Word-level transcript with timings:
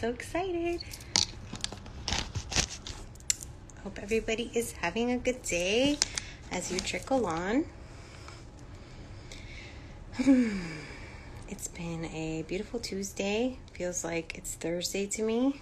so 0.00 0.08
excited. 0.08 0.82
Hope 3.84 3.98
everybody 4.02 4.50
is 4.54 4.72
having 4.72 5.10
a 5.10 5.18
good 5.18 5.42
day 5.42 5.98
as 6.50 6.72
you 6.72 6.80
trickle 6.80 7.26
on. 7.26 7.66
it's 11.50 11.68
been 11.68 12.06
a 12.06 12.46
beautiful 12.48 12.80
Tuesday. 12.80 13.58
Feels 13.74 14.02
like 14.02 14.38
it's 14.38 14.54
Thursday 14.54 15.06
to 15.06 15.22
me. 15.22 15.60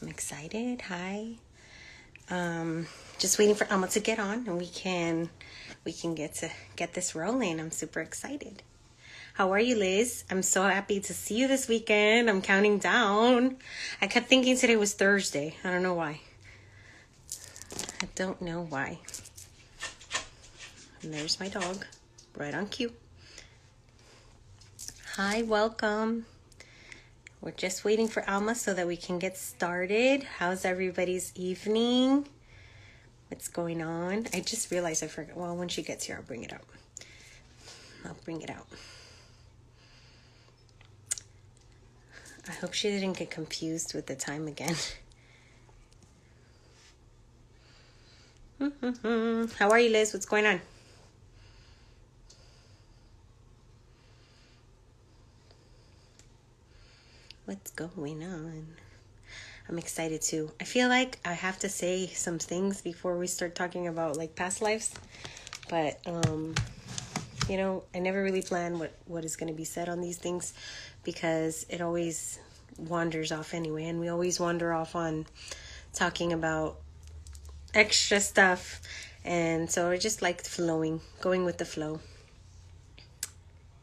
I'm 0.00 0.08
excited. 0.08 0.80
Hi. 0.80 1.34
Um, 2.30 2.88
just 3.20 3.38
waiting 3.38 3.54
for 3.54 3.72
Alma 3.72 3.86
to 3.86 4.00
get 4.00 4.18
on 4.18 4.48
and 4.48 4.58
we 4.58 4.66
can 4.66 5.30
we 5.84 5.92
can 5.92 6.16
get 6.16 6.34
to 6.36 6.50
get 6.74 6.94
this 6.94 7.14
rolling. 7.14 7.60
I'm 7.60 7.70
super 7.70 8.00
excited. 8.00 8.64
How 9.34 9.50
are 9.52 9.58
you, 9.58 9.76
Liz? 9.76 10.24
I'm 10.30 10.42
so 10.42 10.64
happy 10.64 11.00
to 11.00 11.14
see 11.14 11.36
you 11.36 11.48
this 11.48 11.66
weekend. 11.66 12.28
I'm 12.28 12.42
counting 12.42 12.76
down. 12.76 13.56
I 14.02 14.06
kept 14.06 14.28
thinking 14.28 14.58
today 14.58 14.76
was 14.76 14.92
Thursday. 14.92 15.56
I 15.64 15.70
don't 15.70 15.82
know 15.82 15.94
why. 15.94 16.20
I 18.02 18.08
don't 18.14 18.42
know 18.42 18.66
why. 18.68 18.98
And 21.02 21.14
there's 21.14 21.40
my 21.40 21.48
dog, 21.48 21.86
right 22.36 22.52
on 22.52 22.66
cue. 22.66 22.92
Hi, 25.16 25.40
welcome. 25.40 26.26
We're 27.40 27.52
just 27.52 27.86
waiting 27.86 28.08
for 28.08 28.28
Alma 28.28 28.54
so 28.54 28.74
that 28.74 28.86
we 28.86 28.98
can 28.98 29.18
get 29.18 29.38
started. 29.38 30.24
How's 30.24 30.66
everybody's 30.66 31.32
evening? 31.34 32.28
What's 33.28 33.48
going 33.48 33.80
on? 33.80 34.26
I 34.34 34.40
just 34.40 34.70
realized 34.70 35.02
I 35.02 35.06
forgot. 35.06 35.38
Well, 35.38 35.56
when 35.56 35.68
she 35.68 35.82
gets 35.82 36.04
here, 36.04 36.16
I'll 36.16 36.22
bring 36.22 36.44
it 36.44 36.52
up. 36.52 36.66
I'll 38.04 38.16
bring 38.26 38.42
it 38.42 38.50
out. 38.50 38.66
I 42.48 42.52
hope 42.52 42.74
she 42.74 42.90
didn't 42.90 43.18
get 43.18 43.30
confused 43.30 43.94
with 43.94 44.06
the 44.06 44.16
time 44.16 44.48
again. 44.48 44.74
How 49.58 49.70
are 49.70 49.78
you, 49.78 49.90
Liz? 49.90 50.12
What's 50.12 50.26
going 50.26 50.46
on? 50.46 50.60
What's 57.44 57.70
going 57.72 58.24
on? 58.24 58.66
I'm 59.68 59.78
excited 59.78 60.22
too. 60.22 60.50
I 60.60 60.64
feel 60.64 60.88
like 60.88 61.18
I 61.24 61.34
have 61.34 61.58
to 61.60 61.68
say 61.68 62.08
some 62.08 62.38
things 62.38 62.82
before 62.82 63.16
we 63.18 63.26
start 63.26 63.54
talking 63.54 63.86
about 63.86 64.16
like 64.16 64.34
past 64.34 64.60
lives, 64.62 64.92
but 65.68 66.00
um, 66.06 66.54
you 67.48 67.56
know, 67.56 67.84
I 67.94 68.00
never 68.00 68.22
really 68.22 68.42
plan 68.42 68.78
what 68.78 68.92
what 69.06 69.24
is 69.24 69.36
going 69.36 69.48
to 69.52 69.56
be 69.56 69.64
said 69.64 69.88
on 69.88 70.00
these 70.00 70.18
things 70.18 70.54
because 71.04 71.66
it 71.68 71.80
always 71.80 72.38
wanders 72.78 73.32
off 73.32 73.54
anyway, 73.54 73.84
and 73.86 74.00
we 74.00 74.08
always 74.08 74.40
wander 74.40 74.72
off 74.72 74.94
on 74.96 75.26
talking 75.92 76.32
about 76.32 76.78
extra 77.74 78.20
stuff, 78.20 78.80
and 79.24 79.70
so 79.70 79.90
I 79.90 79.96
just 79.98 80.22
like 80.22 80.44
flowing, 80.44 81.00
going 81.20 81.44
with 81.44 81.58
the 81.58 81.64
flow. 81.64 82.00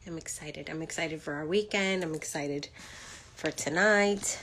I'm 0.06 0.18
excited. 0.18 0.68
I'm 0.68 0.82
excited 0.82 1.22
for 1.22 1.34
our 1.34 1.46
weekend. 1.46 2.02
I'm 2.02 2.14
excited 2.14 2.68
for 3.36 3.50
tonight. 3.50 4.40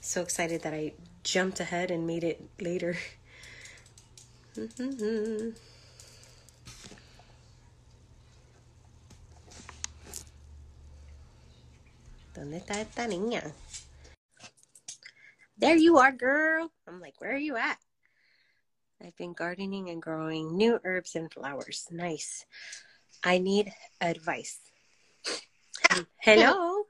So 0.00 0.22
excited 0.22 0.62
that 0.62 0.72
I 0.72 0.92
jumped 1.22 1.60
ahead 1.60 1.90
and 1.90 2.06
made 2.06 2.24
it 2.24 2.42
later. 2.58 2.96
¿Dónde 12.38 12.58
está 12.58 12.80
esta 12.80 13.08
niña? 13.08 13.42
There 15.58 15.76
you 15.76 15.98
are, 15.98 16.12
girl. 16.12 16.70
I'm 16.86 17.00
like, 17.00 17.20
where 17.20 17.32
are 17.32 17.36
you 17.36 17.56
at? 17.56 17.78
I've 19.02 19.16
been 19.16 19.32
gardening 19.32 19.90
and 19.90 20.00
growing 20.00 20.56
new 20.56 20.78
herbs 20.84 21.16
and 21.16 21.32
flowers. 21.32 21.88
Nice. 21.90 22.46
I 23.24 23.38
need 23.38 23.72
advice. 24.00 24.60
Hello. 26.20 26.84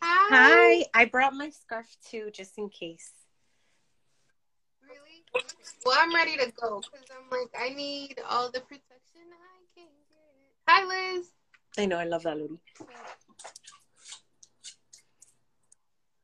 Hi. 0.00 0.80
Hi. 0.80 0.86
I 0.94 1.04
brought 1.04 1.34
my 1.34 1.50
scarf 1.50 1.94
too, 2.08 2.30
just 2.32 2.56
in 2.56 2.70
case. 2.70 3.12
Really? 4.82 5.26
Well, 5.84 5.98
I'm 6.00 6.14
ready 6.14 6.38
to 6.38 6.50
go 6.58 6.80
because 6.80 7.04
I'm 7.12 7.28
like, 7.30 7.50
I 7.58 7.68
need 7.74 8.18
all 8.26 8.50
the 8.50 8.60
protection 8.60 9.28
I 9.30 9.66
can 9.74 9.88
get. 10.08 10.56
Hi, 10.68 10.84
Liz. 11.18 11.34
I 11.76 11.84
know, 11.84 11.98
I 11.98 12.04
love 12.04 12.22
that, 12.22 12.38
Ludi. 12.38 12.58
I 12.80 12.84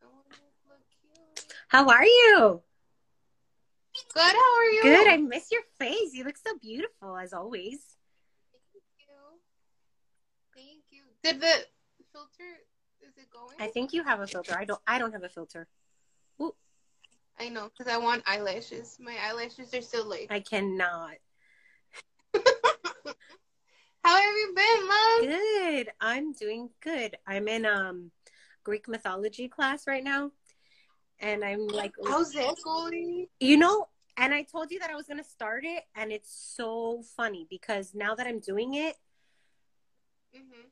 wanna 0.06 0.24
look 0.68 0.80
cute. 0.90 1.44
How 1.72 1.88
are 1.88 2.04
you? 2.04 2.60
Good. 4.12 4.20
How 4.20 4.58
are 4.58 4.70
you? 4.72 4.82
Good. 4.82 5.08
I 5.08 5.16
miss 5.16 5.50
your 5.50 5.62
face. 5.78 6.12
You 6.12 6.24
look 6.24 6.36
so 6.36 6.52
beautiful 6.60 7.16
as 7.16 7.32
always. 7.32 7.96
Thank 8.74 8.84
you. 8.98 9.40
Thank 10.54 10.82
you. 10.90 11.00
Did 11.24 11.40
the 11.40 11.64
filter? 12.12 12.60
Is 13.00 13.16
it 13.16 13.30
going? 13.32 13.56
I 13.58 13.68
think 13.68 13.94
you 13.94 14.04
have 14.04 14.20
a 14.20 14.26
filter. 14.26 14.54
I 14.54 14.66
don't. 14.66 14.82
I 14.86 14.98
don't 14.98 15.12
have 15.12 15.24
a 15.24 15.30
filter. 15.30 15.66
Ooh, 16.42 16.54
I 17.40 17.48
know 17.48 17.70
because 17.70 17.90
I 17.90 17.96
want 17.96 18.22
eyelashes. 18.26 18.98
My 19.00 19.16
eyelashes 19.26 19.72
are 19.72 19.80
still 19.80 20.04
late. 20.04 20.26
I 20.28 20.40
cannot. 20.40 21.14
How 24.04 24.20
have 24.20 24.34
you 24.36 24.54
been, 24.54 24.88
love? 24.88 25.20
Good. 25.40 25.88
I'm 26.02 26.34
doing 26.34 26.68
good. 26.82 27.16
I'm 27.26 27.48
in 27.48 27.64
um 27.64 28.10
Greek 28.62 28.88
mythology 28.88 29.48
class 29.48 29.86
right 29.86 30.04
now, 30.04 30.32
and 31.22 31.44
I'm 31.44 31.66
like, 31.66 31.92
How's 32.06 32.32
that 32.32 32.56
going? 32.64 33.26
you 33.40 33.56
know, 33.56 33.88
and 34.18 34.34
I 34.34 34.42
told 34.42 34.70
you 34.70 34.78
that 34.80 34.90
I 34.90 34.94
was 34.94 35.06
gonna 35.06 35.24
start 35.24 35.64
it, 35.64 35.84
and 35.96 36.12
it's 36.12 36.52
so 36.56 37.02
funny 37.16 37.46
because 37.48 37.94
now 37.94 38.14
that 38.14 38.26
I'm 38.26 38.40
doing 38.40 38.74
it, 38.74 38.96
hmm 40.34 40.68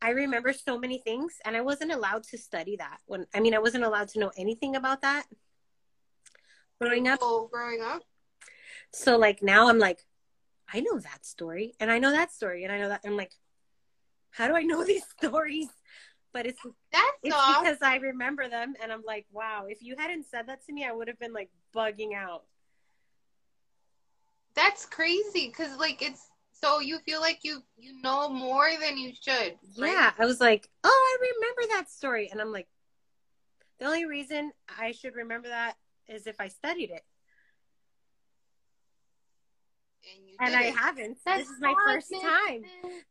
I 0.00 0.10
remember 0.10 0.52
so 0.52 0.78
many 0.78 0.98
things, 0.98 1.34
and 1.44 1.56
I 1.56 1.60
wasn't 1.60 1.92
allowed 1.92 2.24
to 2.24 2.38
study 2.38 2.76
that 2.76 2.98
when. 3.06 3.26
I 3.34 3.40
mean, 3.40 3.54
I 3.54 3.58
wasn't 3.58 3.84
allowed 3.84 4.08
to 4.08 4.18
know 4.18 4.32
anything 4.36 4.74
about 4.74 5.02
that 5.02 5.26
growing 6.80 7.08
up. 7.08 7.20
Oh, 7.22 7.48
growing 7.52 7.80
up. 7.80 8.02
So 8.92 9.16
like 9.16 9.42
now 9.42 9.68
I'm 9.68 9.78
like, 9.78 10.04
I 10.72 10.80
know 10.80 10.98
that 10.98 11.24
story 11.24 11.74
and 11.80 11.90
I 11.90 11.98
know 11.98 12.10
that 12.10 12.32
story 12.32 12.64
and 12.64 12.72
I 12.72 12.78
know 12.78 12.88
that 12.88 13.00
I'm 13.04 13.16
like, 13.16 13.32
how 14.30 14.48
do 14.48 14.56
I 14.56 14.62
know 14.62 14.84
these 14.92 15.04
stories? 15.18 15.68
But 16.32 16.46
it's 16.46 16.60
That's 16.92 17.06
it's 17.22 17.36
because 17.58 17.78
I 17.82 17.96
remember 17.96 18.48
them 18.48 18.74
and 18.82 18.90
I'm 18.90 19.02
like, 19.06 19.26
wow, 19.32 19.66
if 19.68 19.82
you 19.82 19.96
hadn't 19.98 20.26
said 20.30 20.46
that 20.48 20.64
to 20.66 20.72
me, 20.72 20.84
I 20.84 20.92
would 20.92 21.08
have 21.08 21.18
been 21.18 21.32
like 21.32 21.50
bugging 21.74 22.14
out. 22.14 22.44
That's 24.54 24.86
crazy 24.86 25.48
because 25.48 25.76
like 25.78 26.02
it's 26.02 26.26
so 26.52 26.80
you 26.80 26.98
feel 27.00 27.20
like 27.20 27.40
you 27.42 27.62
you 27.76 28.00
know 28.02 28.28
more 28.28 28.70
than 28.80 28.96
you 28.96 29.12
should. 29.20 29.56
right? 29.78 29.92
Yeah. 29.92 30.12
I 30.18 30.24
was 30.24 30.40
like, 30.40 30.68
oh, 30.84 31.18
I 31.20 31.32
remember 31.34 31.74
that 31.74 31.90
story. 31.90 32.28
And 32.30 32.40
I'm 32.40 32.52
like, 32.52 32.68
the 33.78 33.86
only 33.86 34.06
reason 34.06 34.52
I 34.78 34.92
should 34.92 35.16
remember 35.16 35.48
that 35.48 35.74
is 36.08 36.26
if 36.26 36.40
I 36.40 36.48
studied 36.48 36.90
it. 36.90 37.02
And, 40.14 40.28
you 40.28 40.36
And 40.40 40.54
I 40.56 40.64
it. 40.64 40.74
haven't. 40.74 41.18
That's 41.24 41.42
this 41.42 41.50
is 41.50 41.60
my 41.60 41.74
first 41.86 42.12
time. 42.22 42.62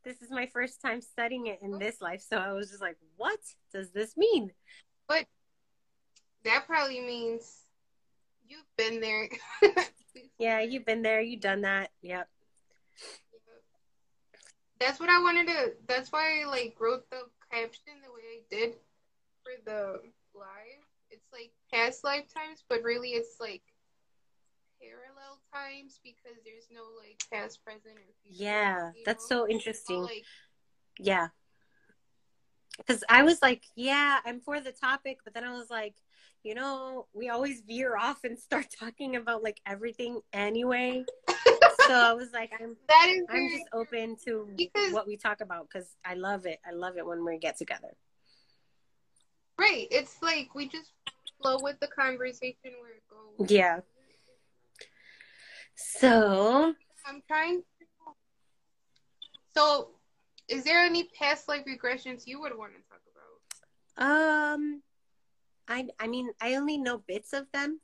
This 0.04 0.22
is 0.22 0.30
my 0.30 0.48
first 0.48 0.82
time 0.82 1.02
studying 1.02 1.48
it 1.48 1.60
in 1.62 1.80
this 1.80 2.02
life. 2.02 2.22
So 2.22 2.38
I 2.38 2.52
was 2.54 2.70
just 2.70 2.82
like, 2.82 2.98
what 3.18 3.40
does 3.74 3.92
this 3.92 4.16
mean? 4.18 4.52
But 5.08 5.26
that 6.44 6.66
probably 6.68 7.02
means 7.02 7.62
you've 8.48 8.66
been 8.78 9.00
there. 9.02 9.30
Yeah, 10.38 10.62
you've 10.62 10.86
been 10.86 11.04
there, 11.04 11.22
you've 11.22 11.40
done 11.42 11.62
that. 11.62 11.92
Yep. 12.02 12.28
That's 14.80 15.00
what 15.00 15.10
I 15.10 15.22
wanted 15.22 15.48
to. 15.48 15.74
That's 15.88 16.12
why 16.12 16.42
I 16.42 16.48
like 16.48 16.76
wrote 16.80 17.08
the 17.12 17.22
caption 17.52 17.94
the 18.04 18.12
way 18.12 18.22
I 18.26 18.42
did 18.50 18.74
for 19.44 19.54
the 19.64 20.00
live. 20.34 20.84
It's 21.12 21.28
like 21.32 21.52
past 21.72 22.04
lifetimes, 22.04 22.64
but 22.68 22.82
really 22.82 23.10
it's 23.10 23.36
like 23.40 23.62
parallel 24.82 25.40
times 25.54 26.00
because 26.04 26.38
there's 26.44 26.68
no 26.72 26.82
like 27.00 27.22
past, 27.32 27.64
present, 27.64 27.96
or 27.98 28.02
future. 28.24 28.44
Yeah, 28.44 28.92
that's 29.06 29.30
know? 29.30 29.44
so 29.46 29.48
interesting. 29.50 30.02
like 30.04 30.24
Yeah. 31.00 31.28
Because 32.78 33.04
I 33.10 33.22
was 33.24 33.42
like, 33.42 33.64
yeah, 33.76 34.20
I'm 34.26 34.40
for 34.40 34.60
the 34.60 34.72
topic, 34.72 35.20
but 35.24 35.34
then 35.34 35.44
I 35.44 35.52
was 35.52 35.70
like, 35.70 35.94
you 36.44 36.56
know, 36.56 37.06
we 37.14 37.30
always 37.30 37.62
veer 37.68 37.96
off 37.96 38.24
and 38.24 38.40
start 38.40 38.66
talking 38.80 39.16
about 39.16 39.44
like 39.44 39.60
everything 39.66 40.22
anyway. 40.34 41.06
so 41.88 41.94
I 41.94 42.14
was 42.14 42.32
like, 42.34 42.52
I'm 42.60 42.76
that 42.90 43.08
is 43.10 43.24
I'm 43.30 43.50
just 43.50 43.66
open 43.74 44.16
to 44.26 44.48
Because- 44.56 44.94
what 44.94 45.06
we 45.06 45.18
talk 45.18 45.42
about 45.42 45.68
because 45.72 45.96
I 46.04 46.16
love 46.16 46.46
it. 46.46 46.60
I 46.66 46.72
love 46.72 46.98
it 46.98 47.06
when 47.06 47.24
we 47.24 47.38
get 47.38 47.58
together. 47.58 47.96
right. 49.60 49.88
It's 49.92 50.22
like 50.24 50.56
we 50.56 50.68
just 50.68 50.92
flow 51.42 51.58
with 51.62 51.80
the 51.80 51.88
conversation 51.88 52.72
where 52.82 52.94
it 52.96 53.04
goes. 53.10 53.50
Yeah. 53.52 53.82
So 55.76 56.74
I'm 57.06 57.22
trying. 57.28 57.64
So, 59.54 59.90
is 60.48 60.64
there 60.64 60.84
any 60.84 61.10
past 61.20 61.48
life 61.48 61.66
regressions 61.66 62.24
you 62.26 62.40
would 62.42 62.58
want 62.58 62.74
to 62.74 62.80
talk 62.90 63.02
about? 63.98 64.54
Um, 64.54 64.82
I 65.68 65.88
I 66.00 66.08
mean 66.08 66.32
I 66.42 66.56
only 66.56 66.78
know 66.78 67.00
bits 67.00 67.34
of 67.34 67.48
them, 67.52 67.82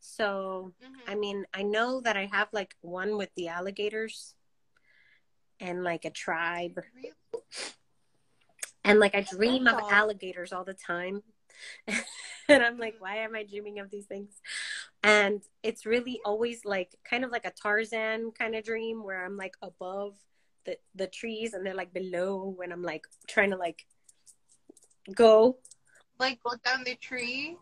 so 0.00 0.72
Mhm. 0.82 0.94
I 1.06 1.14
mean 1.14 1.46
I 1.54 1.62
know 1.62 2.00
that 2.02 2.16
I 2.16 2.26
have 2.26 2.48
like 2.52 2.74
one 2.80 3.16
with 3.16 3.30
the 3.36 3.48
alligators, 3.48 4.34
and 5.60 5.82
like 5.82 6.04
a 6.04 6.10
tribe, 6.10 6.78
Really? 6.94 7.12
and 8.84 9.00
like 9.00 9.14
I 9.14 9.22
dream 9.22 9.66
of 9.66 9.80
alligators 9.90 10.52
all 10.52 10.64
the 10.64 10.74
time, 10.74 11.22
and 12.48 12.62
I'm 12.62 12.78
like, 12.78 12.96
why 12.98 13.16
am 13.18 13.34
I 13.34 13.44
dreaming 13.44 13.78
of 13.78 13.90
these 13.90 14.06
things? 14.06 14.40
And 15.06 15.40
it's 15.62 15.86
really 15.86 16.20
always 16.24 16.64
like 16.64 16.96
kind 17.08 17.24
of 17.24 17.30
like 17.30 17.44
a 17.46 17.52
Tarzan 17.52 18.32
kind 18.32 18.56
of 18.56 18.64
dream 18.64 19.04
where 19.04 19.24
I'm 19.24 19.36
like 19.36 19.54
above 19.62 20.16
the 20.64 20.76
the 20.96 21.06
trees 21.06 21.54
and 21.54 21.64
they're 21.64 21.74
like 21.78 21.92
below 21.94 22.52
when 22.56 22.72
I'm 22.72 22.82
like 22.82 23.06
trying 23.28 23.50
to 23.50 23.56
like 23.56 23.86
go 25.14 25.58
Like 26.18 26.42
go 26.42 26.56
down 26.64 26.82
the 26.84 26.96
tree? 26.96 27.56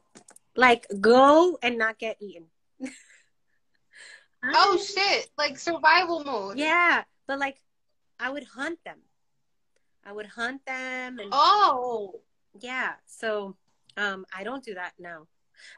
like 0.56 0.86
go 1.00 1.58
and 1.62 1.76
not 1.76 1.98
get 1.98 2.16
eaten. 2.22 2.46
Oh 4.54 4.76
shit! 4.76 5.28
Like 5.36 5.58
survival 5.58 6.22
mode. 6.24 6.58
yeah, 6.58 7.04
but 7.26 7.38
like 7.38 7.60
I 8.20 8.30
would 8.30 8.44
hunt 8.44 8.78
them. 8.84 8.98
I 10.06 10.12
would 10.12 10.26
hunt 10.26 10.64
them 10.66 11.18
and 11.18 11.28
Oh. 11.32 12.20
yeah. 12.60 12.92
So 13.06 13.56
um 13.96 14.24
I 14.34 14.44
don't 14.44 14.64
do 14.64 14.74
that 14.74 14.92
now. 14.98 15.26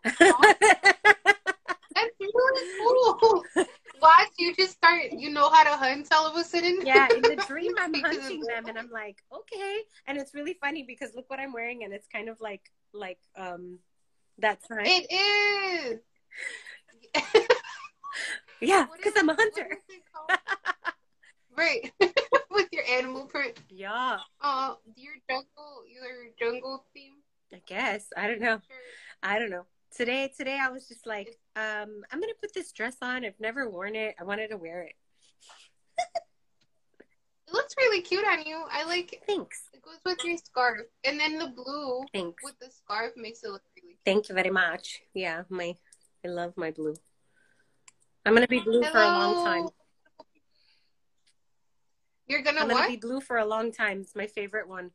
cool. 2.78 3.44
Watch, 4.02 4.28
you 4.38 4.54
just 4.54 4.72
start, 4.72 5.04
you 5.12 5.30
know 5.30 5.48
how 5.48 5.64
to 5.64 5.70
hunt 5.70 6.08
all 6.12 6.26
of 6.26 6.36
a 6.36 6.44
sudden. 6.44 6.80
yeah, 6.84 7.08
in 7.14 7.22
the 7.22 7.36
dream 7.46 7.72
I'm 7.80 7.94
hunting 7.94 8.40
them 8.40 8.66
and 8.68 8.78
I'm 8.78 8.90
like, 8.90 9.16
okay. 9.32 9.78
And 10.06 10.18
it's 10.18 10.34
really 10.34 10.56
funny 10.60 10.84
because 10.86 11.14
look 11.14 11.28
what 11.30 11.40
I'm 11.40 11.52
wearing 11.52 11.84
and 11.84 11.92
it's 11.92 12.06
kind 12.08 12.28
of 12.28 12.40
like 12.40 12.70
like 12.92 13.18
um 13.36 13.78
that 14.38 14.58
time. 14.68 14.84
It 14.84 15.10
is. 15.12 16.00
yeah, 18.60 18.86
because 18.96 19.14
I'm 19.16 19.28
a 19.30 19.34
hunter. 19.34 19.66
is 19.70 19.96
it 19.96 20.02
called? 20.14 20.38
right. 21.56 21.92
With 22.50 22.68
your 22.72 22.84
animal 22.90 23.26
print. 23.26 23.58
Yeah, 23.70 24.18
Uh, 24.40 24.74
your 24.96 25.14
jungle, 25.28 25.84
your 25.90 26.30
jungle 26.38 26.84
theme. 26.94 27.14
I 27.52 27.60
guess. 27.66 28.06
I 28.16 28.26
don't 28.26 28.40
know. 28.40 28.60
I 29.22 29.38
don't 29.38 29.50
know. 29.50 29.66
Today, 29.96 30.31
today 30.37 30.58
I 30.60 30.69
was 30.69 30.87
just 30.87 31.06
like, 31.06 31.38
um, 31.56 32.02
I'm 32.12 32.20
gonna 32.20 32.34
put 32.38 32.52
this 32.52 32.70
dress 32.72 32.96
on. 33.00 33.25
I've 33.25 33.40
never 33.40 33.70
worn 33.70 33.96
it. 33.96 34.14
I 34.20 34.25
wanted 34.25 34.48
to 34.48 34.58
wear 34.58 34.82
it. 34.82 34.94
It 37.48 37.52
looks 37.54 37.75
really 37.78 38.02
cute 38.02 38.26
on 38.26 38.44
you. 38.44 38.62
I 38.70 38.84
like 38.84 39.14
it. 39.14 39.22
Thanks. 39.26 39.70
It 39.72 39.81
goes 39.81 39.96
with 40.04 40.22
your 40.22 40.37
scarf, 40.37 40.81
and 41.04 41.19
then 41.19 41.38
the 41.38 41.46
blue 41.46 42.04
Thanks. 42.12 42.44
with 42.44 42.58
the 42.58 42.69
scarf 42.70 43.12
makes 43.16 43.43
it 43.43 43.50
look 43.50 43.62
really 43.75 43.93
cute. 43.93 43.98
Thank 44.04 44.28
you 44.28 44.34
very 44.34 44.50
much. 44.50 45.00
Yeah, 45.14 45.44
my 45.48 45.75
I 46.22 46.28
love 46.28 46.52
my 46.56 46.72
blue. 46.72 46.94
I'm 48.26 48.34
gonna 48.34 48.49
be 48.49 48.60
blue 48.60 48.82
for 48.84 48.99
a 48.99 49.06
long 49.06 49.46
time. 49.46 49.69
You're 52.26 52.42
gonna 52.42 52.60
I'm 52.60 52.69
gonna 52.69 52.88
be 52.88 52.96
blue 52.96 53.22
for 53.22 53.38
a 53.38 53.46
long 53.46 53.72
time. 53.72 54.00
It's 54.02 54.14
my 54.14 54.26
favorite 54.26 54.69
one. 54.69 54.90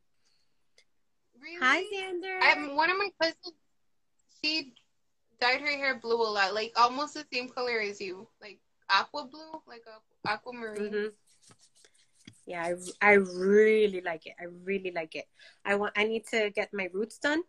Really? 1.40 1.56
Hi, 1.60 1.82
Xander. 1.92 2.38
I'm 2.40 2.76
one 2.76 2.88
of 2.88 2.98
my 2.98 3.08
cousins. 3.20 3.56
She 4.44 4.74
dyed 5.42 5.60
her 5.60 5.76
hair 5.76 5.98
blue 5.98 6.22
a 6.22 6.30
lot, 6.30 6.54
like 6.54 6.72
almost 6.76 7.14
the 7.14 7.26
same 7.32 7.48
color 7.48 7.80
as 7.80 8.00
you, 8.00 8.28
like 8.40 8.60
aqua 8.88 9.26
blue, 9.26 9.58
like 9.66 9.82
a 9.90 9.98
aquamarine. 10.30 10.92
hmm 10.92 11.06
Yeah, 12.46 12.62
I, 12.62 12.74
I 13.02 13.12
really 13.14 14.00
like 14.00 14.26
it. 14.26 14.34
I 14.38 14.46
really 14.62 14.92
like 14.94 15.16
it. 15.16 15.26
I 15.64 15.74
want. 15.74 15.98
I 15.98 16.04
need 16.04 16.26
to 16.30 16.50
get 16.54 16.70
my 16.72 16.88
roots 16.94 17.18
done, 17.18 17.42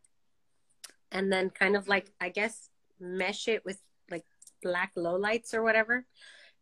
and 1.12 1.32
then 1.32 1.52
kind 1.52 1.76
of 1.78 1.88
like 1.88 2.10
I 2.20 2.30
guess 2.30 2.70
mesh 3.00 3.48
it 3.48 3.62
with 3.64 3.78
like 4.10 4.26
black 4.64 4.94
lowlights 4.98 5.54
or 5.54 5.62
whatever, 5.62 6.06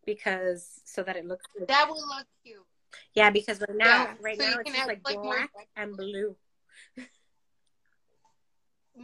because 0.06 0.81
so 0.84 1.00
that 1.04 1.16
it 1.16 1.25
looks. 1.25 1.45
Like, 1.57 1.69
That 1.69 1.88
will 1.88 2.04
look 2.07 2.27
cute. 2.44 2.60
yeah, 3.16 3.30
because 3.31 3.62
right 3.62 3.77
now, 3.77 3.88
Yeah, 3.88 4.13
right 4.19 4.38
so 4.38 4.44
now 4.44 4.60
it's 4.60 4.72
just 4.72 4.88
like 4.88 5.00
like, 5.07 5.22
black 5.24 5.51
black. 5.56 5.68
and 5.77 5.95
blue. 5.95 6.36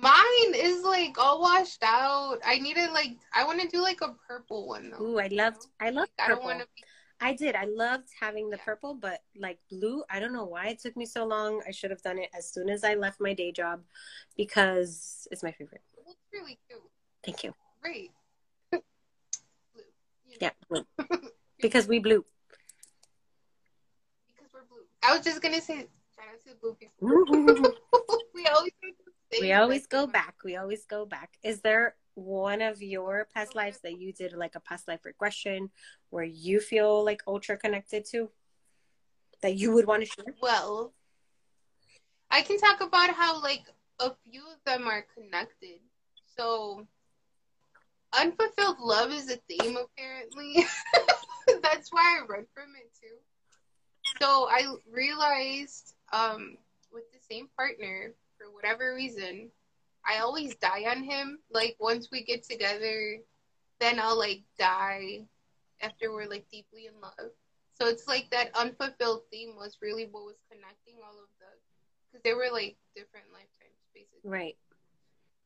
Mine 0.01 0.53
is 0.55 0.83
like 0.83 1.17
all 1.17 1.41
washed 1.41 1.81
out. 1.83 2.37
I 2.45 2.59
needed 2.59 2.91
like 2.91 3.17
I 3.33 3.43
want 3.45 3.61
to 3.61 3.67
do 3.67 3.81
like 3.81 4.01
a 4.01 4.13
purple 4.27 4.67
one 4.67 4.91
though. 4.91 5.03
Ooh, 5.03 5.19
I 5.19 5.27
loved. 5.27 5.65
I 5.79 5.89
loved 5.89 6.11
I 6.19 6.27
don't 6.27 6.37
purple. 6.37 6.49
want 6.49 6.59
to 6.61 6.67
be. 6.75 6.83
I 7.19 7.33
did. 7.33 7.55
I 7.55 7.65
loved 7.65 8.09
having 8.19 8.49
the 8.49 8.57
Yeah. 8.57 8.63
purple, 8.65 8.93
but 8.93 9.23
like 9.35 9.57
blue, 9.71 10.03
I 10.09 10.19
don't 10.19 10.33
know 10.33 10.45
why 10.45 10.67
it 10.67 10.79
took 10.79 10.95
me 10.95 11.05
so 11.05 11.25
long. 11.25 11.61
I 11.67 11.71
should 11.71 11.89
have 11.89 12.01
done 12.03 12.19
it 12.19 12.29
as 12.37 12.47
soon 12.51 12.69
as 12.69 12.83
I 12.83 12.93
left 12.93 13.19
my 13.19 13.33
day 13.33 13.51
job 13.51 13.81
because 14.35 15.27
it's 15.31 15.41
my 15.41 15.51
favorite. 15.51 15.81
It 15.97 16.03
looks 16.05 16.19
really 16.31 16.59
cute. 16.69 16.81
Thank 17.25 17.43
you. 17.43 17.53
Great. 17.81 18.11
Blue. 18.71 18.81
You 20.27 20.37
Yeah, 20.41 20.51
blue. 20.69 20.85
because 21.59 21.87
we 21.87 21.97
blue. 21.99 22.23
because 24.27 24.51
we're 24.53 24.61
blue. 24.69 24.85
I 25.01 25.15
was 25.17 25.25
just 25.25 25.41
gonna 25.41 25.59
say 25.61 25.87
shout 26.15 26.25
out 26.31 26.39
to 26.45 26.49
the 26.49 26.55
blue 26.61 26.75
people. 26.75 26.93
we 28.35 28.45
always 28.45 28.71
to 29.33 29.51
always 29.51 29.87
go 29.87 30.07
back. 30.07 30.35
We 30.43 30.55
always 30.55 30.85
go 30.85 31.05
back. 31.05 31.37
Is 31.43 31.61
there 31.61 31.95
one 32.15 32.61
of 32.61 32.81
your 32.81 33.27
past 33.33 33.55
lives 33.55 33.79
that 33.83 33.99
you 33.99 34.11
did 34.11 34.33
like 34.33 34.55
a 34.55 34.59
past 34.59 34.87
life 34.87 35.05
regression 35.05 35.69
where 36.09 36.23
you 36.23 36.59
feel 36.59 37.03
like 37.03 37.21
ultra 37.27 37.57
connected 37.57 38.05
to 38.05 38.31
that 39.41 39.55
you 39.55 39.71
would 39.71 39.85
want 39.85 40.03
to 40.03 40.09
share? 40.09 40.33
Well, 40.41 40.93
I 42.31 42.41
can 42.41 42.57
talk 42.57 42.81
about 42.81 43.11
how 43.11 43.41
like 43.41 43.65
a 43.99 44.11
few 44.29 44.41
of 44.41 44.57
them 44.65 44.87
are 44.87 45.05
connected. 45.15 45.79
So, 46.37 46.87
unfulfilled 48.17 48.79
love 48.79 49.11
is 49.11 49.29
a 49.29 49.37
theme 49.49 49.77
apparently. 49.77 50.65
That's 51.61 51.91
why 51.91 52.19
I 52.19 52.25
read 52.27 52.45
from 52.53 52.73
it 52.75 52.91
too. 52.99 53.15
So 54.21 54.47
I 54.49 54.65
realized 54.91 55.93
um, 56.11 56.57
with 56.91 57.03
the 57.11 57.19
same 57.29 57.47
partner 57.55 58.13
for 58.37 58.51
whatever 58.53 58.95
reason, 58.95 59.51
I 60.07 60.19
always 60.19 60.55
die 60.55 60.85
on 60.89 61.03
him. 61.03 61.39
Like 61.51 61.75
once 61.79 62.09
we 62.11 62.23
get 62.23 62.43
together, 62.43 63.19
then 63.79 63.99
I'll 63.99 64.17
like 64.17 64.43
die 64.57 65.27
after 65.81 66.11
we're 66.11 66.29
like 66.29 66.47
deeply 66.51 66.87
in 66.87 66.99
love. 67.01 67.31
So 67.79 67.87
it's 67.87 68.07
like 68.07 68.31
that 68.31 68.55
unfulfilled 68.55 69.23
theme 69.31 69.55
was 69.55 69.77
really 69.81 70.05
what 70.09 70.25
was 70.25 70.39
connecting 70.51 70.95
all 71.03 71.19
of 71.19 71.29
the, 71.39 71.45
because 72.07 72.23
they 72.23 72.33
were 72.33 72.51
like 72.51 72.77
different 72.95 73.27
lifetimes 73.31 73.77
basically. 73.93 74.29
Right. 74.29 74.57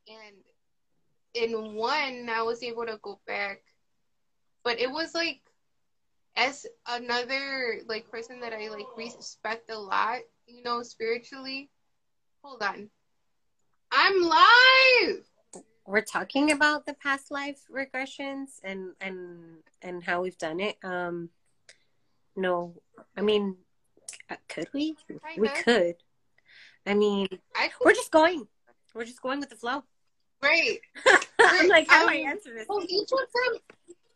And 0.07 0.35
in 1.33 1.75
one, 1.75 2.29
I 2.29 2.41
was 2.43 2.63
able 2.63 2.85
to 2.85 2.99
go 3.01 3.19
back, 3.27 3.63
but 4.63 4.79
it 4.79 4.91
was 4.91 5.15
like 5.15 5.41
as 6.37 6.65
another 6.87 7.81
like 7.87 8.09
person 8.09 8.39
that 8.41 8.53
I 8.53 8.69
like 8.69 8.87
respect 8.97 9.69
a 9.71 9.77
lot, 9.77 10.19
you 10.47 10.63
know, 10.63 10.83
spiritually. 10.83 11.70
Hold 12.43 12.63
on, 12.63 12.89
I'm 13.91 14.21
live. 14.21 15.23
We're 15.85 16.01
talking 16.01 16.51
about 16.51 16.85
the 16.85 16.93
past 16.93 17.31
life 17.31 17.59
regressions 17.71 18.59
and 18.63 18.93
and 19.01 19.57
and 19.81 20.03
how 20.03 20.21
we've 20.21 20.37
done 20.37 20.59
it. 20.59 20.77
Um 20.83 21.29
no, 22.35 22.75
I 23.15 23.21
mean 23.21 23.57
uh, 24.29 24.35
could 24.47 24.69
we? 24.73 24.95
We 25.37 25.47
Kinda. 25.49 25.63
could. 25.63 25.95
I 26.85 26.93
mean, 26.95 27.27
I 27.55 27.69
we're 27.83 27.93
just 27.93 28.11
going. 28.11 28.47
We're 28.93 29.05
just 29.05 29.21
going 29.21 29.39
with 29.39 29.49
the 29.49 29.55
flow. 29.55 29.83
great. 30.41 30.81
I'm 31.39 31.67
like, 31.67 31.87
how 31.89 32.07
do 32.07 32.11
I 32.13 32.21
Um, 32.21 32.27
answer 32.27 32.53
this? 32.53 32.65
Well, 32.67 32.83
each 32.87 33.11
of 33.11 33.19
them, 33.19 33.61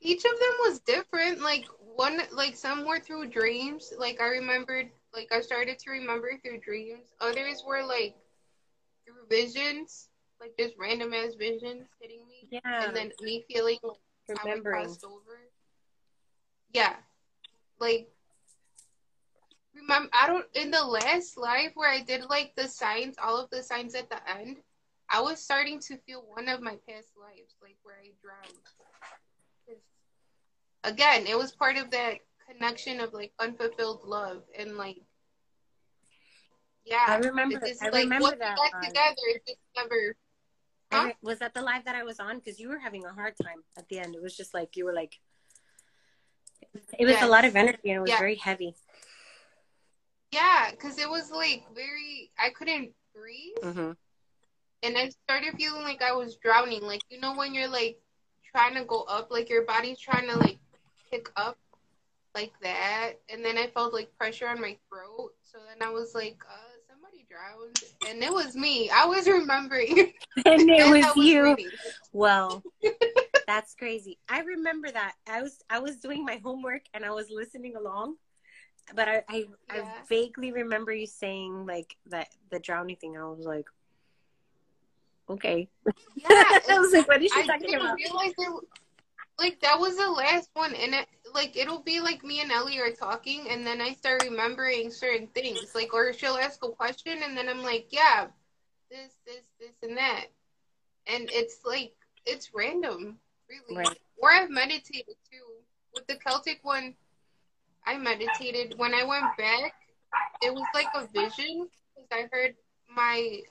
each 0.02 0.26
of 0.26 0.32
them 0.32 0.54
was 0.62 0.80
different. 0.80 1.42
Like 1.42 1.66
one, 1.96 2.20
like 2.34 2.56
some 2.56 2.86
were 2.86 3.00
through 3.00 3.28
dreams. 3.30 3.94
Like 3.98 4.20
I 4.20 4.28
remembered, 4.28 4.90
like 5.16 5.32
I 5.32 5.42
started 5.42 5.80
to 5.80 5.92
remember 5.92 6.32
through 6.44 6.60
dreams. 6.60 7.14
Others 7.22 7.64
were 7.68 7.84
like 7.84 8.16
through 9.06 9.28
visions, 9.30 10.10
like 10.40 10.54
just 10.60 10.76
random 10.78 11.14
ass 11.14 11.34
visions 11.38 11.88
hitting 12.02 12.28
me, 12.28 12.48
Yeah, 12.52 12.86
and 12.88 12.96
then 12.96 13.12
me 13.22 13.46
feeling 13.48 13.78
like 13.84 13.98
how 14.38 14.50
I 14.50 14.52
remembering. 14.52 14.86
crossed 14.86 15.06
over. 15.06 15.40
Yeah, 16.74 16.96
like 17.80 18.10
remember 19.74 20.10
I 20.14 20.28
don't 20.28 20.46
in 20.56 20.72
the 20.72 20.84
last 20.84 21.38
life 21.38 21.72
where 21.76 21.90
I 21.90 22.02
did 22.02 22.26
like 22.30 22.54
the 22.56 22.68
signs, 22.68 23.16
all 23.24 23.38
of 23.38 23.50
the 23.50 23.64
signs 23.64 23.96
at 23.96 24.10
the 24.10 24.20
end. 24.30 24.58
I 25.10 25.22
was 25.22 25.40
starting 25.40 25.80
to 25.82 25.98
feel 25.98 26.24
one 26.28 26.50
of 26.50 26.62
my 26.62 26.78
past 26.90 27.12
lives, 27.16 27.56
like 27.62 27.78
where 27.84 27.96
I 28.04 28.10
drowned. 28.22 28.58
Again, 30.84 31.26
it 31.28 31.38
was 31.38 31.52
part 31.52 31.78
of 31.78 31.92
that 31.92 32.20
connection 32.50 33.00
of 33.00 33.14
like 33.14 33.32
unfulfilled 33.40 34.02
love 34.06 34.44
and 34.58 34.78
like, 34.78 34.98
yeah. 36.86 37.06
I 37.08 37.18
remember. 37.18 37.58
It's 37.58 37.68
just, 37.70 37.84
I 37.84 37.90
like, 37.90 38.04
remember 38.04 38.24
once 38.24 38.34
we 38.36 38.40
that. 38.40 38.58
got 38.58 38.74
live. 38.74 38.84
together, 38.90 39.16
it 39.28 39.42
just 39.48 39.60
never. 39.76 40.16
I 40.92 40.98
Huh? 40.98 41.04
re- 41.08 41.16
was 41.24 41.40
that 41.40 41.54
the 41.54 41.62
live 41.62 41.84
that 41.86 41.96
I 41.96 42.04
was 42.04 42.20
on? 42.20 42.38
Because 42.38 42.60
you 42.60 42.70
were 42.70 42.78
having 42.78 43.06
a 43.06 43.12
hard 43.14 43.34
time 43.42 43.64
at 43.78 43.88
the 43.90 43.98
end. 44.00 44.16
It 44.16 44.22
was 44.22 44.38
just 44.38 44.54
like 44.54 44.76
you 44.78 44.86
were 44.86 44.94
like, 44.94 45.20
it 47.00 47.06
was 47.06 47.22
a 47.22 47.28
lot 47.28 47.44
of 47.46 47.56
energy 47.56 47.80
and 47.86 47.98
it 47.98 48.02
was 48.02 48.12
Yeah. 48.12 48.20
very 48.20 48.36
heavy. 48.36 48.76
Yeah, 50.32 50.70
because 50.72 51.00
it 51.00 51.10
was 51.10 51.32
like 51.32 51.64
very. 51.74 52.32
I 52.38 52.50
couldn't 52.50 52.92
breathe, 53.16 53.58
Mm-hmm. 53.64 53.92
and 54.84 54.98
I 54.98 55.10
started 55.24 55.56
feeling 55.58 55.84
like 55.84 56.02
I 56.02 56.12
was 56.12 56.36
drowning. 56.38 56.82
Like 56.84 57.02
you 57.10 57.20
know 57.20 57.36
when 57.36 57.54
you're 57.56 57.70
like 57.70 57.98
trying 58.52 58.76
to 58.76 58.84
go 58.86 59.02
up, 59.04 59.32
like 59.32 59.50
your 59.50 59.64
body's 59.66 60.00
trying 60.00 60.28
to 60.28 60.38
like 60.38 60.60
pick 61.10 61.30
up, 61.38 61.58
like 62.36 62.54
that, 62.62 63.14
and 63.30 63.44
then 63.44 63.58
I 63.58 63.68
felt 63.68 63.94
like 63.94 64.16
pressure 64.18 64.48
on 64.48 64.62
my 64.62 64.78
throat. 64.90 65.32
So 65.44 65.58
then 65.68 65.88
I 65.88 65.92
was 65.92 66.14
like, 66.14 66.38
uh, 66.48 66.76
somebody 66.88 67.26
drowned, 67.30 67.82
and 68.10 68.22
it 68.22 68.32
was 68.32 68.56
me. 68.56 68.90
I 68.90 69.06
was 69.06 69.28
remembering. 69.28 70.14
And 70.46 70.70
it 70.70 70.82
as 70.82 70.90
was 70.92 71.18
I 71.18 71.22
you. 71.24 71.44
reading. 71.44 71.70
Well, 72.12 72.62
that's 73.48 73.74
crazy. 73.74 74.20
I 74.28 74.42
remember 74.42 74.92
that. 74.92 75.14
I 75.28 75.42
was 75.42 75.64
I 75.70 75.80
was 75.80 75.96
doing 75.96 76.26
my 76.26 76.42
homework 76.44 76.82
and 76.94 77.06
I 77.06 77.12
was 77.12 77.30
listening 77.32 77.78
along, 77.78 78.18
but 78.94 79.08
I 79.08 79.24
I, 79.30 79.46
I 79.70 79.84
vaguely 80.10 80.52
remember 80.52 80.92
you 80.92 81.08
saying 81.08 81.66
like 81.66 81.96
that 82.08 82.28
the 82.52 82.60
drowning 82.60 82.98
thing. 82.98 83.18
I 83.18 83.24
was 83.24 83.46
like, 83.46 83.66
okay. 85.30 85.70
Yeah, 86.16 86.28
I 86.30 86.80
was 86.80 86.92
like, 86.92 87.08
what 87.08 87.24
is 87.24 87.32
she 87.32 87.40
I 87.40 87.46
talking 87.48 87.68
didn't 87.68 87.82
about? 87.82 87.96
realize 87.96 88.34
it. 88.38 88.54
Like 89.40 89.62
that 89.62 89.80
was 89.80 89.96
the 89.96 90.10
last 90.10 90.50
one, 90.54 90.76
and 90.76 90.94
it, 90.96 91.08
like 91.36 91.56
it'll 91.58 91.84
be 91.84 92.00
like 92.00 92.24
me 92.24 92.42
and 92.42 92.52
Ellie 92.52 92.80
are 92.80 92.92
talking, 92.92 93.48
and 93.50 93.68
then 93.68 93.82
I 93.82 93.94
start 93.94 94.24
remembering 94.24 94.90
certain 94.90 95.28
things. 95.28 95.76
Like, 95.76 95.94
or 95.94 96.14
she'll 96.14 96.38
ask 96.38 96.64
a 96.66 96.70
question, 96.70 97.20
and 97.24 97.38
then 97.38 97.50
I'm 97.50 97.62
like, 97.62 97.88
yeah, 97.92 98.28
this, 98.90 99.12
this, 99.28 99.44
this, 99.60 99.76
and 99.84 99.98
that, 99.98 100.26
and 101.08 101.30
it's 101.32 101.60
like 101.66 101.94
it's 102.26 102.52
random, 102.56 103.20
really. 103.50 103.76
Right. 103.78 104.00
Or 104.18 104.32
I've 104.32 104.50
meditated 104.50 105.16
too. 105.30 105.46
With 105.94 106.08
the 106.08 106.16
Celtic 106.16 106.60
one, 106.64 106.96
I 107.86 107.98
meditated. 107.98 108.78
When 108.78 108.94
I 108.94 109.04
went 109.04 109.26
back, 109.38 109.74
it 110.42 110.54
was 110.54 110.66
like 110.74 110.88
a 110.96 111.06
vision 111.08 111.68
because 111.94 112.10
I 112.12 112.30
heard 112.32 112.56
my 112.90 113.42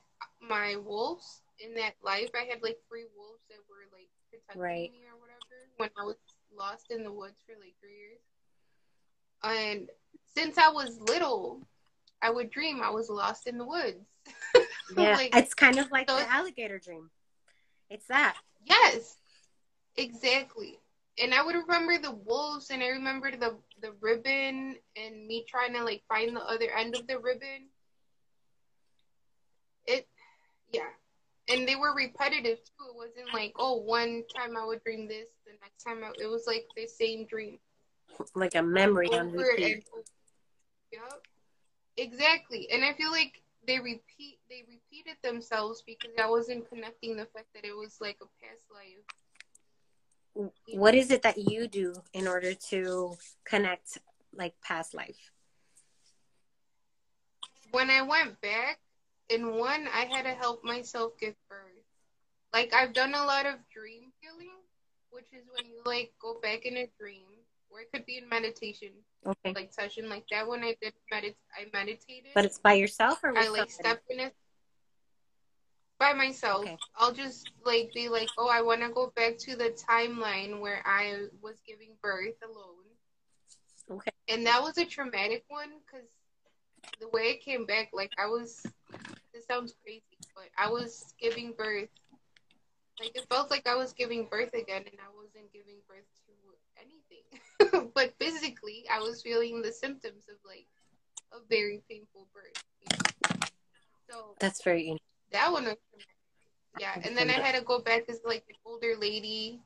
my 0.41 0.77
wolves 0.77 1.43
in 1.61 1.75
that 1.75 1.95
life. 2.03 2.31
I 2.35 2.45
had 2.51 2.63
like 2.63 2.79
three 2.89 3.07
wolves 3.17 3.43
that 3.49 3.61
were 3.69 3.87
like 3.93 4.09
protecting 4.31 4.63
Right. 4.63 4.91
me 4.91 5.05
or 5.07 5.21
whatever 5.21 5.69
when 5.77 5.91
I 5.99 6.05
was 6.05 6.17
lost 6.57 6.91
in 6.91 7.05
the 7.05 7.13
woods 7.13 7.43
for 7.47 7.53
like 7.61 7.75
three 7.81 7.97
years. 7.97 8.21
And 9.43 9.89
since 10.37 10.59
I 10.59 10.69
was 10.69 10.99
little, 11.01 11.61
I 12.23 12.31
would 12.31 12.51
dream 12.51 12.81
I 12.83 12.91
was 12.91 13.09
lost 13.09 13.47
in 13.47 13.59
the 13.59 13.67
woods. 13.67 14.05
Yeah, 14.97 15.17
Like, 15.17 15.35
it's 15.35 15.55
kind 15.55 15.79
of 15.79 15.91
like 15.91 16.09
so 16.11 16.17
the 16.17 16.31
alligator 16.31 16.79
dream. 16.79 17.11
It's 17.89 18.07
that. 18.07 18.37
Yes, 18.65 19.17
exactly. 19.97 20.79
And 21.19 21.33
I 21.33 21.45
would 21.45 21.55
remember 21.55 21.99
the 21.99 22.11
wolves, 22.13 22.71
and 22.71 22.83
I 22.83 22.89
remember 22.89 23.31
the 23.31 23.57
the 23.81 23.93
ribbon, 24.01 24.77
and 24.97 25.27
me 25.27 25.45
trying 25.49 25.73
to 25.75 25.83
like 25.85 26.03
find 26.09 26.37
the 26.37 26.43
other 26.43 26.71
end 26.77 26.97
of 26.97 27.07
the 27.07 27.19
ribbon. 27.19 27.69
It, 29.87 30.07
yeah, 30.73 30.91
and 31.49 31.69
they 31.69 31.77
were 31.77 31.95
repetitive 31.95 32.59
too. 32.59 32.87
It 32.89 32.97
wasn't 32.97 33.33
like 33.33 33.53
oh, 33.59 33.77
one 33.77 34.25
time 34.35 34.57
I 34.57 34.65
would 34.65 34.83
dream 34.85 35.09
this, 35.09 35.29
the 35.47 35.53
next 35.63 35.83
time 35.85 36.03
I, 36.05 36.11
it 36.23 36.27
was 36.27 36.45
like 36.47 36.67
the 36.77 36.87
same 36.87 37.27
dream 37.27 37.59
Like 38.35 38.55
a 38.55 38.63
memory 38.63 39.09
on 39.09 39.31
repeat. 39.33 39.63
and 39.65 39.83
over. 39.93 40.05
Yep, 40.93 41.27
exactly. 41.97 42.69
And 42.73 42.85
I 42.85 42.93
feel 42.95 43.11
like 43.11 43.43
they 43.67 43.79
repeat 43.79 44.39
they 44.49 44.63
repeated 44.69 45.17
themselves 45.23 45.83
because 45.87 46.11
I 46.23 46.29
wasn't 46.29 46.69
connecting 46.69 47.17
the 47.17 47.27
fact 47.27 47.47
that 47.55 47.65
it 47.65 47.77
was 47.77 47.97
like 48.01 48.19
a 48.23 48.27
past 48.45 48.65
life. 48.73 49.05
What 50.73 50.95
is 50.95 51.11
it 51.11 51.23
that 51.23 51.39
you 51.39 51.69
do 51.69 51.95
in 52.13 52.27
order 52.27 52.55
to 52.71 53.17
connect 53.45 53.99
like 54.35 54.55
past 54.63 54.95
life? 54.95 55.31
When 57.71 57.91
I 57.91 58.03
went 58.03 58.41
back, 58.41 58.79
in 59.29 59.57
one, 59.59 59.89
I 59.93 60.05
had 60.05 60.23
to 60.23 60.31
help 60.31 60.65
myself 60.65 61.13
give 61.19 61.35
birth. 61.49 61.61
Like 62.53 62.73
I've 62.75 62.93
done 62.93 63.15
a 63.15 63.25
lot 63.25 63.47
of 63.47 63.55
dream 63.73 64.13
healing, 64.21 64.51
which 65.11 65.27
is 65.33 65.45
when 65.55 65.67
you 65.67 65.81
like 65.85 66.13
go 66.21 66.39
back 66.41 66.65
in 66.65 66.77
a 66.77 66.89
dream, 66.99 67.27
or 67.71 67.81
it 67.81 67.91
could 67.93 68.07
be 68.07 68.19
in 68.19 68.29
meditation, 68.29 68.91
Okay. 69.27 69.53
like 69.55 69.73
session 69.73 70.09
like 70.09 70.25
that. 70.31 70.47
When 70.47 70.63
I 70.63 70.77
did 70.81 70.93
medit, 71.13 71.35
I 71.59 71.67
meditated. 71.73 72.31
But 72.35 72.45
it's 72.45 72.59
by 72.59 72.75
yourself 72.75 73.25
or 73.25 73.33
with 73.33 73.43
I 73.43 73.49
like 73.49 73.71
somebody? 73.71 73.73
step 73.73 74.03
in 74.11 74.21
it 74.21 74.35
by 75.99 76.13
myself. 76.13 76.63
Okay. 76.63 76.79
I'll 76.97 77.13
just 77.13 77.49
like 77.65 77.93
be 77.95 78.09
like, 78.09 78.29
oh, 78.39 78.49
I 78.49 78.63
want 78.63 78.83
to 78.83 78.91
go 78.91 79.13
back 79.17 79.39
to 79.39 79.57
the 79.57 79.71
timeline 79.91 80.61
where 80.61 80.83
I 80.85 81.27
was 81.43 81.57
giving 81.67 81.91
birth 82.03 82.35
alone. 82.45 82.85
Okay. 83.91 84.11
And 84.29 84.47
that 84.47 84.63
was 84.63 84.79
a 84.79 84.85
traumatic 84.85 85.45
one 85.49 85.71
because 85.85 86.07
the 87.01 87.09
way 87.09 87.31
it 87.31 87.43
came 87.43 87.67
back, 87.67 87.91
like 87.93 88.13
I 88.19 88.27
was, 88.27 88.65
this 89.35 89.47
sounds 89.47 89.75
crazy, 89.83 90.19
but 90.35 90.49
I 90.57 90.71
was 90.71 91.13
giving 91.21 91.53
birth. 91.53 91.89
Like 93.01 93.17
it 93.17 93.27
felt 93.29 93.51
like 93.51 93.67
I 93.67 93.75
was 93.75 93.93
giving 93.93 94.29
birth 94.31 94.55
again, 94.55 94.85
and 94.87 94.99
I 95.01 95.11
wasn't 95.17 95.53
giving 95.53 95.79
birth 95.89 96.07
to 96.27 96.33
anything. 96.81 97.91
but 97.95 98.15
physically, 98.19 98.85
I 98.91 99.01
was 99.01 99.21
feeling 99.21 99.61
the 99.61 99.73
symptoms 99.73 100.25
of 100.31 100.37
like 100.47 100.69
a 101.33 101.39
very 101.51 101.83
painful 101.91 102.29
birth. 102.33 102.63
you 102.81 102.97
know? 102.97 103.39
So 104.09 104.37
That's 104.39 104.63
very 104.63 104.83
interesting. 104.83 105.01
that 105.33 105.53
one 105.53 105.65
was. 105.65 105.77
Yeah, 106.79 107.01
and 107.05 107.17
then 107.17 107.31
I 107.31 107.35
had 107.35 107.55
to 107.55 107.63
go 107.63 107.81
back 107.81 108.09
as 108.09 108.21
like 108.25 108.45
an 108.49 108.57
older 108.67 108.95
lady 108.99 109.61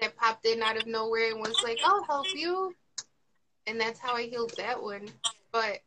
that 0.00 0.16
popped 0.16 0.44
in 0.44 0.62
out 0.62 0.76
of 0.76 0.86
nowhere 0.86 1.30
and 1.30 1.40
was 1.40 1.62
like, 1.62 1.80
"I'll 1.82 2.04
help 2.04 2.26
you," 2.34 2.74
and 3.66 3.80
that's 3.80 3.98
how 3.98 4.14
I 4.14 4.24
healed 4.24 4.52
that 4.58 4.82
one. 4.82 5.08
But 5.50 5.80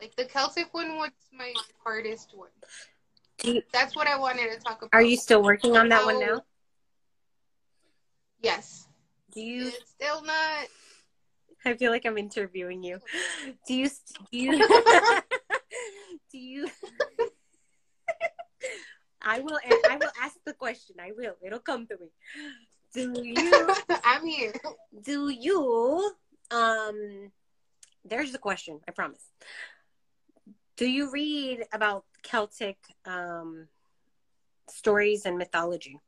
like 0.00 0.14
the 0.16 0.24
Celtic 0.24 0.72
one 0.72 0.96
was 0.96 1.10
my 1.32 1.52
hardest 1.84 2.32
one. 2.34 2.48
You, 3.44 3.62
That's 3.72 3.94
what 3.94 4.06
I 4.06 4.18
wanted 4.18 4.52
to 4.52 4.58
talk 4.58 4.78
about. 4.78 4.90
are 4.92 5.02
you 5.02 5.16
still 5.16 5.42
working 5.42 5.76
on 5.76 5.88
that 5.90 6.04
one 6.04 6.20
now? 6.20 6.42
Yes. 8.42 8.86
Do 9.32 9.40
you? 9.40 9.68
It's 9.68 9.90
still 9.90 10.22
not. 10.22 10.66
I 11.64 11.74
feel 11.74 11.90
like 11.90 12.06
I'm 12.06 12.18
interviewing 12.18 12.82
you. 12.82 13.00
Do 13.66 13.74
you? 13.74 13.88
Do 13.88 14.38
you? 14.38 14.58
do 16.32 16.38
you? 16.38 16.68
I 19.22 19.40
will. 19.40 19.58
I 19.88 19.96
will 19.96 20.12
ask 20.22 20.36
the 20.46 20.54
question. 20.54 20.96
I 21.00 21.12
will. 21.16 21.34
It'll 21.44 21.58
come 21.58 21.86
to 21.88 21.96
me. 21.98 22.10
Do 22.94 23.22
you? 23.22 23.74
I'm 24.04 24.26
here. 24.26 24.52
do 25.02 25.28
you 25.28 26.12
um 26.50 27.30
there's 28.04 28.32
the 28.32 28.38
question 28.38 28.80
i 28.88 28.90
promise 28.90 29.22
do 30.78 30.86
you 30.88 31.10
read 31.10 31.64
about 31.72 32.04
celtic 32.22 32.78
um 33.04 33.68
stories 34.70 35.26
and 35.26 35.36
mythology 35.36 35.98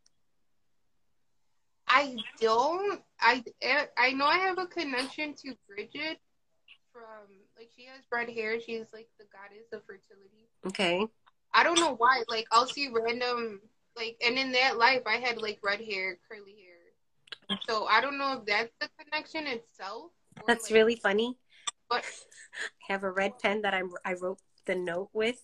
I 1.93 2.17
don't. 2.41 3.03
I 3.21 3.43
I 3.99 4.13
know 4.13 4.27
I 4.27 4.39
have 4.39 4.59
a 4.59 4.67
connection 4.67 5.35
to 5.43 5.55
Bridget 5.69 6.19
from 6.93 7.27
like 7.59 7.71
she 7.77 7.87
has 7.87 8.05
red 8.13 8.31
hair. 8.31 8.61
She's 8.61 8.87
like 8.93 9.09
the 9.19 9.25
goddess 9.33 9.67
of 9.73 9.83
fertility. 9.85 10.49
okay 10.67 11.05
I 11.53 11.65
don't 11.65 11.81
know 11.81 11.95
why. 11.97 12.23
Like 12.29 12.47
I'll 12.53 12.67
see 12.69 12.91
random 12.93 13.61
like, 13.97 14.17
and 14.25 14.39
in 14.39 14.53
that 14.53 14.79
life 14.79 15.03
I 15.05 15.17
had 15.17 15.39
like 15.43 15.59
red 15.65 15.81
hair, 15.81 16.17
curly 16.31 16.55
hair. 16.63 17.59
So 17.69 17.87
I 17.87 18.01
don't 18.01 18.19
know 18.19 18.39
if 18.39 18.47
that's 18.47 18.73
the 18.81 18.89
connection 19.05 19.49
itself. 19.49 20.13
or, 20.37 20.45
that's 20.47 20.71
like- 20.71 20.75
really 20.79 20.97
funny 20.97 21.39
But 21.89 22.05
i 22.89 22.93
have 22.93 23.03
a 23.03 23.11
red 23.11 23.33
pen 23.41 23.63
that 23.63 23.75
I'm 23.75 23.91
i 24.05 24.15
wrote 24.15 24.39
the 24.71 24.77
note 24.77 25.11
with 25.13 25.43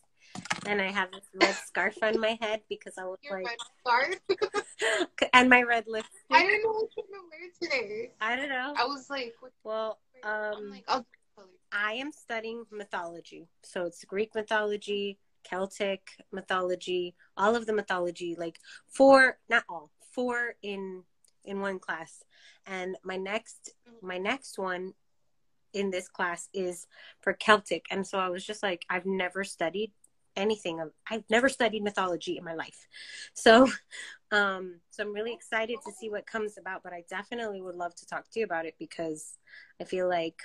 and 0.66 0.80
i 0.80 0.86
have 0.86 1.10
this 1.10 1.28
red 1.34 1.54
scarf 1.66 1.96
on 2.00 2.20
my 2.20 2.38
head 2.40 2.60
because 2.68 2.94
i 2.96 3.04
was 3.04 3.18
your 3.22 3.42
like 3.42 3.46
red 3.46 3.58
scarf. 3.80 5.28
and 5.32 5.50
my 5.50 5.62
red 5.62 5.84
lipstick 5.88 6.12
I 6.30 6.44
didn't 6.44 6.62
know 6.62 6.70
what 6.70 6.90
gonna 6.94 7.24
wear 7.28 7.50
today. 7.60 8.12
i 8.20 8.36
don't 8.36 8.48
know 8.48 8.72
I 8.76 8.84
was 8.84 9.10
like, 9.10 9.34
well 9.64 9.98
um 10.22 10.70
like, 10.70 10.84
I'll 10.86 11.00
do 11.00 11.06
color. 11.34 11.48
I 11.72 11.94
am 11.94 12.12
studying 12.12 12.64
mythology. 12.70 13.48
So 13.62 13.84
it's 13.84 14.04
Greek 14.04 14.34
mythology, 14.34 15.18
Celtic 15.44 16.02
mythology, 16.32 17.14
all 17.36 17.56
of 17.56 17.66
the 17.66 17.72
mythology, 17.72 18.36
like 18.38 18.58
four, 18.88 19.38
not 19.48 19.64
all, 19.68 19.90
four 20.12 20.54
in 20.62 21.02
in 21.44 21.60
one 21.60 21.78
class. 21.78 22.22
And 22.64 22.96
my 23.04 23.16
next 23.16 23.74
my 24.02 24.18
next 24.18 24.56
one 24.58 24.94
in 25.72 25.90
this 25.90 26.08
class 26.08 26.48
is 26.54 26.86
for 27.20 27.32
Celtic. 27.32 27.84
And 27.90 28.06
so 28.06 28.18
I 28.18 28.28
was 28.28 28.44
just 28.44 28.62
like, 28.62 28.84
I've 28.88 29.06
never 29.06 29.44
studied 29.44 29.92
anything 30.36 30.80
of 30.80 30.92
I've 31.10 31.24
never 31.30 31.48
studied 31.48 31.82
mythology 31.82 32.36
in 32.36 32.44
my 32.44 32.54
life. 32.54 32.86
So 33.34 33.68
um 34.32 34.80
so 34.90 35.02
I'm 35.02 35.12
really 35.14 35.32
excited 35.32 35.78
to 35.86 35.92
see 35.92 36.10
what 36.10 36.26
comes 36.26 36.58
about, 36.58 36.82
but 36.82 36.92
I 36.92 37.04
definitely 37.08 37.60
would 37.62 37.76
love 37.76 37.94
to 37.96 38.06
talk 38.06 38.24
to 38.30 38.40
you 38.40 38.44
about 38.44 38.66
it 38.66 38.74
because 38.78 39.38
I 39.80 39.84
feel 39.84 40.08
like 40.08 40.42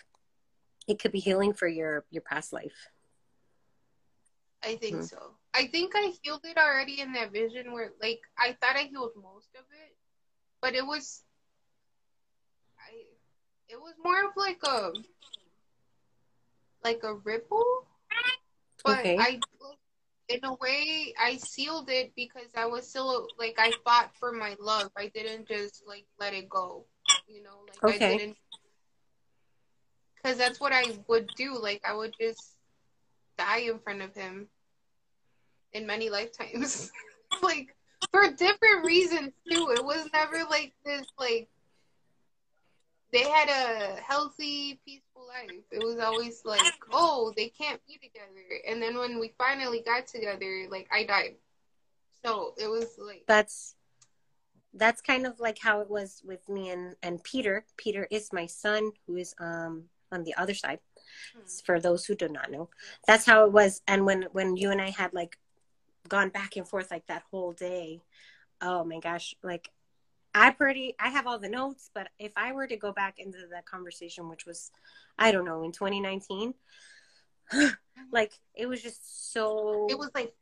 it 0.88 1.00
could 1.00 1.12
be 1.12 1.20
healing 1.20 1.54
for 1.54 1.68
your 1.68 2.06
your 2.10 2.22
past 2.22 2.54
life. 2.54 2.88
I 4.64 4.76
think 4.76 4.96
Mhm. 4.96 5.10
so. 5.10 5.38
I 5.54 5.68
think 5.68 5.94
I 5.96 6.14
healed 6.22 6.46
it 6.46 6.58
already 6.58 7.00
in 7.02 7.14
that 7.14 7.32
vision 7.32 7.72
where, 7.74 7.92
like, 8.02 8.22
I 8.38 8.54
thought 8.54 8.76
I 8.76 8.84
healed 8.84 9.12
most 9.16 9.56
of 9.56 9.66
it, 9.72 9.98
but 10.62 10.76
it 10.76 10.86
was, 10.86 11.04
I, 11.04 11.31
it 13.72 13.80
was 13.80 13.94
more 14.04 14.26
of 14.26 14.32
like 14.36 14.60
a, 14.64 14.92
like 16.84 17.04
a 17.04 17.16
ripple, 17.16 17.86
but 18.84 19.00
Okay. 19.00 19.16
I 19.18 19.42
in 20.30 20.46
a 20.46 20.54
way 20.56 21.14
I 21.20 21.38
sealed 21.38 21.90
it 21.90 22.14
because 22.16 22.50
I 22.56 22.66
was 22.66 22.88
still 22.88 23.30
like 23.38 23.56
I 23.58 23.74
fought 23.84 24.12
for 24.16 24.32
my 24.32 24.56
love. 24.60 24.92
I 24.98 25.08
didn't 25.14 25.48
just 25.48 25.84
like 25.88 26.06
let 26.20 26.34
it 26.34 26.50
go, 26.50 26.86
you 27.28 27.44
know. 27.44 27.66
Like 27.84 27.96
Okay. 27.96 28.14
I 28.14 28.18
didn't 28.18 28.38
because 30.16 30.38
that's 30.38 30.60
what 30.60 30.74
I 30.74 30.98
would 31.08 31.34
do. 31.36 31.58
Like 31.58 31.82
I 31.88 31.94
would 31.94 32.14
just 32.20 32.58
die 33.38 33.60
in 33.60 33.80
front 33.80 34.02
of 34.02 34.14
him 34.14 34.48
in 35.74 35.88
many 35.88 36.10
lifetimes, 36.10 36.92
like 37.44 37.76
for 38.12 38.32
different 38.32 38.84
reasons 38.84 39.32
too. 39.50 39.70
It 39.74 39.84
was 39.84 40.10
never 40.14 40.44
like 40.50 40.74
this. 40.86 41.08
Like 41.18 41.50
they 43.12 43.24
had 43.24 43.50
a 43.50 44.02
healthy, 44.02 44.80
peaceful 44.86 45.28
life. 45.28 45.64
It 45.72 45.84
was 45.84 46.00
always 46.00 46.44
like, 46.46 46.62
oh, 46.92 47.34
they 47.36 47.50
can't 47.50 47.82
be 47.88 47.96
together. 47.96 48.62
And 48.68 48.82
then 48.82 48.98
when 48.98 49.20
we 49.20 49.34
finally 49.38 49.82
got 49.86 50.08
together, 50.08 50.68
like 50.70 50.88
I 50.92 51.04
died. 51.04 51.36
So 52.24 52.54
it 52.58 52.68
was 52.68 52.98
like 52.98 53.24
that's 53.28 53.76
that's 54.74 55.02
kind 55.02 55.26
of 55.26 55.40
like 55.40 55.58
how 55.60 55.82
it 55.82 55.90
was 55.90 56.22
with 56.26 56.48
me 56.48 56.70
and 56.70 56.96
and 57.04 57.24
Peter. 57.24 57.66
Peter 57.78 58.08
is 58.12 58.32
my 58.32 58.46
son 58.46 58.92
who 59.08 59.18
is 59.18 59.36
um 59.40 59.86
on 60.12 60.24
the 60.24 60.36
other 60.36 60.54
side. 60.54 60.80
For 61.66 61.80
those 61.80 62.06
who 62.06 62.16
do 62.16 62.30
not 62.30 62.52
know, 62.52 62.70
that's 63.06 63.26
how 63.26 63.46
it 63.46 63.52
was. 63.52 63.82
And 63.88 64.06
when 64.06 64.24
when 64.32 64.56
you 64.56 64.72
and 64.72 64.82
I 64.82 64.92
had 64.92 65.14
like 65.14 65.38
gone 66.08 66.30
back 66.30 66.56
and 66.56 66.68
forth 66.68 66.92
like 66.92 67.08
that 67.08 67.24
whole 67.32 67.52
day, 67.52 68.02
oh 68.62 68.84
my 68.84 69.00
gosh, 69.00 69.36
like 69.44 69.70
I 70.34 70.52
pretty 70.52 70.96
I 71.00 71.10
have 71.10 71.28
all 71.28 71.40
the 71.40 71.50
notes, 71.50 71.90
but 71.94 72.10
if 72.20 72.32
I 72.36 72.54
were 72.54 72.68
to 72.68 72.78
go 72.78 72.92
back 72.94 73.20
into 73.20 73.38
that 73.52 73.66
conversation, 73.66 74.30
which 74.30 74.46
was 74.46 74.72
I 75.18 75.32
don't 75.32 75.46
know 75.46 75.64
in 75.64 75.72
2019, 75.72 76.54
like 78.12 78.34
it 78.56 78.68
was 78.68 78.82
just 78.82 79.34
so 79.34 79.88
it 79.90 79.98
was 79.98 80.12
like 80.16 80.34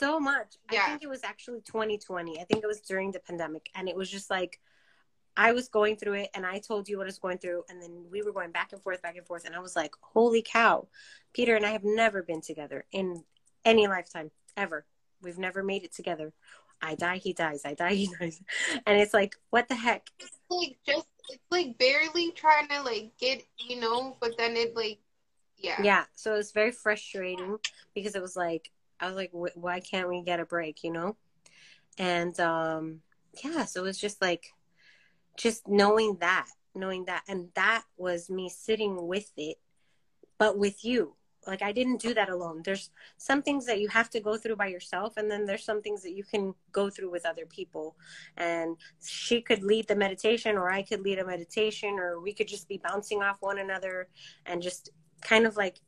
so 0.00 0.18
much. 0.18 0.56
Yeah. 0.72 0.82
I 0.84 0.88
think 0.88 1.02
it 1.02 1.08
was 1.08 1.22
actually 1.24 1.60
2020. 1.60 2.40
I 2.40 2.44
think 2.44 2.64
it 2.64 2.66
was 2.66 2.80
during 2.80 3.12
the 3.12 3.20
pandemic. 3.20 3.70
And 3.74 3.88
it 3.88 3.94
was 3.94 4.10
just 4.10 4.30
like, 4.30 4.58
I 5.36 5.52
was 5.52 5.68
going 5.68 5.96
through 5.96 6.14
it 6.14 6.30
and 6.34 6.44
I 6.44 6.58
told 6.58 6.88
you 6.88 6.98
what 6.98 7.04
I 7.04 7.06
was 7.06 7.18
going 7.18 7.38
through. 7.38 7.64
And 7.68 7.80
then 7.82 8.06
we 8.10 8.22
were 8.22 8.32
going 8.32 8.50
back 8.50 8.72
and 8.72 8.82
forth, 8.82 9.02
back 9.02 9.16
and 9.16 9.26
forth. 9.26 9.44
And 9.44 9.54
I 9.54 9.60
was 9.60 9.76
like, 9.76 9.92
holy 10.00 10.42
cow. 10.42 10.88
Peter 11.32 11.54
and 11.54 11.64
I 11.64 11.70
have 11.70 11.84
never 11.84 12.22
been 12.22 12.40
together 12.40 12.84
in 12.92 13.22
any 13.64 13.86
lifetime, 13.86 14.30
ever. 14.56 14.86
We've 15.22 15.38
never 15.38 15.62
made 15.62 15.84
it 15.84 15.92
together. 15.92 16.32
I 16.82 16.94
die, 16.94 17.18
he 17.18 17.32
dies. 17.32 17.62
I 17.64 17.74
die, 17.74 17.94
he 17.94 18.10
dies. 18.18 18.40
And 18.86 19.00
it's 19.00 19.14
like, 19.14 19.36
what 19.50 19.68
the 19.68 19.74
heck? 19.74 20.08
it's 20.18 20.32
like 20.50 20.78
just 20.86 21.06
it's 21.28 21.44
like 21.50 21.78
barely 21.78 22.32
trying 22.32 22.68
to 22.68 22.82
like 22.82 23.12
get 23.18 23.42
you 23.58 23.78
know, 23.78 24.16
but 24.20 24.36
then 24.36 24.56
it 24.56 24.74
like 24.74 24.98
yeah. 25.62 25.80
Yeah. 25.82 26.04
So 26.14 26.34
it 26.34 26.38
was 26.38 26.52
very 26.52 26.72
frustrating 26.72 27.58
because 27.94 28.14
it 28.14 28.22
was 28.22 28.36
like, 28.36 28.70
I 28.98 29.06
was 29.06 29.14
like, 29.14 29.30
"Wh- 29.32 29.56
why 29.56 29.80
can't 29.80 30.08
we 30.08 30.22
get 30.22 30.40
a 30.40 30.44
break, 30.44 30.82
you 30.82 30.92
know? 30.92 31.16
And 31.98 32.38
um, 32.40 33.00
yeah, 33.44 33.64
so 33.64 33.80
it 33.80 33.84
was 33.84 33.98
just 33.98 34.22
like, 34.22 34.46
just 35.36 35.68
knowing 35.68 36.16
that, 36.20 36.46
knowing 36.74 37.06
that. 37.06 37.24
And 37.28 37.48
that 37.54 37.84
was 37.96 38.30
me 38.30 38.48
sitting 38.48 39.06
with 39.06 39.30
it, 39.36 39.58
but 40.38 40.58
with 40.58 40.84
you. 40.84 41.14
Like, 41.50 41.62
I 41.62 41.72
didn't 41.72 42.00
do 42.00 42.14
that 42.14 42.30
alone. 42.30 42.62
There's 42.64 42.90
some 43.18 43.42
things 43.42 43.66
that 43.66 43.80
you 43.80 43.88
have 43.88 44.08
to 44.10 44.20
go 44.20 44.36
through 44.36 44.56
by 44.56 44.68
yourself, 44.68 45.16
and 45.16 45.30
then 45.30 45.44
there's 45.44 45.64
some 45.64 45.82
things 45.82 46.02
that 46.02 46.12
you 46.12 46.24
can 46.24 46.54
go 46.72 46.88
through 46.88 47.10
with 47.10 47.26
other 47.26 47.44
people. 47.44 47.96
And 48.36 48.76
she 49.04 49.42
could 49.42 49.62
lead 49.62 49.88
the 49.88 49.96
meditation, 49.96 50.56
or 50.56 50.70
I 50.70 50.82
could 50.82 51.00
lead 51.00 51.18
a 51.18 51.26
meditation, 51.26 51.98
or 51.98 52.20
we 52.20 52.32
could 52.32 52.48
just 52.48 52.68
be 52.68 52.78
bouncing 52.78 53.20
off 53.22 53.38
one 53.40 53.58
another 53.58 54.08
and 54.46 54.62
just 54.62 54.90
kind 55.20 55.44
of 55.46 55.56
like 55.56 55.80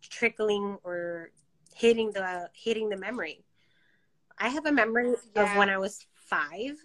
trickling 0.00 0.78
or 0.84 1.32
hitting 1.74 2.12
the 2.12 2.48
hitting 2.54 2.88
the 2.88 2.96
memory. 2.96 3.44
I 4.38 4.48
have 4.48 4.66
a 4.66 4.72
memory 4.72 5.14
of 5.36 5.48
when 5.56 5.68
I 5.68 5.78
was 5.78 6.06
five, 6.14 6.76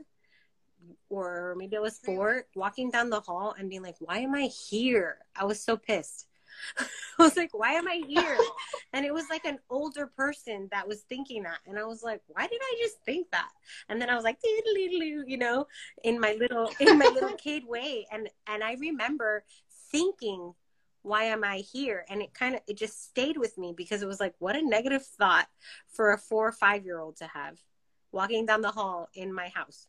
or 1.10 1.56
maybe 1.58 1.78
I 1.78 1.80
was 1.80 2.00
four, 2.00 2.46
walking 2.56 2.90
down 2.90 3.10
the 3.10 3.20
hall 3.20 3.56
and 3.58 3.70
being 3.70 3.84
like, 3.84 3.98
"Why 4.00 4.18
am 4.20 4.34
I 4.34 4.44
here?" 4.44 5.20
I 5.36 5.46
was 5.46 5.64
so 5.64 5.78
pissed. 5.78 6.28
I 7.20 7.24
was 7.24 7.38
like, 7.38 7.52
"Why 7.54 7.74
am 7.74 7.88
I 7.88 8.02
here?" 8.08 8.38
and 8.94 9.06
it 9.06 9.14
was 9.14 9.26
like 9.30 9.46
an 9.46 9.60
older 9.70 10.08
person 10.08 10.68
that 10.72 10.88
was 10.88 11.02
thinking 11.02 11.44
that, 11.44 11.60
and 11.68 11.78
I 11.78 11.86
was 11.86 12.04
like, 12.04 12.22
"Why 12.28 12.48
did 12.48 12.62
I 12.62 12.76
just 12.82 12.98
think 13.06 13.32
that?" 13.32 13.50
And 13.90 14.02
then 14.02 14.10
I 14.10 14.16
was 14.16 14.24
like, 14.24 14.38
you 14.44 15.38
know, 15.38 15.68
in 16.04 16.20
my 16.20 16.36
little 16.40 16.70
in 16.80 16.98
my 16.98 17.08
little 17.08 17.34
kid 17.38 17.64
way, 17.66 18.06
and 18.12 18.30
and 18.48 18.64
I 18.64 18.76
remember 18.80 19.44
thinking 19.92 20.54
why 21.04 21.26
am 21.26 21.44
I 21.44 21.58
here? 21.58 22.06
And 22.10 22.22
it 22.22 22.34
kind 22.34 22.56
of 22.56 22.62
it 22.66 22.78
just 22.78 23.06
stayed 23.06 23.38
with 23.38 23.58
me 23.58 23.74
because 23.76 24.02
it 24.02 24.08
was 24.08 24.20
like 24.20 24.34
what 24.40 24.56
a 24.56 24.62
negative 24.62 25.06
thought 25.06 25.48
for 25.90 26.14
a 26.14 26.18
four 26.18 26.48
or 26.48 26.54
five 26.54 26.86
year 26.86 27.00
old 27.00 27.18
to 27.18 27.28
have 27.28 27.60
walking 28.12 28.46
down 28.46 28.62
the 28.62 28.72
hall 28.72 29.10
in 29.14 29.34
my 29.34 29.50
house. 29.50 29.88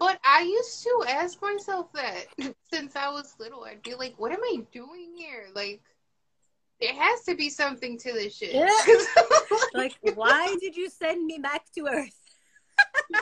But 0.00 0.18
I 0.24 0.42
used 0.42 0.82
to 0.84 1.04
ask 1.08 1.40
myself 1.42 1.92
that 1.92 2.26
since 2.72 2.96
I 2.96 3.10
was 3.10 3.34
little. 3.38 3.64
I'd 3.64 3.82
be 3.82 3.94
like, 3.94 4.14
what 4.16 4.32
am 4.32 4.42
I 4.42 4.62
doing 4.72 5.12
here? 5.16 5.48
Like 5.54 5.82
there 6.80 6.94
has 6.94 7.22
to 7.24 7.36
be 7.36 7.50
something 7.50 7.98
to 7.98 8.12
this 8.12 8.34
shit. 8.36 8.54
Yeah. 8.54 8.68
Like, 9.74 9.94
why 10.14 10.56
did 10.60 10.74
you 10.74 10.88
send 10.88 11.24
me 11.24 11.38
back 11.38 11.62
to 11.76 11.86
Earth? 11.86 12.18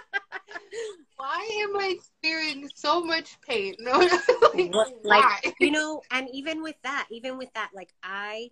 why 1.17 1.49
am 1.63 1.77
I 1.77 1.95
experiencing 1.97 2.71
so 2.75 3.03
much 3.03 3.39
pain? 3.43 3.75
No, 3.79 3.99
like, 3.99 4.75
What- 4.75 4.95
why? 5.03 5.39
like 5.45 5.55
you 5.61 5.71
know, 5.71 6.01
and 6.11 6.29
even 6.33 6.63
with 6.63 6.77
that, 6.85 7.07
even 7.11 7.37
with 7.37 7.53
that, 7.55 7.71
like 7.75 7.93
I 8.03 8.51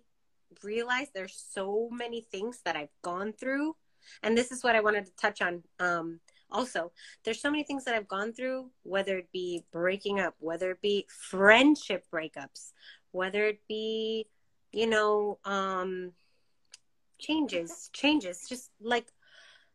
realized 0.63 1.11
there's 1.13 1.41
so 1.51 1.89
many 1.91 2.21
things 2.21 2.59
that 2.65 2.75
I've 2.75 2.93
gone 3.01 3.33
through, 3.33 3.75
and 4.21 4.37
this 4.37 4.51
is 4.51 4.63
what 4.63 4.75
I 4.75 4.81
wanted 4.81 5.05
to 5.05 5.15
touch 5.15 5.41
on. 5.41 5.63
Um, 5.79 6.19
also, 6.51 6.91
there's 7.23 7.41
so 7.41 7.51
many 7.51 7.63
things 7.63 7.83
that 7.85 7.95
I've 7.95 8.07
gone 8.07 8.33
through, 8.33 8.71
whether 8.83 9.17
it 9.17 9.31
be 9.31 9.65
breaking 9.71 10.19
up, 10.19 10.35
whether 10.39 10.71
it 10.71 10.81
be 10.81 11.05
friendship 11.09 12.05
breakups, 12.11 12.71
whether 13.11 13.45
it 13.45 13.61
be, 13.67 14.27
you 14.71 14.87
know, 14.87 15.39
um, 15.45 16.13
changes, 17.19 17.89
changes, 17.93 18.45
just 18.47 18.71
like 18.81 19.07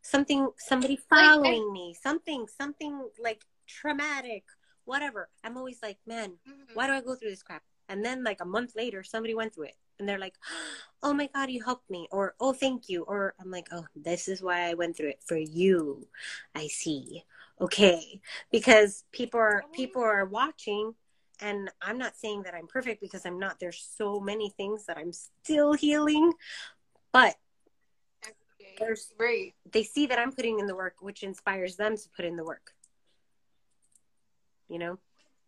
something, 0.03 0.49
somebody 0.57 0.97
following 0.97 1.73
me, 1.73 1.95
something, 2.01 2.47
something 2.49 3.09
like 3.23 3.45
traumatic, 3.67 4.45
whatever. 4.85 5.29
I'm 5.45 5.57
always 5.57 5.79
like, 5.83 5.99
man, 6.07 6.39
Mhm. 6.47 6.75
why 6.75 6.87
do 6.87 6.93
I 6.93 7.01
go 7.01 7.15
through 7.15 7.31
this 7.31 7.43
crap? 7.43 7.63
And 7.93 8.03
then 8.03 8.25
like 8.25 8.41
a 8.41 8.47
month 8.47 8.75
later, 8.75 9.03
somebody 9.03 9.35
went 9.35 9.55
through 9.55 9.67
it 9.67 9.77
and 9.99 10.09
they're 10.09 10.19
like, 10.19 10.35
oh 11.03 11.13
my 11.13 11.29
God, 11.35 11.51
you 11.51 11.63
helped 11.63 11.91
me. 11.91 12.09
Or, 12.11 12.35
oh, 12.41 12.55
thank 12.55 12.89
you. 12.89 13.03
Or 13.03 13.35
I'm 13.39 13.51
like, 13.51 13.69
oh, 13.71 13.85
this 13.95 14.29
is 14.29 14.43
why 14.43 14.71
I 14.71 14.75
went 14.75 14.97
through 14.97 15.11
it 15.11 15.23
for 15.25 15.37
you. 15.37 16.09
I 16.55 16.69
see. 16.69 17.23
Okay. 17.61 18.21
Because 18.51 19.05
people 19.13 19.39
are, 19.39 19.63
people 19.75 20.03
are 20.03 20.25
watching 20.25 20.95
and 21.41 21.71
I'm 21.83 21.99
not 21.99 22.17
saying 22.17 22.45
that 22.45 22.55
I'm 22.55 22.67
perfect 22.67 23.03
because 23.03 23.27
I'm 23.27 23.39
not. 23.39 23.59
There's 23.61 23.87
so 23.97 24.21
many 24.21 24.51
things 24.51 24.87
that 24.87 24.97
I'm 24.97 25.13
still 25.13 25.73
healing, 25.73 26.33
but 27.13 27.35
there's 28.79 29.13
Right. 29.19 29.53
they 29.71 29.83
see 29.83 30.07
that 30.07 30.19
I'm 30.19 30.33
putting 30.33 30.61
in 30.61 30.67
the 30.67 30.77
work, 30.77 30.97
which 31.01 31.25
inspires 31.25 31.77
them 31.77 31.97
to 31.97 32.09
put 32.11 32.25
in 32.25 32.37
the 32.37 32.45
work. 32.45 32.75
You 34.69 34.79
know? 34.79 34.99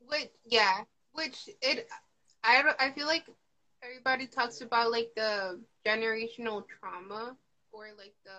Which 0.01 0.31
yeah, 0.45 0.83
which 1.13 1.49
it 1.63 1.89
I 2.45 2.63
I 2.79 2.91
feel 2.91 3.07
like 3.07 3.25
everybody 3.83 4.27
talks 4.27 4.61
about 4.61 4.91
like 4.91 5.11
the 5.17 5.61
generational 5.87 6.65
trauma 6.69 7.37
or 7.73 7.89
like 7.99 8.15
the 8.25 8.39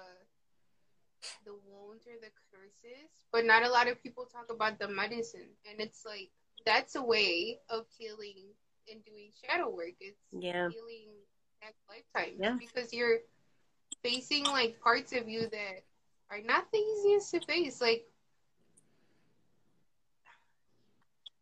the 1.45 1.53
wounds 1.65 2.05
or 2.07 2.13
the 2.21 2.31
curses, 2.51 3.09
but 3.31 3.45
not 3.45 3.63
a 3.63 3.69
lot 3.69 3.87
of 3.87 4.01
people 4.01 4.25
talk 4.25 4.47
about 4.49 4.79
the 4.79 4.87
medicine. 4.87 5.49
And 5.69 5.79
it's 5.79 6.05
like 6.05 6.29
that's 6.65 6.95
a 6.95 7.03
way 7.03 7.59
of 7.69 7.85
healing 7.97 8.53
and 8.91 9.03
doing 9.05 9.31
shadow 9.43 9.69
work. 9.69 9.93
It's 9.99 10.21
Yeah. 10.31 10.69
healing 10.69 11.09
next 11.61 11.81
lifetime. 11.89 12.35
Yeah. 12.39 12.57
Because 12.59 12.93
you're 12.93 13.19
facing 14.03 14.43
like 14.45 14.79
parts 14.79 15.13
of 15.13 15.27
you 15.27 15.47
that 15.49 15.83
are 16.29 16.41
not 16.41 16.71
the 16.71 16.79
easiest 16.79 17.31
to 17.31 17.39
face. 17.41 17.81
Like 17.81 18.05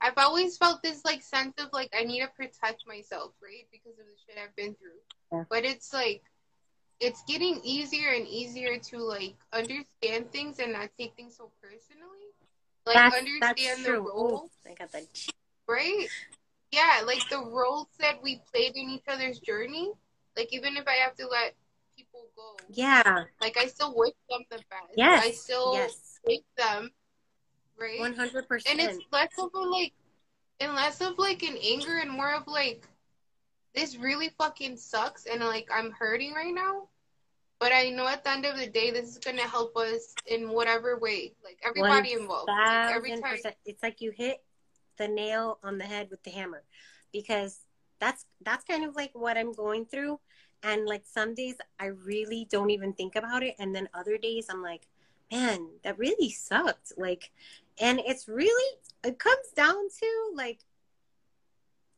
I've 0.04 0.18
always 0.18 0.58
felt 0.58 0.84
this 0.84 1.06
like 1.06 1.22
sense 1.24 1.54
of 1.60 1.70
like 1.72 1.90
I 1.98 2.04
need 2.04 2.20
to 2.20 2.28
protect 2.28 2.86
myself, 2.86 3.32
right? 3.42 3.66
Because 3.72 3.98
of 3.98 4.06
the 4.06 4.18
shit 4.28 4.38
I've 4.38 4.56
been 4.58 4.76
through. 4.76 5.00
Yeah. 5.32 5.46
But 5.50 5.64
it's 5.64 5.94
like 5.94 6.22
it's 7.00 7.24
getting 7.24 7.62
easier 7.64 8.10
and 8.10 8.28
easier 8.28 8.78
to 8.78 8.98
like 8.98 9.36
understand 9.54 10.32
things 10.32 10.60
and 10.60 10.74
not 10.74 10.90
take 11.00 11.16
things 11.16 11.38
so 11.38 11.52
personally. 11.62 12.28
Like 12.86 12.96
that's, 12.96 13.16
understand 13.16 13.58
that's 13.58 13.84
the 13.84 13.90
true. 13.92 14.10
role, 14.10 14.50
I 14.70 14.74
got 14.74 14.92
that. 14.92 15.06
right? 15.70 16.08
Yeah, 16.72 17.02
like 17.06 17.24
the 17.30 17.40
roles 17.40 17.88
that 18.00 18.22
we 18.22 18.42
played 18.52 18.74
in 18.76 18.90
each 18.90 19.06
other's 19.08 19.40
journey. 19.40 19.92
Like 20.36 20.54
even 20.54 20.76
if 20.76 20.86
I 20.86 20.96
have 20.96 21.16
to 21.16 21.28
let 21.28 21.56
people 21.96 22.28
go, 22.36 22.56
Yeah. 22.70 23.24
like 23.40 23.58
I 23.58 23.68
still 23.68 23.94
wish 23.96 24.14
them 24.30 24.42
the 24.50 24.58
best. 24.58 24.94
Yes. 24.98 25.24
I 25.24 25.32
still 25.32 25.74
yes. 25.76 26.20
wish 26.26 26.40
them, 26.58 26.92
right? 27.80 28.00
One 28.00 28.14
hundred 28.14 28.48
percent. 28.48 28.80
and 28.80 28.90
it's 28.90 29.04
less 29.12 29.32
of 29.38 29.50
a 29.54 29.60
like 29.60 29.94
and 30.60 30.74
less 30.74 31.02
of 31.02 31.18
like 31.18 31.44
an 31.44 31.58
anger 31.64 32.00
and 32.00 32.10
more 32.10 32.34
of 32.34 32.48
like 32.48 32.88
this 33.76 33.98
really 33.98 34.30
fucking 34.38 34.78
sucks 34.78 35.26
and 35.26 35.42
like 35.42 35.70
I'm 35.74 35.92
hurting 35.92 36.34
right 36.34 36.54
now. 36.54 36.90
But 37.60 37.72
I 37.72 37.90
know 37.90 38.08
at 38.08 38.24
the 38.24 38.32
end 38.32 38.46
of 38.46 38.58
the 38.58 38.68
day, 38.68 38.92
this 38.92 39.10
is 39.10 39.18
gonna 39.18 39.42
help 39.42 39.76
us 39.78 40.14
in 40.28 40.50
whatever 40.50 41.00
way. 41.00 41.34
Like 41.44 41.60
everybody 41.64 42.14
involved. 42.14 42.50
Like, 42.50 42.94
every 42.94 43.12
time. 43.22 43.38
It's 43.66 43.82
like 43.82 44.02
you 44.02 44.12
hit 44.12 44.44
the 44.98 45.08
nail 45.08 45.60
on 45.64 45.78
the 45.78 45.86
head 45.86 46.10
with 46.12 46.22
the 46.24 46.30
hammer, 46.30 46.64
because 47.12 47.62
that's 48.00 48.26
that's 48.44 48.66
kind 48.66 48.84
of 48.84 48.96
like 48.96 49.12
what 49.14 49.38
I'm 49.38 49.54
going 49.54 49.86
through. 49.86 50.20
And 50.62 50.86
like 50.86 51.04
some 51.06 51.36
days 51.36 51.56
I 51.80 51.86
really 51.88 52.48
don't 52.50 52.70
even 52.70 52.94
think 52.94 53.16
about 53.16 53.44
it, 53.44 53.56
and 53.60 53.74
then 53.74 53.88
other 53.94 54.18
days 54.18 54.48
I'm 54.50 54.62
like, 54.62 54.88
man, 55.32 55.70
that 55.84 55.98
really 55.98 56.30
sucked. 56.30 56.94
Like, 56.98 57.32
and 57.80 58.00
it's 58.06 58.28
really 58.28 58.78
it 59.04 59.20
comes 59.20 59.48
down 59.56 59.76
to 59.76 60.34
like, 60.36 60.60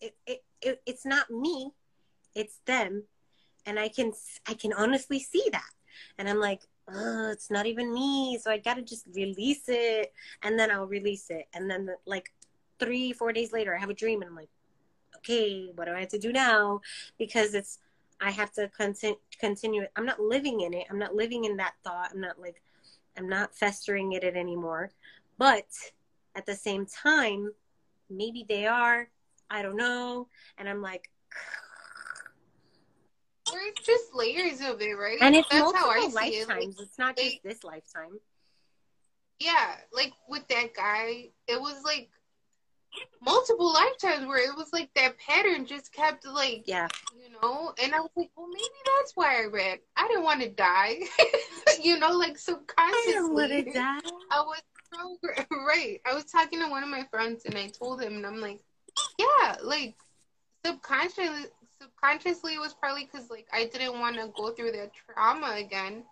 it, 0.01 0.15
it, 0.25 0.43
it 0.61 0.81
it's 0.85 1.05
not 1.05 1.29
me, 1.29 1.71
it's 2.33 2.59
them, 2.65 3.03
and 3.65 3.79
I 3.79 3.87
can 3.87 4.13
I 4.47 4.53
can 4.53 4.73
honestly 4.73 5.19
see 5.19 5.47
that, 5.51 5.71
and 6.17 6.29
I'm 6.29 6.39
like, 6.39 6.61
oh, 6.87 7.29
it's 7.31 7.49
not 7.49 7.65
even 7.65 7.93
me, 7.93 8.39
so 8.41 8.51
I 8.51 8.57
gotta 8.57 8.81
just 8.81 9.05
release 9.13 9.63
it, 9.67 10.13
and 10.43 10.57
then 10.57 10.71
I'll 10.71 10.87
release 10.87 11.29
it, 11.29 11.47
and 11.53 11.69
then 11.69 11.89
like 12.05 12.31
three 12.79 13.13
four 13.13 13.31
days 13.31 13.53
later 13.53 13.75
I 13.75 13.79
have 13.79 13.89
a 13.89 13.93
dream, 13.93 14.21
and 14.21 14.29
I'm 14.29 14.35
like, 14.35 14.49
okay, 15.17 15.71
what 15.75 15.85
do 15.85 15.91
I 15.91 16.01
have 16.01 16.09
to 16.09 16.19
do 16.19 16.31
now? 16.31 16.81
Because 17.17 17.53
it's 17.53 17.79
I 18.21 18.31
have 18.31 18.51
to 18.53 18.69
continue 18.69 19.17
continue. 19.39 19.85
I'm 19.95 20.05
not 20.05 20.19
living 20.19 20.61
in 20.61 20.73
it. 20.73 20.87
I'm 20.89 20.99
not 20.99 21.15
living 21.15 21.45
in 21.45 21.57
that 21.57 21.73
thought. 21.83 22.11
I'm 22.13 22.21
not 22.21 22.39
like 22.39 22.61
I'm 23.17 23.27
not 23.27 23.55
festering 23.55 24.13
in 24.13 24.23
it 24.23 24.35
anymore. 24.35 24.91
But 25.37 25.65
at 26.35 26.45
the 26.45 26.55
same 26.55 26.85
time, 26.85 27.51
maybe 28.09 28.45
they 28.47 28.65
are. 28.67 29.09
I 29.49 29.61
don't 29.61 29.77
know. 29.77 30.27
And 30.57 30.67
I'm 30.67 30.81
like, 30.81 31.09
there's 33.51 33.73
just 33.85 34.13
layers 34.13 34.61
of 34.61 34.81
it, 34.81 34.93
right? 34.93 35.17
And 35.21 35.35
it's 35.35 35.47
That's 35.49 35.61
multiple 35.61 35.89
how 35.89 35.91
I 35.91 36.09
lifetimes. 36.13 36.39
It. 36.39 36.47
Like, 36.47 36.87
it's 36.87 36.99
not 36.99 37.17
just 37.17 37.43
this 37.43 37.63
lifetime. 37.63 38.19
Yeah, 39.39 39.75
like 39.93 40.13
with 40.29 40.47
that 40.47 40.73
guy, 40.73 41.29
it 41.47 41.59
was 41.59 41.81
like 41.83 42.09
multiple 43.21 43.73
lifetimes 43.73 44.25
where 44.25 44.37
it 44.37 44.55
was 44.55 44.71
like 44.71 44.89
that 44.95 45.17
pattern 45.17 45.65
just 45.65 45.91
kept 45.91 46.25
like 46.25 46.63
yeah 46.65 46.87
you 47.13 47.29
know 47.29 47.73
and 47.83 47.93
i 47.93 47.99
was 47.99 48.09
like 48.15 48.29
well 48.37 48.47
maybe 48.47 48.63
that's 48.99 49.11
why 49.15 49.41
i 49.41 49.45
read 49.45 49.79
i 49.97 50.07
didn't 50.07 50.23
want 50.23 50.41
to 50.41 50.49
die 50.49 50.99
you 51.83 51.99
know 51.99 52.11
like 52.11 52.37
subconsciously 52.37 53.17
i, 53.17 53.21
want 53.21 53.51
to 53.51 53.63
die. 53.63 53.99
I 54.31 54.39
was 54.39 54.61
right 55.67 56.01
i 56.05 56.13
was 56.13 56.25
talking 56.25 56.59
to 56.59 56.69
one 56.69 56.83
of 56.83 56.89
my 56.89 57.03
friends 57.11 57.45
and 57.45 57.57
i 57.57 57.67
told 57.67 58.01
him 58.01 58.15
and 58.15 58.25
i'm 58.25 58.41
like 58.41 58.61
yeah 59.19 59.55
like 59.63 59.95
subconsciously 60.65 61.45
subconsciously 61.81 62.53
it 62.53 62.59
was 62.59 62.73
probably 62.73 63.05
because 63.05 63.29
like 63.29 63.47
i 63.51 63.65
didn't 63.65 63.99
want 63.99 64.15
to 64.15 64.31
go 64.35 64.51
through 64.51 64.71
that 64.71 64.91
trauma 64.93 65.55
again 65.57 66.03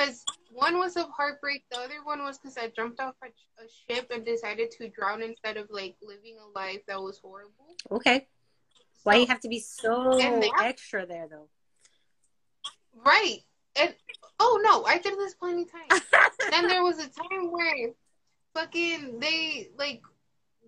because 0.00 0.24
one 0.50 0.78
was 0.78 0.96
of 0.96 1.06
heartbreak, 1.10 1.64
the 1.70 1.78
other 1.78 2.02
one 2.04 2.22
was 2.22 2.38
because 2.38 2.56
I 2.56 2.68
jumped 2.68 3.00
off 3.00 3.14
a, 3.22 3.26
a, 3.62 3.66
ship 3.68 4.10
and 4.10 4.24
decided 4.24 4.70
to 4.72 4.88
drown 4.88 5.22
instead 5.22 5.56
of 5.56 5.68
like 5.70 5.96
living 6.02 6.36
a 6.38 6.58
life 6.58 6.80
that 6.88 7.00
was 7.00 7.18
horrible. 7.18 7.76
Okay. 7.90 8.26
So, 8.70 9.02
Why 9.04 9.16
you 9.16 9.26
have 9.26 9.40
to 9.40 9.48
be 9.48 9.60
so 9.60 10.16
that, 10.18 10.50
extra 10.62 11.06
there 11.06 11.28
though? 11.30 11.48
Right. 13.04 13.38
And 13.76 13.94
oh 14.38 14.60
no, 14.62 14.84
I 14.84 14.98
did 14.98 15.18
this 15.18 15.34
plenty 15.34 15.66
times. 15.66 16.02
then 16.50 16.66
there 16.66 16.82
was 16.82 16.98
a 16.98 17.08
time 17.08 17.50
where 17.50 17.90
fucking 18.54 19.20
they 19.20 19.70
like 19.78 20.02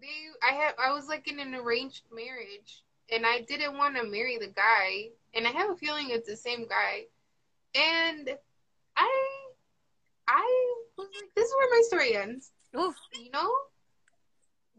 they 0.00 0.08
I 0.42 0.52
have 0.52 0.74
I 0.78 0.92
was 0.92 1.08
like 1.08 1.28
in 1.28 1.40
an 1.40 1.54
arranged 1.54 2.04
marriage 2.12 2.82
and 3.10 3.26
I 3.26 3.40
didn't 3.40 3.76
want 3.76 3.96
to 3.96 4.04
marry 4.04 4.38
the 4.38 4.48
guy 4.48 5.10
and 5.34 5.46
I 5.46 5.50
have 5.50 5.70
a 5.70 5.76
feeling 5.76 6.08
it's 6.10 6.28
the 6.28 6.36
same 6.36 6.66
guy. 6.68 7.04
And 7.74 8.30
I 8.96 9.42
I 10.28 10.74
was 10.96 11.08
like, 11.14 11.30
this 11.34 11.48
is 11.48 11.54
where 11.56 11.70
my 11.70 11.82
story 11.86 12.16
ends. 12.16 12.50
Oof. 12.78 12.94
You 13.14 13.30
know? 13.30 13.50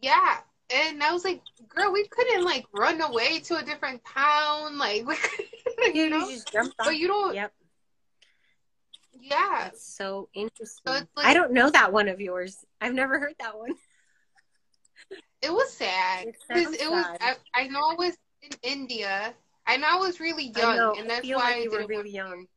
Yeah. 0.01 0.37
And 0.73 1.03
I 1.03 1.11
was 1.11 1.23
like, 1.23 1.41
girl, 1.67 1.91
we 1.91 2.07
couldn't 2.07 2.43
like 2.43 2.65
run 2.73 3.01
away 3.01 3.39
to 3.41 3.57
a 3.57 3.63
different 3.63 4.01
town. 4.05 4.77
Like, 4.77 5.05
you 5.93 6.09
know? 6.09 6.29
But 6.77 6.97
you 6.97 7.07
don't. 7.07 7.35
Yep. 7.35 7.53
Yeah. 9.19 9.59
That's 9.63 9.85
so 9.85 10.29
interesting. 10.33 10.81
So 10.85 10.91
like, 10.91 11.25
I 11.25 11.33
don't 11.33 11.53
know 11.53 11.69
that 11.69 11.93
one 11.93 12.07
of 12.09 12.19
yours. 12.19 12.65
I've 12.81 12.93
never 12.93 13.19
heard 13.19 13.35
that 13.39 13.57
one. 13.57 13.73
It 15.41 15.51
was 15.51 15.71
sad. 15.73 16.33
Because 16.47 16.73
it, 16.73 16.81
it, 16.81 16.89
was, 16.89 17.05
I, 17.19 17.35
I, 17.53 17.67
know 17.67 17.79
I 17.79 17.95
was 17.95 18.17
in 18.41 18.51
India. 18.63 19.33
I 19.67 19.77
know 19.77 19.87
I 19.89 19.97
was 19.97 20.19
really 20.19 20.53
young. 20.55 20.97
And 20.97 21.09
that's 21.09 21.27
why 21.27 21.55
like 21.55 21.63
you 21.63 21.71
were 21.71 21.85
really 21.85 22.11
young. 22.11 22.47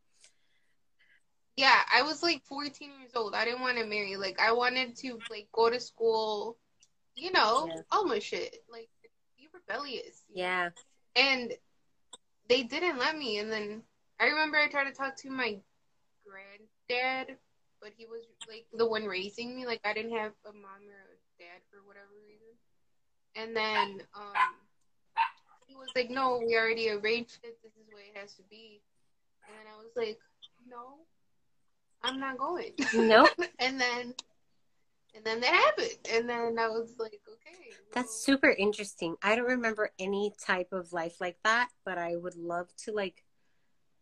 Yeah, 1.57 1.79
I 1.93 2.03
was 2.03 2.23
like 2.23 2.43
14 2.45 2.91
years 3.01 3.13
old. 3.15 3.35
I 3.35 3.45
didn't 3.45 3.63
want 3.63 3.79
to 3.79 3.87
marry. 3.87 4.17
Like, 4.17 4.39
I 4.41 4.53
wanted 4.53 4.97
to 4.99 5.19
like 5.31 5.49
go 5.53 5.71
to 5.71 5.81
school, 5.81 6.59
you 7.15 7.33
know, 7.33 7.69
yeah. 7.69 7.81
all 7.91 8.05
my 8.05 8.19
shit. 8.19 8.59
Like, 8.71 8.89
be 9.39 9.49
rebellious. 9.53 10.23
Yeah. 10.33 10.71
And 11.17 11.53
they 12.49 12.63
didn't 12.63 12.99
let 12.99 13.17
me. 13.17 13.39
And 13.39 13.51
then 13.51 13.83
I 14.21 14.27
remember 14.27 14.59
I 14.59 14.69
tried 14.69 14.85
to 14.85 14.93
talk 14.93 15.17
to 15.19 15.31
my 15.31 15.59
granddad, 16.89 17.37
but 17.81 17.91
he 17.97 18.07
was 18.07 18.23
like 18.49 18.67
the 18.77 18.87
one 18.87 19.05
raising 19.05 19.57
me. 19.57 19.67
Like, 19.67 19.81
I 19.85 19.93
didn't 19.93 20.17
have 20.17 20.33
a 20.45 20.53
mom 20.53 20.87
or 20.89 21.03
a 21.13 21.43
dad 21.43 21.61
for 21.71 21.87
whatever 21.87 22.13
reason. 22.27 22.47
And 23.35 23.55
then 23.55 24.03
um, 24.15 24.55
he 25.67 25.75
was 25.75 25.89
like, 25.95 26.11
"No, 26.11 26.41
we 26.45 26.57
already 26.57 26.91
arranged 26.91 27.39
it. 27.43 27.59
This 27.63 27.73
is 27.73 27.87
what 27.93 28.03
it 28.03 28.19
has 28.19 28.35
to 28.35 28.43
be." 28.49 28.81
And 29.47 29.57
then 29.57 29.67
I 29.73 29.77
was 29.77 29.93
like, 29.97 30.19
"No." 30.69 31.07
I'm 32.03 32.21
not 32.21 32.39
going. 32.39 32.73
Nope. 32.95 33.31
and 33.59 33.81
then 33.81 34.15
and 35.17 35.25
then 35.25 35.41
that 35.41 35.53
happened. 35.53 35.99
And 36.13 36.29
then 36.29 36.59
I 36.59 36.69
was 36.69 36.95
like, 36.99 37.21
okay. 37.27 37.71
Well. 37.71 37.79
That's 37.95 38.25
super 38.25 38.51
interesting. 38.51 39.17
I 39.23 39.35
don't 39.35 39.47
remember 39.47 39.91
any 39.99 40.35
type 40.45 40.73
of 40.73 40.93
life 40.93 41.21
like 41.21 41.39
that, 41.43 41.69
but 41.85 41.97
I 41.97 42.17
would 42.17 42.37
love 42.37 42.69
to 42.85 42.93
like 42.93 43.25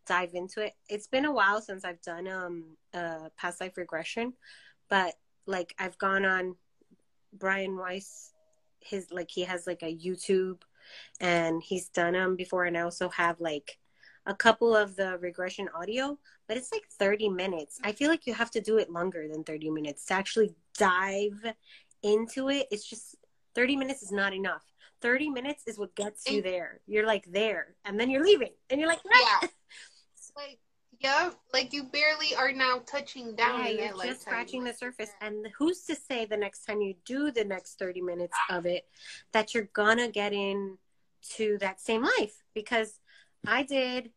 dive 0.07 0.35
into 0.35 0.65
it. 0.65 0.75
It's 0.89 1.07
been 1.07 1.25
a 1.25 1.33
while 1.33 1.61
since 1.61 1.85
I've 1.85 2.03
done 2.03 2.29
um 2.29 2.77
uh 2.93 3.29
past 3.37 3.61
life 3.61 3.77
regression, 3.77 4.35
but 4.89 5.15
like 5.47 5.75
I've 5.79 5.99
gone 5.99 6.25
on 6.25 6.57
Brian 7.33 7.77
Weiss 7.77 8.33
his 8.81 9.11
like 9.11 9.31
he 9.31 9.43
has 9.43 9.67
like 9.67 9.83
a 9.83 9.97
YouTube 9.97 10.63
and 11.21 11.63
he's 11.63 11.89
done 11.89 12.13
them 12.13 12.37
before 12.37 12.65
and 12.65 12.77
I 12.77 12.83
also 12.83 13.09
have 13.09 13.41
like 13.41 13.79
a 14.27 14.35
couple 14.35 14.75
of 14.75 14.97
the 14.97 15.19
regression 15.19 15.69
audio, 15.75 16.19
but 16.49 16.57
it's 16.57 16.73
like 16.73 16.87
30 16.89 17.29
minutes. 17.29 17.79
I 17.85 17.93
feel 17.93 18.09
like 18.09 18.27
you 18.27 18.35
have 18.35 18.51
to 18.53 18.61
do 18.61 18.79
it 18.79 18.91
longer 18.91 19.27
than 19.31 19.45
30 19.45 19.71
minutes 19.71 20.07
to 20.07 20.15
actually 20.15 20.55
dive 20.79 21.45
into 22.03 22.49
it. 22.49 22.67
It's 22.71 22.89
just 22.89 23.17
30 23.55 23.77
minutes 23.77 24.03
is 24.03 24.13
not 24.13 24.33
enough. 24.33 24.63
30 25.03 25.29
minutes 25.31 25.65
is 25.67 25.79
what 25.79 25.95
gets 25.95 26.31
you 26.31 26.41
there. 26.41 26.81
You're 26.87 27.07
like 27.07 27.31
there, 27.31 27.75
and 27.85 28.01
then 28.01 28.09
you're 28.09 28.25
leaving, 28.25 28.53
and 28.71 28.81
you're 28.81 28.89
like, 28.89 29.01
ah. 29.13 29.39
yeah, 29.43 29.49
like 30.37 30.59
yeah, 31.01 31.31
like 31.53 31.73
you 31.73 31.85
barely 31.85 32.35
are 32.35 32.53
now 32.53 32.81
touching 32.87 33.35
down. 33.35 33.65
Yeah, 33.65 33.91
you're 33.91 34.05
just 34.05 34.23
scratching 34.23 34.65
the 34.65 34.73
surface. 34.73 35.11
Yeah. 35.21 35.29
And 35.29 35.49
who's 35.59 35.83
to 35.85 35.95
say 35.95 36.25
the 36.25 36.37
next 36.37 36.65
time 36.65 36.81
you 36.81 36.95
do 37.05 37.31
the 37.31 37.45
next 37.45 37.79
30 37.79 38.01
minutes 38.01 38.37
of 38.51 38.67
it 38.67 38.87
that 39.33 39.55
you're 39.55 39.69
gonna 39.73 40.09
get 40.09 40.33
in 40.33 40.79
to 41.37 41.59
that 41.59 41.81
same 41.81 42.03
life? 42.03 42.43
Because 42.55 43.01
I 43.47 43.65
did 43.65 44.11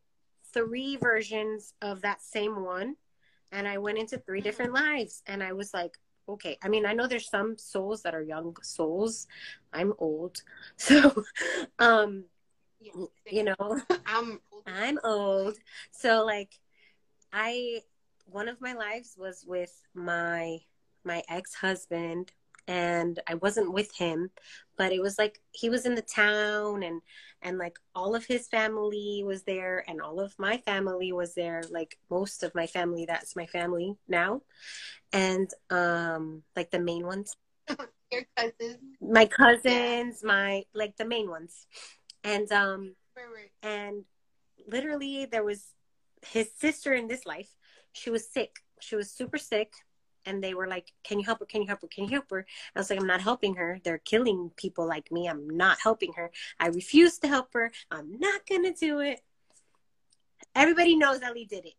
three 0.52 0.96
versions 0.96 1.74
of 1.82 2.02
that 2.02 2.22
same 2.22 2.64
one 2.64 2.96
and 3.52 3.66
I 3.66 3.78
went 3.78 3.98
into 3.98 4.18
three 4.18 4.40
different 4.40 4.72
lives 4.72 5.22
and 5.26 5.42
I 5.42 5.52
was 5.52 5.74
like, 5.74 5.98
okay. 6.28 6.58
I 6.62 6.68
mean, 6.68 6.86
I 6.86 6.92
know 6.92 7.06
there's 7.06 7.28
some 7.28 7.56
souls 7.58 8.02
that 8.02 8.14
are 8.14 8.22
young 8.22 8.56
souls. 8.62 9.26
I'm 9.72 9.92
old. 9.98 10.42
So 10.76 11.24
um 11.78 12.24
you 12.80 13.44
know, 13.44 13.56
I'm 14.06 14.40
I'm 14.66 14.98
old. 15.04 15.56
So 15.92 16.24
like 16.24 16.52
I 17.32 17.80
one 18.26 18.48
of 18.48 18.60
my 18.60 18.74
lives 18.74 19.16
was 19.18 19.44
with 19.46 19.72
my 19.94 20.58
my 21.04 21.22
ex-husband 21.28 22.32
and 22.66 23.18
I 23.26 23.34
wasn't 23.34 23.72
with 23.72 23.94
him, 23.96 24.30
but 24.76 24.92
it 24.92 25.00
was 25.00 25.18
like 25.18 25.40
he 25.52 25.70
was 25.70 25.86
in 25.86 25.94
the 25.94 26.02
town 26.02 26.82
and 26.82 27.00
and 27.40 27.56
like 27.56 27.78
all 27.94 28.14
of 28.14 28.26
his 28.26 28.48
family 28.48 29.22
was 29.24 29.44
there 29.44 29.84
and 29.88 30.02
all 30.02 30.20
of 30.20 30.34
my 30.38 30.58
family 30.58 31.12
was 31.12 31.34
there, 31.34 31.62
like 31.70 31.96
most 32.10 32.42
of 32.42 32.54
my 32.54 32.66
family 32.66 33.06
that's 33.06 33.36
my 33.36 33.46
family 33.46 33.96
now. 34.08 34.42
And 35.12 35.48
um 35.70 36.42
like 36.56 36.70
the 36.70 36.80
main 36.80 37.06
ones. 37.06 37.36
Your 38.12 38.22
cousins. 38.36 38.78
My 39.00 39.26
cousins, 39.26 40.20
yeah. 40.22 40.26
my 40.26 40.64
like 40.74 40.96
the 40.96 41.04
main 41.04 41.28
ones. 41.30 41.66
And 42.24 42.50
um 42.52 42.94
and 43.62 44.04
literally 44.66 45.26
there 45.26 45.44
was 45.44 45.64
his 46.26 46.50
sister 46.58 46.94
in 46.94 47.08
this 47.08 47.26
life. 47.26 47.50
She 47.92 48.10
was 48.10 48.28
sick. 48.28 48.56
She 48.80 48.96
was 48.96 49.10
super 49.10 49.38
sick 49.38 49.72
and 50.26 50.42
they 50.42 50.54
were 50.54 50.66
like, 50.66 50.92
"Can 51.04 51.18
you 51.18 51.24
help 51.24 51.40
her? 51.40 51.46
Can 51.46 51.62
you 51.62 51.68
help 51.68 51.80
her? 51.82 51.88
Can 51.88 52.04
you 52.04 52.10
help 52.10 52.30
her?" 52.30 52.44
I 52.74 52.78
was 52.78 52.90
like, 52.90 53.00
"I'm 53.00 53.06
not 53.06 53.20
helping 53.20 53.54
her. 53.54 53.80
They're 53.82 53.98
killing 53.98 54.50
people 54.56 54.86
like 54.86 55.10
me. 55.10 55.28
I'm 55.28 55.48
not 55.48 55.78
helping 55.80 56.12
her. 56.14 56.30
I 56.60 56.68
refuse 56.68 57.18
to 57.20 57.28
help 57.28 57.54
her. 57.54 57.72
I'm 57.90 58.18
not 58.18 58.46
gonna 58.46 58.74
do 58.74 59.00
it." 59.00 59.20
Everybody 60.54 60.96
knows 60.96 61.22
Ellie 61.22 61.46
did 61.46 61.66
it. 61.66 61.74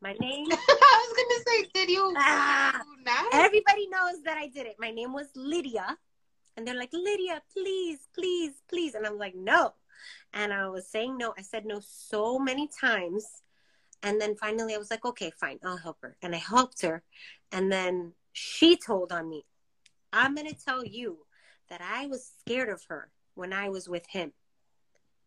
My 0.00 0.12
name. 0.12 0.46
I 0.50 1.08
was 1.08 1.16
gonna 1.16 1.44
say, 1.46 1.70
did 1.74 1.90
you? 1.90 2.14
Ah. 2.16 2.80
you 2.84 3.04
not? 3.04 3.34
Everybody 3.34 3.88
knows 3.88 4.22
that 4.24 4.36
I 4.38 4.48
did 4.48 4.66
it. 4.66 4.76
My 4.78 4.90
name 4.90 5.12
was 5.12 5.28
Lydia. 5.34 5.96
And 6.56 6.66
they're 6.66 6.74
like, 6.74 6.92
Lydia, 6.92 7.42
please, 7.52 8.08
please, 8.14 8.52
please. 8.68 8.94
And 8.94 9.06
I'm 9.06 9.18
like, 9.18 9.34
no. 9.34 9.74
And 10.32 10.52
I 10.52 10.68
was 10.68 10.88
saying 10.88 11.16
no. 11.18 11.34
I 11.36 11.42
said 11.42 11.66
no 11.66 11.80
so 11.80 12.38
many 12.38 12.68
times. 12.68 13.42
And 14.02 14.20
then 14.20 14.36
finally 14.36 14.74
I 14.74 14.78
was 14.78 14.90
like, 14.90 15.04
okay, 15.04 15.32
fine, 15.38 15.58
I'll 15.64 15.76
help 15.76 15.98
her. 16.02 16.16
And 16.22 16.34
I 16.34 16.38
helped 16.38 16.82
her. 16.82 17.02
And 17.52 17.70
then 17.72 18.12
she 18.32 18.76
told 18.76 19.12
on 19.12 19.28
me, 19.28 19.44
I'm 20.12 20.34
going 20.34 20.48
to 20.48 20.64
tell 20.64 20.84
you 20.84 21.18
that 21.68 21.80
I 21.82 22.06
was 22.06 22.30
scared 22.40 22.68
of 22.68 22.84
her 22.88 23.10
when 23.34 23.52
I 23.52 23.68
was 23.68 23.88
with 23.88 24.06
him 24.08 24.32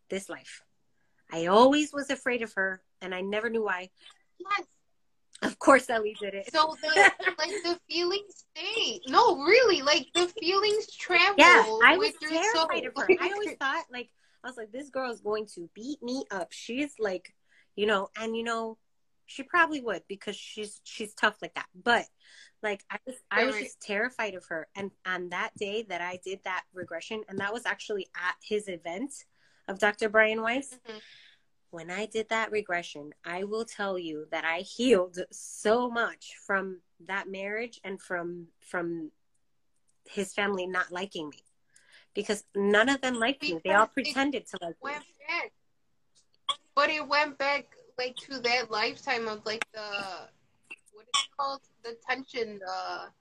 this 0.09 0.29
life. 0.29 0.63
I 1.31 1.47
always 1.47 1.93
was 1.93 2.09
afraid 2.09 2.41
of 2.41 2.53
her 2.53 2.81
and 3.01 3.13
I 3.13 3.21
never 3.21 3.49
knew 3.49 3.63
why. 3.63 3.89
yes. 4.39 4.67
Of 5.41 5.57
course, 5.59 5.89
Ellie 5.89 6.17
did 6.19 6.33
it. 6.33 6.51
So 6.51 6.75
the 6.81 7.11
like 7.37 7.49
the 7.63 7.79
feelings 7.89 8.45
stay. 8.55 8.99
No, 9.07 9.37
really, 9.37 9.81
like 9.81 10.07
the 10.13 10.27
feelings 10.39 10.87
travel. 10.97 11.35
Yeah, 11.37 11.63
I 11.83 11.97
was 11.97 12.13
with 12.21 12.31
your 12.31 12.43
soul. 12.53 12.67
terrified 12.67 12.85
of 12.85 12.93
her. 12.97 13.07
I 13.21 13.31
always 13.31 13.55
thought 13.57 13.85
like 13.91 14.09
I 14.43 14.47
was 14.47 14.57
like, 14.57 14.71
this 14.71 14.89
girl 14.89 15.11
is 15.11 15.21
going 15.21 15.45
to 15.55 15.69
beat 15.73 16.01
me 16.01 16.25
up. 16.31 16.51
She's 16.51 16.93
like, 16.99 17.33
you 17.75 17.85
know, 17.85 18.09
and 18.19 18.35
you 18.35 18.43
know, 18.43 18.77
she 19.27 19.43
probably 19.43 19.79
would 19.81 20.03
because 20.09 20.35
she's 20.35 20.81
she's 20.83 21.13
tough 21.13 21.37
like 21.41 21.55
that. 21.55 21.67
But 21.73 22.05
like 22.61 22.83
I 22.89 22.97
was 23.05 23.15
I 23.31 23.45
was 23.45 23.57
just 23.57 23.81
terrified 23.81 24.35
of 24.35 24.45
her. 24.49 24.67
And 24.75 24.91
on 25.05 25.29
that 25.29 25.51
day 25.57 25.85
that 25.87 26.01
I 26.01 26.19
did 26.23 26.39
that 26.43 26.63
regression, 26.73 27.23
and 27.29 27.39
that 27.39 27.53
was 27.53 27.65
actually 27.65 28.07
at 28.15 28.35
his 28.41 28.67
event 28.67 29.13
of 29.67 29.79
Dr. 29.79 30.09
Brian 30.09 30.41
Weiss. 30.41 30.77
Mhm. 30.87 30.99
When 31.71 31.91
I 31.91 32.07
did 32.07 32.29
that 32.29 32.51
regression, 32.51 33.13
I 33.23 33.43
will 33.43 33.65
tell 33.65 33.99
you 33.99 34.25
that 34.31 34.43
I 34.43 34.59
healed 34.59 35.19
so 35.31 35.89
much 35.89 36.35
from 36.45 36.81
that 37.07 37.29
marriage 37.29 37.79
and 37.83 38.01
from 38.01 38.47
from 38.59 39.11
his 40.09 40.33
family 40.33 40.65
not 40.65 40.91
liking 40.91 41.29
me 41.29 41.43
because 42.15 42.43
none 42.55 42.89
of 42.89 43.01
them 43.01 43.15
liked 43.19 43.43
me. 43.43 43.59
They 43.63 43.73
all 43.73 43.87
pretended 43.87 44.47
to 44.47 44.57
like 44.61 44.75
me. 44.83 44.91
back. 45.27 45.51
But 46.75 46.89
it 46.89 47.07
went 47.07 47.37
back 47.37 47.67
like 47.97 48.15
to 48.15 48.39
that 48.39 48.71
lifetime 48.71 49.27
of 49.27 49.45
like 49.45 49.65
the 49.73 49.79
what 50.93 51.03
is 51.03 51.23
it 51.23 51.29
called? 51.37 51.61
The 51.83 51.95
tension, 52.07 52.59
the 52.59 53.11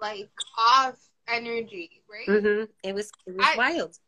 like 0.00 0.30
off 0.58 0.98
energy, 1.28 2.02
right? 2.10 2.28
Mm-hmm. 2.28 2.64
It 2.82 2.94
was 2.94 3.10
it 3.26 3.36
was 3.36 3.46
I- 3.46 3.56
wild. 3.56 3.98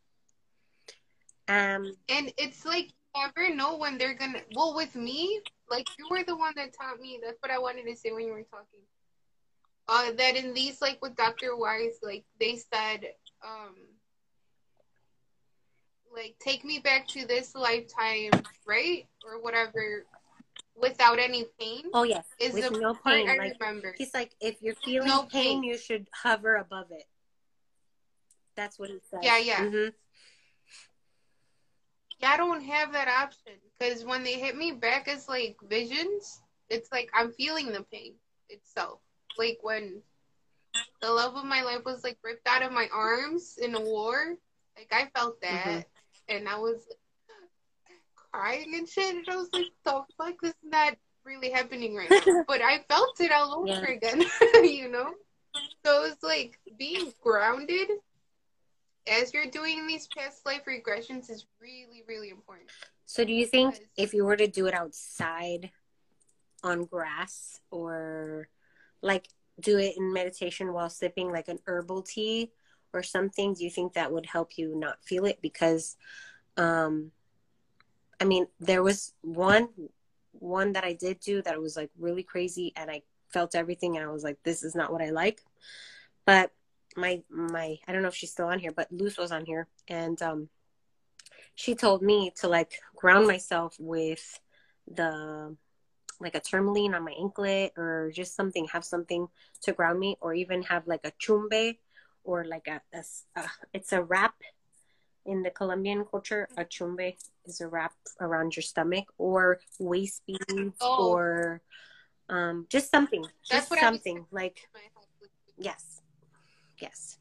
Um. 1.47 1.91
And 2.07 2.31
it's 2.37 2.63
like 2.65 2.91
never 3.19 3.53
know 3.53 3.77
when 3.77 3.97
they're 3.97 4.13
gonna 4.13 4.41
well 4.55 4.75
with 4.75 4.95
me, 4.95 5.41
like 5.69 5.87
you 5.97 6.07
were 6.09 6.23
the 6.23 6.35
one 6.35 6.53
that 6.55 6.73
taught 6.73 6.99
me 6.99 7.19
that's 7.23 7.37
what 7.41 7.51
I 7.51 7.59
wanted 7.59 7.85
to 7.85 7.95
say 7.95 8.11
when 8.11 8.25
you 8.25 8.33
were 8.33 8.43
talking. 8.43 8.79
Uh 9.87 10.11
that 10.13 10.35
in 10.35 10.53
these 10.53 10.81
like 10.81 11.01
with 11.01 11.15
Dr. 11.15 11.55
Weiss, 11.57 11.99
like 12.03 12.25
they 12.39 12.55
said, 12.57 13.05
um 13.43 13.75
like 16.13 16.35
take 16.39 16.63
me 16.65 16.79
back 16.79 17.07
to 17.09 17.25
this 17.27 17.55
lifetime, 17.55 18.31
right? 18.65 19.07
Or 19.25 19.41
whatever 19.41 20.05
without 20.75 21.19
any 21.19 21.45
pain. 21.59 21.83
Oh 21.93 22.03
yes, 22.03 22.25
is 22.39 22.53
with 22.53 22.73
the 22.73 22.79
no 22.79 22.93
pain. 22.93 23.29
I 23.29 23.37
Like 23.37 23.57
remember. 23.59 23.93
he's 23.97 24.13
like, 24.13 24.31
if 24.41 24.61
you're 24.61 24.75
feeling 24.75 25.07
No 25.07 25.23
pain, 25.23 25.61
pain. 25.61 25.63
you 25.63 25.77
should 25.77 26.07
hover 26.13 26.55
above 26.55 26.87
it. 26.91 27.03
That's 28.55 28.79
what 28.79 28.89
he 28.89 28.99
said. 29.09 29.19
Yeah, 29.23 29.37
yeah. 29.37 29.69
hmm 29.69 29.75
Yeah, 29.75 29.89
I 32.23 32.37
don't 32.37 32.61
have 32.63 32.93
that 32.93 33.07
option 33.07 33.53
because 33.79 34.03
when 34.03 34.23
they 34.23 34.33
hit 34.33 34.55
me 34.57 34.71
back 34.71 35.07
as 35.07 35.27
like 35.29 35.57
visions, 35.69 36.41
it's 36.69 36.91
like 36.91 37.09
I'm 37.13 37.31
feeling 37.31 37.71
the 37.71 37.83
pain 37.91 38.13
itself. 38.49 38.99
Like 39.37 39.59
when 39.61 40.01
the 41.01 41.11
love 41.11 41.35
of 41.35 41.45
my 41.45 41.61
life 41.63 41.85
was 41.85 42.03
like 42.03 42.17
ripped 42.23 42.47
out 42.47 42.61
of 42.61 42.71
my 42.73 42.87
arms 42.93 43.57
in 43.61 43.73
a 43.75 43.79
war, 43.79 44.35
like 44.77 44.91
I 44.91 45.05
felt 45.17 45.39
that, 45.41 45.65
Mhm. 45.65 45.85
and 46.27 46.49
I 46.49 46.57
was 46.57 46.87
crying 48.15 48.75
and 48.75 48.87
shit, 48.87 49.15
and 49.15 49.27
I 49.29 49.35
was 49.37 49.49
like, 49.53 49.67
"The 49.85 50.03
fuck, 50.17 50.41
this 50.41 50.51
is 50.51 50.69
not 50.71 50.95
really 51.23 51.49
happening 51.51 51.95
right 51.95 52.09
now." 52.11 52.43
but 52.47 52.61
I 52.61 52.79
felt 52.89 53.19
it 53.21 53.31
all 53.31 53.59
over 53.59 53.69
Yeah. 53.69 53.91
again, 53.95 54.23
you 54.63 54.89
know. 54.89 55.13
So 55.85 56.03
it's 56.03 56.21
like 56.23 56.59
being 56.77 57.13
grounded 57.21 57.89
as 59.09 59.33
you're 59.33 59.45
doing 59.47 59.87
these 59.87 60.07
past 60.07 60.45
life 60.45 60.61
regressions 60.67 61.29
is 61.29 61.45
really, 61.59 62.03
really 62.07 62.29
important. 62.29 62.69
So 63.05 63.23
do 63.23 63.33
you 63.33 63.45
think 63.45 63.73
Because- 63.75 63.89
if 63.97 64.13
you 64.13 64.23
were 64.25 64.37
to 64.37 64.47
do 64.47 64.67
it 64.67 64.73
outside 64.73 65.71
on 66.63 66.85
grass 66.85 67.61
or 67.71 68.49
like 69.01 69.27
do 69.59 69.77
it 69.77 69.97
in 69.97 70.13
meditation 70.13 70.73
while 70.73 70.89
sipping 70.89 71.31
like 71.31 71.47
an 71.47 71.59
herbal 71.65 72.03
tea 72.03 72.51
or 72.93 73.03
something, 73.03 73.53
do 73.53 73.63
you 73.63 73.69
think 73.69 73.93
that 73.93 74.11
would 74.11 74.25
help 74.25 74.57
you 74.57 74.75
not 74.75 75.03
feel 75.03 75.25
it? 75.25 75.41
Because 75.41 75.97
um 76.57 77.11
I 78.21 78.25
mean, 78.25 78.47
there 78.59 78.83
was 78.83 79.13
one 79.21 79.69
one 80.33 80.73
that 80.73 80.83
I 80.83 80.93
did 80.93 81.19
do 81.19 81.41
that 81.41 81.59
was 81.59 81.75
like 81.75 81.89
really 81.97 82.23
crazy 82.23 82.73
and 82.75 82.91
I 82.91 83.01
felt 83.29 83.55
everything 83.55 83.97
and 83.97 84.05
I 84.05 84.11
was 84.11 84.23
like, 84.23 84.41
this 84.43 84.63
is 84.63 84.75
not 84.75 84.91
what 84.91 85.01
I 85.01 85.09
like. 85.09 85.41
But 86.25 86.51
my 86.95 87.21
my 87.29 87.77
I 87.87 87.91
don't 87.91 88.01
know 88.01 88.07
if 88.09 88.15
she's 88.15 88.31
still 88.31 88.47
on 88.47 88.59
here, 88.59 88.71
but 88.71 88.91
Luz 88.91 89.17
was 89.17 89.31
on 89.31 89.45
here. 89.45 89.67
And 89.87 90.21
um 90.21 90.49
she 91.55 91.75
told 91.75 92.01
me 92.01 92.31
to 92.37 92.47
like 92.47 92.73
ground 92.95 93.27
myself 93.27 93.75
with 93.79 94.39
the 94.87 95.55
like 96.21 96.35
a 96.35 96.39
tourmaline 96.39 96.93
on 96.95 97.03
my 97.05 97.13
anklet 97.19 97.71
or 97.77 98.11
just 98.13 98.35
something 98.35 98.67
have 98.73 98.83
something 98.83 99.27
to 99.61 99.71
ground 99.71 99.99
me 99.99 100.17
or 100.19 100.33
even 100.33 100.61
have 100.63 100.85
like 100.87 101.01
a 101.05 101.11
chumbe 101.11 101.77
or 102.23 102.43
like 102.43 102.67
a 102.67 102.81
uh, 103.35 103.47
it's 103.73 103.93
a 103.93 104.03
wrap 104.03 104.35
in 105.25 105.43
the 105.43 105.49
colombian 105.51 106.03
culture. 106.05 106.47
A 106.57 106.65
chumbe 106.65 107.15
is 107.45 107.61
a 107.61 107.67
wrap 107.67 107.93
around 108.19 108.55
your 108.55 108.63
stomach 108.63 109.05
or 109.17 109.59
waist 109.79 110.23
beads 110.25 110.77
Oh. 110.81 111.09
or 111.11 111.61
um 112.29 112.65
just 112.69 112.91
something 112.91 113.25
just 113.43 113.69
something 113.79 114.25
like 114.31 114.67
My 114.73 114.81
health 114.93 115.07
was- 115.21 115.29
yes 115.57 115.88
yes 116.81 117.17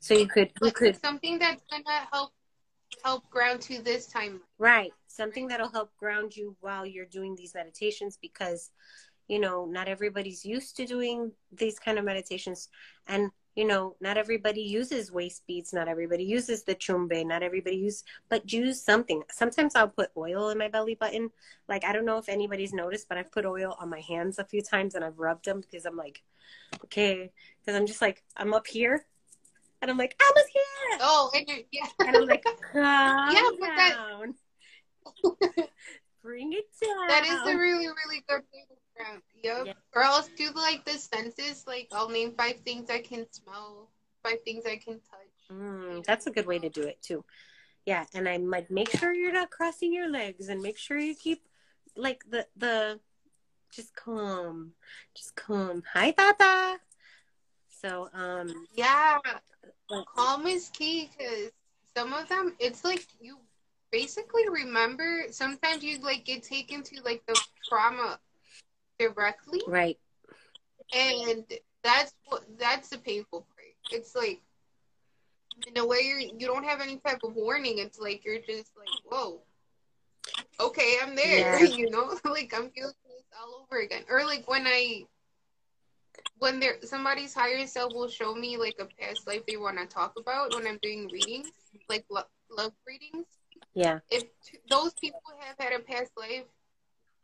so 0.00 0.14
you 0.14 0.26
could 0.26 0.50
you 0.62 0.72
could 0.72 1.00
something 1.00 1.38
that's 1.38 1.62
gonna 1.70 2.06
help 2.12 2.32
help 3.02 3.28
ground 3.30 3.60
to 3.62 3.82
this 3.82 4.06
time. 4.06 4.40
Right. 4.58 4.92
Something 5.06 5.48
that'll 5.48 5.70
help 5.70 5.96
ground 5.96 6.36
you 6.36 6.56
while 6.60 6.86
you're 6.86 7.06
doing 7.06 7.34
these 7.34 7.54
meditations 7.54 8.18
because, 8.20 8.70
you 9.28 9.38
know, 9.38 9.66
not 9.66 9.88
everybody's 9.88 10.44
used 10.44 10.76
to 10.76 10.86
doing 10.86 11.32
these 11.52 11.78
kind 11.78 11.98
of 11.98 12.04
meditations. 12.04 12.68
And, 13.06 13.30
you 13.54 13.66
know, 13.66 13.96
not 14.00 14.16
everybody 14.16 14.62
uses 14.62 15.12
waist 15.12 15.46
beads. 15.46 15.72
Not 15.72 15.86
everybody 15.88 16.24
uses 16.24 16.62
the 16.62 16.74
chumbe. 16.74 17.24
Not 17.26 17.42
everybody 17.42 17.76
use, 17.76 18.02
but 18.28 18.50
use 18.52 18.80
something. 18.82 19.22
Sometimes 19.30 19.74
I'll 19.74 19.88
put 19.88 20.10
oil 20.16 20.48
in 20.50 20.58
my 20.58 20.68
belly 20.68 20.94
button. 20.94 21.30
Like, 21.68 21.84
I 21.84 21.92
don't 21.92 22.06
know 22.06 22.18
if 22.18 22.28
anybody's 22.28 22.72
noticed, 22.72 23.08
but 23.08 23.18
I've 23.18 23.30
put 23.30 23.44
oil 23.44 23.76
on 23.78 23.90
my 23.90 24.00
hands 24.00 24.38
a 24.38 24.44
few 24.44 24.62
times 24.62 24.94
and 24.94 25.04
I've 25.04 25.18
rubbed 25.18 25.44
them 25.44 25.60
because 25.60 25.84
I'm 25.84 25.96
like, 25.96 26.22
okay. 26.84 27.30
Because 27.60 27.78
I'm 27.78 27.86
just 27.86 28.00
like, 28.00 28.22
I'm 28.36 28.54
up 28.54 28.66
here. 28.66 29.04
And 29.82 29.90
I'm 29.90 29.98
like, 29.98 30.14
I 30.20 30.32
was 30.34 30.44
here. 30.52 30.98
Oh, 31.00 31.30
and 31.34 31.46
you're, 31.48 31.58
yeah. 31.72 31.86
And 32.06 32.16
I'm 32.16 32.26
like, 32.26 32.44
calm 32.72 33.32
Yeah, 33.34 33.48
but 33.58 33.66
that- 33.76 33.98
Bring 36.22 36.52
it 36.52 36.66
down. 36.80 37.08
that 37.08 37.24
is 37.24 37.52
a 37.52 37.58
really, 37.58 37.88
really 37.88 38.24
good 38.28 38.42
ground. 38.96 39.22
Yep. 39.42 39.66
Yeah. 39.66 39.72
Or 39.94 40.02
else 40.02 40.28
do 40.36 40.50
like 40.54 40.84
the 40.84 40.92
senses. 40.92 41.64
Like 41.66 41.88
I'll 41.92 42.08
name 42.08 42.32
five 42.36 42.60
things 42.64 42.90
I 42.90 43.00
can 43.00 43.26
smell, 43.32 43.88
five 44.22 44.42
things 44.44 44.64
I 44.66 44.76
can 44.76 44.94
touch. 44.94 45.50
Mm, 45.52 46.04
that's 46.04 46.26
a 46.26 46.30
good 46.30 46.46
way 46.46 46.58
to 46.58 46.68
do 46.68 46.82
it 46.82 47.00
too. 47.02 47.24
Yeah, 47.84 48.04
and 48.14 48.28
I'm 48.28 48.48
like, 48.48 48.70
make 48.70 48.90
sure 48.90 49.12
you're 49.12 49.32
not 49.32 49.50
crossing 49.50 49.92
your 49.92 50.08
legs, 50.08 50.48
and 50.48 50.62
make 50.62 50.78
sure 50.78 50.98
you 50.98 51.14
keep 51.14 51.42
like 51.96 52.22
the 52.30 52.46
the 52.56 53.00
just 53.70 53.96
calm, 53.96 54.72
just 55.14 55.34
calm. 55.34 55.82
Hi, 55.92 56.12
Tata. 56.12 56.78
So 57.68 58.08
um, 58.14 58.66
Yeah, 58.74 59.18
like, 59.90 60.04
calm 60.14 60.46
is 60.46 60.70
key 60.72 61.10
because 61.10 61.50
some 61.96 62.12
of 62.12 62.28
them, 62.28 62.54
it's 62.60 62.84
like 62.84 63.04
you 63.20 63.38
basically 63.90 64.48
remember. 64.48 65.24
Sometimes 65.30 65.82
you 65.82 65.98
like 66.00 66.24
get 66.24 66.44
taken 66.44 66.82
to 66.84 67.02
like 67.02 67.24
the 67.26 67.38
trauma 67.68 68.20
directly, 68.98 69.62
right, 69.66 69.98
and 70.92 71.44
that's 71.82 72.12
what 72.26 72.44
that's 72.58 72.88
the 72.88 72.98
painful 72.98 73.40
part. 73.40 73.74
It's 73.90 74.14
like 74.14 74.40
in 75.66 75.76
a 75.78 75.86
way 75.86 76.00
you 76.00 76.30
you 76.38 76.46
don't 76.46 76.64
have 76.64 76.80
any 76.80 76.98
type 76.98 77.20
of 77.24 77.34
warning. 77.34 77.78
It's 77.78 77.98
like 77.98 78.24
you're 78.24 78.38
just 78.38 78.70
like, 78.76 78.94
whoa, 79.04 79.40
okay, 80.60 80.96
I'm 81.02 81.14
there. 81.14 81.60
Yeah. 81.60 81.68
You 81.76 81.90
know, 81.90 82.16
like 82.24 82.52
I'm 82.54 82.70
feeling 82.70 82.94
this 83.04 83.24
all 83.40 83.62
over 83.62 83.80
again. 83.80 84.04
Or 84.10 84.24
like 84.24 84.48
when 84.48 84.66
I 84.66 85.06
when 86.38 86.58
there 86.60 86.76
somebody's 86.82 87.34
higher 87.34 87.66
self 87.66 87.92
will 87.92 88.08
show 88.08 88.34
me 88.34 88.56
like 88.56 88.76
a 88.80 88.86
past 89.00 89.26
life 89.26 89.42
they 89.46 89.56
want 89.56 89.78
to 89.78 89.86
talk 89.86 90.14
about 90.18 90.52
when 90.52 90.66
I'm 90.66 90.78
doing 90.82 91.08
readings, 91.08 91.52
like 91.88 92.04
lo- 92.10 92.22
love 92.50 92.72
readings. 92.86 93.26
Yeah. 93.74 94.00
If 94.10 94.24
t- 94.44 94.58
those 94.68 94.92
people 94.94 95.20
have 95.40 95.56
had 95.58 95.72
a 95.78 95.82
past 95.82 96.10
life, 96.16 96.44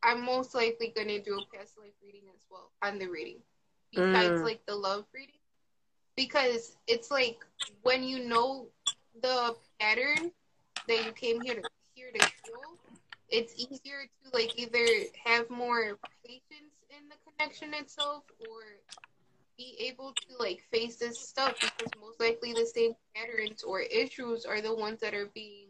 I'm 0.02 0.24
most 0.24 0.54
likely 0.54 0.92
gonna 0.94 1.20
do 1.20 1.38
a 1.38 1.56
past 1.56 1.78
life 1.78 1.94
reading 2.02 2.24
as 2.34 2.40
well 2.50 2.70
on 2.82 2.98
the 2.98 3.06
reading, 3.08 3.42
besides 3.92 4.40
Mm. 4.40 4.44
like 4.44 4.64
the 4.66 4.74
love 4.76 5.04
reading, 5.14 5.40
because 6.16 6.76
it's 6.86 7.10
like 7.10 7.44
when 7.82 8.02
you 8.02 8.24
know 8.28 8.68
the 9.22 9.56
pattern 9.80 10.32
that 10.88 11.04
you 11.04 11.12
came 11.12 11.40
here 11.42 11.54
to 11.56 11.64
here 11.94 12.10
to 12.12 12.18
heal, 12.18 12.78
it's 13.28 13.54
easier 13.56 14.08
to 14.24 14.30
like 14.32 14.52
either 14.56 14.86
have 15.24 15.50
more 15.50 15.98
patience 16.26 16.82
in 16.90 17.08
the 17.08 17.16
connection 17.24 17.74
itself 17.74 18.24
or 18.38 18.62
be 19.56 19.76
able 19.88 20.14
to 20.28 20.36
like 20.38 20.60
face 20.72 20.96
this 20.96 21.20
stuff 21.20 21.56
because 21.60 21.94
most 22.00 22.20
likely 22.20 22.52
the 22.54 22.66
same 22.66 22.92
patterns 23.14 23.62
or 23.62 23.80
issues 23.80 24.44
are 24.44 24.60
the 24.60 24.74
ones 24.74 25.00
that 25.00 25.14
are 25.14 25.30
being 25.34 25.67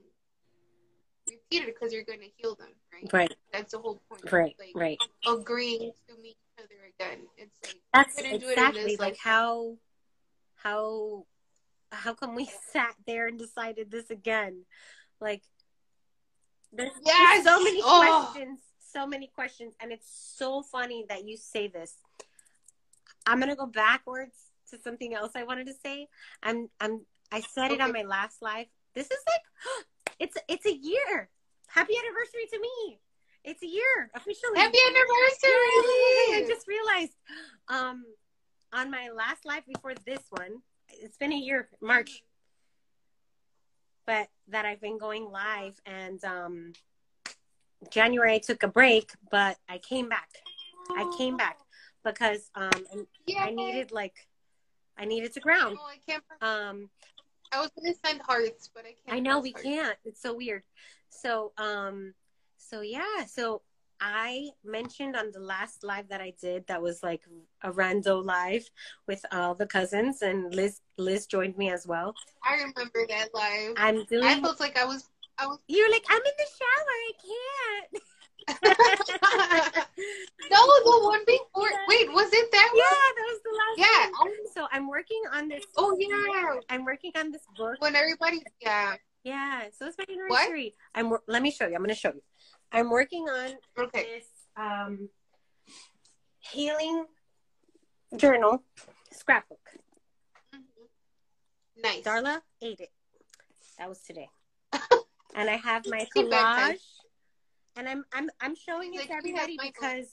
repeated 1.51 1.75
because 1.75 1.93
you're 1.93 2.05
going 2.05 2.21
to 2.21 2.29
heal 2.37 2.55
them, 2.55 2.69
right? 2.93 3.13
Right. 3.13 3.35
That's 3.53 3.73
the 3.73 3.79
whole 3.79 4.01
point. 4.09 4.31
Right. 4.33 4.55
Like 4.59 4.73
Right. 4.75 4.99
agreeing 5.27 5.93
to 6.09 6.15
meet 6.21 6.37
each 6.59 6.65
other 6.65 6.75
again. 6.99 7.27
It's 7.37 7.57
like 7.65 7.81
That's 7.93 8.17
couldn't 8.17 8.41
do 8.41 8.47
it 8.49 8.53
exactly 8.53 8.83
this 8.83 9.01
like 9.01 9.13
lifetime. 9.25 9.33
how 9.33 9.77
how 10.55 11.27
how 11.93 12.15
come 12.15 12.35
we 12.35 12.47
sat 12.73 12.95
there 13.07 13.27
and 13.29 13.39
decided 13.39 13.91
this 13.91 14.11
again? 14.11 14.65
Like 15.21 15.43
there's, 16.73 16.91
there's 16.93 17.05
Yes! 17.07 17.45
so 17.45 17.63
many 17.63 17.81
Oh! 17.83 18.29
questions, 18.33 18.61
so 18.79 19.07
many 19.07 19.29
questions, 19.35 19.75
and 19.81 19.93
it's 19.93 20.09
so 20.37 20.63
funny 20.63 21.07
that 21.09 21.27
you 21.27 21.37
say 21.37 21.69
this. 21.69 21.95
I'm 23.27 23.41
gonna 23.41 23.57
go 23.57 23.67
backwards 23.67 24.37
to 24.71 24.79
something 24.81 25.15
else 25.15 25.33
I 25.35 25.45
wanted 25.45 25.67
to 25.69 25.75
say. 25.85 26.09
I'm 26.43 26.69
I'm 26.81 27.07
I 27.33 27.41
said 27.41 27.71
it 27.73 27.81
on 27.81 27.93
my 27.93 28.03
last 28.03 28.43
live. 28.43 28.67
This 28.95 29.07
is 29.07 29.19
like 29.27 29.85
it's 30.19 30.37
it's 30.49 30.67
a 30.67 30.75
year. 30.75 31.31
Happy 31.69 31.95
anniversary 31.97 32.47
to 32.53 32.61
me. 32.61 32.99
It's 33.45 33.63
a 33.63 33.67
year 33.67 34.11
officially. 34.15 34.57
Happy 34.57 34.79
anniversary! 34.87 35.51
Yay! 36.33 36.37
I 36.37 36.45
just 36.49 36.67
realized 36.67 37.15
um 37.69 38.05
on 38.73 38.91
my 38.91 39.09
last 39.15 39.45
live 39.47 39.65
before 39.67 39.95
this 40.05 40.23
one, 40.31 40.61
it's 40.89 41.17
been 41.17 41.33
a 41.33 41.37
year, 41.37 41.69
March. 41.81 42.23
But 44.07 44.29
that 44.49 44.65
I've 44.65 44.81
been 44.81 44.99
going 44.99 45.31
live 45.31 45.81
and 45.87 46.23
um 46.25 46.73
January 47.91 48.35
I 48.35 48.39
took 48.39 48.63
a 48.63 48.69
break, 48.69 49.13
but 49.31 49.57
I 49.69 49.79
came 49.79 50.09
back. 50.09 50.29
I 50.97 51.11
came 51.17 51.37
back 51.37 51.59
because 52.05 52.51
um 52.55 52.71
Yeah. 53.27 53.45
I 53.45 53.51
needed 53.51 53.93
like 53.93 54.27
I 54.99 55.05
needed 55.05 55.33
to 55.35 55.41
ground. 55.41 55.79
Oh, 55.81 55.87
I 55.87 55.99
can't. 56.11 56.25
Um 56.41 56.91
I 57.53 57.61
was 57.61 57.71
gonna 57.77 57.95
send 58.05 58.21
hearts, 58.23 58.69
but 58.75 58.85
I 58.85 58.95
can't. 59.07 59.17
I 59.17 59.21
know 59.21 59.39
we 59.39 59.53
hearts. 59.53 59.65
can't. 59.65 59.99
It's 60.05 60.21
so 60.21 60.35
weird. 60.35 60.65
So 61.11 61.53
um 61.59 62.15
so 62.57 62.81
yeah, 62.83 63.25
so 63.27 63.63
I 64.01 64.51
mentioned 64.65 65.17
on 65.17 65.33
the 65.33 65.41
last 65.41 65.83
live 65.83 66.09
that 66.09 66.21
I 66.21 66.33
did 66.41 66.67
that 66.69 66.81
was 66.81 67.03
like 67.03 67.23
a 67.63 67.73
rando 67.73 68.25
live 68.25 68.69
with 69.07 69.25
all 69.33 69.55
the 69.55 69.67
cousins 69.67 70.23
and 70.23 70.55
Liz 70.55 70.81
Liz 70.97 71.27
joined 71.27 71.57
me 71.57 71.71
as 71.71 71.87
well. 71.87 72.15
I 72.45 72.55
remember 72.55 73.07
that 73.09 73.29
live. 73.35 73.75
I'm 73.77 74.05
doing 74.05 74.25
I 74.25 74.41
felt 74.41 74.61
like 74.61 74.79
I 74.79 74.85
was. 74.85 75.09
I 75.39 75.47
was. 75.47 75.59
You're 75.67 75.91
like 75.91 76.05
I'm 76.09 76.19
in 76.19 76.33
the 76.39 76.47
shower. 76.59 76.95
I 77.07 77.13
can't. 77.27 78.03
no, 80.51 80.61
the 80.85 81.01
one 81.05 81.25
before. 81.27 81.69
Wait, 81.89 82.11
was 82.13 82.33
it 82.33 82.51
that 82.51 82.73
yeah, 82.75 82.81
one? 82.81 82.93
Yeah, 82.95 83.13
that 83.17 83.27
was 83.27 83.41
the 83.45 83.51
last 83.59 83.79
one. 83.79 83.89
Yeah. 83.89 84.11
one. 84.21 84.55
So 84.55 84.69
I'm 84.73 84.89
working 84.89 85.23
on 85.33 85.49
this 85.49 85.65
Oh 85.77 85.97
yeah. 85.99 86.61
I'm 86.71 86.85
working 86.85 87.13
on 87.17 87.31
this 87.31 87.43
book. 87.57 87.77
When 87.81 87.97
everybody. 87.97 88.43
Yeah. 88.61 88.95
Yeah, 89.25 89.65
so 89.77 89.87
it's 89.87 89.99
my 89.99 90.05
What? 90.09 90.41
anniversary. 90.41 90.75
I'm 90.95 91.13
let 91.27 91.43
me 91.43 91.51
show 91.51 91.67
you. 91.67 91.75
I'm 91.75 91.81
going 91.81 91.89
to 91.91 91.95
show 91.95 92.13
you. 92.15 92.23
I'm 92.73 92.91
working 92.91 93.25
on 93.29 93.53
Okay. 93.79 94.05
this 94.05 94.27
um, 94.57 95.09
healing 96.41 97.07
journal 98.17 98.63
scrapbook. 99.13 99.61
Mm-hmm. 100.55 101.83
Nice. 101.83 102.03
Darla 102.05 102.41
ate 102.63 102.81
it. 102.81 102.91
That 103.79 103.89
was 103.89 104.01
today. 104.01 104.29
and 105.35 105.51
I 105.51 105.57
have 105.57 105.85
my 105.87 106.07
collage. 106.15 106.77
And 107.77 107.89
I'm 107.89 108.05
I'm 108.13 108.31
I'm 108.41 108.55
showing 108.57 108.95
it 108.95 108.99
Like, 108.99 109.07
to 109.09 109.13
you 109.13 109.19
everybody 109.19 109.59
because 109.63 110.07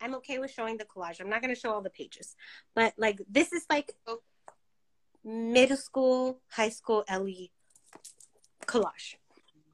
I'm 0.00 0.14
okay 0.16 0.38
with 0.38 0.50
showing 0.50 0.78
the 0.78 0.84
collage. 0.84 1.20
I'm 1.20 1.28
not 1.28 1.42
going 1.42 1.54
to 1.54 1.60
show 1.60 1.70
all 1.72 1.82
the 1.82 1.90
pages. 1.90 2.34
But 2.74 2.94
like 2.96 3.20
this 3.28 3.52
is 3.52 3.64
like 3.68 3.92
Okay. 4.08 4.20
middle 5.24 5.76
school, 5.76 6.40
high 6.50 6.70
school 6.70 7.04
Ellie 7.08 7.52
collage. 8.70 9.16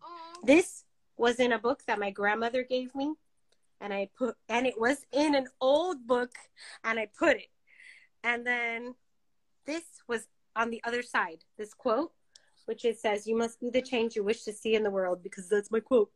Oh, 0.02 0.40
This 0.44 0.84
was 1.16 1.36
in 1.36 1.52
a 1.52 1.58
book 1.58 1.82
that 1.86 1.98
my 1.98 2.10
grandmother 2.10 2.62
gave 2.62 2.94
me, 2.94 3.14
and 3.80 3.92
I 3.92 4.08
put, 4.16 4.36
and 4.48 4.66
it 4.66 4.80
was 4.80 5.04
in 5.12 5.34
an 5.34 5.48
old 5.60 6.06
book, 6.06 6.32
and 6.84 6.98
I 6.98 7.08
put 7.18 7.36
it. 7.36 7.50
And 8.24 8.46
then 8.46 8.94
this 9.66 9.84
was 10.08 10.26
on 10.54 10.70
the 10.70 10.82
other 10.84 11.02
side, 11.02 11.44
this 11.58 11.74
quote, 11.74 12.12
which 12.64 12.84
it 12.84 12.98
says, 12.98 13.26
You 13.26 13.36
must 13.36 13.60
be 13.60 13.70
the 13.70 13.82
change 13.82 14.16
you 14.16 14.24
wish 14.24 14.42
to 14.44 14.52
see 14.52 14.74
in 14.74 14.82
the 14.82 14.90
world, 14.90 15.22
because 15.22 15.48
that's 15.48 15.70
my 15.70 15.80
quote. 15.80 16.10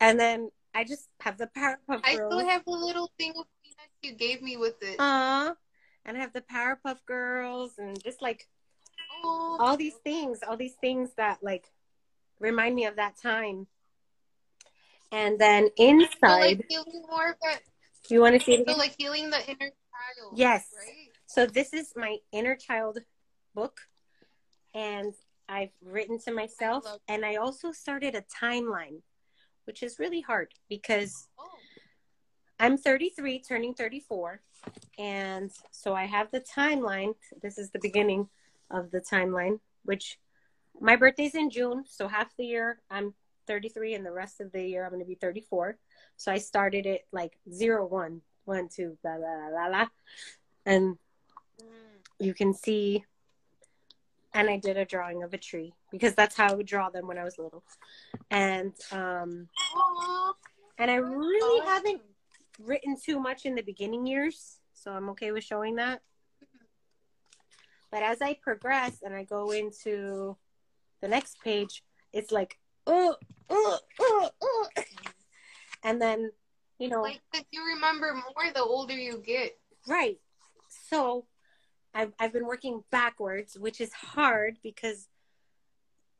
And 0.00 0.18
then 0.18 0.50
I 0.74 0.84
just 0.84 1.08
have 1.20 1.38
the 1.38 1.48
Powerpuff 1.48 2.00
I 2.04 2.14
still 2.14 2.46
have 2.46 2.64
the 2.64 2.72
little 2.72 3.10
thing 3.18 3.30
of 3.30 3.46
peanuts 3.62 3.98
you 4.02 4.12
gave 4.12 4.42
me 4.42 4.56
with 4.56 4.82
it. 4.82 4.96
Aw. 4.98 5.54
And 6.04 6.16
I 6.16 6.20
have 6.20 6.32
the 6.32 6.42
Powerpuff 6.42 7.04
Girls, 7.06 7.74
and 7.78 8.02
just 8.02 8.22
like 8.22 8.48
all 9.24 9.76
these 9.76 9.96
things, 10.04 10.40
all 10.46 10.56
these 10.56 10.76
things 10.80 11.10
that 11.16 11.42
like 11.42 11.70
remind 12.40 12.74
me 12.74 12.86
of 12.86 12.96
that 12.96 13.16
time. 13.16 13.66
And 15.10 15.38
then 15.38 15.70
inside, 15.76 16.64
like 16.68 16.70
more 17.10 17.36
you 18.10 18.20
want 18.20 18.38
to 18.38 18.44
see 18.44 18.54
it? 18.54 18.68
So 18.68 18.76
like 18.76 18.94
healing 18.98 19.30
the 19.30 19.38
inner 19.48 19.70
child. 19.70 20.32
Yes. 20.34 20.66
Right. 20.76 21.08
So 21.26 21.46
this 21.46 21.72
is 21.72 21.92
my 21.96 22.18
inner 22.32 22.56
child 22.56 22.98
book, 23.54 23.80
and 24.74 25.14
I've 25.48 25.72
written 25.82 26.18
to 26.20 26.32
myself, 26.32 26.84
love- 26.84 27.00
and 27.08 27.24
I 27.24 27.36
also 27.36 27.72
started 27.72 28.14
a 28.14 28.22
timeline, 28.22 29.00
which 29.64 29.82
is 29.82 29.98
really 29.98 30.20
hard 30.20 30.52
because 30.68 31.28
Oh. 31.38 31.48
I'm 32.60 32.76
33, 32.76 33.40
turning 33.40 33.74
34, 33.74 34.42
and 34.98 35.50
so 35.70 35.94
I 35.94 36.04
have 36.04 36.30
the 36.30 36.40
timeline. 36.40 37.14
This 37.40 37.56
is 37.56 37.70
the 37.70 37.78
beginning 37.78 38.28
of 38.70 38.90
the 38.90 39.00
timeline, 39.00 39.60
which 39.84 40.18
my 40.80 40.96
birthday's 40.96 41.34
in 41.34 41.50
June, 41.50 41.84
so 41.86 42.08
half 42.08 42.34
the 42.36 42.44
year 42.44 42.80
I'm 42.90 43.14
33, 43.46 43.94
and 43.94 44.04
the 44.06 44.12
rest 44.12 44.40
of 44.40 44.52
the 44.52 44.62
year 44.62 44.84
I'm 44.84 44.90
going 44.90 45.00
to 45.00 45.06
be 45.06 45.14
34. 45.14 45.78
So 46.16 46.30
I 46.32 46.38
started 46.38 46.86
it 46.86 47.06
like 47.12 47.38
zero, 47.52 47.86
one, 47.86 48.20
one, 48.44 48.68
two, 48.68 48.96
la 49.04 49.14
la 49.14 49.48
la 49.48 49.66
la, 49.66 49.86
and 50.66 50.98
Mm. 51.60 51.98
you 52.20 52.34
can 52.34 52.54
see 52.54 53.04
and 54.32 54.48
i 54.48 54.56
did 54.56 54.76
a 54.76 54.84
drawing 54.84 55.24
of 55.24 55.34
a 55.34 55.38
tree 55.38 55.72
because 55.90 56.14
that's 56.14 56.36
how 56.36 56.46
i 56.48 56.54
would 56.54 56.66
draw 56.66 56.88
them 56.88 57.08
when 57.08 57.18
i 57.18 57.24
was 57.24 57.36
little. 57.36 57.64
And 58.30 58.72
um 58.92 59.48
and 60.78 60.88
i 60.88 60.94
really 60.96 61.66
haven't 61.66 62.00
written 62.60 62.96
too 62.96 63.18
much 63.18 63.44
in 63.44 63.56
the 63.56 63.62
beginning 63.62 64.06
years 64.06 64.60
so 64.74 64.92
i'm 64.92 65.08
okay 65.10 65.32
with 65.32 65.42
showing 65.42 65.76
that. 65.76 66.00
But 67.90 68.04
as 68.04 68.22
i 68.22 68.34
progress 68.34 69.02
and 69.02 69.14
i 69.14 69.24
go 69.24 69.50
into 69.50 70.36
the 71.00 71.08
next 71.08 71.40
page 71.42 71.82
it's 72.12 72.32
like 72.32 72.58
oh 72.86 73.14
oh 73.50 73.78
oh, 74.00 74.30
oh. 74.40 74.66
and 75.84 76.00
then 76.00 76.30
you 76.78 76.88
know 76.88 77.02
Like, 77.02 77.20
you 77.50 77.64
remember 77.74 78.14
more 78.14 78.52
the 78.54 78.62
older 78.62 78.94
you 78.94 79.22
get. 79.24 79.58
Right. 79.86 80.18
So 80.90 81.26
I've, 81.94 82.12
I've 82.18 82.32
been 82.32 82.46
working 82.46 82.84
backwards, 82.90 83.56
which 83.58 83.80
is 83.80 83.92
hard 83.92 84.58
because 84.62 85.08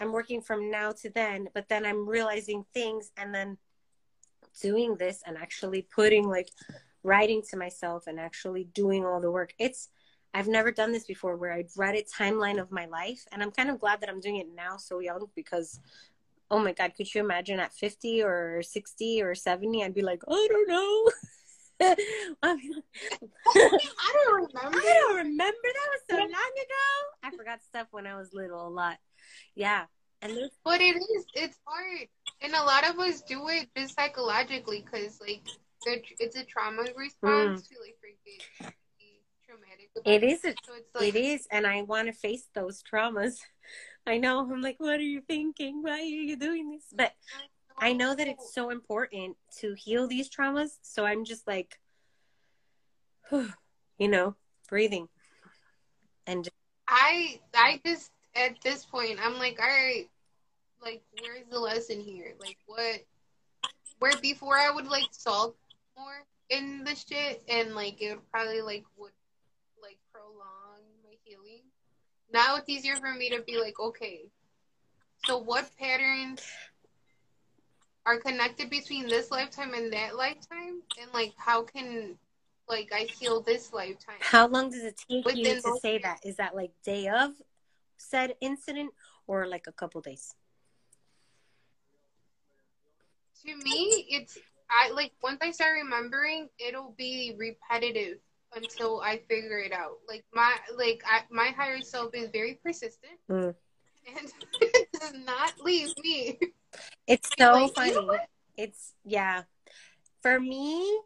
I'm 0.00 0.12
working 0.12 0.40
from 0.40 0.70
now 0.70 0.92
to 1.02 1.10
then, 1.10 1.48
but 1.54 1.68
then 1.68 1.84
I'm 1.84 2.08
realizing 2.08 2.64
things 2.72 3.10
and 3.16 3.34
then 3.34 3.58
doing 4.60 4.96
this 4.96 5.22
and 5.26 5.36
actually 5.36 5.82
putting 5.82 6.28
like 6.28 6.48
writing 7.02 7.42
to 7.50 7.56
myself 7.56 8.06
and 8.06 8.18
actually 8.18 8.64
doing 8.64 9.04
all 9.04 9.20
the 9.20 9.30
work. 9.30 9.54
It's, 9.58 9.88
I've 10.34 10.48
never 10.48 10.70
done 10.70 10.92
this 10.92 11.04
before 11.04 11.36
where 11.36 11.52
I'd 11.52 11.68
read 11.76 11.94
a 11.94 12.02
timeline 12.02 12.60
of 12.60 12.70
my 12.70 12.86
life. 12.86 13.24
And 13.32 13.42
I'm 13.42 13.50
kind 13.50 13.70
of 13.70 13.80
glad 13.80 14.00
that 14.00 14.08
I'm 14.08 14.20
doing 14.20 14.36
it 14.36 14.48
now 14.54 14.76
so 14.76 14.98
young 15.00 15.26
because, 15.34 15.80
oh 16.50 16.58
my 16.58 16.72
God, 16.72 16.92
could 16.96 17.12
you 17.12 17.20
imagine 17.20 17.60
at 17.60 17.72
50 17.72 18.22
or 18.22 18.62
60 18.62 19.22
or 19.22 19.34
70? 19.34 19.84
I'd 19.84 19.94
be 19.94 20.02
like, 20.02 20.22
I 20.28 20.48
don't 20.50 20.68
know. 20.68 21.10
I 22.42 22.56
mean, 22.56 22.72
I 23.54 24.12
don't 24.12 24.34
remember. 24.54 24.78
I 24.78 25.00
don't 25.00 25.16
remember. 25.16 25.56
That 25.62 25.88
was 25.92 26.00
so 26.10 26.16
long 26.16 26.26
ago. 26.28 27.22
I 27.22 27.30
forgot 27.36 27.62
stuff 27.62 27.86
when 27.92 28.06
I 28.06 28.16
was 28.16 28.34
little 28.34 28.66
a 28.66 28.68
lot. 28.68 28.98
Yeah. 29.54 29.84
And 30.20 30.36
there's 30.36 30.50
But 30.64 30.80
it 30.80 30.96
is. 30.96 31.24
It's 31.34 31.56
hard, 31.64 32.08
and 32.40 32.52
a 32.52 32.64
lot 32.64 32.88
of 32.88 32.98
us 32.98 33.22
do 33.22 33.48
it 33.50 33.68
just 33.76 33.94
psychologically 33.94 34.84
because, 34.84 35.20
like, 35.20 35.42
it's 35.86 36.36
a 36.36 36.44
trauma 36.44 36.82
response 36.96 37.62
mm. 37.62 37.68
to 37.68 37.74
like 37.80 37.96
traumatic 38.00 38.77
It 40.04 40.22
is. 40.22 40.44
A, 40.44 40.54
So 40.64 40.72
it's 40.76 40.94
like 40.94 41.14
it 41.14 41.18
is, 41.18 41.46
and 41.50 41.66
I 41.66 41.82
want 41.82 42.08
to 42.08 42.12
face 42.12 42.48
those 42.54 42.82
traumas. 42.82 43.36
I 44.06 44.18
know. 44.18 44.40
I'm 44.40 44.62
like, 44.62 44.76
what 44.78 44.98
are 44.98 45.02
you 45.02 45.20
thinking? 45.20 45.82
Why 45.82 45.98
are 45.98 46.02
you 46.02 46.36
doing 46.36 46.70
this? 46.70 46.84
Mm-hmm. 46.84 46.96
But 46.96 47.12
I 47.80 47.92
know 47.92 48.14
that 48.14 48.26
it's 48.26 48.54
so 48.54 48.70
important 48.70 49.36
to 49.60 49.74
heal 49.74 50.06
these 50.06 50.28
traumas. 50.28 50.70
So 50.82 51.04
I'm 51.04 51.24
just 51.24 51.46
like, 51.46 51.78
you 53.30 54.08
know, 54.08 54.34
breathing. 54.68 55.08
And 56.26 56.44
just, 56.44 56.56
I 56.86 57.40
I 57.54 57.80
just 57.84 58.10
at 58.34 58.60
this 58.62 58.84
point 58.84 59.18
I'm 59.22 59.38
like, 59.38 59.58
all 59.60 59.68
right, 59.68 60.08
like 60.82 61.02
where's 61.20 61.46
the 61.50 61.58
lesson 61.58 62.00
here? 62.00 62.34
Like 62.40 62.58
what 62.66 63.00
where 63.98 64.16
before 64.20 64.56
I 64.58 64.70
would 64.70 64.86
like 64.86 65.08
sulk 65.10 65.56
more 65.96 66.24
in 66.50 66.84
the 66.84 66.94
shit 66.94 67.42
and 67.48 67.74
like 67.74 68.00
it 68.00 68.14
would 68.14 68.30
probably 68.30 68.62
like 68.62 68.84
would 68.96 69.12
Now 72.32 72.56
it's 72.56 72.68
easier 72.68 72.96
for 72.96 73.12
me 73.14 73.30
to 73.30 73.42
be 73.42 73.58
like, 73.58 73.80
okay, 73.80 74.26
so 75.24 75.38
what 75.38 75.68
patterns 75.78 76.42
are 78.06 78.18
connected 78.18 78.70
between 78.70 79.06
this 79.08 79.30
lifetime 79.30 79.74
and 79.74 79.92
that 79.92 80.16
lifetime 80.16 80.82
and 81.00 81.12
like 81.12 81.32
how 81.36 81.62
can 81.62 82.16
like 82.68 82.90
I 82.94 83.00
heal 83.00 83.40
this 83.40 83.72
lifetime? 83.72 84.16
how 84.20 84.46
long 84.46 84.70
does 84.70 84.82
it 84.84 85.00
take 85.10 85.36
you 85.36 85.54
to 85.60 85.76
say 85.82 85.92
years. 85.92 86.02
that? 86.02 86.20
Is 86.24 86.36
that 86.36 86.54
like 86.54 86.70
day 86.84 87.08
of 87.08 87.32
said 87.96 88.34
incident 88.40 88.92
or 89.26 89.46
like 89.46 89.66
a 89.66 89.72
couple 89.72 90.00
days? 90.00 90.34
to 93.44 93.56
me 93.56 94.06
it's 94.10 94.36
i 94.68 94.90
like 94.90 95.12
once 95.22 95.38
i 95.42 95.50
start 95.50 95.78
remembering 95.80 96.48
it'll 96.58 96.92
be 96.98 97.36
repetitive 97.38 98.18
until 98.54 99.00
i 99.00 99.18
figure 99.28 99.58
it 99.58 99.72
out 99.72 99.98
like 100.08 100.24
my 100.34 100.56
like 100.76 101.02
I, 101.06 101.20
my 101.30 101.48
higher 101.56 101.80
self 101.80 102.14
is 102.14 102.30
very 102.32 102.54
persistent 102.62 103.18
Mm. 103.30 103.54
and 104.06 104.32
does 105.00 105.12
not 105.26 105.52
leave 105.62 105.92
me 106.02 106.38
It's 107.06 107.30
so 107.38 107.52
Like, 107.52 107.68
you 107.68 107.72
funny. 107.74 107.92
know? 108.06 108.18
It's 108.56 108.94
yeah. 109.04 109.42
For 110.22 110.40
me, 110.40 111.00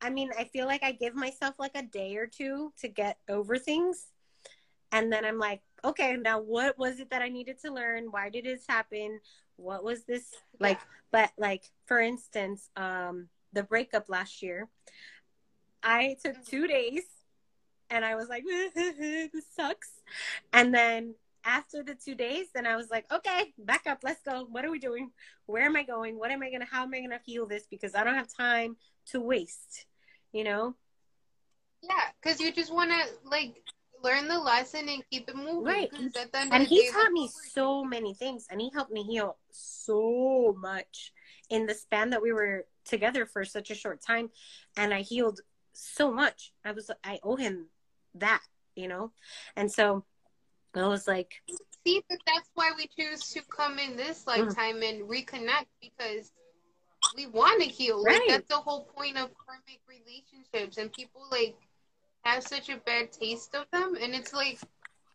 I 0.00 0.10
mean, 0.10 0.30
I 0.38 0.44
feel 0.44 0.66
like 0.66 0.82
I 0.82 0.92
give 0.92 1.14
myself 1.14 1.54
like 1.58 1.74
a 1.74 1.82
day 1.82 2.16
or 2.16 2.26
two 2.26 2.72
to 2.80 2.88
get 2.88 3.18
over 3.28 3.56
things. 3.58 4.06
And 4.92 5.10
then 5.12 5.24
I'm 5.24 5.38
like, 5.38 5.62
okay, 5.84 6.16
now 6.16 6.38
what 6.40 6.78
was 6.78 7.00
it 7.00 7.10
that 7.10 7.22
I 7.22 7.28
needed 7.28 7.60
to 7.62 7.72
learn? 7.72 8.08
Why 8.10 8.28
did 8.28 8.44
this 8.44 8.66
happen? 8.68 9.20
What 9.56 9.82
was 9.82 10.04
this 10.04 10.34
like? 10.60 10.80
But 11.10 11.30
like 11.38 11.64
for 11.86 11.98
instance, 12.00 12.68
um 12.76 13.28
the 13.52 13.62
breakup 13.62 14.08
last 14.08 14.42
year, 14.42 14.68
I 15.86 16.16
took 16.22 16.44
2 16.44 16.66
days 16.66 17.04
and 17.88 18.04
I 18.04 18.14
was 18.14 18.28
like, 18.28 18.44
this 18.74 19.46
sucks. 19.54 19.90
And 20.52 20.74
then 20.74 21.14
after 21.44 21.82
the 21.82 21.94
two 21.94 22.14
days, 22.16 22.46
then 22.52 22.66
I 22.66 22.76
was 22.76 22.90
like, 22.90 23.06
okay, 23.12 23.54
back 23.56 23.86
up, 23.86 24.00
let's 24.02 24.20
go. 24.22 24.46
What 24.50 24.64
are 24.64 24.70
we 24.70 24.80
doing? 24.80 25.12
Where 25.46 25.62
am 25.62 25.76
I 25.76 25.84
going? 25.84 26.18
What 26.18 26.32
am 26.32 26.42
I 26.42 26.50
gonna? 26.50 26.66
How 26.68 26.82
am 26.82 26.92
I 26.92 27.00
gonna 27.00 27.20
heal 27.24 27.46
this? 27.46 27.66
Because 27.70 27.94
I 27.94 28.02
don't 28.02 28.16
have 28.16 28.28
time 28.34 28.76
to 29.12 29.20
waste. 29.20 29.86
You 30.32 30.44
know? 30.44 30.74
yeah 31.82 32.08
because 32.20 32.40
you 32.40 32.52
just 32.52 32.72
want 32.72 32.90
to 32.90 33.28
like 33.28 33.62
learn 34.02 34.28
the 34.28 34.38
lesson 34.38 34.88
and 34.88 35.02
keep 35.10 35.28
it 35.28 35.36
moving 35.36 35.64
Right. 35.64 35.90
And 36.52 36.66
he 36.66 36.90
taught 36.90 37.12
me 37.12 37.30
so 37.54 37.84
many 37.84 38.14
things, 38.14 38.46
and 38.50 38.60
he 38.60 38.70
helped 38.74 38.92
me 38.92 39.02
heal 39.04 39.36
so 39.50 40.54
much 40.58 41.12
in 41.48 41.66
the 41.66 41.74
span 41.74 42.10
that 42.10 42.22
we 42.22 42.32
were 42.32 42.66
together 42.84 43.26
for 43.26 43.44
such 43.44 43.70
a 43.70 43.74
short 43.74 44.02
time. 44.02 44.30
And 44.76 44.92
I 44.92 45.00
healed 45.00 45.40
so 45.76 46.10
much. 46.10 46.52
I 46.64 46.72
was, 46.72 46.90
I 47.04 47.20
owe 47.22 47.36
him 47.36 47.66
that, 48.14 48.42
you 48.74 48.88
know? 48.88 49.12
And 49.54 49.70
so 49.70 50.04
I 50.74 50.86
was 50.88 51.06
like, 51.06 51.42
See, 51.86 52.02
that's 52.26 52.50
why 52.54 52.72
we 52.76 52.88
choose 52.98 53.30
to 53.30 53.42
come 53.42 53.78
in 53.78 53.96
this 53.96 54.24
Mm. 54.24 54.46
lifetime 54.46 54.82
and 54.82 55.08
reconnect 55.08 55.66
because 55.80 56.32
we 57.14 57.26
want 57.26 57.62
to 57.62 57.68
heal. 57.68 58.02
Like 58.02 58.22
that's 58.26 58.48
the 58.48 58.56
whole 58.56 58.84
point 58.96 59.16
of 59.16 59.30
karmic 59.46 59.80
relationships, 59.88 60.78
and 60.78 60.92
people 60.92 61.22
like 61.30 61.54
have 62.24 62.42
such 62.42 62.70
a 62.70 62.78
bad 62.78 63.12
taste 63.12 63.54
of 63.54 63.66
them. 63.72 63.96
And 64.00 64.14
it's 64.14 64.32
like, 64.32 64.58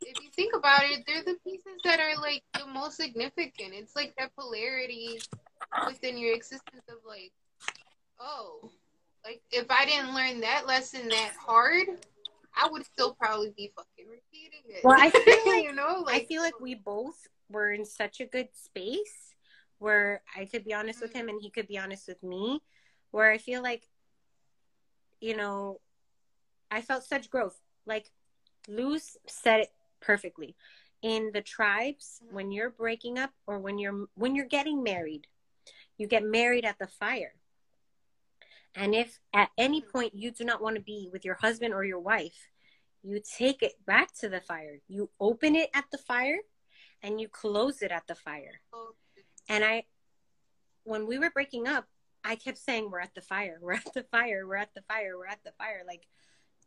if 0.02 0.24
you 0.24 0.30
think 0.36 0.56
about 0.56 0.84
it, 0.84 1.04
they're 1.06 1.24
the 1.24 1.38
pieces 1.44 1.82
that 1.84 2.00
are 2.00 2.16
like 2.22 2.44
the 2.58 2.66
most 2.68 2.96
significant. 2.96 3.74
It's 3.74 3.96
like 3.96 4.16
that 4.18 4.34
polarity 4.38 5.22
within 5.86 6.18
your 6.18 6.34
existence 6.34 6.84
of 6.88 7.00
like, 7.06 7.34
oh, 8.20 8.72
like 9.24 9.42
if 9.52 9.66
I 9.70 9.86
didn't 9.86 10.14
learn 10.14 10.42
that 10.42 10.68
lesson 10.68 11.08
that 11.10 11.34
hard. 11.40 11.88
I 12.54 12.68
would 12.70 12.86
still 12.86 13.14
probably 13.14 13.54
be 13.56 13.72
fucking 13.76 14.10
repeating 14.10 14.60
it. 14.68 14.84
Well, 14.84 14.98
I 15.00 15.10
feel 15.10 15.54
like- 15.54 15.64
you 15.64 15.74
know, 15.74 16.06
I 16.08 16.26
feel 16.26 16.42
like 16.42 16.60
we 16.60 16.76
both 16.76 17.28
were 17.50 17.72
in 17.72 17.86
such 17.86 18.20
a 18.20 18.26
good 18.26 18.50
space 18.54 19.36
where 19.80 20.22
I 20.36 20.46
could 20.46 20.64
be 20.64 20.74
honest 20.74 21.02
with 21.02 21.12
mm-hmm. 21.12 21.22
him 21.22 21.30
and 21.30 21.42
he 21.42 21.50
could 21.50 21.68
be 21.68 21.78
honest 21.78 22.08
with 22.08 22.22
me, 22.22 22.62
where 23.12 23.32
I 23.32 23.38
feel 23.38 23.64
like, 23.64 23.88
you 25.20 25.36
know, 25.36 25.80
I 26.70 26.82
felt 26.82 27.04
such 27.04 27.30
growth. 27.30 27.60
Like 27.86 28.12
Luz 28.68 29.18
said 29.28 29.62
it 29.62 29.72
perfectly. 30.02 30.56
In 31.02 31.32
the 31.34 31.42
tribes, 31.42 32.22
mm-hmm. 32.24 32.36
when 32.36 32.52
you're 32.52 32.70
breaking 32.70 33.18
up 33.18 33.32
or 33.48 33.60
when 33.60 33.80
you're 33.80 34.08
when 34.16 34.36
you're 34.36 34.46
getting 34.46 34.84
married, 34.84 35.26
you 35.98 36.08
get 36.08 36.24
married 36.24 36.66
at 36.66 36.78
the 36.78 36.88
fire. 36.88 37.34
And 38.76 38.96
if 38.96 39.20
at 39.34 39.50
any 39.58 39.82
point 39.82 40.16
you 40.16 40.32
do 40.32 40.44
not 40.46 40.62
want 40.62 40.76
to 40.78 40.82
be 40.82 41.10
with 41.12 41.26
your 41.26 41.36
husband 41.36 41.74
or 41.74 41.84
your 41.84 42.00
wife, 42.00 42.50
you 43.04 43.22
take 43.38 43.64
it 43.64 43.74
back 43.86 44.14
to 44.20 44.30
the 44.30 44.42
fire. 44.42 44.80
You 44.88 45.10
open 45.20 45.56
it 45.56 45.70
at 45.74 45.86
the 45.92 45.98
fire 45.98 46.40
and 47.02 47.20
you 47.20 47.28
close 47.28 47.82
it 47.82 47.92
at 47.92 48.08
the 48.08 48.16
fire. 48.16 48.62
And 49.50 49.64
I, 49.66 49.86
when 50.84 51.08
we 51.08 51.20
were 51.20 51.32
breaking 51.32 51.68
up, 51.68 51.86
I 52.24 52.36
kept 52.36 52.60
saying, 52.60 52.92
"We're 52.92 53.02
at 53.02 53.16
the 53.16 53.22
fire. 53.22 53.58
We're 53.62 53.74
at 53.74 53.94
the 53.94 54.04
fire. 54.04 54.48
We're 54.48 54.56
at 54.58 54.74
the 54.76 54.84
fire. 54.84 55.18
We're 55.18 55.28
at 55.28 55.44
the 55.44 55.52
fire." 55.54 55.82
Like, 55.88 56.08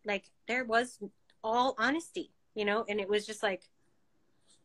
like 0.04 0.24
there 0.48 0.64
was 0.64 0.98
all 1.44 1.76
honesty, 1.78 2.32
you 2.54 2.64
know, 2.64 2.84
and 2.88 3.00
it 3.00 3.08
was 3.08 3.24
just 3.24 3.42
like, 3.42 3.62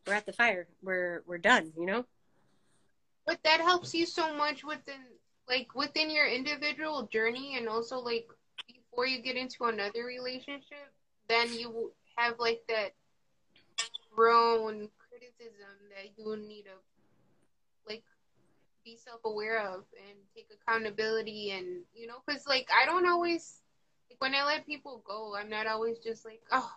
"We're 0.06 0.14
at 0.14 0.26
the 0.26 0.32
fire. 0.32 0.66
We're 0.82 1.22
we're 1.26 1.38
done," 1.38 1.72
you 1.76 1.86
know. 1.86 2.06
but 3.26 3.42
that 3.44 3.60
helps 3.60 3.94
you 3.94 4.06
so 4.06 4.34
much 4.34 4.64
within 4.64 5.00
like 5.50 5.74
within 5.74 6.08
your 6.10 6.26
individual 6.26 7.08
journey 7.12 7.56
and 7.58 7.68
also 7.68 7.98
like 7.98 8.26
before 8.66 9.06
you 9.06 9.20
get 9.20 9.36
into 9.36 9.64
another 9.64 10.04
relationship 10.06 10.92
then 11.28 11.52
you 11.52 11.92
have 12.16 12.34
like 12.38 12.62
that 12.68 12.94
grown 14.14 14.88
criticism 15.08 15.74
that 15.90 16.10
you 16.16 16.36
need 16.36 16.62
to 16.62 16.70
like 17.88 18.04
be 18.84 18.96
self-aware 18.96 19.60
of 19.60 19.84
and 20.06 20.16
take 20.34 20.46
accountability 20.62 21.50
and 21.50 21.66
you 21.94 22.06
know 22.06 22.22
because 22.24 22.46
like 22.46 22.68
i 22.80 22.86
don't 22.86 23.08
always 23.08 23.60
like 24.08 24.20
when 24.20 24.34
i 24.34 24.44
let 24.44 24.64
people 24.66 25.02
go 25.06 25.34
i'm 25.36 25.50
not 25.50 25.66
always 25.66 25.98
just 25.98 26.24
like 26.24 26.40
oh 26.52 26.72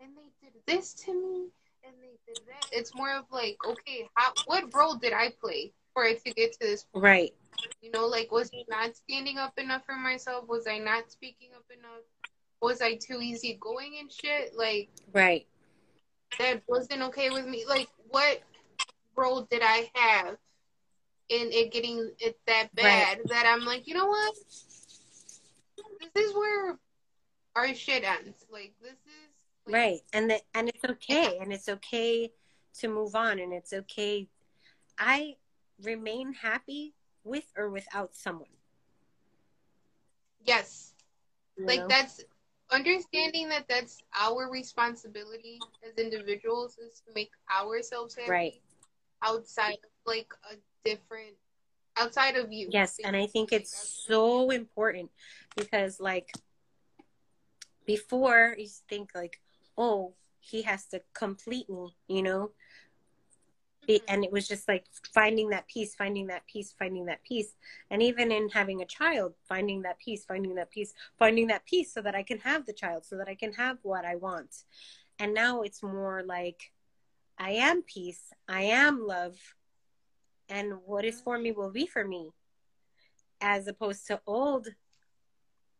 and 0.00 0.10
they 0.16 0.46
did 0.46 0.54
this 0.66 0.94
to 0.94 1.12
me 1.12 1.48
and 1.84 1.94
they 2.00 2.18
did 2.26 2.42
that. 2.46 2.76
It's 2.76 2.94
more 2.94 3.12
of 3.16 3.24
like 3.30 3.56
okay 3.66 4.08
how 4.14 4.32
what 4.46 4.74
role 4.74 4.94
did 4.94 5.12
i 5.12 5.32
play 5.40 5.72
for 5.98 6.04
it 6.04 6.24
to 6.24 6.32
get 6.32 6.52
to 6.52 6.58
this 6.60 6.84
point 6.84 7.02
Right. 7.02 7.34
you 7.82 7.90
know 7.90 8.06
like 8.06 8.30
was 8.30 8.50
i 8.54 8.62
not 8.68 8.94
standing 8.94 9.36
up 9.36 9.58
enough 9.58 9.84
for 9.84 9.96
myself 9.96 10.46
was 10.48 10.68
i 10.68 10.78
not 10.78 11.10
speaking 11.10 11.48
up 11.56 11.64
enough 11.76 12.04
was 12.62 12.80
i 12.80 12.94
too 12.94 13.20
easygoing 13.20 13.96
and 14.00 14.12
shit 14.12 14.54
like 14.56 14.90
Right. 15.12 15.48
that 16.38 16.62
wasn't 16.68 17.02
okay 17.02 17.30
with 17.30 17.46
me. 17.46 17.64
Like, 17.68 17.88
what 18.10 18.42
role 19.16 19.48
did 19.50 19.62
I 19.64 19.90
have 19.94 20.36
in 21.28 21.50
it 21.50 21.72
getting 21.72 22.12
it 22.20 22.38
that 22.46 22.68
bad 22.74 23.18
that 23.26 23.44
I'm 23.46 23.64
like, 23.64 23.88
you 23.88 23.94
know 23.94 24.06
what? 24.06 24.34
This 26.14 26.26
is 26.26 26.34
where 26.34 26.78
our 27.56 27.74
shit 27.74 28.04
ends. 28.04 28.46
Like, 28.52 28.74
this 28.80 28.92
is 28.92 29.30
like, 29.66 29.74
Right. 29.74 30.00
And 30.12 30.30
that 30.30 30.42
and 30.54 30.68
it's 30.68 30.84
okay. 30.84 31.38
And 31.40 31.52
it's 31.52 31.68
okay 31.68 32.30
to 32.78 32.88
move 32.88 33.16
on 33.16 33.40
and 33.40 33.52
it's 33.52 33.72
okay. 33.72 34.28
I 34.98 35.34
remain 35.82 36.32
happy 36.32 36.94
with 37.24 37.44
or 37.56 37.70
without 37.70 38.14
someone. 38.14 38.48
Yes, 40.44 40.94
you 41.56 41.66
like 41.66 41.80
know? 41.80 41.88
that's 41.88 42.24
understanding 42.70 43.48
that 43.48 43.64
that's 43.68 44.02
our 44.18 44.50
responsibility 44.50 45.58
as 45.86 45.96
individuals 45.96 46.78
is 46.78 47.02
to 47.06 47.12
make 47.14 47.30
ourselves 47.50 48.14
happy 48.14 48.30
Right. 48.30 48.62
outside 49.22 49.78
of 49.84 49.90
like 50.06 50.28
a 50.50 50.56
different 50.84 51.34
outside 51.96 52.36
of 52.36 52.52
you. 52.52 52.68
Yes, 52.70 52.98
and 53.04 53.16
I 53.16 53.26
think 53.26 53.52
it's 53.52 54.04
so 54.06 54.50
important 54.50 55.10
because 55.56 55.98
like 56.00 56.32
before 57.86 58.54
you 58.58 58.68
think 58.88 59.10
like, 59.14 59.40
oh, 59.76 60.14
he 60.40 60.62
has 60.62 60.86
to 60.86 61.00
complete 61.14 61.68
me, 61.68 61.94
you 62.06 62.22
know? 62.22 62.50
And 64.08 64.22
it 64.22 64.30
was 64.30 64.46
just 64.46 64.68
like 64.68 64.84
finding 65.14 65.48
that 65.48 65.66
peace, 65.66 65.94
finding 65.94 66.26
that 66.26 66.46
peace, 66.46 66.74
finding 66.78 67.06
that 67.06 67.24
peace. 67.24 67.54
And 67.90 68.02
even 68.02 68.30
in 68.30 68.50
having 68.50 68.82
a 68.82 68.86
child, 68.86 69.34
finding 69.48 69.82
that 69.82 69.98
peace, 69.98 70.26
finding 70.26 70.54
that 70.56 70.70
peace, 70.70 70.92
finding 71.18 71.46
that 71.46 71.64
peace 71.64 71.92
so 71.94 72.02
that 72.02 72.14
I 72.14 72.22
can 72.22 72.38
have 72.40 72.66
the 72.66 72.74
child, 72.74 73.06
so 73.06 73.16
that 73.16 73.28
I 73.28 73.34
can 73.34 73.52
have 73.54 73.78
what 73.82 74.04
I 74.04 74.16
want. 74.16 74.64
And 75.18 75.32
now 75.32 75.62
it's 75.62 75.82
more 75.82 76.22
like 76.22 76.70
I 77.38 77.52
am 77.52 77.82
peace, 77.82 78.32
I 78.46 78.62
am 78.62 79.06
love, 79.06 79.36
and 80.50 80.74
what 80.84 81.04
is 81.04 81.20
for 81.20 81.38
me 81.38 81.52
will 81.52 81.70
be 81.70 81.86
for 81.86 82.06
me. 82.06 82.30
As 83.40 83.68
opposed 83.68 84.06
to 84.08 84.20
old, 84.26 84.68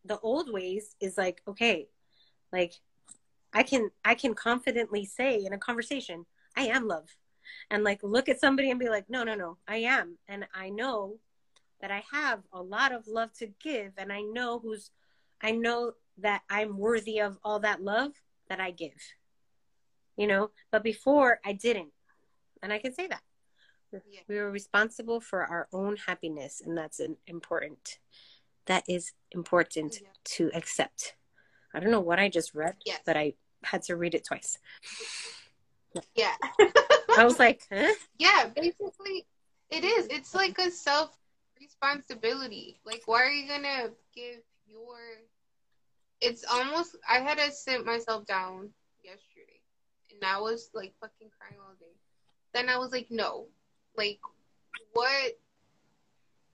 the 0.04 0.18
old 0.20 0.50
ways 0.50 0.96
is 1.00 1.18
like, 1.18 1.42
okay, 1.46 1.88
like 2.52 2.74
I 3.52 3.64
can 3.64 3.90
I 4.02 4.14
can 4.14 4.34
confidently 4.34 5.04
say 5.04 5.44
in 5.44 5.52
a 5.52 5.58
conversation, 5.58 6.24
I 6.56 6.68
am 6.68 6.88
love 6.88 7.08
and 7.70 7.84
like 7.84 8.02
look 8.02 8.28
at 8.28 8.40
somebody 8.40 8.70
and 8.70 8.80
be 8.80 8.88
like, 8.88 9.08
no, 9.08 9.24
no, 9.24 9.34
no, 9.34 9.58
I 9.66 9.78
am. 9.78 10.18
And 10.28 10.46
I 10.54 10.70
know 10.70 11.18
that 11.80 11.90
I 11.90 12.02
have 12.12 12.40
a 12.52 12.62
lot 12.62 12.92
of 12.92 13.06
love 13.06 13.32
to 13.34 13.46
give. 13.62 13.92
And 13.96 14.12
I 14.12 14.22
know 14.22 14.58
who's, 14.58 14.90
I 15.40 15.52
know 15.52 15.92
that 16.18 16.42
I'm 16.50 16.76
worthy 16.76 17.20
of 17.20 17.38
all 17.44 17.60
that 17.60 17.82
love 17.82 18.12
that 18.48 18.60
I 18.60 18.70
give, 18.70 18.96
you 20.16 20.26
know, 20.26 20.50
but 20.72 20.82
before 20.82 21.40
I 21.44 21.52
didn't. 21.52 21.92
And 22.62 22.72
I 22.72 22.78
can 22.78 22.92
say 22.92 23.06
that. 23.06 23.22
Yeah. 23.92 24.20
We 24.28 24.36
were 24.36 24.50
responsible 24.50 25.20
for 25.20 25.44
our 25.44 25.68
own 25.72 25.96
happiness. 25.96 26.60
And 26.64 26.76
that's 26.76 27.00
an 27.00 27.16
important, 27.26 27.98
that 28.66 28.84
is 28.88 29.12
important 29.30 30.00
yeah. 30.02 30.08
to 30.24 30.50
accept. 30.54 31.14
I 31.72 31.80
don't 31.80 31.90
know 31.90 32.00
what 32.00 32.18
I 32.18 32.28
just 32.28 32.54
read, 32.54 32.76
yes. 32.84 33.00
but 33.06 33.16
I 33.16 33.34
had 33.62 33.82
to 33.84 33.96
read 33.96 34.14
it 34.14 34.24
twice. 34.24 34.58
Yeah. 36.14 36.34
I 37.18 37.24
was 37.24 37.38
like, 37.40 37.62
huh? 37.72 37.92
Yeah, 38.18 38.46
basically, 38.54 39.26
it 39.70 39.82
is. 39.82 40.06
It's 40.06 40.36
like 40.36 40.56
a 40.58 40.70
self 40.70 41.16
responsibility. 41.60 42.80
Like, 42.86 43.02
why 43.06 43.22
are 43.22 43.30
you 43.30 43.48
gonna 43.48 43.90
give 44.14 44.40
your? 44.68 44.96
It's 46.20 46.44
almost. 46.44 46.96
I 47.10 47.18
had 47.18 47.38
to 47.38 47.50
sit 47.50 47.84
myself 47.84 48.24
down 48.24 48.70
yesterday, 49.02 49.60
and 50.12 50.24
I 50.24 50.38
was 50.38 50.70
like 50.74 50.94
fucking 51.00 51.30
crying 51.38 51.60
all 51.60 51.74
day. 51.80 51.96
Then 52.54 52.68
I 52.68 52.78
was 52.78 52.92
like, 52.92 53.08
no, 53.10 53.46
like, 53.96 54.20
what? 54.92 55.32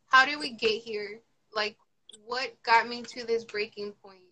How 0.07 0.25
did 0.25 0.39
we 0.39 0.53
get 0.55 0.81
here? 0.81 1.21
Like, 1.55 1.77
what 2.25 2.55
got 2.63 2.89
me 2.89 3.03
to 3.03 3.27
this 3.27 3.45
breaking 3.45 3.93
point? 4.03 4.24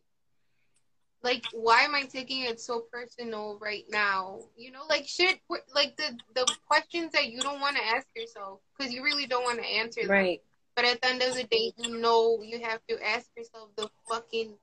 Like 1.23 1.45
why 1.53 1.83
am 1.83 1.95
i 1.95 2.03
taking 2.03 2.43
it 2.43 2.61
so 2.61 2.85
personal 2.93 3.59
right 3.61 3.85
now? 3.91 4.41
You 4.57 4.73
know 4.73 4.83
like 4.89 5.07
shit 5.07 5.41
like 5.75 5.97
the 5.97 6.19
the 6.35 6.47
questions 6.67 7.13
that 7.13 7.31
you 7.31 7.41
don't 7.41 7.61
want 7.61 7.77
to 7.77 7.83
ask 7.83 8.07
yourself 8.17 8.61
because 8.77 8.93
you 8.93 9.03
really 9.03 9.27
don't 9.27 9.45
want 9.45 9.59
to 9.59 9.67
answer 9.67 10.03
them. 10.03 10.11
Right. 10.11 10.43
But 10.75 10.87
at 10.87 11.01
the 11.03 11.09
end 11.09 11.23
of 11.23 11.35
the 11.35 11.45
day 11.45 11.73
you 11.79 11.99
know 11.99 12.43
you 12.43 12.61
have 12.63 12.81
to 12.89 12.99
ask 13.07 13.29
yourself 13.37 13.69
the 13.77 13.89
fucking 14.09 14.55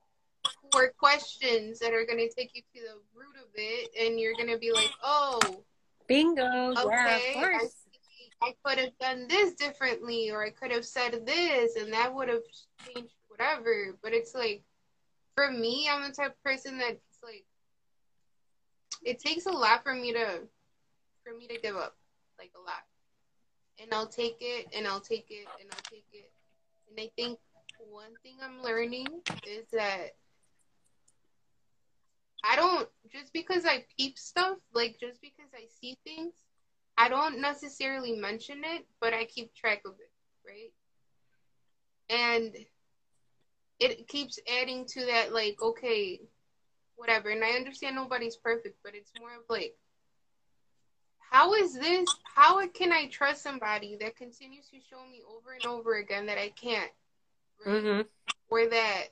four 0.72 0.92
questions 0.98 1.78
that 1.80 1.92
are 1.92 2.04
going 2.04 2.18
to 2.18 2.34
take 2.34 2.50
you 2.54 2.62
to 2.74 2.80
the 2.80 2.94
root 3.14 3.36
of 3.36 3.48
it 3.54 3.90
and 4.00 4.18
you're 4.18 4.34
going 4.34 4.48
to 4.48 4.58
be 4.58 4.72
like 4.72 4.90
oh 5.02 5.38
bingo 6.06 6.72
okay, 6.72 6.82
yeah 6.88 7.16
of 7.16 7.34
course. 7.34 7.74
I, 8.42 8.48
I 8.48 8.54
could 8.64 8.78
have 8.78 8.98
done 8.98 9.28
this 9.28 9.54
differently 9.54 10.30
or 10.30 10.42
i 10.42 10.48
could 10.48 10.70
have 10.72 10.86
said 10.86 11.26
this 11.26 11.76
and 11.76 11.92
that 11.92 12.14
would 12.14 12.28
have 12.28 12.42
changed 12.86 13.12
whatever. 13.40 13.96
But 14.02 14.12
it's 14.12 14.34
like 14.34 14.62
for 15.40 15.50
me, 15.50 15.88
I'm 15.90 16.02
the 16.02 16.14
type 16.14 16.32
of 16.32 16.44
person 16.44 16.78
that's 16.78 17.18
like, 17.22 17.44
it 19.02 19.18
takes 19.20 19.46
a 19.46 19.50
lot 19.50 19.82
for 19.82 19.94
me 19.94 20.12
to, 20.12 20.40
for 21.24 21.36
me 21.36 21.46
to 21.46 21.58
give 21.60 21.76
up, 21.76 21.96
like 22.38 22.50
a 22.56 22.60
lot. 22.60 22.82
And 23.80 23.88
I'll 23.94 24.06
take 24.06 24.36
it, 24.40 24.66
and 24.76 24.86
I'll 24.86 25.00
take 25.00 25.26
it, 25.30 25.46
and 25.58 25.70
I'll 25.72 25.90
take 25.90 26.04
it. 26.12 26.30
And 26.88 27.00
I 27.00 27.10
think 27.16 27.38
one 27.90 28.12
thing 28.22 28.36
I'm 28.42 28.62
learning 28.62 29.06
is 29.46 29.66
that 29.72 30.08
I 32.44 32.56
don't 32.56 32.88
just 33.10 33.32
because 33.32 33.64
I 33.64 33.84
peep 33.96 34.18
stuff, 34.18 34.58
like 34.74 34.98
just 35.00 35.22
because 35.22 35.48
I 35.54 35.64
see 35.80 35.96
things, 36.04 36.34
I 36.98 37.08
don't 37.08 37.40
necessarily 37.40 38.12
mention 38.12 38.60
it, 38.62 38.86
but 39.00 39.14
I 39.14 39.24
keep 39.24 39.54
track 39.54 39.82
of 39.86 39.92
it, 39.92 40.12
right? 40.46 40.72
And 42.10 42.54
it 43.80 44.06
keeps 44.06 44.38
adding 44.60 44.84
to 44.84 45.04
that 45.06 45.32
like 45.32 45.56
okay 45.60 46.20
whatever 46.96 47.30
and 47.30 47.42
i 47.42 47.50
understand 47.52 47.96
nobody's 47.96 48.36
perfect 48.36 48.76
but 48.84 48.94
it's 48.94 49.12
more 49.18 49.30
of 49.30 49.42
like 49.48 49.74
how 51.18 51.54
is 51.54 51.74
this 51.74 52.08
how 52.34 52.64
can 52.68 52.92
i 52.92 53.06
trust 53.06 53.42
somebody 53.42 53.96
that 53.98 54.16
continues 54.16 54.68
to 54.68 54.76
show 54.88 55.02
me 55.10 55.22
over 55.34 55.52
and 55.54 55.66
over 55.66 55.96
again 55.96 56.26
that 56.26 56.38
i 56.38 56.50
can't 56.50 56.90
right? 57.64 57.82
mm-hmm. 57.82 58.00
or 58.50 58.66
that 58.68 59.04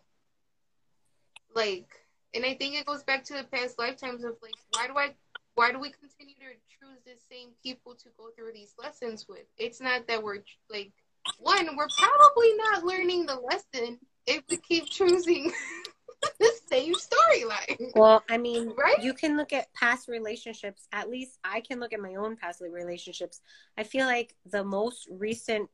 like 1.55 1.89
and 2.35 2.45
i 2.45 2.55
think 2.55 2.75
it 2.75 2.87
goes 2.87 3.03
back 3.03 3.25
to 3.25 3.35
the 3.35 3.45
past 3.45 3.79
lifetimes 3.79 4.23
of 4.23 4.37
like 4.43 4.53
why 4.75 4.87
do 4.87 4.97
i 4.99 5.15
why 5.55 5.73
do 5.73 5.81
we 5.81 5.91
continue 5.91 6.35
to 6.35 6.55
choose 6.69 7.01
the 7.05 7.19
same 7.35 7.49
people 7.65 7.95
to 7.95 8.09
go 8.17 8.29
through 8.37 8.53
these 8.53 8.75
lessons 8.79 9.27
with 9.29 9.47
it's 9.57 9.81
not 9.81 10.07
that 10.07 10.23
we're 10.23 10.39
like 10.71 10.93
one 11.39 11.77
we're 11.77 11.89
probably 11.99 12.55
not 12.57 12.85
learning 12.85 13.27
the 13.27 13.35
lesson 13.35 13.99
if 14.29 14.45
we 14.49 14.59
keep 14.59 14.87
choosing 14.87 15.51
the 16.39 16.53
same 16.71 16.95
storyline. 16.95 17.93
Well, 17.95 18.23
I 18.29 18.39
mean, 18.39 18.75
right? 18.77 19.03
you 19.03 19.15
can 19.15 19.37
look 19.37 19.53
at 19.53 19.73
past 19.75 20.09
relationships. 20.09 20.87
At 20.93 21.11
least 21.11 21.39
I 21.43 21.61
can 21.61 21.81
look 21.81 21.93
at 21.93 22.01
my 22.01 22.15
own 22.17 22.37
past 22.37 22.61
relationships. 22.61 23.41
I 23.77 23.85
feel 23.85 24.07
like 24.07 24.35
the 24.47 24.65
most 24.65 25.09
recent 25.11 25.71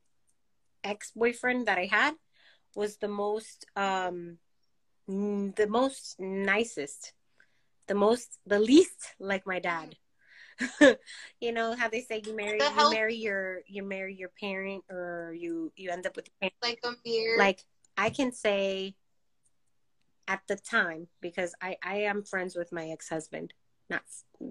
ex 0.83 1.13
boyfriend 1.15 1.67
that 1.67 1.79
I 1.79 1.87
had 1.87 2.15
was 2.77 2.97
the 2.97 3.09
most, 3.09 3.67
um, 3.77 4.39
the 5.09 5.67
most 5.69 6.17
nicest, 6.19 7.13
the 7.89 7.95
most, 7.95 8.39
the 8.47 8.59
least 8.59 9.15
like 9.19 9.47
my 9.47 9.59
dad. 9.59 9.97
you 11.41 11.51
know 11.51 11.75
how 11.75 11.89
they 11.89 12.01
say 12.01 12.23
you 12.25 12.37
marry 12.37 12.61
you 12.63 12.91
marry 12.91 13.17
your 13.17 13.63
you 13.67 13.83
marry 13.83 14.15
your 14.15 14.31
parent 14.41 14.85
or 14.89 15.35
you 15.37 15.73
you 15.75 15.91
end 15.91 16.07
up 16.07 16.15
with 16.15 16.29
like 16.63 16.79
a 16.85 16.93
mirror 17.05 17.39
like 17.39 17.65
I 17.97 18.11
can 18.11 18.33
say 18.33 18.95
at 20.27 20.41
the 20.49 20.57
time 20.57 21.09
because 21.21 21.55
I 21.61 21.77
I 21.83 21.97
am 22.03 22.23
friends 22.23 22.57
with 22.57 22.73
my 22.73 22.89
ex 22.89 23.09
husband. 23.09 23.53
Not 23.91 24.03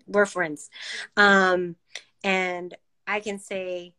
we're 0.07 0.25
friends, 0.25 0.69
um, 1.17 1.75
and 2.23 2.75
I 3.07 3.19
can 3.19 3.39
say 3.39 3.93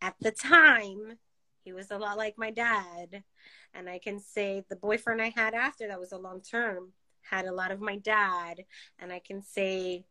at 0.00 0.16
the 0.20 0.32
time 0.32 1.18
he 1.64 1.72
was 1.72 1.90
a 1.90 1.98
lot 1.98 2.18
like 2.18 2.36
my 2.36 2.50
dad, 2.50 3.22
and 3.72 3.88
I 3.88 3.98
can 3.98 4.18
say 4.18 4.64
the 4.68 4.76
boyfriend 4.76 5.22
I 5.22 5.32
had 5.34 5.54
after 5.54 5.86
that 5.88 6.00
was 6.00 6.12
a 6.12 6.18
long 6.18 6.40
term 6.40 6.92
had 7.22 7.46
a 7.46 7.52
lot 7.52 7.70
of 7.70 7.80
my 7.80 7.96
dad, 7.96 8.64
and 8.98 9.12
I 9.12 9.20
can 9.20 9.42
say 9.42 10.04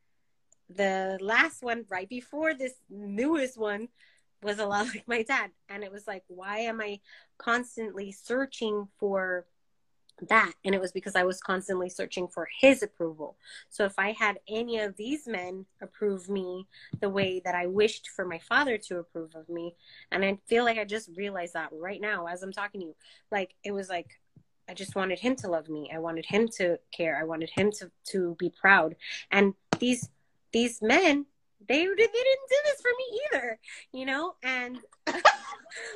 the 0.70 1.18
last 1.22 1.62
one 1.62 1.86
right 1.90 2.08
before 2.08 2.54
this 2.54 2.74
newest 2.90 3.58
one 3.58 3.90
was 4.44 4.60
a 4.60 4.66
lot 4.66 4.88
like 4.94 5.08
my 5.08 5.24
dad. 5.24 5.52
And 5.70 5.84
it 5.84 5.92
was 5.92 6.08
like, 6.08 6.24
why 6.28 6.60
am 6.60 6.82
I 6.82 7.00
constantly 7.38 8.12
searching 8.12 8.88
for 9.00 9.46
that? 10.28 10.54
And 10.64 10.76
it 10.76 10.82
was 10.82 10.92
because 10.92 11.16
I 11.16 11.24
was 11.24 11.42
constantly 11.42 11.90
searching 11.90 12.28
for 12.28 12.48
his 12.60 12.84
approval. 12.84 13.38
So 13.70 13.86
if 13.86 13.98
I 13.98 14.12
had 14.12 14.40
any 14.48 14.80
of 14.80 14.96
these 14.96 15.28
men 15.28 15.66
approve 15.82 16.30
me 16.30 16.68
the 17.00 17.10
way 17.10 17.42
that 17.46 17.56
I 17.56 17.68
wished 17.68 18.10
for 18.16 18.26
my 18.26 18.40
father 18.40 18.78
to 18.78 19.00
approve 19.00 19.36
of 19.36 19.50
me, 19.50 19.76
and 20.12 20.24
I 20.24 20.38
feel 20.48 20.64
like 20.64 20.78
I 20.78 20.86
just 20.86 21.10
realized 21.16 21.54
that 21.54 21.70
right 21.72 22.02
now 22.02 22.28
as 22.28 22.44
I'm 22.44 22.54
talking 22.54 22.82
to 22.82 22.88
you, 22.88 22.96
like 23.32 23.56
it 23.64 23.72
was 23.72 23.90
like, 23.90 24.20
I 24.70 24.74
just 24.74 24.96
wanted 24.96 25.20
him 25.20 25.36
to 25.38 25.50
love 25.50 25.68
me. 25.68 25.92
I 25.94 26.00
wanted 26.00 26.26
him 26.26 26.48
to 26.58 26.78
care. 26.96 27.18
I 27.20 27.26
wanted 27.26 27.50
him 27.50 27.72
to, 27.74 27.92
to 28.12 28.36
be 28.40 28.50
proud. 28.50 28.96
And 29.30 29.54
these 29.80 30.10
these 30.54 30.82
men 30.82 31.26
they, 31.68 31.86
they 31.86 31.96
didn't 31.96 32.50
do 32.50 32.56
this 32.66 32.82
for 32.82 32.92
me 32.98 33.20
either, 33.26 33.60
you 33.94 34.06
know? 34.06 34.36
And 34.44 34.80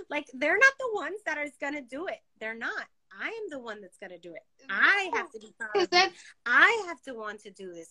like, 0.10 0.28
they're 0.34 0.58
not 0.58 0.74
the 0.80 0.90
ones 0.94 1.20
that 1.26 1.38
are 1.38 1.48
going 1.60 1.74
to 1.74 1.82
do 1.82 2.08
it. 2.08 2.20
They're 2.40 2.58
not. 2.58 2.86
I 3.20 3.28
am 3.28 3.50
the 3.50 3.60
one 3.60 3.82
that's 3.82 3.98
going 3.98 4.12
to 4.12 4.20
do 4.20 4.34
it. 4.34 4.42
I 4.70 5.10
have 5.14 5.32
to 5.32 5.40
be 5.40 5.54
proud. 5.58 6.12
I 6.46 6.86
have 6.88 7.02
to 7.04 7.14
want 7.14 7.42
to 7.42 7.52
do 7.52 7.74
this. 7.74 7.90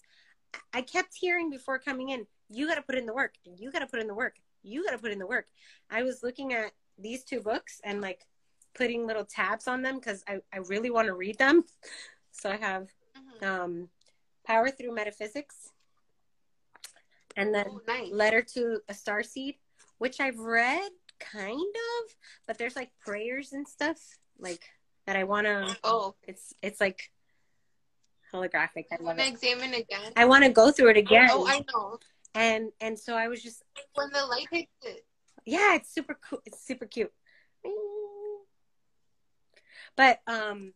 I 0.73 0.83
kept 0.83 1.15
hearing 1.19 1.51
before 1.51 1.79
coming 1.79 2.11
in, 2.11 2.27
you 2.51 2.69
got 2.69 2.77
to 2.77 2.83
put 2.83 2.97
in 2.97 3.07
the 3.07 3.15
work. 3.15 3.35
And 3.47 3.59
you 3.59 3.73
got 3.73 3.81
to 3.81 3.87
put 3.87 4.01
in 4.01 4.07
the 4.07 4.15
work. 4.15 4.37
You 4.63 4.85
got 4.85 4.93
to 4.93 4.99
put 4.99 5.13
in 5.13 5.19
the 5.19 5.27
work. 5.27 5.47
I 5.91 6.03
was 6.03 6.23
looking 6.23 6.53
at 6.53 6.73
these 6.99 7.25
two 7.25 7.41
books 7.41 7.81
and 7.85 8.01
like 8.01 8.21
putting 8.75 9.07
little 9.07 9.25
tabs 9.25 9.67
on 9.67 9.83
them 9.83 9.97
because 9.97 10.23
I, 10.29 10.39
I 10.53 10.59
really 10.69 10.91
want 10.91 11.07
to 11.07 11.15
read 11.15 11.39
them. 11.39 11.65
So 12.33 12.51
I 12.51 12.57
have 12.57 12.89
mm-hmm. 13.17 13.45
um, 13.45 13.89
Power 14.47 14.71
Through 14.71 14.95
Metaphysics 14.95 15.71
and 17.37 17.55
then 17.55 17.67
oh, 17.69 17.81
nice. 17.87 18.11
Letter 18.13 18.43
to 18.55 18.81
a 18.89 18.95
Star 18.95 19.23
Seed, 19.23 19.57
which 19.99 20.21
I've 20.21 20.39
read 20.39 20.91
kind 21.21 21.61
of, 21.61 22.17
but 22.47 22.59
there's 22.59 22.77
like 22.77 22.91
prayers 23.05 23.53
and 23.53 23.67
stuff 23.67 23.99
like 24.39 24.63
that 25.07 25.17
I 25.17 25.25
want 25.25 25.47
to. 25.47 25.77
Oh, 25.85 26.15
it's 26.25 26.55
it's 26.63 26.81
like 26.81 27.11
holographic. 28.33 28.87
I 28.93 29.03
want 29.03 29.19
to 29.19 29.27
examine 29.27 29.75
again. 29.75 30.13
I 30.17 30.25
want 30.25 30.45
to 30.45 30.51
go 30.51 30.71
through 30.71 30.91
it 30.91 30.97
again. 30.97 31.29
Oh, 31.31 31.47
I 31.47 31.65
know. 31.73 31.99
and 32.35 32.71
and 32.81 32.99
so 32.99 33.15
I 33.15 33.29
was 33.29 33.43
just 33.43 33.63
when 33.95 34.11
the 34.13 34.25
light 34.27 34.47
hits 34.51 34.71
it. 34.83 35.05
Yeah, 35.47 35.75
it's 35.75 35.93
super 35.93 36.19
cool. 36.29 36.41
It's 36.47 36.65
super 36.65 36.87
cute. 36.87 37.13
But 39.97 40.21
um, 40.27 40.73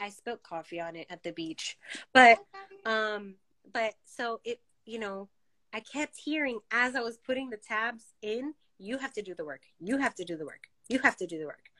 I 0.00 0.08
spilled 0.08 0.42
coffee 0.42 0.80
on 0.80 0.96
it 0.96 1.06
at 1.10 1.22
the 1.22 1.32
beach. 1.32 1.76
But 2.12 2.38
um, 2.86 3.34
but 3.72 3.94
so 4.04 4.40
it 4.44 4.60
you 4.86 4.98
know 4.98 5.28
I 5.72 5.80
kept 5.80 6.16
hearing 6.18 6.60
as 6.70 6.94
I 6.94 7.00
was 7.00 7.16
putting 7.16 7.50
the 7.50 7.56
tabs 7.56 8.04
in, 8.20 8.54
you 8.78 8.98
have 8.98 9.12
to 9.14 9.22
do 9.22 9.34
the 9.34 9.44
work. 9.44 9.62
You 9.80 9.98
have 9.98 10.14
to 10.16 10.24
do 10.24 10.36
the 10.36 10.44
work. 10.44 10.64
You 10.88 10.98
have 11.00 11.16
to 11.18 11.26
do 11.26 11.38
the 11.38 11.46
work. 11.46 11.70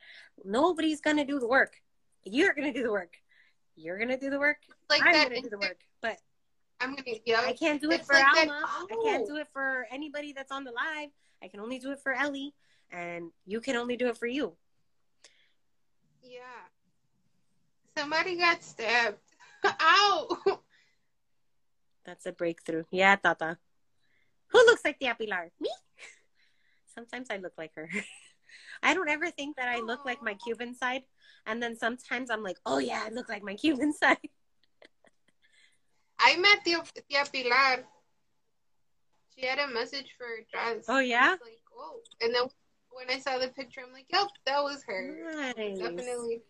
Nobody's 0.43 1.01
gonna 1.01 1.25
do 1.25 1.39
the 1.39 1.47
work. 1.47 1.75
You're 2.23 2.53
gonna 2.53 2.73
do 2.73 2.83
the 2.83 2.91
work. 2.91 3.17
You're 3.75 3.99
gonna 3.99 4.17
do 4.17 4.29
the 4.29 4.39
work. 4.39 4.57
Like 4.89 5.01
I'm 5.03 5.13
gonna 5.13 5.41
do 5.41 5.49
the 5.49 5.57
work. 5.57 5.77
But 6.01 6.17
I'm 6.79 6.95
gonna 6.95 7.17
yeah. 7.25 7.41
I 7.45 7.53
can't 7.53 7.81
do 7.81 7.91
it 7.91 8.05
for 8.05 8.13
like 8.13 8.25
Alma. 8.37 8.61
Oh. 8.63 8.87
I 8.89 9.09
can't 9.09 9.27
do 9.27 9.35
oh. 9.35 9.41
it 9.41 9.47
for 9.51 9.85
anybody 9.91 10.33
that's 10.33 10.51
on 10.51 10.63
the 10.63 10.71
live. 10.71 11.09
I 11.43 11.47
can 11.49 11.59
only 11.59 11.79
do 11.79 11.91
it 11.91 11.99
for 11.99 12.13
Ellie, 12.13 12.53
and 12.91 13.31
you 13.45 13.59
can 13.59 13.75
only 13.75 13.97
do 13.97 14.07
it 14.07 14.17
for 14.17 14.27
you. 14.27 14.53
Yeah. 16.23 16.39
Somebody 17.97 18.37
got 18.37 18.63
stabbed. 18.63 19.17
Ow! 19.65 20.59
That's 22.05 22.25
a 22.25 22.31
breakthrough. 22.31 22.83
Yeah, 22.91 23.15
Tata. 23.15 23.57
Who 24.53 24.59
looks 24.59 24.85
like 24.85 24.99
the 24.99 25.09
Pilar? 25.19 25.51
Me? 25.59 25.69
Sometimes 26.93 27.27
I 27.31 27.37
look 27.37 27.53
like 27.57 27.71
her. 27.75 27.89
I 28.83 28.93
don't 28.93 29.09
ever 29.09 29.31
think 29.31 29.57
that 29.57 29.67
I 29.67 29.79
look 29.79 30.05
like 30.05 30.21
my 30.21 30.35
Cuban 30.35 30.75
side. 30.75 31.03
And 31.45 31.61
then 31.61 31.75
sometimes 31.75 32.29
I'm 32.29 32.43
like, 32.43 32.57
oh 32.65 32.77
yeah, 32.77 33.03
I 33.05 33.09
look 33.09 33.29
like 33.29 33.43
my 33.43 33.55
Cuban 33.63 33.93
side. 33.93 34.17
I 36.19 36.37
met 36.37 36.63
the 36.63 36.81
Tia 37.09 37.25
Pilar. 37.31 37.83
She 39.35 39.45
had 39.45 39.57
a 39.57 39.67
message 39.67 40.13
for 40.17 40.27
dress. 40.51 40.85
Oh 40.87 40.99
yeah. 40.99 41.31
Like, 41.31 41.59
oh, 41.75 41.99
and 42.21 42.33
then 42.33 42.43
when 42.91 43.09
I 43.09 43.19
saw 43.19 43.39
the 43.39 43.47
picture, 43.47 43.81
I'm 43.85 43.91
like, 43.91 44.05
yep, 44.13 44.27
that 44.45 44.61
was 44.63 44.83
her. 44.87 45.53
Nice. 45.57 45.79
Definitely. 45.79 46.43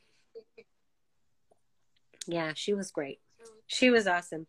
Yeah, 2.28 2.52
she 2.56 2.74
was 2.74 2.92
great. 2.92 3.20
She 3.68 3.90
was 3.90 4.08
awesome. 4.08 4.48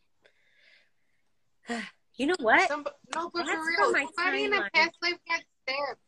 You 2.17 2.29
know 2.29 2.37
what? 2.41 2.69
Some, 2.69 2.87
no, 3.15 3.31
but 3.33 3.47
That's 3.47 3.53
for 3.53 3.67
real, 3.67 4.07
somebody 4.17 4.45
in 4.45 4.55
a 4.55 4.71
past 4.73 4.97
life 5.03 5.19
got 5.29 5.43
stabbed. 5.63 5.99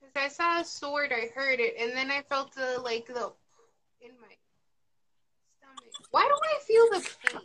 Because 0.00 0.16
I 0.16 0.28
saw 0.28 0.60
a 0.60 0.64
sword, 0.64 1.12
I 1.12 1.28
heard 1.34 1.60
it, 1.60 1.74
and 1.78 1.92
then 1.92 2.10
I 2.10 2.22
felt 2.22 2.54
the, 2.54 2.80
like, 2.82 3.06
the, 3.06 3.32
in 4.00 4.10
my 4.20 4.34
stomach. 5.58 6.08
Why 6.10 6.22
do 6.22 6.34
I 6.42 6.58
feel 6.66 6.90
the 6.90 7.08
pain? 7.24 7.40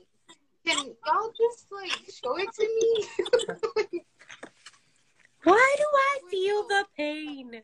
Can 0.65 0.95
y'all 1.05 1.31
just, 1.37 1.67
like, 1.71 1.91
show 2.11 2.37
it 2.39 2.49
to 2.55 3.87
me? 3.93 4.01
Why 5.43 5.75
do 5.77 5.83
I 5.93 6.19
feel 6.31 6.67
the 6.67 6.85
pain? 6.97 7.61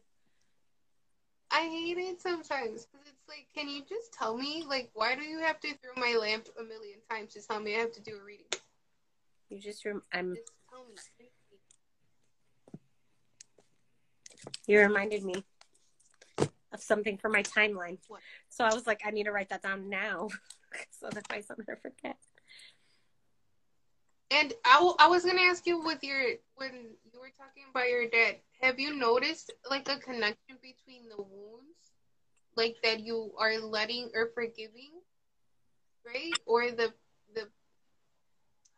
I 1.50 1.62
hate 1.62 1.98
it 1.98 2.22
sometimes 2.22 2.86
because 2.86 3.08
it's 3.08 3.28
like, 3.28 3.48
can 3.56 3.68
you 3.68 3.82
just 3.90 4.14
tell 4.14 4.38
me, 4.38 4.64
like, 4.68 4.92
why 4.94 5.16
do 5.16 5.24
you 5.24 5.40
have 5.40 5.60
to 5.62 5.68
throw 5.80 5.92
my 5.98 6.16
lamp 6.16 6.48
a 6.60 6.64
million 6.64 7.00
times 7.10 7.34
to 7.34 7.42
tell 7.46 7.60
me 7.60 7.76
I 7.76 7.80
have 7.80 7.92
to 7.94 8.02
do 8.02 8.18
a 8.22 8.24
reading? 8.24 8.46
You 9.52 9.60
just 9.60 9.84
rem- 9.84 10.04
I'm. 10.14 10.38
You 14.66 14.80
reminded 14.80 15.24
me 15.26 15.44
of 16.72 16.82
something 16.82 17.18
for 17.18 17.28
my 17.30 17.44
timeline. 17.44 17.98
What? 18.08 18.22
So 18.50 18.64
I 18.64 18.74
was 18.74 18.88
like, 18.88 19.02
I 19.06 19.12
need 19.12 19.26
to 19.26 19.32
write 19.32 19.50
that 19.50 19.62
down 19.62 19.90
now, 19.90 20.30
so 20.92 21.10
that 21.10 21.26
I 21.30 21.42
don't 21.42 21.66
forget. 21.82 22.16
And 24.32 24.54
I, 24.66 24.76
w- 24.76 24.96
I 25.00 25.08
was 25.08 25.26
gonna 25.26 25.42
ask 25.42 25.68
you 25.68 25.84
with 25.84 26.02
your 26.02 26.22
when 26.56 26.96
you 27.12 27.20
were 27.20 27.34
talking 27.38 27.66
about 27.70 27.90
your 27.90 28.08
dad, 28.08 28.38
have 28.62 28.80
you 28.80 28.96
noticed 28.96 29.52
like 29.70 29.90
a 29.90 29.98
connection 30.00 30.56
between 30.62 31.10
the 31.10 31.18
wounds, 31.22 31.92
like 32.56 32.78
that 32.84 33.02
you 33.02 33.34
are 33.38 33.60
letting 33.60 34.10
or 34.16 34.30
forgiving, 34.34 34.92
right? 36.08 36.40
Or 36.46 36.72
the 36.72 36.94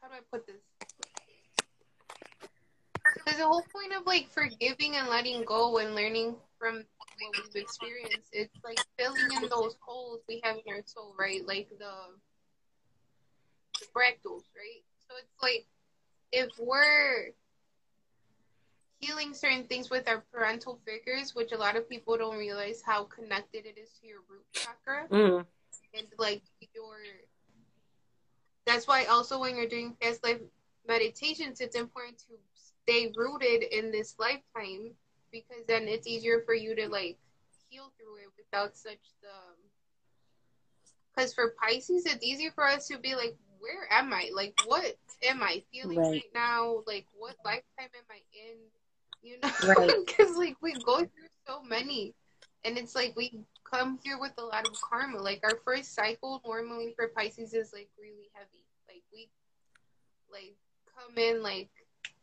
how 0.03 0.09
do 0.09 0.15
I 0.15 0.19
put 0.29 0.45
this? 0.45 0.61
Because 3.13 3.37
the 3.37 3.45
whole 3.45 3.63
point 3.71 3.93
of 3.97 4.05
like 4.05 4.29
forgiving 4.29 4.95
and 4.95 5.07
letting 5.07 5.43
go 5.45 5.77
and 5.77 5.95
learning 5.95 6.35
from 6.59 6.75
what 6.75 7.09
we've 7.19 7.63
experienced, 7.63 8.29
it's 8.33 8.57
like 8.63 8.79
filling 8.97 9.43
in 9.43 9.49
those 9.49 9.77
holes 9.79 10.19
we 10.27 10.41
have 10.43 10.57
in 10.65 10.73
our 10.73 10.81
soul, 10.85 11.15
right? 11.17 11.47
Like 11.47 11.69
the, 11.69 11.91
the 13.79 13.85
fractals, 13.95 14.43
right? 14.55 14.83
So 15.07 15.15
it's 15.17 15.41
like 15.41 15.65
if 16.31 16.49
we're 16.59 17.31
healing 18.99 19.33
certain 19.33 19.65
things 19.65 19.89
with 19.89 20.07
our 20.09 20.23
parental 20.33 20.79
figures, 20.85 21.33
which 21.35 21.51
a 21.51 21.57
lot 21.57 21.75
of 21.75 21.89
people 21.89 22.17
don't 22.17 22.37
realize 22.37 22.81
how 22.85 23.03
connected 23.03 23.65
it 23.65 23.77
is 23.77 23.89
to 24.01 24.07
your 24.07 24.19
root 24.29 24.45
chakra, 24.53 25.07
mm. 25.09 25.45
and 25.93 26.07
like 26.17 26.41
your 26.73 26.97
that's 28.65 28.87
why 28.87 29.05
also 29.05 29.39
when 29.39 29.55
you're 29.55 29.67
doing 29.67 29.95
past 30.01 30.23
life 30.23 30.39
meditations, 30.87 31.61
it's 31.61 31.75
important 31.75 32.17
to 32.19 32.33
stay 32.53 33.11
rooted 33.15 33.63
in 33.63 33.91
this 33.91 34.15
lifetime 34.19 34.91
because 35.31 35.65
then 35.67 35.87
it's 35.87 36.07
easier 36.07 36.41
for 36.45 36.53
you 36.53 36.75
to 36.75 36.87
like 36.87 37.17
heal 37.69 37.91
through 37.97 38.17
it 38.17 38.29
without 38.37 38.75
such 38.75 38.99
the. 39.21 39.29
Um, 39.29 39.55
because 41.15 41.33
for 41.33 41.53
Pisces, 41.61 42.07
it's 42.07 42.23
easier 42.23 42.49
for 42.55 42.67
us 42.67 42.87
to 42.87 42.97
be 42.97 43.13
like, 43.13 43.37
where 43.59 43.87
am 43.91 44.11
I? 44.11 44.31
Like, 44.33 44.53
what 44.65 44.97
am 45.23 45.43
I 45.43 45.63
feeling 45.71 45.99
right, 45.99 46.11
right 46.11 46.23
now? 46.33 46.81
Like, 46.87 47.05
what 47.13 47.35
lifetime 47.45 47.63
am 47.79 48.05
I 48.09 48.19
in? 48.33 48.57
You 49.21 49.39
know, 49.39 50.03
because 50.05 50.35
right. 50.35 50.37
like 50.47 50.57
we 50.61 50.73
go 50.73 50.97
through 50.97 51.29
so 51.47 51.61
many, 51.63 52.13
and 52.65 52.77
it's 52.77 52.95
like 52.95 53.13
we 53.15 53.45
come 53.73 53.99
here 54.03 54.19
with 54.19 54.33
a 54.37 54.43
lot 54.43 54.67
of 54.67 54.79
karma. 54.81 55.19
Like 55.19 55.41
our 55.43 55.59
first 55.65 55.95
cycle 55.95 56.41
normally 56.45 56.93
for 56.95 57.07
Pisces 57.09 57.53
is 57.53 57.73
like 57.73 57.89
really 57.99 58.29
heavy. 58.33 58.65
Like 58.87 59.03
we 59.11 59.29
like 60.31 60.55
come 60.95 61.17
in 61.17 61.41
like 61.41 61.69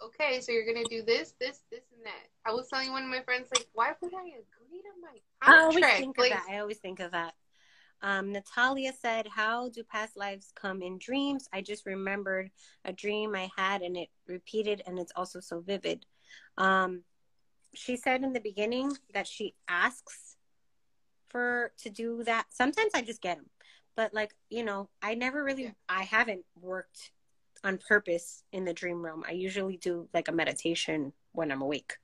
okay, 0.02 0.40
so 0.40 0.52
you're 0.52 0.64
gonna 0.64 0.86
do 0.88 1.02
this, 1.02 1.34
this, 1.40 1.60
this, 1.70 1.82
and 1.94 2.04
that. 2.06 2.28
I 2.46 2.52
was 2.52 2.68
telling 2.68 2.90
one 2.92 3.02
of 3.02 3.10
my 3.10 3.22
friends 3.22 3.48
like, 3.54 3.66
why 3.74 3.92
would 4.00 4.14
I 4.14 4.22
agree 4.22 4.80
to 4.80 5.00
my 5.02 5.18
contract? 5.40 5.42
I 5.42 5.60
always 5.60 5.98
think 5.98 6.18
like, 6.18 6.32
of 6.32 6.38
that. 6.38 6.46
I 6.50 6.58
always 6.58 6.78
think 6.78 7.00
of 7.00 7.10
that. 7.12 7.34
Um, 8.02 8.32
Natalia 8.32 8.92
said, 8.98 9.26
"How 9.26 9.68
do 9.68 9.82
past 9.84 10.16
lives 10.16 10.52
come 10.54 10.80
in 10.80 10.98
dreams?" 10.98 11.48
I 11.52 11.60
just 11.60 11.84
remembered 11.84 12.50
a 12.84 12.92
dream 12.92 13.34
I 13.34 13.50
had, 13.58 13.82
and 13.82 13.96
it 13.96 14.08
repeated, 14.26 14.82
and 14.86 14.98
it's 14.98 15.12
also 15.16 15.40
so 15.40 15.60
vivid. 15.60 16.06
Um, 16.56 17.02
she 17.74 17.96
said 17.96 18.22
in 18.22 18.32
the 18.32 18.40
beginning 18.40 18.92
that 19.12 19.26
she 19.26 19.54
asks 19.68 20.29
for 21.30 21.72
to 21.82 21.90
do 21.90 22.24
that. 22.24 22.46
Sometimes 22.50 22.92
I 22.94 23.02
just 23.02 23.22
get 23.22 23.36
them, 23.36 23.46
but 23.96 24.12
like 24.12 24.34
you 24.50 24.64
know, 24.64 24.88
I 25.00 25.14
never 25.14 25.42
really, 25.42 25.64
yeah. 25.64 25.70
I 25.88 26.02
haven't 26.02 26.44
worked 26.60 27.12
on 27.64 27.78
purpose 27.78 28.42
in 28.52 28.64
the 28.64 28.72
dream 28.72 29.04
realm. 29.04 29.24
I 29.26 29.32
usually 29.32 29.76
do 29.76 30.08
like 30.12 30.28
a 30.28 30.32
meditation 30.32 31.12
when 31.32 31.50
I'm 31.52 31.62
awake 31.62 31.96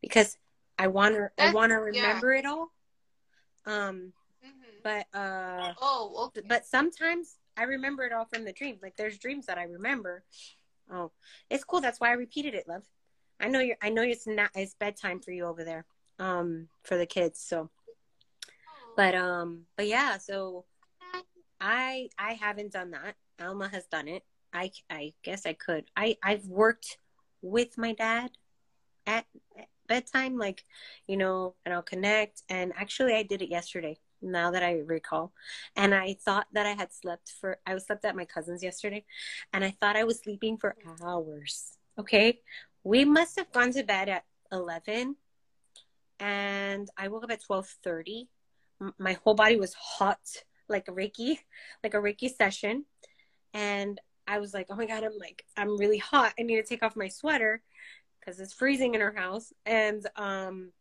because 0.00 0.36
I 0.78 0.88
want 0.88 1.14
to, 1.14 1.30
I 1.38 1.52
want 1.52 1.70
to 1.70 1.76
remember 1.76 2.32
yeah. 2.32 2.40
it 2.40 2.46
all. 2.46 2.72
Um, 3.64 4.12
mm-hmm. 4.44 4.50
but 4.82 5.06
uh, 5.18 5.72
oh, 5.80 6.26
okay. 6.26 6.46
but 6.46 6.66
sometimes 6.66 7.36
I 7.56 7.64
remember 7.64 8.04
it 8.04 8.12
all 8.12 8.26
from 8.26 8.44
the 8.44 8.52
dream. 8.52 8.78
Like 8.82 8.96
there's 8.96 9.18
dreams 9.18 9.46
that 9.46 9.58
I 9.58 9.64
remember. 9.64 10.22
Oh, 10.92 11.10
it's 11.50 11.64
cool. 11.64 11.80
That's 11.80 11.98
why 11.98 12.10
I 12.10 12.14
repeated 12.14 12.54
it, 12.54 12.68
love. 12.68 12.84
I 13.40 13.48
know 13.48 13.60
you're. 13.60 13.76
I 13.82 13.88
know 13.88 14.02
it's 14.02 14.26
not. 14.26 14.50
It's 14.54 14.74
bedtime 14.74 15.20
for 15.20 15.32
you 15.32 15.46
over 15.46 15.64
there. 15.64 15.84
Um, 16.18 16.68
for 16.84 16.96
the 16.96 17.06
kids. 17.06 17.40
So 17.40 17.70
but 18.96 19.14
um 19.14 19.62
but 19.76 19.86
yeah 19.86 20.16
so 20.18 20.64
i 21.60 22.08
i 22.18 22.32
haven't 22.32 22.72
done 22.72 22.90
that. 22.90 23.14
Alma 23.40 23.68
has 23.68 23.86
done 23.86 24.08
it. 24.08 24.24
I 24.52 24.70
i 24.90 25.12
guess 25.22 25.46
i 25.46 25.52
could. 25.52 25.84
I 25.96 26.16
i've 26.22 26.46
worked 26.46 26.98
with 27.42 27.78
my 27.78 27.92
dad 27.92 28.30
at, 29.06 29.26
at 29.58 29.68
bedtime 29.86 30.36
like 30.36 30.64
you 31.06 31.16
know 31.16 31.54
and 31.64 31.74
i'll 31.74 31.82
connect. 31.82 32.42
And 32.48 32.72
actually 32.76 33.14
i 33.14 33.22
did 33.22 33.42
it 33.42 33.50
yesterday 33.50 33.98
now 34.22 34.50
that 34.50 34.62
i 34.62 34.78
recall. 34.78 35.32
And 35.76 35.94
i 35.94 36.16
thought 36.24 36.46
that 36.52 36.66
i 36.66 36.72
had 36.72 36.92
slept 36.92 37.32
for 37.40 37.58
i 37.66 37.74
was 37.74 37.86
slept 37.86 38.04
at 38.04 38.16
my 38.16 38.24
cousin's 38.24 38.62
yesterday 38.62 39.04
and 39.52 39.64
i 39.64 39.70
thought 39.70 39.96
i 39.96 40.04
was 40.04 40.18
sleeping 40.18 40.56
for 40.56 40.74
hours 41.02 41.76
okay? 41.98 42.40
We 42.84 43.04
must 43.04 43.36
have 43.38 43.50
gone 43.52 43.72
to 43.72 43.82
bed 43.82 44.08
at 44.08 44.24
11 44.52 45.16
and 46.20 46.88
i 46.96 47.08
woke 47.08 47.24
up 47.24 47.30
at 47.30 47.42
12.30 47.42 48.28
my 48.98 49.14
whole 49.24 49.34
body 49.34 49.56
was 49.56 49.74
hot 49.74 50.18
like 50.68 50.88
a 50.88 50.92
reiki 50.92 51.38
like 51.82 51.94
a 51.94 51.98
reiki 51.98 52.34
session. 52.34 52.84
And 53.54 54.00
i 54.28 54.38
was 54.38 54.52
like 54.52 54.66
oh 54.70 54.76
my 54.76 54.86
god 54.86 55.04
i'm 55.04 55.18
like 55.18 55.44
i'm 55.56 55.76
really 55.78 55.98
hot. 55.98 56.34
I 56.38 56.42
need 56.42 56.56
to 56.56 56.62
take 56.62 56.82
off 56.82 56.96
my 56.96 57.08
sweater 57.08 57.62
because 58.18 58.40
it's 58.40 58.52
freezing 58.52 58.94
in 58.94 59.02
our 59.02 59.14
house. 59.14 59.52
And 59.64 60.06
um 60.16 60.72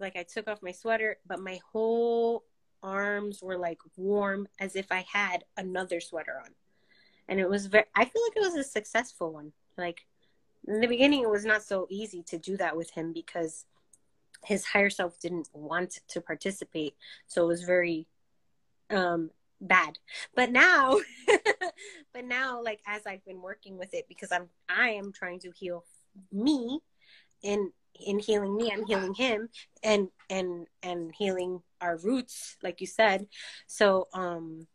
like 0.00 0.16
i 0.16 0.22
took 0.24 0.48
off 0.48 0.62
my 0.62 0.72
sweater 0.72 1.18
but 1.26 1.40
my 1.40 1.60
whole 1.72 2.44
arms 2.82 3.40
were 3.42 3.56
like 3.56 3.78
warm 3.96 4.48
as 4.58 4.74
if 4.74 4.90
i 4.90 5.04
had 5.12 5.44
another 5.56 6.00
sweater 6.00 6.40
on. 6.42 6.50
And 7.28 7.38
it 7.38 7.48
was 7.48 7.66
very 7.66 7.84
i 7.94 8.04
feel 8.04 8.22
like 8.22 8.36
it 8.36 8.40
was 8.40 8.56
a 8.56 8.64
successful 8.64 9.32
one. 9.32 9.52
Like 9.78 10.06
in 10.66 10.80
the 10.80 10.88
beginning 10.88 11.22
it 11.22 11.30
was 11.30 11.44
not 11.44 11.62
so 11.62 11.86
easy 11.90 12.22
to 12.24 12.38
do 12.38 12.56
that 12.56 12.76
with 12.76 12.90
him 12.90 13.12
because 13.12 13.66
his 14.44 14.64
higher 14.64 14.90
self 14.90 15.18
didn't 15.18 15.48
want 15.52 16.00
to 16.08 16.20
participate 16.20 16.94
so 17.26 17.44
it 17.44 17.48
was 17.48 17.62
very 17.62 18.06
um 18.90 19.30
bad. 19.60 19.98
But 20.34 20.50
now 20.50 20.98
but 22.12 22.24
now 22.24 22.62
like 22.62 22.80
as 22.86 23.02
i've 23.06 23.24
been 23.24 23.40
working 23.40 23.78
with 23.78 23.94
it 23.94 24.06
because 24.08 24.32
i'm 24.32 24.48
i 24.68 24.90
am 24.90 25.12
trying 25.12 25.38
to 25.40 25.52
heal 25.52 25.84
me 26.32 26.80
in 27.42 27.72
in 28.06 28.18
healing 28.18 28.56
me 28.56 28.70
i'm 28.72 28.84
healing 28.86 29.14
him 29.14 29.48
and 29.82 30.08
and 30.28 30.66
and 30.82 31.12
healing 31.16 31.62
our 31.80 31.96
roots 31.98 32.56
like 32.62 32.80
you 32.80 32.86
said. 32.86 33.26
So 33.66 34.08
um 34.12 34.66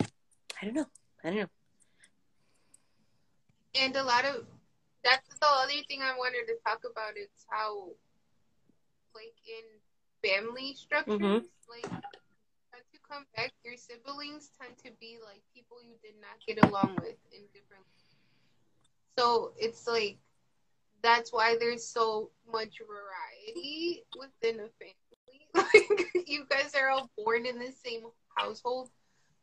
i 0.00 0.64
don't 0.64 0.74
know. 0.74 0.86
I 1.22 1.28
don't 1.28 1.38
know. 1.38 1.48
And 3.76 3.96
a 3.96 4.04
lot 4.04 4.24
of 4.24 4.46
that's 5.04 5.28
the 5.28 5.46
other 5.46 5.72
thing 5.86 6.00
I 6.00 6.16
wanted 6.16 6.46
to 6.48 6.54
talk 6.66 6.80
about 6.90 7.16
is 7.16 7.28
how, 7.50 7.90
like 9.14 9.34
in 9.46 9.64
family 10.22 10.74
structures, 10.74 11.18
Mhm. 11.20 11.44
like 11.68 11.90
once 12.72 12.86
you 12.92 12.98
come 13.08 13.26
back, 13.36 13.52
your 13.64 13.76
siblings 13.76 14.50
tend 14.60 14.76
to 14.78 14.90
be 15.00 15.18
like 15.24 15.42
people 15.54 15.82
you 15.82 15.96
did 16.02 16.14
not 16.20 16.38
get 16.46 16.62
along 16.64 16.96
with 16.96 17.16
in 17.32 17.46
different. 17.52 17.84
So 19.18 19.54
it's 19.58 19.86
like 19.86 20.18
that's 21.02 21.32
why 21.32 21.56
there's 21.58 21.86
so 21.86 22.30
much 22.50 22.80
variety 22.80 24.04
within 24.18 24.60
a 24.60 24.68
family. 24.78 24.94
Like 25.54 26.26
you 26.26 26.46
guys 26.46 26.74
are 26.74 26.88
all 26.90 27.10
born 27.16 27.46
in 27.46 27.58
the 27.60 27.70
same 27.70 28.02
household, 28.36 28.90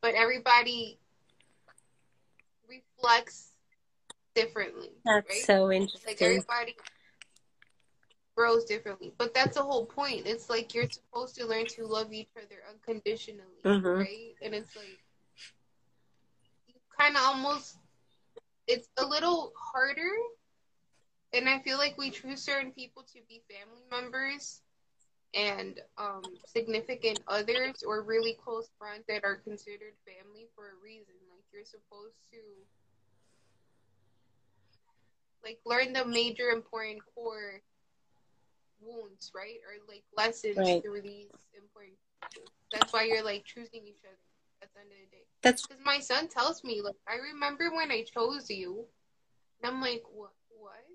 but 0.01 0.13
everybody 0.15 0.99
reflects 2.67 3.51
differently. 4.35 4.91
that's 5.05 5.29
right? 5.29 5.43
so 5.45 5.65
like 5.65 5.81
interesting 5.81 6.15
everybody 6.19 6.75
grows 8.35 8.65
differently. 8.65 9.13
But 9.17 9.33
that's 9.33 9.55
the 9.57 9.63
whole 9.63 9.85
point. 9.85 10.27
It's 10.27 10.49
like 10.49 10.73
you're 10.73 10.89
supposed 10.89 11.35
to 11.35 11.45
learn 11.45 11.65
to 11.67 11.85
love 11.85 12.13
each 12.13 12.29
other 12.37 12.57
unconditionally 12.69 13.63
Mhm. 13.63 13.97
right? 13.97 14.35
And 14.41 14.53
it's 14.55 14.75
like 14.75 14.99
you 16.67 16.75
kind 16.97 17.15
of 17.15 17.23
almost 17.23 17.77
it's 18.67 18.89
a 18.97 19.05
little 19.05 19.53
harder. 19.57 20.11
And 21.33 21.49
i 21.49 21.59
feel 21.59 21.77
like 21.77 21.97
we 21.97 22.09
choose 22.11 22.41
certain 22.41 22.71
people 22.71 23.03
to 23.13 23.19
be 23.27 23.41
family 23.49 23.83
members 23.89 24.61
and 25.33 25.79
um 25.97 26.37
significant 26.45 27.19
others 27.27 27.83
or 27.85 28.01
really 28.03 28.33
close 28.33 28.69
friends 28.77 29.05
that 29.07 29.23
are 29.23 29.35
considered 29.37 29.95
family 30.05 30.47
for 30.55 30.69
a 30.71 30.75
reason. 30.83 31.15
Like 31.29 31.45
you're 31.51 31.65
supposed 31.65 32.19
to 32.31 32.39
like 35.43 35.59
learn 35.65 35.93
the 35.93 36.05
major 36.05 36.49
important 36.49 37.01
core 37.13 37.61
wounds, 38.81 39.31
right? 39.35 39.59
Or 39.67 39.73
like 39.87 40.03
lessons 40.15 40.57
Right. 40.57 40.81
through 40.81 41.01
these 41.01 41.29
important. 41.55 41.97
That's 42.71 42.93
why 42.93 43.03
you're 43.03 43.23
like 43.23 43.45
choosing 43.45 43.81
each 43.85 44.03
other 44.05 44.17
at 44.61 44.69
the 44.73 44.79
end 44.81 44.89
of 44.91 44.97
the 45.11 45.17
day. 45.17 45.23
that's 45.41 45.67
Because 45.67 45.83
my 45.85 45.99
son 45.99 46.27
tells 46.27 46.63
me, 46.63 46.81
like, 46.81 46.95
I 47.07 47.15
remember 47.33 47.71
when 47.71 47.91
I 47.91 48.03
chose 48.03 48.49
you, 48.49 48.85
and 49.61 49.71
I'm 49.71 49.81
like, 49.81 50.03
what? 50.13 50.31
What? 50.49 50.85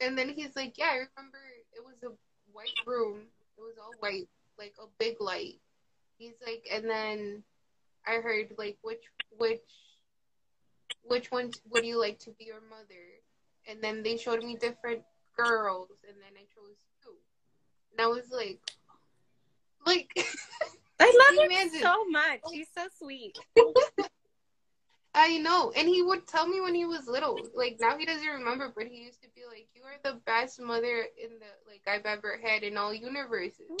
And 0.00 0.16
then 0.18 0.28
he's 0.30 0.54
like, 0.56 0.78
yeah, 0.78 0.90
I 0.92 1.06
remember 1.16 1.38
it 1.72 1.84
was 1.84 2.02
a 2.04 2.12
white 2.52 2.76
room. 2.86 3.22
It 3.56 3.60
was 3.62 3.76
all 3.82 3.94
white, 4.00 4.28
like 4.58 4.74
a 4.80 4.86
big 4.98 5.20
light. 5.20 5.60
He's 6.18 6.34
like, 6.44 6.66
and 6.72 6.88
then 6.88 7.42
I 8.06 8.14
heard 8.16 8.54
like, 8.58 8.78
which 8.82 9.04
which 9.38 9.60
which 11.02 11.30
one 11.30 11.50
would 11.70 11.84
you 11.84 11.98
like 11.98 12.18
to 12.20 12.30
be 12.38 12.44
your 12.44 12.60
mother? 12.68 13.04
And 13.68 13.82
then 13.82 14.02
they 14.02 14.16
showed 14.16 14.42
me 14.42 14.56
different 14.56 15.02
girls, 15.36 15.88
and 16.08 16.16
then 16.18 16.32
I 16.36 16.44
chose. 16.54 16.76
And 17.98 18.04
I 18.04 18.08
was 18.08 18.30
like, 18.30 18.60
like, 19.84 20.12
i 21.00 21.34
love 21.40 21.50
him 21.50 21.68
so 21.80 22.04
much. 22.08 22.40
He's 22.52 22.68
so 22.72 22.86
sweet. 22.98 23.36
I 25.14 25.38
know. 25.38 25.72
And 25.76 25.88
he 25.88 26.02
would 26.02 26.28
tell 26.28 26.46
me 26.46 26.60
when 26.60 26.74
he 26.76 26.84
was 26.84 27.08
little. 27.08 27.48
Like 27.54 27.78
now 27.80 27.98
he 27.98 28.06
doesn't 28.06 28.24
remember, 28.24 28.72
but 28.74 28.86
he 28.86 29.02
used 29.02 29.20
to 29.22 29.28
be 29.34 29.42
like, 29.48 29.66
"You 29.74 29.82
are 29.82 29.98
the 30.04 30.20
best 30.26 30.60
mother 30.60 31.06
in 31.20 31.30
the 31.40 31.46
like 31.66 31.82
I've 31.88 32.06
ever 32.06 32.38
had 32.40 32.62
in 32.62 32.76
all 32.76 32.94
universes." 32.94 33.66
Like, 33.68 33.80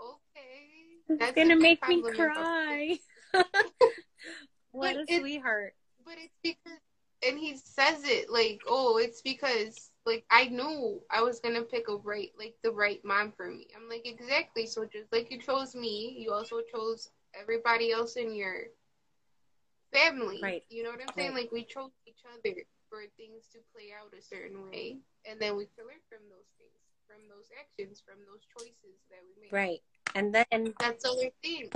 okay, 0.00 0.68
it's 1.08 1.18
That's 1.18 1.36
a 1.36 1.40
gonna 1.40 1.56
make 1.56 1.86
me 1.88 2.02
cry. 2.02 2.98
What 4.70 4.94
But 4.94 5.14
a 5.14 5.20
sweetheart. 5.20 5.74
But 6.04 6.14
it's 6.18 6.34
because, 6.42 6.78
and 7.26 7.38
he 7.38 7.56
says 7.56 8.02
it 8.04 8.30
like, 8.30 8.62
"Oh, 8.68 8.98
it's 8.98 9.22
because 9.22 9.90
like 10.06 10.24
I 10.30 10.46
knew 10.46 11.00
I 11.10 11.22
was 11.22 11.40
gonna 11.40 11.62
pick 11.62 11.88
a 11.88 11.96
right, 11.96 12.30
like 12.38 12.54
the 12.62 12.70
right 12.72 13.00
mom 13.04 13.32
for 13.36 13.50
me." 13.50 13.68
I'm 13.76 13.88
like, 13.88 14.06
exactly. 14.06 14.66
So 14.66 14.84
just 14.84 15.12
like 15.12 15.30
you 15.30 15.38
chose 15.38 15.74
me, 15.74 16.16
you 16.18 16.32
also 16.32 16.60
chose 16.72 17.10
everybody 17.38 17.92
else 17.92 18.16
in 18.16 18.34
your 18.34 18.64
family. 19.92 20.40
Right. 20.42 20.62
You 20.68 20.82
know 20.84 20.90
what 20.90 21.00
I'm 21.00 21.14
saying? 21.14 21.34
Right. 21.34 21.42
Like 21.44 21.52
we 21.52 21.64
chose 21.64 21.90
each 22.06 22.22
other 22.26 22.54
for 22.90 23.00
things 23.16 23.46
to 23.52 23.58
play 23.74 23.90
out 23.98 24.12
a 24.16 24.22
certain 24.22 24.70
way, 24.70 24.98
and 25.28 25.40
then 25.40 25.56
we 25.56 25.66
can 25.66 25.86
learn 25.86 26.02
from 26.08 26.22
those 26.30 26.50
things, 26.58 26.80
from 27.06 27.22
those 27.28 27.48
actions, 27.58 28.02
from 28.04 28.18
those 28.26 28.44
choices 28.56 29.00
that 29.10 29.20
we 29.26 29.42
make. 29.42 29.52
right 29.52 29.80
and 30.14 30.34
then 30.34 30.74
That's 30.78 31.02
the 31.02 31.10
other 31.10 31.30
thing. 31.42 31.70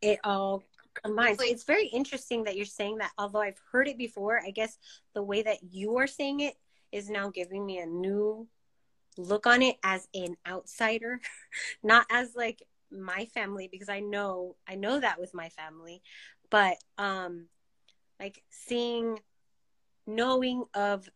it 0.00 0.20
all 0.24 0.62
combines. 1.02 1.32
It's 1.32 1.38
like- 1.40 1.50
it's 1.50 1.64
very 1.64 1.86
interesting 1.88 2.44
that 2.44 2.56
you're 2.56 2.66
saying 2.66 2.98
that. 2.98 3.12
Although 3.18 3.40
I've 3.42 3.60
heard 3.70 3.88
it 3.88 3.98
before, 3.98 4.40
I 4.40 4.50
guess 4.50 4.78
the 5.14 5.22
way 5.22 5.42
that 5.42 5.62
you 5.62 5.96
are 5.98 6.06
saying 6.06 6.40
it 6.40 6.56
is 6.92 7.10
now 7.10 7.30
giving 7.30 7.64
me 7.64 7.78
a 7.78 7.86
new 7.86 8.48
look 9.16 9.46
on 9.46 9.62
it 9.62 9.78
as 9.82 10.08
an 10.14 10.36
outsider, 10.46 11.20
not 11.82 12.06
as 12.10 12.34
like 12.36 12.62
my 12.90 13.26
family 13.26 13.68
because 13.68 13.88
I 13.88 14.00
know 14.00 14.56
I 14.66 14.76
know 14.76 15.00
that 15.00 15.18
with 15.20 15.34
my 15.34 15.48
family, 15.50 16.02
but 16.50 16.78
um 16.98 17.48
like 18.20 18.42
seeing 18.50 19.20
knowing 20.06 20.64
of 20.74 21.08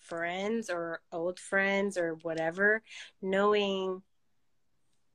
friends 0.00 0.68
or 0.68 1.00
old 1.12 1.38
friends 1.38 1.96
or 1.96 2.14
whatever, 2.22 2.82
knowing 3.20 4.02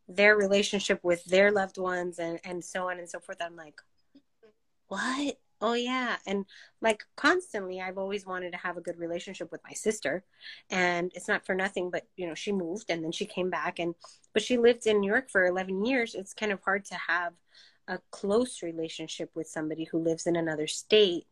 their 0.07 0.37
relationship 0.37 1.03
with 1.03 1.23
their 1.25 1.51
loved 1.51 1.77
ones 1.77 2.17
and 2.19 2.39
and 2.45 2.63
so 2.63 2.89
on 2.89 2.97
and 2.97 3.09
so 3.09 3.19
forth 3.19 3.41
i'm 3.41 3.55
like 3.57 3.81
what? 4.87 5.37
Oh 5.59 5.73
yeah. 5.73 6.17
And 6.27 6.45
like 6.81 7.03
constantly 7.15 7.81
i've 7.81 7.97
always 7.97 8.25
wanted 8.25 8.51
to 8.51 8.59
have 8.59 8.77
a 8.77 8.81
good 8.81 8.99
relationship 8.99 9.51
with 9.51 9.61
my 9.63 9.73
sister. 9.73 10.23
And 10.69 11.11
it's 11.15 11.27
not 11.27 11.45
for 11.45 11.55
nothing 11.55 11.89
but 11.89 12.03
you 12.15 12.27
know 12.27 12.35
she 12.35 12.51
moved 12.51 12.89
and 12.89 13.03
then 13.03 13.11
she 13.11 13.25
came 13.25 13.49
back 13.49 13.79
and 13.79 13.95
but 14.33 14.43
she 14.43 14.57
lived 14.57 14.85
in 14.85 14.99
new 14.99 15.09
york 15.09 15.29
for 15.29 15.45
11 15.45 15.85
years. 15.85 16.15
It's 16.15 16.33
kind 16.33 16.51
of 16.51 16.61
hard 16.63 16.85
to 16.85 16.95
have 16.95 17.33
a 17.87 17.99
close 18.11 18.61
relationship 18.61 19.31
with 19.33 19.47
somebody 19.47 19.85
who 19.85 19.99
lives 19.99 20.27
in 20.27 20.35
another 20.35 20.67
state. 20.67 21.25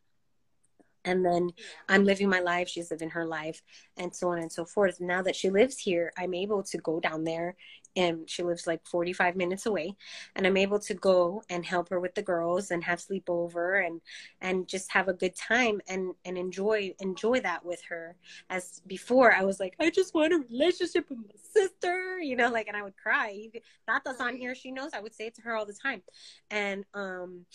And 1.03 1.24
then 1.24 1.51
I'm 1.88 2.03
living 2.03 2.30
my 2.30 2.39
life, 2.39 2.68
she's 2.68 2.89
living 2.89 3.12
her 3.12 3.26
life, 3.26 3.62
and 3.95 4.16
so 4.16 4.30
on 4.30 4.39
and 4.39 4.51
so 4.51 4.66
forth. 4.66 4.99
Now 4.99 5.22
that 5.22 5.36
she 5.36 5.51
lives 5.51 5.78
here, 5.78 6.12
I'm 6.18 6.34
able 6.34 6.64
to 6.64 6.78
go 6.80 6.99
down 6.99 7.26
there, 7.26 7.56
and 7.96 8.30
she 8.30 8.43
lives 8.43 8.68
like 8.68 8.86
45 8.86 9.36
minutes 9.36 9.66
away, 9.66 9.96
and 10.36 10.46
I'm 10.46 10.58
able 10.58 10.80
to 10.80 10.93
go 10.93 11.43
and 11.50 11.66
help 11.66 11.89
her 11.89 12.00
with 12.00 12.16
the 12.16 12.22
girls 12.22 12.72
and 12.72 12.84
have 12.84 13.00
sleepover 13.00 13.86
and 13.86 14.02
and 14.41 14.68
just 14.68 14.91
have 14.91 15.08
a 15.08 15.14
good 15.14 15.36
time 15.36 15.82
and 15.88 16.14
and 16.26 16.38
enjoy 16.38 16.93
enjoy 17.00 17.39
that 17.41 17.66
with 17.66 17.82
her. 17.89 18.16
As 18.50 18.82
before, 18.88 19.34
I 19.34 19.43
was 19.43 19.60
like, 19.60 19.76
I 19.80 19.89
just 19.89 20.14
want 20.14 20.34
a 20.34 20.39
relationship 20.50 21.10
with 21.10 21.20
my 21.20 21.36
sister, 21.54 22.20
you 22.20 22.36
know, 22.36 22.50
like, 22.50 22.68
and 22.68 22.78
I 22.78 22.84
would 22.84 22.98
cry. 22.98 23.48
Tata's 23.88 24.20
on 24.20 24.36
here, 24.36 24.56
she 24.56 24.72
knows. 24.72 24.91
I 24.93 25.02
would 25.02 25.14
say 25.16 25.28
it 25.28 25.36
to 25.36 25.41
her 25.43 25.56
all 25.56 25.66
the 25.66 25.74
time, 25.74 26.02
and 26.50 26.86
um 26.93 27.46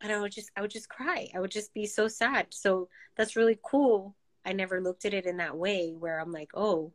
and 0.00 0.12
I 0.12 0.20
would 0.20 0.32
just 0.32 0.50
I 0.56 0.60
would 0.60 0.70
just 0.70 0.88
cry. 0.88 1.28
I 1.34 1.40
would 1.40 1.50
just 1.50 1.74
be 1.74 1.86
so 1.86 2.08
sad. 2.08 2.48
So 2.50 2.88
that's 3.16 3.36
really 3.36 3.58
cool. 3.62 4.14
I 4.44 4.52
never 4.52 4.80
looked 4.80 5.04
at 5.04 5.14
it 5.14 5.26
in 5.26 5.38
that 5.38 5.56
way 5.56 5.94
where 5.98 6.20
I'm 6.20 6.32
like, 6.32 6.50
oh, 6.54 6.92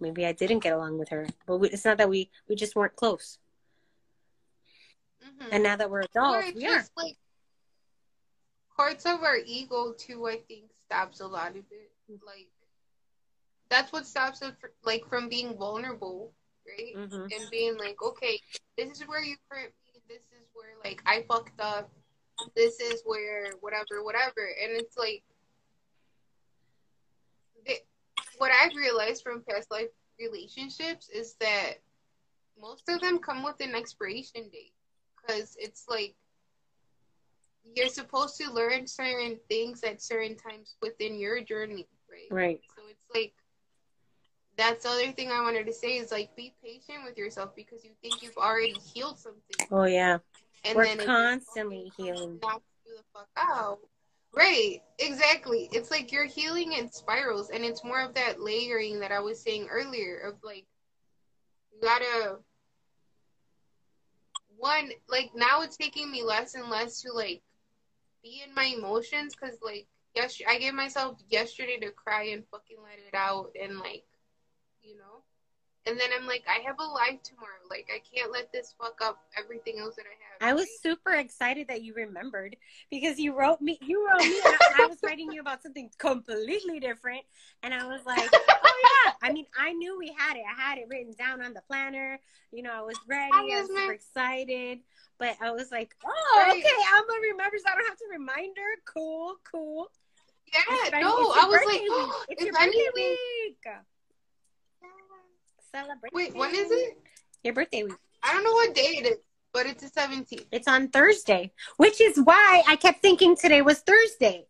maybe 0.00 0.26
I 0.26 0.32
didn't 0.32 0.60
get 0.60 0.72
along 0.72 0.98
with 0.98 1.08
her. 1.10 1.26
But 1.46 1.58
we, 1.58 1.70
it's 1.70 1.84
not 1.84 1.98
that 1.98 2.08
we 2.08 2.30
we 2.48 2.54
just 2.54 2.76
weren't 2.76 2.96
close. 2.96 3.38
Mhm. 5.22 5.48
And 5.52 5.62
now 5.62 5.76
that 5.76 5.90
we're 5.90 6.02
adults, 6.02 6.52
we 6.54 6.66
are. 6.66 6.84
like 6.96 7.16
parts 8.76 9.06
of 9.06 9.22
our 9.22 9.38
ego 9.44 9.92
too. 9.96 10.26
I 10.26 10.38
think 10.48 10.70
stops 10.86 11.20
a 11.20 11.26
lot 11.26 11.50
of 11.50 11.64
it. 11.70 11.90
Like 12.24 12.48
that's 13.68 13.92
what 13.92 14.06
stops 14.06 14.42
us 14.42 14.52
like 14.84 15.08
from 15.08 15.28
being 15.28 15.56
vulnerable, 15.56 16.32
right? 16.66 16.94
Mhm. 16.94 17.22
And 17.34 17.50
being 17.50 17.76
like, 17.78 18.00
okay, 18.02 18.40
this 18.76 19.00
is 19.00 19.08
where 19.08 19.22
you 19.22 19.36
hurt 19.48 19.74
me. 19.84 20.00
This 20.08 20.22
is 20.32 20.46
where 20.54 20.70
like 20.84 21.02
I 21.06 21.24
fucked 21.28 21.60
up. 21.60 21.90
This 22.54 22.80
is 22.80 23.02
where 23.04 23.52
whatever, 23.60 24.04
whatever. 24.04 24.46
And 24.62 24.72
it's 24.76 24.96
like 24.96 25.24
the, 27.66 27.74
what 28.38 28.50
I've 28.50 28.74
realized 28.76 29.22
from 29.22 29.42
past 29.48 29.70
life 29.70 29.88
relationships 30.18 31.08
is 31.08 31.34
that 31.40 31.74
most 32.60 32.88
of 32.88 33.00
them 33.00 33.18
come 33.18 33.42
with 33.42 33.60
an 33.60 33.74
expiration 33.74 34.48
date 34.50 34.72
because 35.20 35.56
it's 35.60 35.84
like 35.88 36.14
you're 37.74 37.88
supposed 37.88 38.36
to 38.38 38.52
learn 38.52 38.86
certain 38.86 39.38
things 39.48 39.82
at 39.82 40.00
certain 40.00 40.36
times 40.36 40.76
within 40.80 41.18
your 41.18 41.40
journey, 41.42 41.86
right? 42.10 42.30
Right. 42.30 42.60
So 42.76 42.82
it's 42.88 43.04
like 43.14 43.32
that's 44.56 44.84
the 44.84 44.90
other 44.90 45.12
thing 45.12 45.30
I 45.30 45.42
wanted 45.42 45.66
to 45.66 45.72
say 45.72 45.98
is 45.98 46.10
like 46.10 46.34
be 46.36 46.54
patient 46.64 47.04
with 47.04 47.18
yourself 47.18 47.54
because 47.54 47.84
you 47.84 47.90
think 48.02 48.22
you've 48.22 48.36
already 48.38 48.74
healed 48.94 49.18
something. 49.18 49.66
Oh 49.70 49.84
yeah. 49.84 50.18
And 50.64 50.76
We're 50.76 50.84
then 50.84 50.98
constantly 51.04 51.92
healing. 51.96 52.38
knocks 52.42 52.64
you 52.86 52.94
the 52.96 53.02
fuck 53.12 53.28
out. 53.36 53.78
Right, 54.36 54.82
exactly. 54.98 55.68
It's 55.72 55.90
like 55.90 56.12
you're 56.12 56.26
healing 56.26 56.72
in 56.72 56.92
spirals, 56.92 57.48
and 57.50 57.64
it's 57.64 57.82
more 57.82 58.02
of 58.02 58.14
that 58.14 58.38
layering 58.40 59.00
that 59.00 59.10
I 59.10 59.20
was 59.20 59.40
saying 59.40 59.68
earlier 59.70 60.18
of 60.18 60.34
like, 60.44 60.66
you 61.72 61.80
gotta, 61.80 62.36
one, 64.58 64.90
like, 65.08 65.30
now 65.34 65.62
it's 65.62 65.78
taking 65.78 66.10
me 66.10 66.22
less 66.22 66.54
and 66.54 66.68
less 66.68 67.00
to 67.02 67.12
like 67.12 67.42
be 68.22 68.42
in 68.46 68.54
my 68.54 68.74
emotions 68.76 69.34
because, 69.34 69.56
like, 69.62 69.86
yes, 70.14 70.38
I 70.46 70.58
gave 70.58 70.74
myself 70.74 71.18
yesterday 71.30 71.78
to 71.80 71.90
cry 71.90 72.24
and 72.24 72.44
fucking 72.50 72.76
let 72.82 72.98
it 72.98 73.14
out, 73.14 73.52
and 73.60 73.78
like, 73.78 74.04
you 74.82 74.98
know, 74.98 75.22
and 75.86 75.98
then 75.98 76.10
I'm 76.18 76.26
like, 76.26 76.44
I 76.48 76.60
have 76.66 76.78
a 76.80 76.84
life 76.84 77.22
tomorrow. 77.22 77.62
Like, 77.70 77.88
I 77.94 78.00
can't 78.14 78.32
let 78.32 78.52
this 78.52 78.74
fuck 78.78 79.00
up 79.00 79.22
everything 79.38 79.78
else 79.78 79.94
that 79.96 80.04
I 80.04 80.14
have. 80.48 80.50
I 80.50 80.54
was 80.54 80.66
super 80.82 81.12
excited 81.12 81.68
that 81.68 81.82
you 81.82 81.94
remembered 81.94 82.56
because 82.90 83.18
you 83.18 83.34
wrote 83.34 83.60
me. 83.60 83.78
You 83.80 84.06
wrote 84.06 84.26
me. 84.26 84.40
And 84.44 84.54
I, 84.54 84.84
I 84.84 84.86
was 84.86 84.98
writing 85.04 85.32
you 85.32 85.40
about 85.40 85.62
something 85.62 85.88
completely 85.98 86.78
different, 86.80 87.22
and 87.62 87.72
I 87.72 87.86
was 87.86 88.00
like, 88.04 88.30
"Oh 88.32 89.02
yeah." 89.06 89.12
I 89.22 89.32
mean, 89.32 89.46
I 89.58 89.72
knew 89.72 89.98
we 89.98 90.14
had 90.16 90.36
it. 90.36 90.42
I 90.50 90.60
had 90.60 90.78
it 90.78 90.86
written 90.90 91.14
down 91.18 91.40
on 91.42 91.54
the 91.54 91.62
planner. 91.68 92.18
You 92.52 92.62
know, 92.62 92.72
I 92.72 92.82
was 92.82 92.96
ready. 93.08 93.30
I 93.32 93.42
was 93.42 93.68
super 93.68 93.80
ma'am. 93.80 93.90
excited. 93.92 94.80
But 95.18 95.36
I 95.40 95.52
was 95.52 95.70
like, 95.70 95.96
"Oh, 96.04 96.42
Right. 96.46 96.58
okay." 96.58 96.70
Alma 96.96 97.20
remembers. 97.32 97.62
I 97.66 97.74
don't 97.74 97.86
have 97.88 97.96
to 97.98 98.06
remind 98.10 98.56
her. 98.58 98.80
Cool, 98.84 99.36
cool. 99.50 99.90
Yeah, 100.52 101.00
no, 101.00 101.32
I 101.34 101.46
was 101.46 101.60
like, 101.66 101.80
week. 101.80 101.90
it's 102.28 102.42
if 102.42 102.46
your 102.46 102.52
birthday 102.54 102.78
anything. 102.94 103.16
week. 103.46 103.66
Celebrate. 105.76 106.14
Wait, 106.14 106.34
when 106.34 106.54
is 106.54 106.70
it? 106.70 106.96
Your 107.44 107.52
birthday 107.52 107.82
week. 107.82 107.92
I 108.22 108.32
don't 108.32 108.44
know 108.44 108.52
what 108.52 108.74
day 108.74 108.96
it 108.96 109.06
is, 109.06 109.18
but 109.52 109.66
it's 109.66 109.82
the 109.82 109.90
17th. 109.90 110.46
It's 110.50 110.66
on 110.66 110.88
Thursday, 110.88 111.52
which 111.76 112.00
is 112.00 112.18
why 112.18 112.62
I 112.66 112.76
kept 112.76 113.02
thinking 113.02 113.36
today 113.36 113.60
was 113.60 113.80
Thursday. 113.80 114.46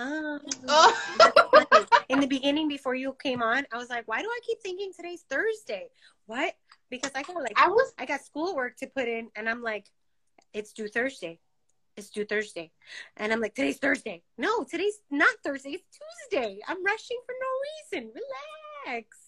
Um, 0.00 0.40
oh. 0.66 1.20
Oh. 1.22 1.86
In 2.08 2.18
the 2.18 2.26
beginning, 2.26 2.66
before 2.66 2.96
you 2.96 3.14
came 3.22 3.42
on, 3.42 3.64
I 3.72 3.76
was 3.76 3.90
like, 3.90 4.08
why 4.08 4.20
do 4.20 4.26
I 4.26 4.40
keep 4.44 4.60
thinking 4.60 4.90
today's 4.92 5.22
Thursday? 5.30 5.86
What? 6.26 6.52
Because 6.90 7.12
I 7.14 7.22
got 7.22 7.36
like 7.36 7.52
I 7.56 7.68
was 7.68 7.92
I 7.96 8.04
got 8.04 8.24
schoolwork 8.24 8.76
to 8.78 8.88
put 8.88 9.06
in, 9.06 9.28
and 9.36 9.48
I'm 9.48 9.62
like, 9.62 9.86
it's 10.52 10.72
due 10.72 10.88
Thursday. 10.88 11.38
It's 11.96 12.10
due 12.10 12.24
Thursday, 12.24 12.72
and 13.16 13.32
I'm 13.32 13.40
like, 13.40 13.54
today's 13.54 13.78
Thursday. 13.78 14.24
No, 14.36 14.64
today's 14.64 14.98
not 15.12 15.32
Thursday. 15.44 15.70
It's 15.70 15.84
Tuesday. 16.30 16.58
I'm 16.66 16.84
rushing 16.84 17.20
for 17.24 17.34
no 17.40 18.00
reason. 18.00 18.12
Relax. 18.86 19.27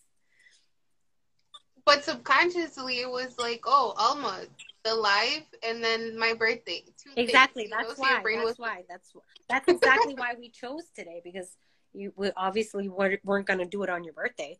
But 1.84 2.04
subconsciously 2.04 3.00
it 3.00 3.10
was 3.10 3.38
like, 3.38 3.62
oh, 3.66 3.94
Alma, 3.96 4.42
the 4.84 4.94
live, 4.94 5.42
and 5.62 5.82
then 5.82 6.18
my 6.18 6.34
birthday. 6.34 6.82
Two 7.02 7.10
things, 7.14 7.28
Exactly. 7.28 7.68
know, 7.68 7.76
That's 7.78 7.96
so 7.96 8.02
why. 8.02 8.20
brain 8.22 8.38
That's 8.38 8.50
was- 8.50 8.58
why. 8.58 8.84
That's 8.88 9.12
that's 9.48 9.68
exactly 9.68 10.14
why 10.14 10.34
we 10.38 10.48
chose 10.50 10.84
today 10.94 11.20
because 11.24 11.56
you 11.92 12.12
we 12.16 12.30
obviously 12.36 12.88
weren't, 12.88 13.24
weren't 13.24 13.46
going 13.46 13.58
to 13.58 13.66
do 13.66 13.82
it 13.82 13.90
on 13.90 14.04
your 14.04 14.14
birthday, 14.14 14.58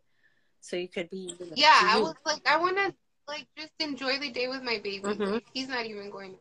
so 0.60 0.76
you 0.76 0.88
could 0.88 1.08
be. 1.10 1.34
you 1.38 1.46
know, 1.46 1.52
Yeah, 1.54 1.78
I 1.82 2.00
was 2.00 2.14
like, 2.26 2.42
I 2.48 2.56
want 2.56 2.76
to 2.76 2.92
like 3.28 3.46
just 3.56 3.72
enjoy 3.78 4.18
the 4.18 4.30
day 4.30 4.48
with 4.48 4.62
my 4.62 4.78
baby. 4.82 5.00
Mhm. 5.04 5.40
He's 5.54 5.68
not 5.68 5.86
even 5.86 6.10
going. 6.10 6.36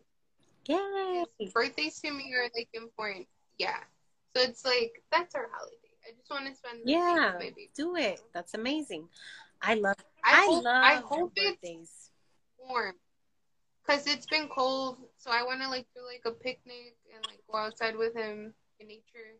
His 1.39 1.51
birthdays 1.53 1.99
to 2.01 2.11
me 2.11 2.33
are 2.35 2.49
like 2.55 2.69
important. 2.73 3.27
Yeah, 3.57 3.77
so 4.35 4.41
it's 4.43 4.65
like 4.65 5.03
that's 5.11 5.35
our 5.35 5.49
holiday. 5.53 5.75
I 6.07 6.11
just 6.17 6.29
want 6.29 6.47
to 6.47 6.55
spend 6.55 6.81
the 6.81 6.85
day 6.85 6.91
Yeah, 6.93 7.25
with 7.25 7.33
my 7.35 7.39
baby. 7.39 7.69
do 7.75 7.95
it. 7.95 8.21
That's 8.33 8.53
amazing. 8.53 9.07
I 9.61 9.75
love. 9.75 9.95
I, 10.23 10.43
I, 10.43 10.45
hope, 10.45 10.63
love. 10.63 10.83
I 10.83 10.95
hope 10.95 11.31
it's 11.35 12.11
warm 12.57 12.95
because 13.81 14.05
it's 14.05 14.25
been 14.27 14.47
cold 14.47 14.97
so 15.17 15.31
i 15.31 15.43
want 15.43 15.61
to 15.61 15.69
like 15.69 15.85
do 15.95 16.01
like 16.05 16.21
a 16.25 16.31
picnic 16.31 16.95
and 17.15 17.23
like 17.25 17.39
go 17.51 17.57
outside 17.57 17.95
with 17.95 18.15
him 18.15 18.53
in 18.79 18.87
nature 18.87 19.37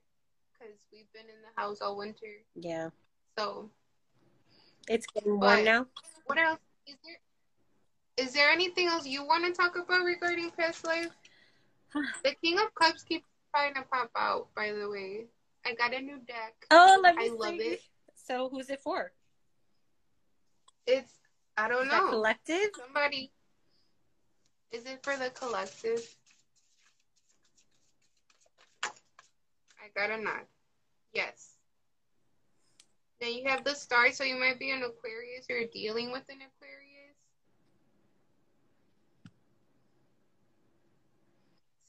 because 0.53 0.75
we've 0.91 1.11
been 1.13 1.25
in 1.25 1.41
the 1.41 1.61
house 1.61 1.81
all 1.81 1.97
winter 1.97 2.25
Yeah, 2.55 2.89
so 3.37 3.69
it's 4.87 5.05
getting 5.07 5.39
warm 5.39 5.63
now. 5.63 5.85
what 6.25 6.37
else 6.39 6.59
is 6.87 6.95
there 7.03 8.25
is 8.25 8.33
there 8.33 8.49
anything 8.49 8.87
else 8.87 9.05
you 9.05 9.23
want 9.25 9.45
to 9.45 9.51
talk 9.51 9.75
about 9.77 10.03
regarding 10.03 10.49
past 10.51 10.85
life 10.85 11.11
the 12.23 12.33
king 12.43 12.57
of 12.57 12.73
cups 12.73 13.03
keeps 13.03 13.25
trying 13.53 13.73
to 13.75 13.83
pop 13.83 14.09
out 14.15 14.47
by 14.55 14.71
the 14.71 14.89
way 14.89 15.25
i 15.65 15.73
got 15.73 15.93
a 15.93 15.99
new 15.99 16.17
deck 16.27 16.65
Oh, 16.71 16.99
let 17.03 17.15
me 17.15 17.25
I 17.25 17.29
love 17.29 17.55
it. 17.59 17.81
So, 18.15 18.49
who's 18.49 18.69
it 18.69 18.79
for? 18.81 19.11
It's 20.89 21.13
i 21.57 21.67
don't 21.67 21.85
Is 21.85 21.91
know. 21.91 22.09
collective? 22.09 22.69
somebody 22.77 23.31
is 24.71 24.85
it 24.85 24.99
for 25.03 25.15
the 25.17 25.29
collective? 25.31 25.99
I 29.81 29.87
got 29.95 30.11
a 30.11 30.21
nod 30.21 30.45
yes. 31.13 31.55
Then 33.19 33.33
you 33.33 33.49
have 33.49 33.63
the 33.63 33.73
stars 33.75 34.15
so 34.17 34.23
you 34.23 34.35
might 34.39 34.59
be 34.59 34.71
an 34.71 34.83
aquarius 34.83 35.45
or 35.49 35.61
dealing 35.73 36.11
with 36.11 36.23
an 36.29 36.37
aquarius. 36.37 37.17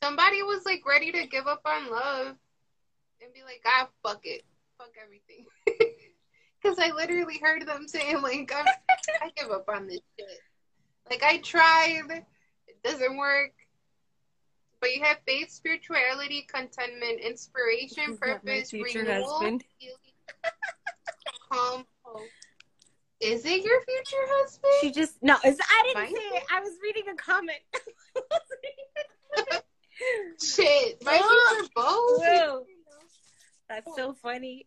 Somebody 0.02 0.42
was 0.42 0.64
like 0.64 0.82
ready 0.86 1.12
to 1.12 1.26
give 1.26 1.46
up 1.46 1.60
on 1.66 1.90
love 1.90 2.36
and 3.22 3.32
be 3.34 3.42
like 3.44 3.62
ah 3.66 3.88
fuck 4.02 4.20
it. 4.24 4.42
Fuck 4.78 4.92
everything 5.02 5.44
because 6.62 6.78
i 6.78 6.90
literally 6.92 7.38
heard 7.42 7.66
them 7.66 7.86
saying 7.88 8.20
like 8.22 8.52
I'm, 8.56 8.66
i 9.22 9.30
give 9.36 9.50
up 9.50 9.68
on 9.68 9.86
this 9.86 10.00
shit 10.18 10.28
like 11.10 11.24
I 11.24 11.38
tried, 11.38 12.22
it 12.68 12.82
doesn't 12.84 13.16
work. 13.16 13.50
But 14.80 14.94
you 14.94 15.02
have 15.02 15.16
faith, 15.26 15.50
spirituality, 15.50 16.46
contentment, 16.48 17.18
inspiration, 17.20 18.16
purpose, 18.16 18.72
renewal, 18.72 19.28
husband? 19.40 19.64
calm, 21.50 21.84
hope. 22.04 22.28
Is 23.20 23.44
it 23.44 23.64
your 23.64 23.80
future 23.82 24.24
husband? 24.24 24.72
She 24.80 24.92
just 24.92 25.20
no. 25.20 25.34
I 25.42 25.50
didn't 25.50 25.94
Mine? 25.94 26.14
say 26.14 26.36
it. 26.36 26.44
I 26.54 26.60
was 26.60 26.74
reading 26.80 27.08
a 27.12 27.16
comment. 27.16 27.58
Shit, 30.40 31.04
my 31.04 31.18
Oh, 31.20 31.56
future 31.58 31.70
both. 31.74 32.66
That's 33.68 33.96
so 33.96 34.14
funny. 34.14 34.66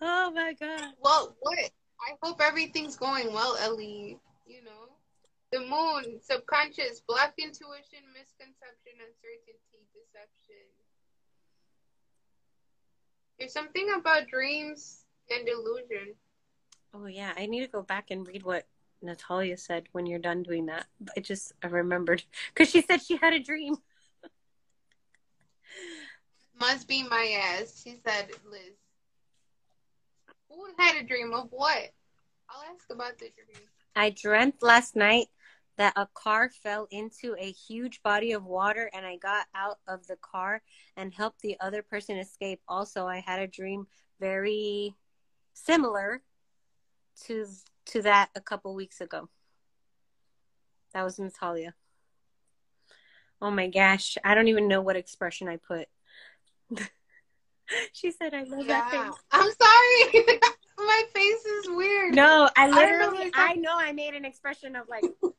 Oh 0.00 0.30
my 0.30 0.54
god. 0.58 0.92
Well, 1.02 1.36
what? 1.40 1.58
I 1.58 2.14
hope 2.22 2.40
everything's 2.40 2.96
going 2.96 3.32
well, 3.32 3.56
Ellie. 3.60 4.18
You 4.46 4.64
know, 4.64 4.88
the 5.52 5.60
moon, 5.60 6.20
subconscious, 6.20 7.02
black 7.06 7.34
intuition, 7.38 8.04
misconception, 8.12 8.94
uncertainty, 9.00 9.58
deception. 9.92 10.64
There's 13.38 13.52
something 13.52 13.88
about 13.98 14.28
dreams 14.28 15.04
and 15.30 15.48
illusion. 15.48 16.14
Oh 16.94 17.06
yeah, 17.06 17.32
I 17.36 17.46
need 17.46 17.60
to 17.60 17.68
go 17.68 17.82
back 17.82 18.10
and 18.10 18.26
read 18.26 18.42
what 18.42 18.66
Natalia 19.02 19.56
said 19.56 19.88
when 19.92 20.06
you're 20.06 20.18
done 20.18 20.42
doing 20.42 20.66
that. 20.66 20.86
I 21.16 21.20
just 21.20 21.52
I 21.62 21.66
remembered 21.68 22.22
because 22.54 22.70
she 22.70 22.82
said 22.82 23.02
she 23.02 23.16
had 23.16 23.32
a 23.32 23.40
dream. 23.40 23.76
Must 26.58 26.88
be 26.88 27.04
my 27.04 27.36
ass, 27.40 27.82
she 27.84 27.96
said, 28.04 28.30
Liz. 28.50 28.74
Who 30.58 30.66
had 30.76 30.96
a 30.96 31.06
dream 31.06 31.32
of 31.34 31.46
what? 31.52 31.92
I'll 32.50 32.74
ask 32.74 32.90
about 32.90 33.16
the 33.18 33.30
dream. 33.30 33.64
I 33.94 34.10
dreamt 34.10 34.60
last 34.60 34.96
night 34.96 35.28
that 35.76 35.92
a 35.94 36.08
car 36.14 36.50
fell 36.50 36.88
into 36.90 37.36
a 37.38 37.52
huge 37.52 38.02
body 38.02 38.32
of 38.32 38.44
water 38.44 38.90
and 38.92 39.06
I 39.06 39.18
got 39.18 39.46
out 39.54 39.78
of 39.86 40.04
the 40.08 40.16
car 40.16 40.62
and 40.96 41.14
helped 41.14 41.42
the 41.42 41.56
other 41.60 41.82
person 41.82 42.16
escape. 42.16 42.60
Also, 42.66 43.06
I 43.06 43.20
had 43.20 43.38
a 43.38 43.46
dream 43.46 43.86
very 44.18 44.96
similar 45.54 46.22
to 47.26 47.46
to 47.86 48.02
that 48.02 48.30
a 48.34 48.40
couple 48.40 48.74
weeks 48.74 49.00
ago. 49.00 49.28
That 50.92 51.04
was 51.04 51.20
Natalia. 51.20 51.74
Oh 53.40 53.52
my 53.52 53.68
gosh, 53.68 54.18
I 54.24 54.34
don't 54.34 54.48
even 54.48 54.66
know 54.66 54.80
what 54.80 54.96
expression 54.96 55.46
I 55.46 55.58
put. 55.58 55.86
she 57.92 58.10
said 58.10 58.34
I 58.34 58.42
love 58.44 58.66
that 58.66 58.90
face. 58.90 59.14
I'm 59.32 59.50
sorry. 59.50 60.38
my 60.78 61.02
face 61.14 61.44
is 61.44 61.68
weird. 61.68 62.14
No, 62.14 62.48
I 62.56 62.68
literally, 62.68 63.26
what 63.26 63.32
I 63.34 63.54
know 63.54 63.76
I 63.76 63.92
made 63.92 64.14
an 64.14 64.24
expression 64.24 64.76
of 64.76 64.88
like, 64.88 65.04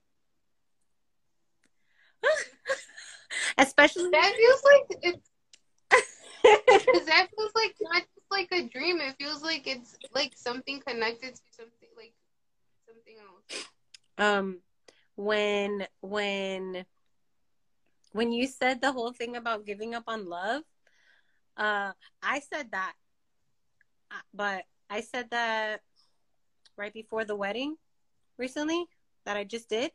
especially. 3.57 4.09
That 4.11 4.33
feels 4.35 4.63
like 4.63 4.99
it's 5.03 5.29
Because 6.41 7.05
that 7.07 7.27
feels 7.35 7.51
like 7.55 7.75
not 7.81 8.01
just 8.01 8.31
like 8.31 8.49
a 8.51 8.63
dream. 8.67 8.99
It 9.01 9.15
feels 9.19 9.43
like 9.43 9.67
it's 9.67 9.95
like 10.13 10.33
something 10.35 10.81
connected 10.85 11.35
to 11.35 11.41
something 11.51 11.89
like 11.97 12.13
something 12.87 13.15
else. 13.19 13.65
um, 14.17 14.59
when 15.15 15.85
when 16.01 16.85
when 18.13 18.31
you 18.31 18.47
said 18.47 18.81
the 18.81 18.91
whole 18.91 19.11
thing 19.13 19.35
about 19.35 19.65
giving 19.65 19.93
up 19.93 20.03
on 20.07 20.27
love, 20.27 20.63
uh, 21.59 21.91
I 22.23 22.39
said 22.39 22.71
that 22.71 22.93
uh, 24.11 24.15
but 24.33 24.63
I 24.89 25.01
said 25.01 25.29
that 25.31 25.81
right 26.77 26.93
before 26.93 27.25
the 27.25 27.35
wedding 27.35 27.75
recently 28.37 28.85
that 29.25 29.37
I 29.37 29.43
just 29.43 29.69
did. 29.69 29.91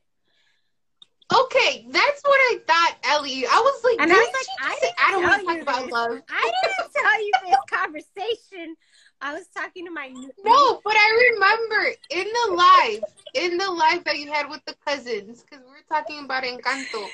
Okay, 1.34 1.86
that's 1.90 2.22
what 2.22 2.36
I 2.36 2.58
thought, 2.66 2.96
Ellie. 3.04 3.46
I 3.46 3.58
was 3.58 3.82
like, 3.82 4.00
And 4.00 4.12
I 4.12 4.16
was 4.16 4.28
like, 4.28 4.70
I 4.70 4.78
say, 4.78 4.90
I 5.04 5.10
don't 5.10 5.22
want 5.22 5.40
to 5.40 5.46
talk 5.46 5.62
about 5.62 5.82
this. 5.84 5.92
love. 5.92 6.20
I 6.28 6.52
didn't 6.62 6.92
tell 6.92 7.24
you 7.24 7.32
this 7.46 7.56
conversation. 7.70 8.76
I 9.22 9.32
was 9.32 9.46
talking 9.56 9.86
to 9.86 9.90
my 9.90 10.08
No, 10.44 10.80
but 10.84 10.94
I 10.94 11.32
remember 11.32 11.92
in 12.10 12.26
the 12.26 12.54
live, 12.54 13.04
in 13.34 13.56
the 13.56 13.70
live 13.70 14.04
that 14.04 14.18
you 14.18 14.30
had 14.30 14.50
with 14.50 14.60
the 14.66 14.76
cousins, 14.86 15.42
because 15.42 15.64
we 15.64 15.70
were 15.70 15.84
talking 15.88 16.24
about 16.24 16.44
Encanto, 16.44 17.08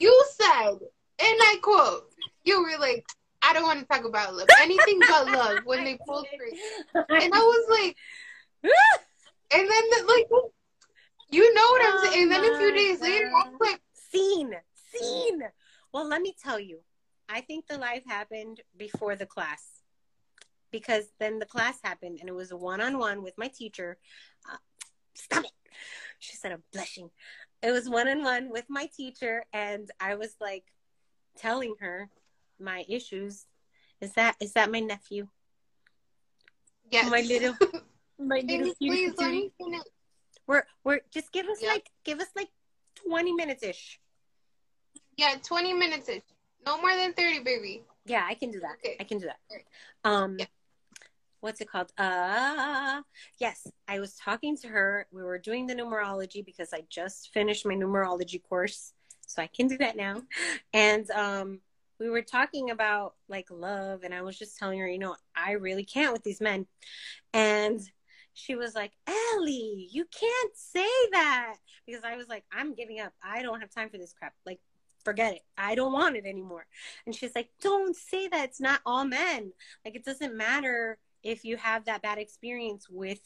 you 0.00 0.24
said, 0.32 0.72
and 0.72 0.80
I 1.20 1.56
quote, 1.62 2.10
you 2.44 2.62
were 2.62 2.78
like, 2.80 3.06
I 3.42 3.52
don't 3.52 3.64
want 3.64 3.80
to 3.80 3.86
talk 3.86 4.04
about 4.04 4.34
love, 4.34 4.48
anything 4.60 5.00
but 5.00 5.26
love, 5.26 5.58
when 5.64 5.84
they 5.84 5.98
pulled 6.06 6.26
her. 6.94 7.04
And 7.08 7.34
I 7.34 7.38
was 7.38 7.66
like, 7.70 7.96
and 9.54 9.68
then 9.68 9.68
the, 9.90 10.04
like, 10.06 10.28
you 11.30 11.54
know 11.54 11.62
what 11.62 11.82
I'm 11.84 12.12
saying? 12.12 12.22
And 12.24 12.32
then 12.32 12.44
a 12.44 12.58
few 12.58 12.72
days 12.72 13.00
later, 13.00 13.26
I 13.26 13.48
was 13.48 13.58
like, 13.60 13.80
Scene, 14.12 14.54
scene. 14.92 15.42
Well, 15.92 16.06
let 16.06 16.20
me 16.20 16.34
tell 16.42 16.60
you, 16.60 16.80
I 17.30 17.40
think 17.40 17.66
the 17.66 17.78
live 17.78 18.04
happened 18.06 18.60
before 18.76 19.16
the 19.16 19.24
class 19.24 19.62
because 20.70 21.04
then 21.18 21.38
the 21.38 21.46
class 21.46 21.78
happened 21.82 22.18
and 22.20 22.28
it 22.28 22.34
was 22.34 22.50
a 22.50 22.56
one 22.56 22.82
on 22.82 22.98
one 22.98 23.22
with 23.22 23.32
my 23.38 23.48
teacher. 23.48 23.96
Uh, 24.50 24.58
stop 25.14 25.44
it. 25.44 25.52
She 26.18 26.36
said, 26.36 26.52
I'm 26.52 26.62
blushing. 26.72 27.08
It 27.62 27.70
was 27.70 27.88
one 27.88 28.06
on 28.06 28.22
one 28.22 28.50
with 28.50 28.66
my 28.68 28.90
teacher, 28.94 29.44
and 29.52 29.90
I 29.98 30.16
was 30.16 30.34
like 30.40 30.64
telling 31.38 31.74
her 31.80 32.10
my 32.62 32.84
issues. 32.88 33.46
Is 34.00 34.12
that 34.14 34.36
is 34.40 34.52
that 34.54 34.70
my 34.70 34.80
nephew? 34.80 35.28
yes. 36.90 37.10
My 37.10 37.20
little 37.20 37.54
my 38.18 38.40
little 38.40 38.74
Please, 38.74 38.74
please 38.80 39.14
let 39.18 39.30
me 39.30 39.50
finish. 39.58 39.80
We're 40.46 40.64
we're 40.84 41.00
just 41.12 41.32
give 41.32 41.46
us 41.46 41.58
Yeah. 41.60 41.70
like 41.70 41.88
give 42.04 42.20
us 42.20 42.28
like 42.36 42.48
twenty 42.94 43.32
minutes 43.32 43.62
ish. 43.62 43.98
Yeah, 45.18 45.34
20 45.42 45.74
minutes 45.74 46.08
ish. 46.08 46.22
No 46.64 46.80
more 46.80 46.96
than 46.96 47.12
30, 47.12 47.40
baby. 47.40 47.84
Yeah, 48.06 48.24
I 48.26 48.32
can 48.34 48.50
do 48.50 48.60
that. 48.60 48.76
Okay. 48.82 48.96
I 48.98 49.04
can 49.04 49.18
do 49.18 49.26
that. 49.26 49.38
Um, 50.04 50.38
Yeah. 50.38 50.46
what's 51.40 51.60
it 51.60 51.68
called? 51.70 51.92
Uh, 51.98 53.02
yes, 53.38 53.66
I 53.86 54.00
was 54.00 54.14
talking 54.16 54.56
to 54.58 54.68
her. 54.68 55.06
We 55.12 55.22
were 55.22 55.38
doing 55.38 55.66
the 55.66 55.74
numerology 55.74 56.44
because 56.44 56.72
I 56.72 56.84
just 56.88 57.30
finished 57.32 57.66
my 57.66 57.74
numerology 57.74 58.42
course, 58.42 58.94
so 59.26 59.42
I 59.42 59.48
can 59.48 59.68
do 59.68 59.76
that 59.78 59.96
now. 59.96 60.22
And 60.72 61.08
um, 61.10 61.60
we 62.02 62.10
were 62.10 62.22
talking 62.22 62.70
about 62.70 63.14
like 63.28 63.46
love, 63.50 64.02
and 64.02 64.12
I 64.12 64.22
was 64.22 64.38
just 64.38 64.58
telling 64.58 64.78
her, 64.80 64.88
you 64.88 64.98
know, 64.98 65.16
I 65.34 65.52
really 65.52 65.84
can't 65.84 66.12
with 66.12 66.24
these 66.24 66.40
men, 66.40 66.66
and 67.32 67.80
she 68.34 68.54
was 68.54 68.74
like, 68.74 68.92
Ellie, 69.06 69.88
you 69.90 70.06
can't 70.06 70.56
say 70.56 70.88
that 71.12 71.56
because 71.86 72.02
I 72.04 72.16
was 72.16 72.28
like, 72.28 72.44
I'm 72.50 72.74
giving 72.74 73.00
up. 73.00 73.12
I 73.22 73.42
don't 73.42 73.60
have 73.60 73.70
time 73.70 73.90
for 73.90 73.98
this 73.98 74.14
crap. 74.14 74.32
Like, 74.46 74.60
forget 75.04 75.34
it. 75.34 75.42
I 75.58 75.74
don't 75.74 75.92
want 75.92 76.16
it 76.16 76.24
anymore. 76.24 76.66
And 77.04 77.14
she's 77.14 77.34
like, 77.34 77.50
don't 77.60 77.94
say 77.94 78.28
that. 78.28 78.48
It's 78.48 78.60
not 78.60 78.80
all 78.86 79.04
men. 79.04 79.52
Like, 79.84 79.96
it 79.96 80.04
doesn't 80.04 80.36
matter 80.36 80.98
if 81.22 81.44
you 81.44 81.56
have 81.58 81.84
that 81.84 82.02
bad 82.02 82.18
experience 82.18 82.88
with 82.88 83.20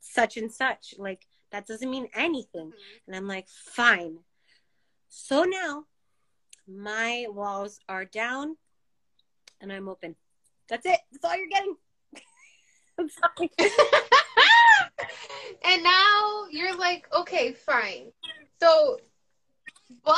such 0.00 0.36
and 0.36 0.52
such. 0.52 0.94
Like, 0.96 1.26
that 1.50 1.66
doesn't 1.66 1.90
mean 1.90 2.08
anything. 2.14 2.68
Mm-hmm. 2.68 3.08
And 3.08 3.16
I'm 3.16 3.26
like, 3.26 3.48
fine. 3.48 4.18
So 5.08 5.44
now 5.44 5.86
my 6.68 7.26
walls 7.28 7.78
are 7.88 8.04
down 8.04 8.56
and 9.60 9.72
I'm 9.72 9.88
open. 9.88 10.16
That's 10.68 10.86
it. 10.86 10.98
That's 11.12 11.24
all 11.24 11.36
you're 11.36 11.48
getting. 11.48 11.76
I'm 12.98 13.08
sorry. 13.36 13.50
and 15.64 15.82
now 15.82 16.46
you're 16.50 16.76
like, 16.76 17.06
okay, 17.14 17.52
fine. 17.52 18.12
So, 18.60 18.98
but 20.04 20.14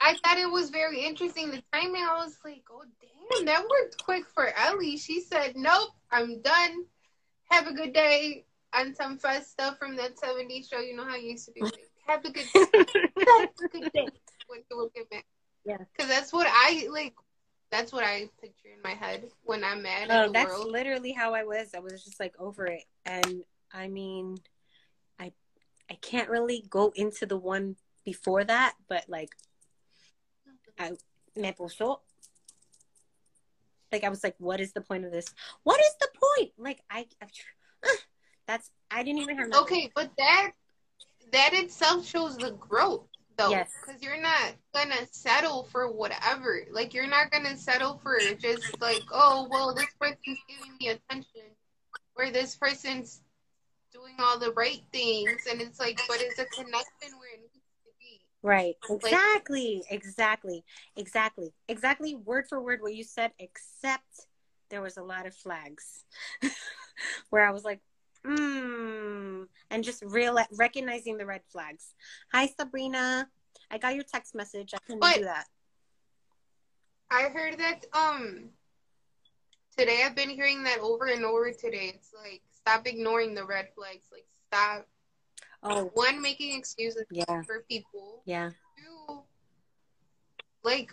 I 0.00 0.16
thought 0.22 0.38
it 0.38 0.50
was 0.50 0.70
very 0.70 1.04
interesting. 1.04 1.50
The 1.50 1.62
timing, 1.72 2.02
I 2.02 2.22
was 2.24 2.36
like, 2.44 2.64
oh, 2.70 2.84
damn, 3.00 3.44
that 3.46 3.62
worked 3.62 4.02
quick 4.02 4.24
for 4.34 4.52
Ellie. 4.58 4.96
She 4.96 5.20
said, 5.20 5.54
nope, 5.56 5.90
I'm 6.10 6.40
done. 6.42 6.84
Have 7.50 7.66
a 7.66 7.72
good 7.72 7.92
day. 7.92 8.44
On 8.72 8.94
some 8.94 9.18
fast 9.18 9.50
stuff 9.50 9.78
from 9.78 9.96
that 9.96 10.16
70s 10.16 10.70
show, 10.70 10.78
you 10.78 10.94
know 10.94 11.04
how 11.04 11.16
you 11.16 11.30
used 11.30 11.46
to 11.46 11.52
be 11.52 11.60
like, 11.60 11.90
have 12.06 12.24
a 12.24 12.30
good 12.30 12.46
day. 12.54 12.64
Have 12.74 13.48
a 13.64 13.68
good 13.68 13.92
day. 13.92 14.08
When 14.46 14.60
you 14.70 14.76
will 14.76 14.90
get 14.94 15.10
back. 15.10 15.26
Yeah. 15.64 15.76
Because 15.96 16.10
that's 16.10 16.32
what 16.32 16.46
I, 16.48 16.88
like, 16.90 17.14
that's 17.70 17.92
what 17.92 18.04
I 18.04 18.28
picture 18.40 18.68
in 18.74 18.82
my 18.82 18.94
head 18.94 19.28
when 19.42 19.62
I'm 19.62 19.82
mad 19.82 20.10
at 20.10 20.24
Oh, 20.24 20.26
the 20.26 20.32
that's 20.32 20.50
world. 20.50 20.72
literally 20.72 21.12
how 21.12 21.34
I 21.34 21.44
was. 21.44 21.70
I 21.74 21.78
was 21.78 22.04
just 22.04 22.18
like 22.18 22.34
over 22.38 22.66
it. 22.66 22.84
And 23.06 23.44
I 23.72 23.88
mean, 23.88 24.38
I 25.18 25.32
I 25.90 25.94
can't 25.94 26.28
really 26.28 26.64
go 26.68 26.92
into 26.96 27.26
the 27.26 27.36
one 27.36 27.76
before 28.04 28.42
that, 28.44 28.74
but 28.88 29.04
like 29.08 29.30
I 30.78 30.92
me 31.36 31.52
puso 31.52 32.00
like 33.92 34.04
I 34.04 34.08
was 34.08 34.22
like, 34.22 34.36
what 34.38 34.60
is 34.60 34.72
the 34.72 34.80
point 34.80 35.04
of 35.04 35.12
this? 35.12 35.26
What 35.62 35.80
is 35.80 35.94
the 36.00 36.08
point? 36.38 36.52
Like 36.58 36.80
I, 36.90 37.06
I 37.22 37.26
that's 38.46 38.70
I 38.90 39.02
didn't 39.02 39.20
even 39.20 39.36
have 39.38 39.48
nothing. 39.48 39.62
Okay, 39.62 39.92
but 39.94 40.10
that 40.18 40.52
that 41.32 41.50
itself 41.54 42.06
shows 42.06 42.36
the 42.36 42.52
growth, 42.52 43.06
though. 43.36 43.50
Yes. 43.50 43.70
Because 43.84 44.02
you're 44.02 44.20
not 44.20 44.52
gonna 44.74 45.06
settle 45.10 45.64
for 45.64 45.90
whatever. 45.90 46.62
Like 46.70 46.94
you're 46.94 47.08
not 47.08 47.30
gonna 47.30 47.56
settle 47.56 47.98
for 48.02 48.18
just 48.38 48.80
like, 48.80 49.02
oh 49.12 49.48
well, 49.50 49.74
this 49.74 49.88
person's 50.00 50.38
giving 50.48 50.76
me 50.80 50.88
attention, 50.88 51.42
or 52.16 52.30
this 52.30 52.56
person's 52.56 53.22
doing 53.92 54.14
all 54.18 54.38
the 54.38 54.52
right 54.52 54.82
things, 54.92 55.42
and 55.50 55.60
it's 55.60 55.80
like, 55.80 56.00
but 56.08 56.18
it's 56.20 56.38
a 56.38 56.44
connection 56.46 57.18
where 57.18 57.34
it 57.34 57.40
needs 57.40 57.54
to 57.54 57.90
be. 57.98 58.20
Right. 58.42 58.74
Like- 58.88 59.12
Exactly. 59.12 59.82
Exactly. 59.90 60.64
Exactly. 60.96 61.52
Exactly. 61.68 62.14
Word 62.14 62.46
for 62.48 62.60
word 62.62 62.82
what 62.82 62.94
you 62.94 63.04
said, 63.04 63.32
except 63.38 64.26
there 64.70 64.80
was 64.82 64.96
a 64.96 65.02
lot 65.02 65.26
of 65.26 65.34
flags 65.34 66.04
where 67.30 67.46
I 67.46 67.50
was 67.50 67.64
like, 67.64 67.80
hmm, 68.24 69.42
and 69.70 69.84
just 69.84 70.02
real 70.06 70.38
recognizing 70.52 71.16
the 71.16 71.26
red 71.26 71.42
flags. 71.48 71.94
Hi, 72.32 72.46
Sabrina. 72.58 73.28
I 73.70 73.78
got 73.78 73.94
your 73.94 74.04
text 74.04 74.34
message. 74.34 74.72
I 74.74 74.78
couldn't 74.78 75.00
But- 75.00 75.16
do 75.16 75.24
that. 75.24 75.46
I 77.12 77.22
heard 77.24 77.58
that 77.58 77.86
um 77.92 78.50
today. 79.76 80.02
I've 80.04 80.14
been 80.14 80.30
hearing 80.30 80.62
that 80.64 80.78
over 80.78 81.06
and 81.06 81.24
over 81.24 81.50
today. 81.52 81.92
It's 81.94 82.12
like 82.14 82.42
stop 82.52 82.86
ignoring 82.86 83.34
the 83.34 83.44
red 83.44 83.68
flags. 83.74 84.06
Like 84.12 84.26
stop 84.46 84.86
Oh, 85.62 85.90
one 85.94 86.22
making 86.22 86.56
excuses 86.56 87.04
yeah. 87.10 87.42
for 87.42 87.64
people. 87.68 88.22
Yeah. 88.24 88.50
Two, 88.78 89.22
like 90.62 90.92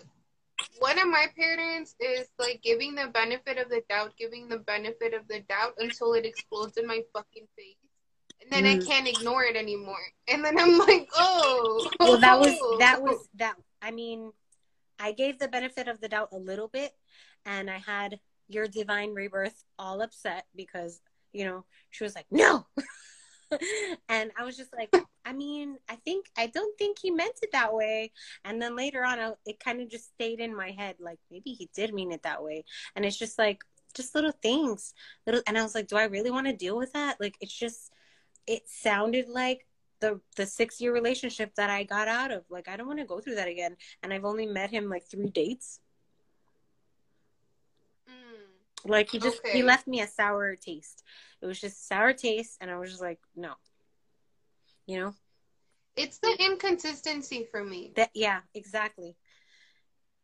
one 0.80 0.99
of 0.99 1.07
my 1.07 1.28
parents 1.36 1.95
is 1.99 2.28
like 2.39 2.61
giving 2.63 2.95
the 2.95 3.07
benefit 3.07 3.57
of 3.57 3.69
the 3.69 3.82
doubt, 3.89 4.13
giving 4.17 4.47
the 4.47 4.59
benefit 4.59 5.13
of 5.13 5.28
the 5.28 5.41
doubt 5.41 5.73
until 5.78 6.13
it 6.13 6.25
explodes 6.25 6.78
in 6.78 6.88
my 6.88 7.01
fucking 7.13 7.47
face. 7.55 7.75
And 8.41 8.51
then 8.51 8.65
I 8.65 8.78
Mm. 8.78 8.86
can't 8.86 9.07
ignore 9.07 9.43
it 9.43 9.55
anymore. 9.55 10.05
And 10.28 10.43
then 10.43 10.59
I'm 10.59 10.78
like, 10.78 11.09
oh. 11.15 11.89
Well, 11.99 12.19
that 12.19 12.39
was 12.39 12.55
that 12.80 13.01
was 13.01 13.28
that. 13.36 13.55
I 13.82 13.91
mean, 13.91 14.32
I 14.99 15.11
gave 15.11 15.39
the 15.39 15.47
benefit 15.47 15.88
of 15.88 15.99
the 16.01 16.09
doubt 16.09 16.30
a 16.32 16.38
little 16.38 16.67
bit, 16.67 16.91
and 17.45 17.69
I 17.69 17.78
had 17.78 18.19
your 18.47 18.67
divine 18.67 19.13
rebirth 19.13 19.63
all 19.78 20.01
upset 20.01 20.45
because 20.55 21.01
you 21.34 21.45
know 21.45 21.65
she 21.89 22.03
was 22.03 22.15
like, 22.15 22.25
no, 22.32 22.65
and 24.09 24.32
I 24.38 24.43
was 24.43 24.57
just 24.57 24.73
like, 24.73 24.95
I 25.28 25.34
mean, 25.34 25.78
I 25.89 25.95
think 25.97 26.28
I 26.38 26.47
don't 26.47 26.78
think 26.78 26.97
he 26.99 27.11
meant 27.11 27.39
it 27.41 27.51
that 27.51 27.73
way. 27.73 28.11
And 28.45 28.61
then 28.61 28.75
later 28.75 29.03
on, 29.03 29.19
I, 29.19 29.34
it 29.45 29.59
kind 29.59 29.82
of 29.82 29.89
just 29.89 30.13
stayed 30.13 30.39
in 30.39 30.55
my 30.55 30.71
head, 30.71 30.95
like 30.99 31.19
maybe 31.30 31.51
he 31.51 31.69
did 31.75 31.93
mean 31.93 32.11
it 32.11 32.23
that 32.23 32.43
way. 32.43 32.63
And 32.95 33.05
it's 33.05 33.17
just 33.17 33.38
like 33.38 33.59
just 33.93 34.15
little 34.15 34.34
things, 34.41 34.93
little. 35.25 35.41
And 35.47 35.57
I 35.57 35.63
was 35.63 35.75
like, 35.75 35.88
do 35.88 35.97
I 35.97 36.05
really 36.05 36.32
want 36.32 36.47
to 36.47 36.53
deal 36.65 36.78
with 36.78 36.93
that? 36.93 37.19
Like, 37.19 37.36
it's 37.41 37.57
just. 37.65 37.91
It 38.47 38.63
sounded 38.69 39.28
like 39.28 39.67
the 39.99 40.21
the 40.38 40.45
six 40.45 40.80
year 40.80 40.93
relationship 40.93 41.53
that 41.55 41.69
I 41.69 41.84
got 41.84 42.07
out 42.07 42.32
of. 42.32 42.43
Like 42.49 42.69
I 42.69 42.78
don't 42.78 42.88
want 42.88 42.99
to 42.99 43.05
go 43.05 43.19
through 43.19 43.36
that 43.36 43.49
again. 43.49 43.75
And 44.01 44.13
I've 44.13 44.23
only 44.23 44.45
met 44.45 44.69
him 44.69 44.88
like 44.89 45.03
three 45.11 45.30
dates. 45.30 45.82
Mm. 48.09 48.89
Like 48.89 49.09
he 49.11 49.19
just 49.19 49.39
Okay. 49.39 49.51
he 49.57 49.63
left 49.63 49.86
me 49.88 49.99
a 50.01 50.07
sour 50.07 50.55
taste. 50.55 51.03
It 51.41 51.45
was 51.45 51.59
just 51.59 51.88
sour 51.88 52.13
taste, 52.13 52.57
and 52.61 52.71
I 52.71 52.78
was 52.80 52.89
just 52.89 53.01
like, 53.01 53.19
no. 53.36 53.53
You 54.88 55.00
know 55.00 55.14
It's 55.96 56.18
the 56.20 56.36
inconsistency 56.40 57.48
for 57.52 57.64
me. 57.64 57.92
that? 57.96 58.10
Yeah, 58.14 58.40
exactly. 58.54 59.16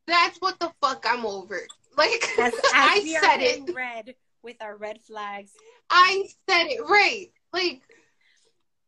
That's 0.08 0.38
what 0.40 0.60
the 0.60 0.72
fuck 0.82 1.06
I'm 1.08 1.26
over. 1.26 1.62
Like 1.98 2.26
As, 2.40 2.54
as 2.58 2.62
I 2.74 3.00
said 3.22 3.42
it. 3.42 3.74
red 3.76 4.16
with 4.42 4.58
our 4.62 4.76
red 4.76 5.02
flags. 5.02 5.52
I 5.90 6.26
said 6.50 6.66
it 6.68 6.82
right. 6.82 7.28
Like 7.54 7.82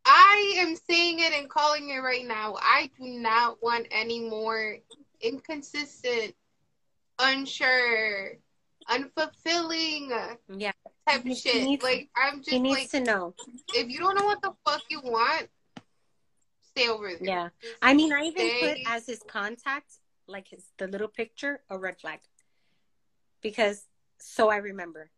I 0.04 0.54
am 0.58 0.76
saying 0.76 1.18
it 1.20 1.32
and 1.32 1.48
calling 1.48 1.90
it 1.90 1.98
right 1.98 2.26
now. 2.26 2.56
I 2.60 2.90
do 2.98 3.06
not 3.06 3.62
want 3.62 3.86
any 3.90 4.20
more 4.28 4.76
inconsistent, 5.20 6.34
unsure, 7.18 8.32
unfulfilling 8.88 10.10
uh, 10.12 10.36
Yeah, 10.56 10.72
type 11.08 11.22
He 11.24 11.32
of 11.32 11.38
shit. 11.38 11.64
needs- 11.64 11.82
like 11.82 12.08
I'm 12.16 12.38
just 12.38 12.50
He 12.50 12.58
needs 12.58 12.80
like, 12.80 12.90
to 12.90 13.00
know. 13.00 13.34
if 13.74 13.88
you 13.88 13.98
don't 13.98 14.14
know 14.16 14.24
what 14.26 14.42
the 14.42 14.52
fuck 14.64 14.82
you 14.90 15.00
want, 15.02 15.48
stay 16.76 16.88
over 16.88 17.08
there. 17.08 17.18
Yeah. 17.22 17.48
Just 17.62 17.74
I 17.82 17.94
mean, 17.94 18.12
I 18.12 18.24
even 18.24 18.50
put 18.60 18.78
as 18.86 19.06
his 19.06 19.22
contact, 19.26 19.94
like 20.26 20.48
his 20.48 20.64
the 20.78 20.86
little 20.86 21.08
picture, 21.08 21.60
a 21.70 21.78
red 21.78 21.98
flag, 21.98 22.20
because 23.42 23.84
so 24.18 24.48
I 24.50 24.56
remember, 24.56 25.10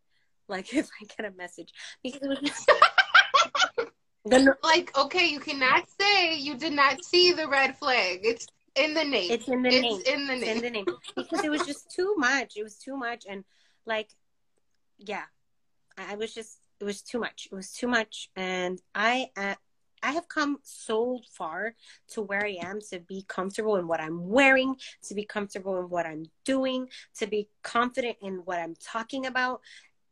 like 0.47 0.73
if 0.73 0.89
I 1.01 1.05
get 1.05 1.31
a 1.31 1.35
message, 1.35 1.73
because 2.03 2.21
it 2.21 2.27
was 2.29 2.39
just 2.39 2.71
the, 4.25 4.55
like 4.63 4.97
okay, 4.97 5.27
you 5.27 5.39
cannot 5.39 5.87
say 5.99 6.35
you 6.35 6.55
did 6.55 6.73
not 6.73 7.03
see 7.03 7.33
the 7.33 7.47
red 7.47 7.77
flag. 7.77 8.19
It's 8.23 8.47
in 8.75 8.93
the 8.93 9.03
name. 9.03 9.31
it's 9.31 9.47
in 9.47 9.61
the 9.61 9.69
name. 9.69 9.99
It's 9.99 10.09
in 10.09 10.27
the 10.27 10.33
It's 10.33 10.41
name. 10.45 10.57
in 10.57 10.61
the 10.63 10.69
name 10.69 10.85
because 11.15 11.43
it 11.43 11.49
was 11.49 11.65
just 11.65 11.91
too 11.91 12.15
much. 12.17 12.55
It 12.55 12.63
was 12.63 12.75
too 12.77 12.95
much, 12.95 13.25
and 13.27 13.43
like, 13.85 14.09
yeah, 14.97 15.23
I 15.97 16.13
I 16.13 16.15
was 16.15 16.33
just 16.33 16.59
it 16.79 16.85
was 16.85 17.01
too 17.01 17.19
much. 17.19 17.47
It 17.51 17.55
was 17.55 17.71
too 17.73 17.87
much, 17.87 18.29
and 18.35 18.81
I 18.95 19.31
uh, 19.35 19.55
I 20.01 20.11
have 20.11 20.27
come 20.27 20.59
so 20.63 21.19
far 21.31 21.75
to 22.09 22.21
where 22.21 22.45
I 22.45 22.57
am 22.61 22.79
to 22.89 22.99
be 22.99 23.25
comfortable 23.27 23.75
in 23.77 23.87
what 23.87 23.99
I'm 23.99 24.29
wearing, 24.29 24.75
to 25.03 25.15
be 25.15 25.25
comfortable 25.25 25.79
in 25.79 25.89
what 25.89 26.05
I'm 26.05 26.25
doing, 26.45 26.89
to 27.17 27.27
be 27.27 27.49
confident 27.63 28.17
in 28.21 28.35
what 28.45 28.59
I'm 28.59 28.75
talking 28.75 29.25
about. 29.25 29.61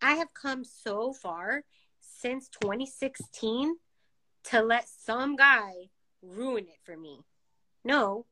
I 0.02 0.14
have 0.14 0.34
come 0.34 0.64
so 0.64 1.14
far 1.14 1.64
since 2.00 2.50
2016 2.62 3.76
to 4.46 4.62
let 4.62 4.88
some 4.88 5.36
guy 5.36 5.90
ruin 6.22 6.66
it 6.66 6.80
for 6.84 6.98
me. 6.98 7.20
No, 7.84 8.26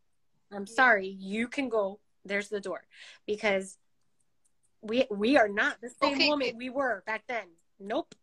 I'm 0.51 0.67
sorry. 0.67 1.07
You 1.07 1.47
can 1.47 1.69
go. 1.69 1.99
There's 2.23 2.49
the 2.49 2.59
door 2.59 2.83
because 3.27 3.77
we 4.81 5.05
we 5.11 5.37
are 5.37 5.47
not 5.47 5.79
the 5.81 5.89
same 5.89 6.15
Okay, 6.15 6.29
woman 6.29 6.57
we 6.57 6.69
were 6.69 7.03
back 7.05 7.23
then. 7.27 7.45
Nope. 7.79 8.15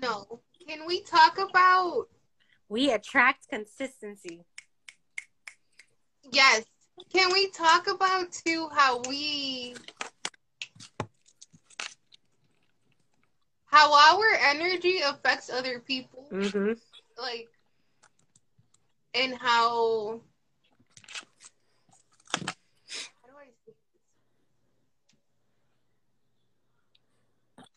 No. 0.00 0.40
Can 0.68 0.86
we 0.86 1.02
talk 1.02 1.38
about 1.38 2.08
We 2.68 2.90
attract 2.90 3.48
consistency. 3.48 4.44
yes? 6.32 6.64
Can 7.12 7.32
we 7.32 7.50
talk 7.50 7.86
about 7.88 8.32
too 8.32 8.68
how 8.72 9.00
we 9.08 9.76
how 13.66 13.92
our 13.92 14.24
energy 14.48 15.00
affects 15.00 15.50
other 15.50 15.78
people? 15.80 16.26
Mm-hmm. 16.32 16.72
like 17.20 17.48
and 19.14 19.34
how 19.34 20.20
how 22.34 23.26
do 23.26 23.36
I 23.38 23.46
say 23.64 23.72
this? 23.72 23.74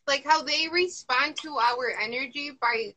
like 0.08 0.26
how 0.26 0.42
they 0.42 0.68
respond 0.72 1.36
to 1.38 1.58
our 1.58 1.92
energy 2.02 2.52
by 2.60 2.96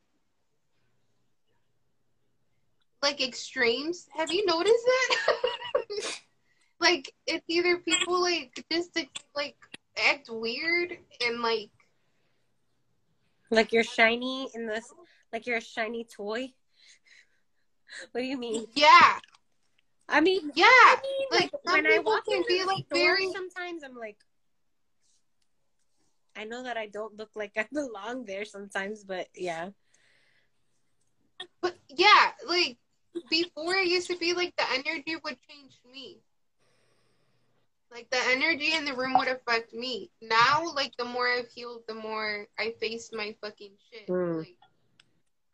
like 3.02 3.20
extremes. 3.20 4.06
Have 4.16 4.30
you 4.30 4.46
noticed 4.46 4.84
that? 4.86 5.26
like 6.80 7.12
it's 7.26 7.44
either 7.48 7.78
people 7.78 8.20
like 8.20 8.64
just 8.70 8.98
like 9.34 9.56
act 9.98 10.28
weird 10.30 10.96
and 11.24 11.42
like 11.42 11.70
Like 13.50 13.72
you're 13.72 13.84
shiny 13.84 14.48
in 14.54 14.66
this. 14.66 14.92
Like 15.32 15.46
you're 15.46 15.58
a 15.58 15.62
shiny 15.62 16.04
toy. 16.04 16.52
What 18.12 18.22
do 18.22 18.26
you 18.26 18.38
mean? 18.38 18.66
yeah, 18.74 19.18
I 20.08 20.20
mean, 20.20 20.50
yeah. 20.54 20.64
I 20.66 20.96
mean, 21.02 21.28
Like, 21.30 21.52
like, 21.64 21.74
when 21.84 21.86
I 21.92 21.98
walk 21.98 22.24
into 22.28 22.44
be, 22.48 22.64
like, 22.64 22.86
very- 22.90 23.30
sometimes 23.30 23.82
I'm 23.84 23.94
like, 23.96 24.16
I 26.34 26.44
know 26.44 26.62
that 26.62 26.78
I 26.78 26.86
don't 26.86 27.16
look 27.16 27.30
like 27.34 27.52
I 27.56 27.66
belong 27.72 28.24
there 28.24 28.44
sometimes, 28.46 29.04
but 29.04 29.28
yeah. 29.34 29.70
But 31.60 31.76
yeah, 31.88 32.32
like 32.46 32.78
before 33.30 33.74
it 33.74 33.88
used 33.88 34.08
to 34.10 34.16
be 34.16 34.32
like 34.34 34.54
the 34.56 34.64
energy 34.72 35.16
would 35.22 35.36
change 35.48 35.78
me. 35.90 36.18
Like 37.90 38.08
the 38.10 38.20
energy 38.30 38.72
in 38.74 38.84
the 38.84 38.94
room 38.94 39.18
would 39.18 39.28
affect 39.28 39.74
me. 39.74 40.10
Now, 40.22 40.72
like 40.74 40.96
the 40.96 41.04
more 41.04 41.28
I've 41.28 41.50
healed, 41.50 41.82
the 41.86 41.94
more 41.94 42.46
I 42.58 42.74
face 42.80 43.10
my 43.12 43.34
fucking 43.42 43.72
shit. 43.90 44.08
Mm. 44.08 44.38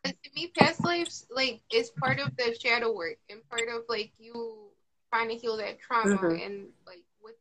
Like, 0.05 0.23
to 0.23 0.31
me, 0.35 0.47
past 0.57 0.85
lives 0.85 1.27
like 1.31 1.61
is 1.73 1.91
part 1.91 2.21
of 2.21 2.35
the 2.37 2.55
shadow 2.55 2.93
work 2.95 3.17
and 3.29 3.47
part 3.51 3.69
of 3.69 3.83
like 3.89 4.13
you 4.19 4.71
trying 5.13 5.29
to 5.29 5.35
heal 5.35 5.57
that 5.57 5.81
trauma 5.81 6.17
Mhm. 6.17 6.47
and 6.47 6.69
like 6.87 7.03
with 7.21 7.35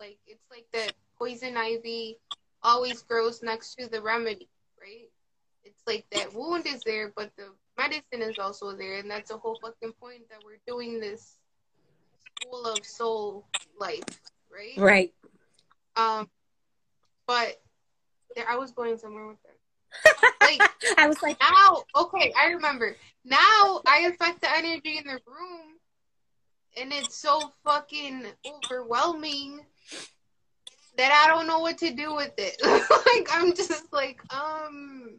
like 0.00 0.18
it's 0.26 0.44
like 0.50 0.66
the 0.72 0.92
poison 1.18 1.56
ivy 1.56 2.18
always 2.62 3.02
grows 3.02 3.42
next 3.42 3.76
to 3.76 3.88
the 3.88 4.02
remedy, 4.02 4.48
right? 4.80 5.08
It's 5.64 5.82
like 5.86 6.04
that 6.10 6.34
wound 6.34 6.66
is 6.66 6.82
there, 6.82 7.12
but 7.14 7.34
the 7.36 7.54
medicine 7.78 8.22
is 8.22 8.38
also 8.38 8.76
there, 8.76 8.98
and 8.98 9.10
that's 9.10 9.30
the 9.30 9.36
whole 9.36 9.58
fucking 9.60 9.92
point 10.00 10.28
that 10.30 10.38
we're 10.44 10.58
doing 10.66 11.00
this 11.00 11.36
school 12.42 12.64
of 12.64 12.84
soul 12.84 13.46
life, 13.78 14.04
right? 14.52 14.76
Right. 14.76 15.14
Um, 15.96 16.28
but 17.26 17.60
there, 18.34 18.48
I 18.48 18.56
was 18.56 18.72
going 18.72 18.98
somewhere 18.98 19.26
with 19.26 19.38
that. 19.42 20.32
Like 20.40 20.70
I 20.98 21.06
was 21.08 21.22
like, 21.22 21.38
now, 21.40 21.82
okay, 21.96 22.32
I 22.38 22.48
remember. 22.48 22.96
Now 23.24 23.80
I 23.86 24.10
affect 24.12 24.40
the 24.42 24.50
energy 24.50 24.98
in 24.98 25.04
the 25.04 25.20
room, 25.26 25.78
and 26.76 26.92
it's 26.92 27.16
so 27.16 27.52
fucking 27.64 28.26
overwhelming 28.46 29.60
that 30.96 31.24
I 31.24 31.28
don't 31.28 31.46
know 31.46 31.60
what 31.60 31.78
to 31.78 31.92
do 31.92 32.14
with 32.14 32.32
it. 32.38 32.56
like 32.64 33.28
I'm 33.30 33.54
just 33.54 33.92
like, 33.92 34.20
um, 34.32 35.16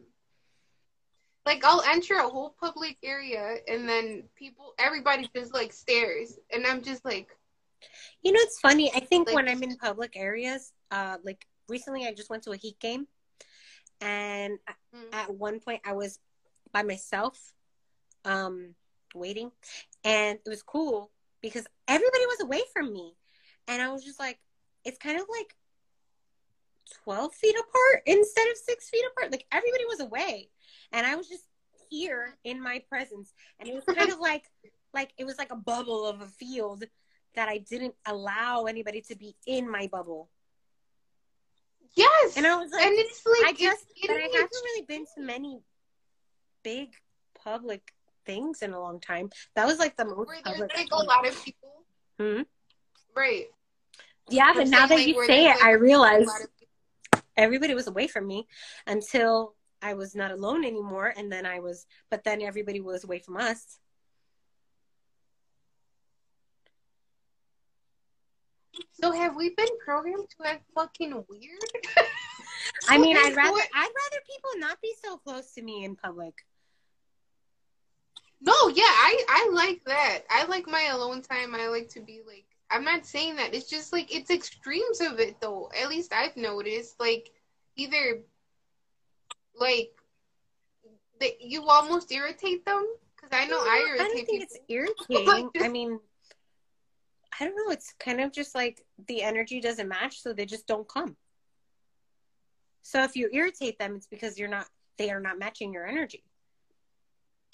like 1.46 1.64
I'll 1.64 1.82
enter 1.82 2.14
a 2.14 2.28
whole 2.28 2.54
public 2.60 2.98
area, 3.02 3.56
and 3.66 3.88
then 3.88 4.24
people, 4.36 4.74
everybody 4.78 5.28
just 5.34 5.54
like 5.54 5.72
stares, 5.72 6.38
and 6.52 6.66
I'm 6.66 6.82
just 6.82 7.04
like, 7.04 7.28
you 8.22 8.32
know, 8.32 8.40
it's 8.40 8.60
funny. 8.60 8.92
I 8.94 9.00
think 9.00 9.28
Like- 9.28 9.36
when 9.36 9.48
I'm 9.48 9.62
in 9.62 9.76
public 9.76 10.16
areas, 10.16 10.72
uh, 10.90 11.18
like 11.22 11.46
recently, 11.68 12.06
I 12.06 12.12
just 12.12 12.30
went 12.30 12.42
to 12.44 12.50
a 12.52 12.56
Heat 12.56 12.78
game, 12.80 13.06
and 14.00 14.58
mm, 14.94 15.14
at 15.14 15.30
one 15.34 15.60
point 15.60 15.82
I 15.84 15.92
was 15.92 16.18
by 16.72 16.82
myself, 16.82 17.54
um, 18.24 18.74
waiting, 19.14 19.50
and 20.04 20.38
it 20.44 20.48
was 20.48 20.62
cool 20.62 21.10
because 21.40 21.66
everybody 21.86 22.26
was 22.26 22.40
away 22.40 22.62
from 22.72 22.92
me, 22.92 23.14
and 23.68 23.80
I 23.80 23.90
was 23.92 24.04
just 24.04 24.18
like, 24.18 24.38
it's 24.84 24.98
kind 24.98 25.18
of 25.18 25.26
like 25.30 25.54
twelve 27.04 27.34
feet 27.34 27.54
apart 27.54 28.02
instead 28.06 28.48
of 28.50 28.56
six 28.56 28.88
feet 28.90 29.04
apart. 29.12 29.30
Like 29.32 29.46
everybody 29.52 29.84
was 29.86 30.00
away, 30.00 30.50
and 30.92 31.06
I 31.06 31.14
was 31.16 31.28
just 31.28 31.44
here 31.90 32.34
in 32.44 32.62
my 32.62 32.82
presence, 32.88 33.32
and 33.58 33.68
it 33.68 33.74
was 33.74 33.84
kind 33.84 34.10
of 34.10 34.18
like, 34.20 34.44
like 34.94 35.12
it 35.18 35.24
was 35.24 35.38
like 35.38 35.50
a 35.52 35.56
bubble 35.56 36.06
of 36.06 36.20
a 36.20 36.26
field 36.26 36.84
that 37.34 37.48
I 37.48 37.58
didn't 37.58 37.94
allow 38.06 38.64
anybody 38.64 39.00
to 39.08 39.16
be 39.16 39.34
in 39.46 39.70
my 39.70 39.88
bubble, 39.90 40.28
yes, 41.94 42.36
and 42.36 42.46
I 42.46 42.56
was 42.56 42.72
like, 42.72 42.84
and 42.86 42.94
it's 42.98 43.22
like 43.26 43.48
I 43.50 43.52
just, 43.52 43.84
but 44.06 44.16
I 44.16 44.20
haven't 44.20 44.50
really 44.52 44.84
been 44.86 45.04
to 45.16 45.20
many 45.22 45.60
big 46.62 46.88
public 47.42 47.92
things 48.26 48.62
in 48.62 48.72
a 48.72 48.80
long 48.80 49.00
time. 49.00 49.30
That 49.54 49.66
was 49.66 49.78
like 49.78 49.96
the 49.96 50.04
most 50.04 50.28
where 50.28 50.38
there's 50.44 50.58
public. 50.58 50.76
like 50.76 50.88
a 50.92 50.96
lot 51.04 51.26
of 51.26 51.44
people, 51.44 51.70
Hmm? 52.18 52.42
right? 53.16 53.46
Yeah, 54.30 54.52
but 54.54 54.68
now 54.68 54.86
that 54.86 54.96
like, 54.96 55.06
you 55.06 55.24
say 55.26 55.46
it, 55.46 55.56
I 55.62 55.70
realize 55.70 56.26
lot 56.26 56.42
of 56.42 56.48
people. 56.58 57.24
everybody 57.36 57.74
was 57.74 57.86
away 57.86 58.06
from 58.08 58.26
me 58.26 58.46
until 58.86 59.54
I 59.82 59.94
was 59.94 60.14
not 60.14 60.30
alone 60.30 60.64
anymore, 60.64 61.12
and 61.16 61.30
then 61.30 61.46
I 61.46 61.60
was, 61.60 61.86
but 62.10 62.24
then 62.24 62.42
everybody 62.42 62.80
was 62.80 63.04
away 63.04 63.20
from 63.20 63.36
us. 63.36 63.78
So 69.00 69.12
have 69.12 69.36
we 69.36 69.50
been 69.50 69.66
programmed 69.84 70.28
to 70.38 70.48
act 70.48 70.64
fucking 70.74 71.12
weird? 71.28 71.58
I 72.88 72.98
mean, 72.98 73.16
I'd 73.18 73.36
rather, 73.36 73.60
I'd 73.74 73.92
rather 73.96 74.22
people 74.26 74.50
not 74.56 74.80
be 74.80 74.92
so 75.02 75.16
close 75.18 75.52
to 75.54 75.62
me 75.62 75.84
in 75.84 75.96
public. 75.96 76.34
No, 78.40 78.54
yeah, 78.68 78.84
I 78.84 79.24
I 79.28 79.50
like 79.52 79.82
that. 79.86 80.20
I 80.30 80.44
like 80.46 80.68
my 80.68 80.88
alone 80.92 81.22
time. 81.22 81.54
I 81.54 81.68
like 81.68 81.88
to 81.90 82.00
be 82.00 82.22
like. 82.26 82.44
I'm 82.70 82.84
not 82.84 83.06
saying 83.06 83.36
that. 83.36 83.54
It's 83.54 83.68
just 83.68 83.92
like 83.94 84.14
it's 84.14 84.30
extremes 84.30 85.00
of 85.00 85.18
it 85.18 85.40
though. 85.40 85.70
At 85.80 85.88
least 85.88 86.12
I've 86.12 86.36
noticed. 86.36 87.00
Like 87.00 87.30
either 87.76 88.20
like 89.58 89.90
that 91.20 91.40
you 91.40 91.64
almost 91.66 92.12
irritate 92.12 92.64
them 92.64 92.86
because 93.16 93.30
I 93.32 93.46
know 93.46 93.58
I 93.58 93.60
I 93.60 93.88
irritate 93.88 93.98
don't 93.98 94.14
think 94.14 94.28
people. 94.28 94.46
it's 94.50 94.58
irritating. 94.68 95.50
I 95.60 95.68
mean, 95.68 95.98
I 97.40 97.44
don't 97.44 97.56
know. 97.56 97.72
It's 97.72 97.94
kind 97.98 98.20
of 98.20 98.32
just 98.32 98.54
like 98.54 98.84
the 99.06 99.22
energy 99.22 99.60
doesn't 99.60 99.88
match, 99.88 100.20
so 100.22 100.32
they 100.32 100.46
just 100.46 100.66
don't 100.66 100.88
come. 100.88 101.16
So 102.82 103.02
if 103.02 103.16
you 103.16 103.28
irritate 103.32 103.78
them, 103.78 103.96
it's 103.96 104.06
because 104.06 104.38
you're 104.38 104.48
not. 104.48 104.66
They 104.96 105.10
are 105.10 105.20
not 105.20 105.38
matching 105.38 105.72
your 105.72 105.86
energy. 105.86 106.24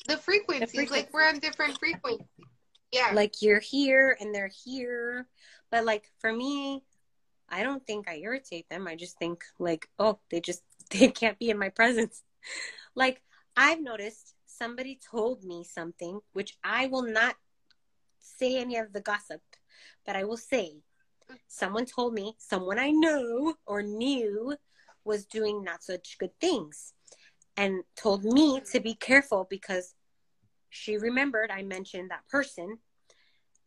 the 0.06 0.16
frequencies, 0.16 0.70
frequency. 0.70 0.94
like 0.94 1.12
we're 1.12 1.26
on 1.26 1.38
different 1.38 1.78
frequencies. 1.78 2.26
Yeah. 2.92 3.10
Like 3.12 3.42
you're 3.42 3.60
here 3.60 4.16
and 4.20 4.34
they're 4.34 4.50
here, 4.64 5.26
but 5.70 5.84
like 5.84 6.10
for 6.20 6.32
me, 6.32 6.84
I 7.48 7.62
don't 7.62 7.84
think 7.86 8.08
I 8.08 8.16
irritate 8.16 8.68
them. 8.70 8.86
I 8.86 8.96
just 8.96 9.18
think 9.18 9.44
like, 9.58 9.88
oh, 9.98 10.18
they 10.30 10.40
just 10.40 10.62
they 10.90 11.08
can't 11.08 11.38
be 11.38 11.50
in 11.50 11.58
my 11.58 11.68
presence. 11.68 12.22
Like 12.94 13.22
I've 13.56 13.80
noticed 13.80 14.34
somebody 14.46 14.98
told 15.10 15.44
me 15.44 15.64
something, 15.64 16.20
which 16.32 16.56
I 16.62 16.86
will 16.86 17.02
not 17.02 17.36
say 18.18 18.56
any 18.56 18.76
of 18.76 18.92
the 18.92 19.00
gossip, 19.00 19.42
but 20.06 20.16
I 20.16 20.24
will 20.24 20.36
say 20.36 20.76
someone 21.48 21.86
told 21.86 22.14
me, 22.14 22.34
someone 22.38 22.78
I 22.78 22.90
know 22.90 23.54
or 23.66 23.82
knew 23.82 24.56
was 25.04 25.26
doing 25.26 25.62
not 25.62 25.82
such 25.82 26.16
good 26.18 26.38
things 26.40 26.94
and 27.56 27.82
told 27.96 28.24
me 28.24 28.60
to 28.72 28.80
be 28.80 28.94
careful 28.94 29.46
because 29.48 29.94
she 30.70 30.96
remembered 30.96 31.50
I 31.50 31.62
mentioned 31.62 32.10
that 32.10 32.26
person 32.28 32.78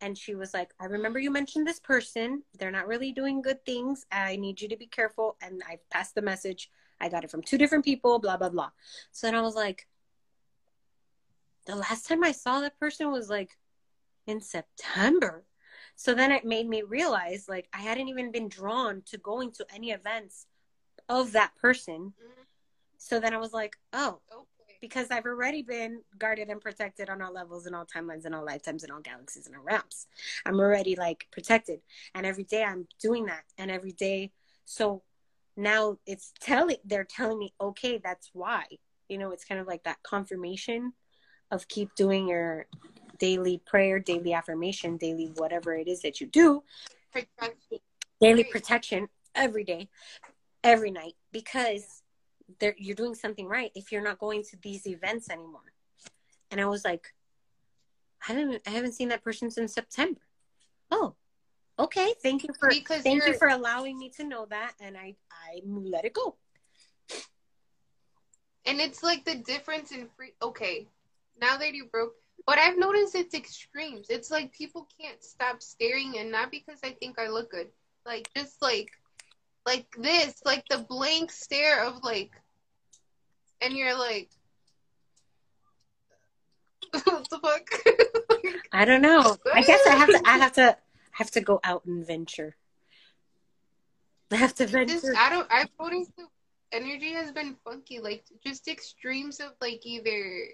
and 0.01 0.17
she 0.17 0.35
was 0.35 0.53
like, 0.53 0.73
I 0.79 0.85
remember 0.85 1.19
you 1.19 1.31
mentioned 1.31 1.65
this 1.65 1.79
person. 1.79 2.43
They're 2.57 2.71
not 2.71 2.87
really 2.87 3.11
doing 3.11 3.41
good 3.41 3.65
things. 3.65 4.05
I 4.11 4.35
need 4.35 4.61
you 4.61 4.69
to 4.69 4.77
be 4.77 4.85
careful. 4.85 5.37
And 5.41 5.61
I 5.67 5.79
passed 5.91 6.13
the 6.13 6.21
message. 6.21 6.69
I 6.99 7.09
got 7.09 7.23
it 7.23 7.31
from 7.31 7.41
two 7.41 7.57
different 7.57 7.85
people, 7.85 8.19
blah, 8.19 8.37
blah, 8.37 8.49
blah. 8.49 8.69
So 9.11 9.27
then 9.27 9.35
I 9.35 9.41
was 9.41 9.55
like, 9.55 9.87
the 11.65 11.75
last 11.75 12.07
time 12.07 12.23
I 12.23 12.31
saw 12.31 12.61
that 12.61 12.79
person 12.79 13.11
was 13.11 13.29
like 13.29 13.57
in 14.25 14.41
September. 14.41 15.43
So 15.95 16.13
then 16.13 16.31
it 16.31 16.45
made 16.45 16.67
me 16.67 16.83
realize 16.83 17.47
like 17.49 17.67
I 17.73 17.79
hadn't 17.79 18.07
even 18.07 18.31
been 18.31 18.47
drawn 18.49 19.01
to 19.07 19.17
going 19.17 19.51
to 19.53 19.65
any 19.73 19.91
events 19.91 20.45
of 21.09 21.33
that 21.33 21.55
person. 21.55 22.13
Mm-hmm. 22.13 22.41
So 22.97 23.19
then 23.19 23.33
I 23.33 23.37
was 23.37 23.53
like, 23.53 23.75
oh, 23.93 24.19
okay. 24.31 24.77
because 24.81 25.07
I've 25.11 25.25
already 25.25 25.61
been 25.61 26.01
guarded 26.17 26.49
and 26.49 26.61
protected 26.61 27.09
on 27.09 27.21
all 27.21 27.33
levels 27.33 27.65
and 27.65 27.75
all 27.75 27.85
timelines 27.85 28.25
and 28.25 28.33
all 28.33 28.45
lifetimes 28.45 28.83
and 28.83 28.91
all 28.91 29.01
galaxies 29.01 29.47
and 29.47 29.55
all 29.55 29.63
realms. 29.63 30.07
I'm 30.45 30.59
already 30.59 30.95
like 30.95 31.27
protected. 31.31 31.79
And 32.15 32.25
every 32.25 32.43
day 32.43 32.63
I'm 32.63 32.87
doing 33.01 33.25
that. 33.25 33.43
And 33.57 33.69
every 33.69 33.91
day, 33.91 34.31
so 34.65 35.03
now 35.57 35.97
it's 36.05 36.31
telling, 36.39 36.77
they're 36.85 37.03
telling 37.03 37.39
me, 37.39 37.53
okay, 37.59 37.99
that's 38.01 38.29
why. 38.33 38.63
You 39.09 39.17
know, 39.17 39.31
it's 39.31 39.43
kind 39.43 39.59
of 39.59 39.67
like 39.67 39.83
that 39.83 40.03
confirmation 40.03 40.93
of 41.51 41.67
keep 41.67 41.95
doing 41.95 42.27
your 42.27 42.67
daily 43.19 43.61
prayer, 43.65 43.99
daily 43.99 44.33
affirmation, 44.33 44.97
daily 44.97 45.31
whatever 45.35 45.73
it 45.73 45.87
is 45.87 46.01
that 46.01 46.21
you 46.21 46.27
do. 46.27 46.63
Protection. 47.11 47.79
Daily 48.21 48.43
protection 48.43 49.07
every 49.35 49.63
day, 49.63 49.89
every 50.63 50.91
night, 50.91 51.13
because 51.31 52.03
you're 52.77 52.95
doing 52.95 53.15
something 53.15 53.47
right 53.47 53.71
if 53.75 53.91
you're 53.91 54.03
not 54.03 54.19
going 54.19 54.43
to 54.43 54.57
these 54.61 54.87
events 54.87 55.29
anymore. 55.29 55.73
And 56.51 56.61
I 56.61 56.65
was 56.65 56.85
like, 56.85 57.13
I 58.27 58.33
haven't 58.33 58.61
I 58.65 58.71
haven't 58.71 58.93
seen 58.93 59.09
that 59.09 59.23
person 59.23 59.51
since 59.51 59.73
September. 59.73 60.21
Oh, 60.89 61.15
okay. 61.79 62.13
Thank 62.21 62.43
you 62.43 62.49
for 62.59 62.69
because 62.69 63.03
thank 63.03 63.25
you 63.25 63.33
for 63.33 63.47
allowing 63.47 63.97
me 63.97 64.09
to 64.17 64.23
know 64.23 64.45
that, 64.49 64.73
and 64.79 64.97
I 64.97 65.15
I 65.31 65.61
let 65.65 66.05
it 66.05 66.13
go. 66.13 66.35
And 68.65 68.81
it's 68.81 69.01
like 69.01 69.23
the 69.23 69.35
difference 69.35 69.91
in 69.91 70.07
free. 70.17 70.33
Okay, 70.41 70.87
now 71.39 71.57
that 71.57 71.73
you 71.73 71.85
broke, 71.85 72.13
but 72.45 72.57
I've 72.57 72.77
noticed 72.77 73.15
it's 73.15 73.33
extremes. 73.33 74.07
It's 74.09 74.29
like 74.29 74.51
people 74.51 74.87
can't 74.99 75.23
stop 75.23 75.61
staring, 75.61 76.17
and 76.17 76.31
not 76.31 76.51
because 76.51 76.79
I 76.83 76.91
think 76.91 77.19
I 77.19 77.27
look 77.27 77.51
good, 77.51 77.67
like 78.05 78.29
just 78.35 78.61
like 78.61 78.89
like 79.65 79.85
this, 79.97 80.41
like 80.45 80.63
the 80.69 80.79
blank 80.79 81.31
stare 81.31 81.83
of 81.83 82.03
like, 82.03 82.31
and 83.61 83.73
you're 83.73 83.97
like, 83.97 84.29
what 87.03 87.29
the 87.29 87.39
fuck? 87.39 87.69
I 88.71 88.85
don't 88.85 89.01
know. 89.01 89.35
I 89.53 89.61
guess 89.61 89.85
I 89.85 89.95
have 89.95 90.09
to. 90.09 90.21
I 90.25 90.37
have 90.37 90.53
to. 90.53 90.77
Have 91.17 91.31
to 91.31 91.41
go 91.41 91.59
out 91.63 91.85
and 91.85 92.05
venture. 92.05 92.55
I 94.31 94.35
have 94.35 94.53
to 94.55 94.67
venture. 94.67 94.99
This, 94.99 95.15
I 95.17 95.29
don't. 95.29 95.47
I've 95.51 95.69
noticed 95.79 96.11
the 96.15 96.27
energy 96.71 97.13
has 97.13 97.31
been 97.31 97.55
funky. 97.63 97.99
Like 97.99 98.23
just 98.45 98.67
extremes 98.67 99.39
of 99.39 99.51
like 99.59 99.85
either 99.85 100.47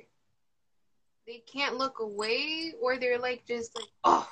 they 1.28 1.44
can't 1.52 1.78
look 1.78 2.00
away 2.00 2.74
or 2.82 2.98
they're 2.98 3.20
like 3.20 3.46
just 3.46 3.76
like 3.76 3.90
oh 4.04 4.30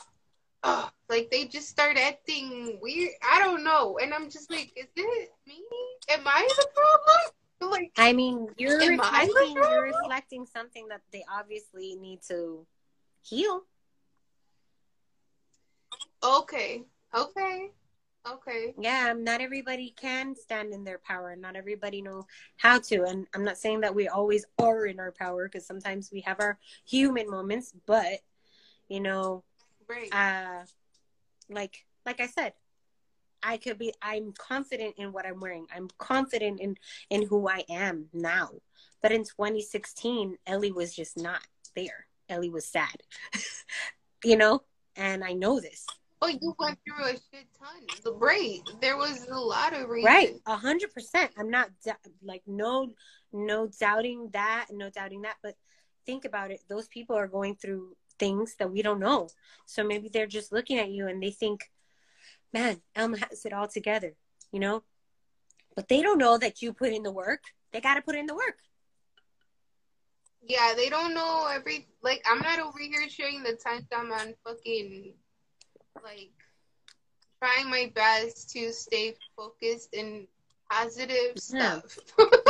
oh, 0.64 0.90
like 1.10 1.30
they 1.32 1.46
just 1.46 1.68
start 1.68 1.98
acting 1.98 2.80
weird. 2.82 3.12
I 3.22 3.40
don't 3.40 3.64
know, 3.66 3.98
and 4.02 4.14
I'm 4.14 4.30
just 4.30 4.50
like, 4.50 4.72
is 4.78 4.88
it 4.96 5.30
me? 5.46 5.62
Am 6.10 6.22
I 6.26 6.48
the 6.58 6.68
problem? 6.74 7.72
Like, 7.72 7.92
I 7.98 8.14
mean, 8.14 8.48
you're 8.58 8.80
reflecting, 8.80 9.54
you're 9.54 9.84
reflecting 9.84 10.46
something 10.48 10.88
that 10.88 11.02
they 11.12 11.24
obviously 11.32 11.96
need 11.96 12.22
to 12.30 12.66
heal. 13.22 13.64
Okay. 16.24 16.84
Okay. 17.16 17.70
Okay. 18.30 18.74
Yeah, 18.78 19.14
not 19.18 19.42
everybody 19.42 19.96
can 20.00 20.36
stand 20.36 20.74
in 20.74 20.84
their 20.84 21.00
power. 21.00 21.36
Not 21.36 21.56
everybody 21.56 22.02
know 22.02 22.28
how 22.58 22.80
to. 22.80 23.04
And 23.04 23.26
I'm 23.34 23.44
not 23.44 23.58
saying 23.58 23.82
that 23.82 23.96
we 23.96 24.08
always 24.08 24.46
are 24.60 24.86
in 24.86 25.00
our 25.00 25.12
power 25.12 25.48
because 25.48 25.66
sometimes 25.66 26.12
we 26.12 26.22
have 26.22 26.40
our 26.40 26.60
human 26.86 27.30
moments, 27.30 27.74
but 27.88 28.20
you 28.90 29.00
know, 29.00 29.44
Right. 29.92 30.14
Uh, 30.14 30.64
like 31.50 31.86
like 32.06 32.22
I 32.22 32.28
said, 32.28 32.54
I 33.44 33.58
could 33.58 33.78
be. 33.78 33.94
I'm 34.02 34.34
confident 34.38 34.96
in 34.98 35.12
what 35.12 35.26
I'm 35.26 35.40
wearing. 35.40 35.68
I'm 35.76 35.90
confident 35.98 36.62
in 36.62 36.78
in 37.10 37.28
who 37.28 37.50
I 37.50 37.66
am 37.70 38.06
now. 38.14 38.52
But 39.02 39.12
in 39.12 39.24
2016, 39.24 40.38
Ellie 40.48 40.72
was 40.72 40.96
just 40.96 41.18
not 41.18 41.42
there. 41.76 42.08
Ellie 42.30 42.50
was 42.50 42.66
sad, 42.66 43.04
you 44.24 44.38
know, 44.38 44.64
and 44.96 45.24
I 45.24 45.34
know 45.34 45.60
this. 45.60 45.86
Oh, 46.24 46.28
you 46.28 46.56
went 46.60 46.78
through 46.86 47.04
a 47.06 47.14
shit 47.14 47.48
ton. 47.58 48.14
Right. 48.20 48.62
There 48.80 48.98
was 48.98 49.28
a 49.28 49.40
lot 49.40 49.74
of 49.74 49.90
reasons. 49.90 50.14
Right. 50.14 50.36
A 50.46 50.56
hundred 50.56 50.94
percent. 50.94 51.32
I'm 51.38 51.50
not 51.50 51.70
like 52.22 52.44
no, 52.46 52.92
no 53.34 53.68
doubting 53.80 54.30
that, 54.34 54.68
no 54.72 54.90
doubting 54.90 55.24
that. 55.24 55.38
But 55.42 55.56
think 56.06 56.26
about 56.26 56.52
it. 56.52 56.62
Those 56.70 56.88
people 56.88 57.16
are 57.16 57.28
going 57.28 57.56
through 57.56 57.96
things 58.20 58.56
that 58.60 58.72
we 58.72 58.84
don't 58.84 59.00
know. 59.00 59.30
So 59.66 59.84
maybe 59.84 60.10
they're 60.10 60.28
just 60.28 60.52
looking 60.52 60.78
at 60.78 60.92
you 60.92 61.08
and 61.08 61.22
they 61.24 61.32
think, 61.32 61.72
man, 62.54 62.82
Alma 62.96 63.18
has 63.18 63.44
it 63.46 63.54
all 63.54 63.68
together, 63.68 64.14
you 64.52 64.60
know? 64.60 64.84
But 65.76 65.88
they 65.88 66.04
don't 66.04 66.20
know 66.20 66.38
that 66.38 66.62
you 66.62 66.74
put 66.74 66.94
in 66.94 67.02
the 67.02 67.12
work. 67.12 67.42
They 67.72 67.82
got 67.82 67.96
to 67.96 68.02
put 68.02 68.16
in 68.16 68.28
the 68.28 68.36
work. 68.36 68.60
Yeah, 70.44 70.74
they 70.76 70.90
don't 70.90 71.14
know 71.14 71.48
every, 71.52 71.88
like, 72.04 72.22
I'm 72.30 72.40
not 72.40 72.60
over 72.60 72.80
here 72.80 73.08
sharing 73.10 73.42
the 73.42 73.54
times 73.54 73.86
I'm 73.96 74.12
on 74.12 74.34
fucking, 74.44 75.14
like, 76.04 76.32
trying 77.42 77.70
my 77.70 77.92
best 77.96 78.50
to 78.52 78.72
stay 78.72 79.16
focused 79.36 79.94
and 79.94 80.28
positive 80.70 81.34
yeah. 81.36 81.80
stuff. 81.80 82.00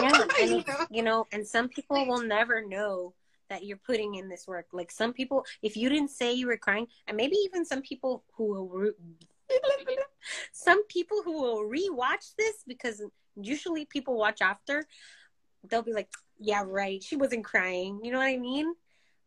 yeah, 0.01 0.23
and, 0.41 0.49
you, 0.49 0.63
know? 0.67 0.85
you 0.89 1.03
know, 1.03 1.27
and 1.31 1.47
some 1.47 1.69
people 1.69 1.97
like, 1.97 2.07
will 2.07 2.21
never 2.21 2.65
know 2.65 3.13
that 3.49 3.65
you're 3.65 3.77
putting 3.77 4.15
in 4.15 4.29
this 4.29 4.47
work. 4.47 4.67
Like 4.71 4.91
some 4.91 5.13
people, 5.13 5.45
if 5.61 5.75
you 5.75 5.89
didn't 5.89 6.11
say 6.11 6.33
you 6.33 6.47
were 6.47 6.57
crying, 6.57 6.87
and 7.07 7.17
maybe 7.17 7.35
even 7.45 7.65
some 7.65 7.81
people 7.81 8.23
who 8.33 8.45
will, 8.45 8.69
re- 8.69 8.91
some 10.51 10.85
people 10.87 11.21
who 11.23 11.33
will 11.33 11.63
rewatch 11.63 12.33
this 12.37 12.63
because 12.67 13.01
usually 13.35 13.85
people 13.85 14.17
watch 14.17 14.41
after, 14.41 14.85
they'll 15.69 15.81
be 15.81 15.93
like, 15.93 16.09
"Yeah, 16.39 16.63
right, 16.65 17.03
she 17.03 17.15
wasn't 17.15 17.43
crying." 17.43 17.99
You 18.03 18.11
know 18.11 18.19
what 18.19 18.27
I 18.27 18.37
mean? 18.37 18.73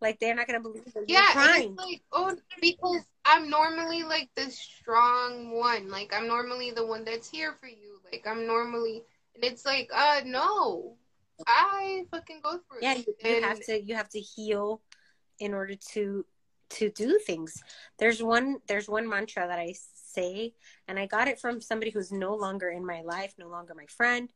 Like 0.01 0.21
they're 0.21 0.35
not 0.35 0.47
gonna 0.47 0.61
believe 0.61 0.85
that 0.85 1.05
yeah, 1.07 1.21
you're 1.21 1.33
crying. 1.33 1.77
like 1.77 2.03
oh, 2.13 2.37
because 2.61 3.05
I'm 3.25 3.49
normally 3.49 4.03
like 4.03 4.29
the 4.35 4.51
strong 4.51 5.53
one. 5.53 5.89
Like 5.89 6.13
I'm 6.15 6.27
normally 6.27 6.71
the 6.71 6.87
one 6.87 7.05
that's 7.05 7.31
here 7.31 7.57
for 7.61 7.69
you. 7.69 8.01
Like 8.05 8.27
I'm 8.27 8.47
normally, 8.47 9.03
and 9.35 9.45
it's 9.45 9.65
like, 9.65 9.91
uh, 9.95 10.21
no, 10.25 10.97
I 11.47 12.05
fucking 12.11 12.41
go 12.43 12.61
for 12.69 12.79
it. 12.79 12.83
Yeah, 12.83 12.95
you, 12.95 13.15
you 13.25 13.43
have 13.43 13.61
to 13.65 13.83
you 13.83 13.95
have 13.95 14.09
to 14.11 14.21
heal 14.21 14.83
in 15.39 15.55
order 15.55 15.75
to 15.93 16.25
to 16.71 16.91
do 16.91 17.19
things. 17.19 17.63
There's 17.99 18.23
one 18.23 18.59
there's 18.67 18.89
one 18.89 19.09
mantra 19.09 19.47
that 19.47 19.59
I 19.59 19.75
say 19.95 20.55
and 20.87 20.99
I 20.99 21.07
got 21.07 21.29
it 21.29 21.41
from 21.41 21.61
somebody 21.61 21.91
who's 21.91 22.13
no 22.13 22.35
longer 22.35 22.69
in 22.69 22.85
my 22.85 23.03
life, 23.03 23.35
no 23.39 23.49
longer 23.49 23.75
my 23.75 23.87
friend, 23.87 24.31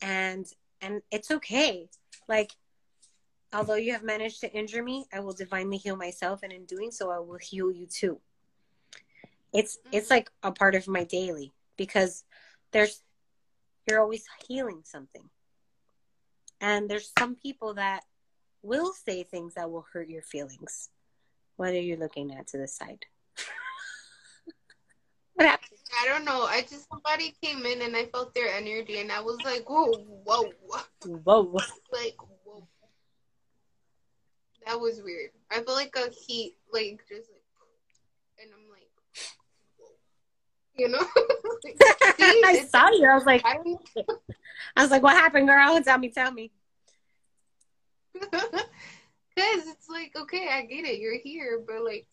and 0.00 0.46
and 0.80 1.02
it's 1.10 1.30
okay. 1.30 1.88
Like 2.28 2.52
although 3.52 3.74
you 3.74 3.92
have 3.92 4.02
managed 4.02 4.40
to 4.40 4.52
injure 4.52 4.82
me, 4.82 5.06
I 5.12 5.20
will 5.20 5.32
divinely 5.32 5.76
heal 5.76 5.96
myself 5.96 6.40
and 6.42 6.52
in 6.52 6.64
doing 6.64 6.90
so 6.90 7.10
I 7.10 7.18
will 7.18 7.38
heal 7.40 7.70
you 7.70 7.86
too. 7.86 8.20
It's 9.58 9.76
it's 9.90 10.08
like 10.08 10.30
a 10.44 10.52
part 10.52 10.76
of 10.76 10.86
my 10.86 11.02
daily 11.02 11.52
because 11.76 12.22
there's 12.70 13.02
you're 13.88 14.00
always 14.00 14.24
healing 14.46 14.82
something. 14.84 15.28
And 16.60 16.88
there's 16.88 17.10
some 17.18 17.34
people 17.34 17.74
that 17.74 18.04
will 18.62 18.92
say 18.92 19.24
things 19.24 19.54
that 19.54 19.68
will 19.68 19.84
hurt 19.92 20.08
your 20.08 20.22
feelings. 20.22 20.90
What 21.56 21.70
are 21.70 21.80
you 21.80 21.96
looking 21.96 22.32
at 22.32 22.46
to 22.48 22.58
the 22.58 22.68
side? 22.68 23.04
what 25.34 25.48
happened? 25.48 25.80
I 26.02 26.06
don't 26.06 26.24
know. 26.24 26.44
I 26.44 26.60
just 26.60 26.88
somebody 26.88 27.34
came 27.42 27.66
in 27.66 27.82
and 27.82 27.96
I 27.96 28.04
felt 28.04 28.36
their 28.36 28.54
energy 28.54 29.00
and 29.00 29.10
I 29.10 29.20
was 29.20 29.38
like, 29.44 29.68
whoa, 29.68 29.92
whoa, 30.24 30.52
whoa, 31.04 31.42
whoa. 31.42 31.60
like 31.92 32.16
whoa. 32.44 32.68
That 34.66 34.78
was 34.78 35.02
weird. 35.02 35.30
I 35.50 35.56
felt 35.62 35.76
like 35.76 35.96
a 35.96 36.10
heat, 36.10 36.54
like 36.72 37.00
just 37.08 37.28
like, 37.28 37.42
and 38.40 38.50
I'm 38.54 38.70
like, 38.70 38.88
You 40.78 40.88
know? 40.88 40.98
I 42.20 42.66
saw 42.70 42.88
you. 42.90 43.08
I 43.10 43.14
was 43.14 43.26
like, 43.26 43.44
I 44.76 44.82
was 44.82 44.90
like, 44.90 45.02
what 45.02 45.16
happened, 45.16 45.48
girl? 45.48 45.80
Tell 45.82 45.98
me, 45.98 46.08
tell 46.10 46.32
me. 46.32 46.52
Because 48.12 49.66
it's 49.68 49.88
like, 49.88 50.12
okay, 50.16 50.48
I 50.50 50.62
get 50.62 50.84
it. 50.84 50.98
You're 51.00 51.18
here, 51.18 51.60
but 51.66 51.84
like, 51.84 52.06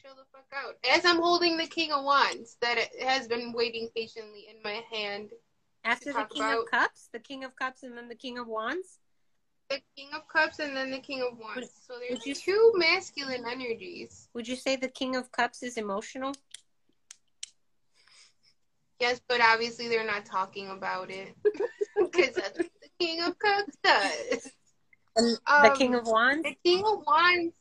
chill 0.00 0.12
the 0.14 0.24
fuck 0.32 0.46
out. 0.54 0.74
As 0.90 1.04
I'm 1.04 1.20
holding 1.20 1.56
the 1.56 1.66
King 1.66 1.92
of 1.92 2.04
Wands 2.04 2.56
that 2.60 2.78
has 3.00 3.28
been 3.28 3.52
waiting 3.52 3.88
patiently 3.94 4.46
in 4.50 4.56
my 4.62 4.82
hand. 4.92 5.30
After 5.84 6.12
the 6.12 6.26
King 6.32 6.44
of 6.44 6.70
Cups, 6.70 7.08
the 7.12 7.18
King 7.18 7.44
of 7.44 7.56
Cups, 7.56 7.82
and 7.82 7.96
then 7.96 8.08
the 8.08 8.14
King 8.14 8.38
of 8.38 8.46
Wands. 8.46 8.98
The 9.68 9.80
King 9.96 10.10
of 10.14 10.28
Cups 10.28 10.58
and 10.58 10.76
then 10.76 10.90
the 10.90 10.98
King 10.98 11.22
of 11.22 11.38
Wands. 11.38 11.56
Would- 11.56 11.70
so 11.86 11.94
there's 11.98 12.26
you- 12.26 12.34
two 12.34 12.72
masculine 12.76 13.44
energies. 13.48 14.28
Would 14.34 14.46
you 14.46 14.56
say 14.56 14.76
the 14.76 14.88
King 14.88 15.16
of 15.16 15.32
Cups 15.32 15.62
is 15.62 15.76
emotional? 15.76 16.32
Yes, 19.02 19.20
but 19.28 19.40
obviously 19.40 19.88
they're 19.88 20.06
not 20.06 20.24
talking 20.24 20.70
about 20.70 21.10
it. 21.10 21.34
Because 21.96 22.34
that's 22.34 22.56
what 22.56 22.70
the 22.80 22.88
King 22.98 23.22
of 23.22 23.38
Cups 23.38 23.76
does. 23.82 24.50
Um, 25.16 25.36
the 25.62 25.74
King 25.76 25.94
of 25.94 26.06
Wands? 26.06 26.42
The 26.44 26.56
King 26.64 26.84
of 26.84 27.02
Wands. 27.06 27.52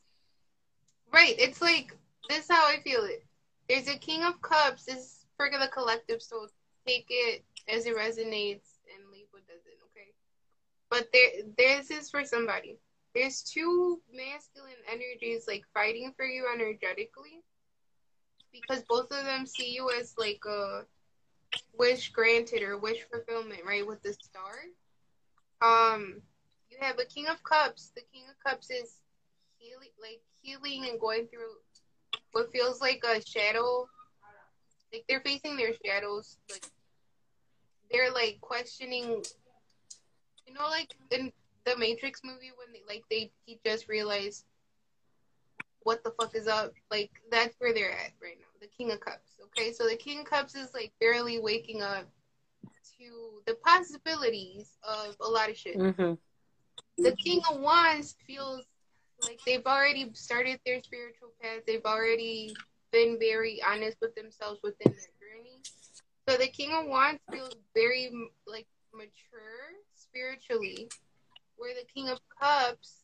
Right. 1.11 1.35
It's 1.37 1.61
like 1.61 1.95
this 2.29 2.45
is 2.45 2.47
how 2.49 2.67
I 2.67 2.79
feel 2.83 3.03
it. 3.03 3.25
There's 3.67 3.87
a 3.87 3.97
King 3.97 4.23
of 4.23 4.41
Cups. 4.41 4.85
This 4.85 4.97
is 4.97 5.25
for 5.35 5.49
the 5.49 5.67
collective, 5.67 6.21
so 6.21 6.47
take 6.87 7.07
it 7.09 7.43
as 7.67 7.85
it 7.85 7.95
resonates 7.95 8.79
and 8.93 9.11
leave 9.11 9.27
what 9.31 9.47
doesn't. 9.47 9.79
Okay. 9.91 10.13
But 10.89 11.07
there, 11.11 11.43
this 11.57 11.91
is 11.91 12.09
for 12.09 12.23
somebody. 12.23 12.77
There's 13.15 13.41
two 13.41 13.99
masculine 14.13 14.81
energies 14.91 15.45
like 15.47 15.63
fighting 15.73 16.13
for 16.15 16.25
you 16.25 16.45
energetically, 16.53 17.43
because 18.53 18.83
both 18.87 19.11
of 19.11 19.25
them 19.25 19.45
see 19.45 19.73
you 19.73 19.89
as 19.99 20.13
like 20.17 20.41
a 20.47 20.83
wish 21.77 22.11
granted 22.11 22.63
or 22.63 22.77
wish 22.77 23.05
fulfillment, 23.11 23.61
right? 23.65 23.85
With 23.85 24.01
the 24.03 24.13
star. 24.13 24.53
Um, 25.61 26.21
you 26.71 26.77
have 26.79 26.97
a 26.99 27.05
king 27.05 27.27
of 27.27 27.43
cups 27.43 27.91
the 27.95 28.01
king 28.13 28.23
of 28.29 28.35
cups 28.43 28.69
is 28.71 28.97
healing 29.57 29.89
like 30.01 30.21
healing 30.41 30.89
and 30.89 30.99
going 30.99 31.27
through 31.27 31.53
what 32.31 32.51
feels 32.51 32.81
like 32.81 33.03
a 33.03 33.21
shadow 33.25 33.87
like 34.93 35.03
they're 35.07 35.21
facing 35.21 35.57
their 35.57 35.73
shadows 35.85 36.37
like 36.49 36.65
they're 37.91 38.11
like 38.11 38.39
questioning 38.41 39.21
you 40.47 40.53
know 40.53 40.67
like 40.69 40.93
in 41.11 41.31
the 41.65 41.77
matrix 41.77 42.21
movie 42.23 42.51
when 42.57 42.73
they 42.73 42.81
like 42.87 43.03
they 43.09 43.31
he 43.45 43.59
just 43.65 43.87
realized 43.87 44.45
what 45.83 46.03
the 46.03 46.11
fuck 46.11 46.35
is 46.35 46.47
up 46.47 46.73
like 46.89 47.11
that's 47.31 47.55
where 47.59 47.73
they're 47.73 47.91
at 47.91 48.11
right 48.21 48.37
now 48.39 48.47
the 48.61 48.67
king 48.67 48.91
of 48.91 48.99
cups 48.99 49.39
okay 49.43 49.71
so 49.73 49.87
the 49.87 49.95
king 49.95 50.19
of 50.19 50.25
cups 50.25 50.55
is 50.55 50.73
like 50.73 50.91
barely 50.99 51.39
waking 51.39 51.81
up 51.81 52.05
to 52.97 53.41
the 53.47 53.55
possibilities 53.65 54.77
of 54.83 55.15
a 55.21 55.27
lot 55.27 55.49
of 55.49 55.57
shit 55.57 55.77
Mm-hmm. 55.77 56.13
the 56.97 57.15
King 57.15 57.41
of 57.49 57.59
Wands 57.59 58.15
feels 58.27 58.65
like 59.23 59.39
they've 59.45 59.65
already 59.65 60.11
started 60.13 60.59
their 60.65 60.81
spiritual 60.83 61.29
path. 61.41 61.61
They've 61.65 61.85
already 61.85 62.55
been 62.91 63.17
very 63.19 63.61
honest 63.67 63.97
with 64.01 64.13
themselves 64.15 64.59
within 64.63 64.91
their 64.91 65.13
journey. 65.19 65.61
So 66.27 66.37
the 66.37 66.47
King 66.47 66.73
of 66.73 66.85
Wands 66.87 67.21
feels 67.31 67.55
very 67.75 68.11
like 68.45 68.67
mature 68.93 69.77
spiritually, 69.95 70.89
where 71.57 71.73
the 71.73 71.87
King 71.93 72.09
of 72.09 72.19
Cups 72.39 73.00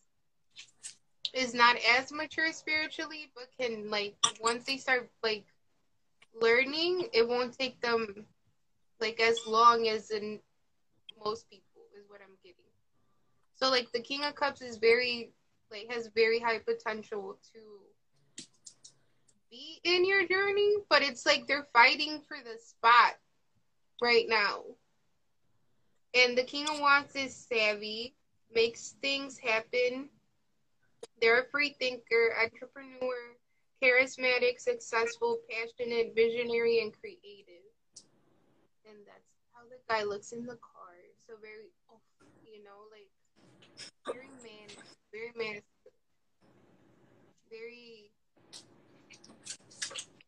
is 1.34 1.54
not 1.54 1.78
as 1.98 2.12
mature 2.12 2.52
spiritually, 2.52 3.32
but 3.36 3.48
can 3.60 3.90
like 3.90 4.16
once 4.42 4.66
they 4.66 4.78
start 4.78 5.10
like 5.24 5.46
learning, 6.40 7.08
it 7.14 7.28
won't 7.28 7.58
take 7.58 7.80
them 7.82 8.26
like 9.00 9.20
as 9.20 9.40
long 9.48 9.88
as 9.88 10.12
in 10.12 10.40
most 11.24 11.50
people 11.50 11.84
is 11.98 12.06
what 12.10 12.22
I'm 12.22 12.36
getting. 12.44 12.58
So 13.56 13.70
like 13.70 13.92
the 13.92 14.02
King 14.02 14.24
of 14.24 14.36
Cups 14.36 14.62
is 14.62 14.78
very 14.78 15.32
like 15.72 15.92
has 15.92 16.10
very 16.16 16.40
high 16.40 16.60
potential 16.60 17.38
to 17.54 17.60
be 19.50 19.80
in 19.84 20.06
your 20.06 20.28
journey, 20.28 20.76
but 20.90 21.02
it's 21.02 21.26
like 21.26 21.48
they're 21.48 21.68
fighting 21.74 22.22
for 22.28 22.38
the 22.38 22.58
spot 22.60 23.16
right 24.02 24.26
now. 24.28 24.62
And 26.14 26.38
the 26.38 26.44
King 26.44 26.68
of 26.70 26.80
Wands 26.80 27.16
is 27.16 27.36
savvy, 27.36 28.16
makes 28.54 28.96
things 29.02 29.38
happen. 29.38 30.10
They're 31.22 31.42
a 31.42 31.50
free 31.50 31.76
thinker, 31.80 32.36
entrepreneur, 32.42 33.36
charismatic, 33.82 34.60
successful, 34.60 35.40
passionate, 35.50 36.14
visionary, 36.16 36.82
and 36.82 36.94
creative. 37.00 37.66
And 38.88 38.98
that's 39.06 39.28
how 39.54 39.62
the 39.70 39.78
guy 39.90 40.04
looks 40.04 40.32
in 40.32 40.46
the 40.46 40.58
card. 40.62 41.10
So 41.28 41.34
very, 41.42 41.70
oh, 41.92 42.00
you 42.46 42.64
know, 42.64 42.88
like 42.92 43.10
very 44.14 44.30
man, 44.44 44.70
very 45.12 45.32
man, 45.36 45.62
very 47.50 48.12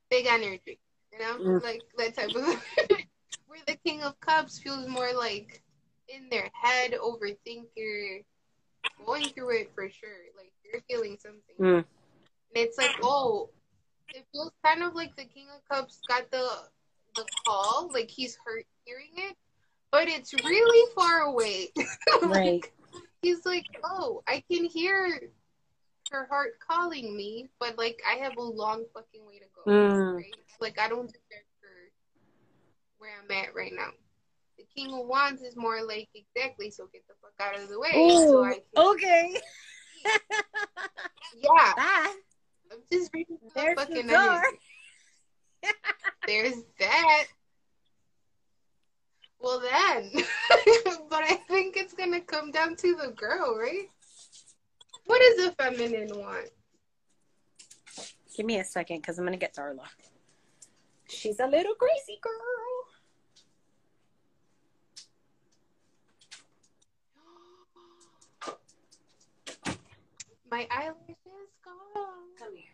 big 0.09 0.25
energy. 0.27 0.79
You 1.13 1.19
know, 1.19 1.37
Mm. 1.39 1.63
like 1.63 1.81
that 1.97 2.15
type 2.15 2.35
of. 2.35 2.45
Where 3.47 3.59
the 3.65 3.77
King 3.83 4.03
of 4.03 4.19
Cups 4.19 4.59
feels 4.59 4.87
more 4.87 5.11
like 5.13 5.63
in 6.07 6.29
their 6.29 6.51
head, 6.53 6.91
overthinker, 6.91 8.23
going 9.05 9.25
through 9.29 9.57
it 9.57 9.71
for 9.75 9.89
sure. 9.89 10.09
Like 10.37 10.51
you're 10.63 10.81
feeling 10.89 11.17
something. 11.19 11.55
Mm. 11.59 11.77
And 11.77 11.85
it's 12.55 12.77
like, 12.77 12.95
oh, 13.03 13.49
it 14.09 14.25
feels 14.31 14.51
kind 14.63 14.83
of 14.83 14.95
like 14.95 15.15
the 15.15 15.25
King 15.25 15.47
of 15.55 15.61
Cups 15.69 15.99
got 16.07 16.29
the 16.31 16.47
the 17.15 17.25
call, 17.45 17.89
like 17.93 18.09
he's 18.09 18.37
hurt 18.45 18.65
hearing 18.85 19.11
it, 19.17 19.35
but 19.91 20.07
it's 20.07 20.33
really 20.33 20.91
far 20.95 21.21
away. 21.21 21.69
Like, 22.21 22.23
Right. 22.23 22.65
He's 23.21 23.45
like, 23.45 23.65
oh, 23.83 24.23
I 24.27 24.43
can 24.49 24.63
hear 24.65 25.19
her 26.11 26.25
heart 26.29 26.53
calling 26.65 27.15
me, 27.15 27.49
but 27.59 27.77
like 27.77 28.01
I 28.09 28.17
have 28.23 28.37
a 28.37 28.41
long 28.41 28.85
fucking 28.93 29.25
way 29.25 29.39
to 29.39 29.45
go. 29.55 29.71
Mm. 29.71 30.15
Right? 30.15 30.35
Like 30.61 30.79
I 30.79 30.87
don't 30.87 31.07
deserve 31.07 31.45
for 31.59 31.69
where 32.97 33.11
I'm 33.21 33.31
at 33.31 33.53
right 33.55 33.73
now. 33.75 33.89
The 34.59 34.65
King 34.75 34.93
of 34.93 35.07
Wands 35.07 35.41
is 35.41 35.55
more 35.55 35.81
like 35.87 36.09
exactly, 36.13 36.69
so 36.69 36.87
get 36.91 37.03
the 37.07 37.13
fuck 37.21 37.33
out 37.39 37.57
of 37.57 37.69
the 37.69 37.79
way. 37.79 37.91
so 37.93 38.43
I 38.43 38.55
can, 38.55 38.61
okay. 38.75 39.41
yeah, 41.37 41.73
Bye. 41.77 42.15
I'm 42.71 42.79
just 42.91 43.09
reading 43.13 43.37
the 43.41 43.49
There's 43.55 43.75
the 43.77 43.85
fucking 43.85 44.07
door. 44.07 44.43
There's 46.27 46.55
that. 46.79 47.23
Well 49.39 49.61
then, 49.61 50.11
but 51.09 51.23
I 51.23 51.39
think 51.47 51.77
it's 51.77 51.93
gonna 51.93 52.19
come 52.19 52.51
down 52.51 52.75
to 52.75 52.95
the 52.95 53.13
girl, 53.13 53.57
right? 53.57 53.89
What 55.05 55.21
does 55.21 55.47
a 55.47 55.51
feminine 55.53 56.09
want? 56.19 56.49
Give 58.35 58.45
me 58.45 58.59
a 58.59 58.63
second 58.63 58.97
because 58.97 59.17
I'm 59.17 59.25
going 59.25 59.37
to 59.37 59.39
get 59.39 59.55
Darla. 59.55 59.87
She's 61.07 61.39
a 61.39 61.47
little 61.47 61.73
crazy 61.73 62.19
girl. 62.21 62.78
My 70.51 70.67
eyelash 70.71 70.95
is 71.09 71.15
gone. 71.63 72.03
Come 72.39 72.55
here. 72.55 72.65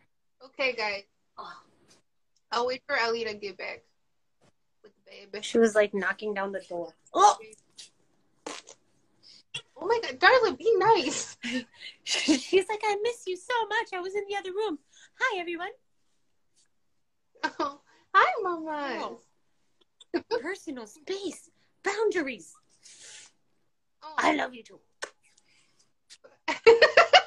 Okay, 0.46 0.74
guys. 0.74 1.04
Oh. 1.38 1.62
I'll 2.52 2.68
wait 2.68 2.82
for 2.88 2.96
Ellie 2.96 3.26
to 3.26 3.34
get 3.34 3.58
back 3.58 3.84
with 4.82 4.94
the 4.96 5.12
baby. 5.12 5.44
She 5.44 5.58
was 5.58 5.76
like 5.76 5.94
knocking 5.94 6.34
down 6.34 6.52
the 6.54 6.62
door. 6.70 6.94
Oh! 7.14 7.38
Oh 9.78 9.88
my 9.88 10.00
god, 10.02 10.20
Darla, 10.20 10.58
be 10.58 10.74
nice. 10.78 11.38
She's 12.04 12.66
like, 12.70 12.82
I 12.84 12.96
miss 13.04 13.24
you 13.28 13.36
so 13.36 13.54
much. 13.68 13.90
I 13.94 14.00
was 14.00 14.16
in 14.16 14.24
the 14.30 14.38
other 14.38 14.52
room. 14.52 14.80
Hi, 15.20 15.40
everyone. 15.40 15.72
Oh, 17.60 17.82
hi, 18.14 18.34
Mama. 18.42 19.00
Oh. 19.02 19.20
Personal 20.42 20.88
space, 20.88 21.50
boundaries. 21.84 22.54
Oh. 24.02 24.14
I 24.18 24.34
love 24.36 24.54
you 24.54 24.64
too. 24.64 24.80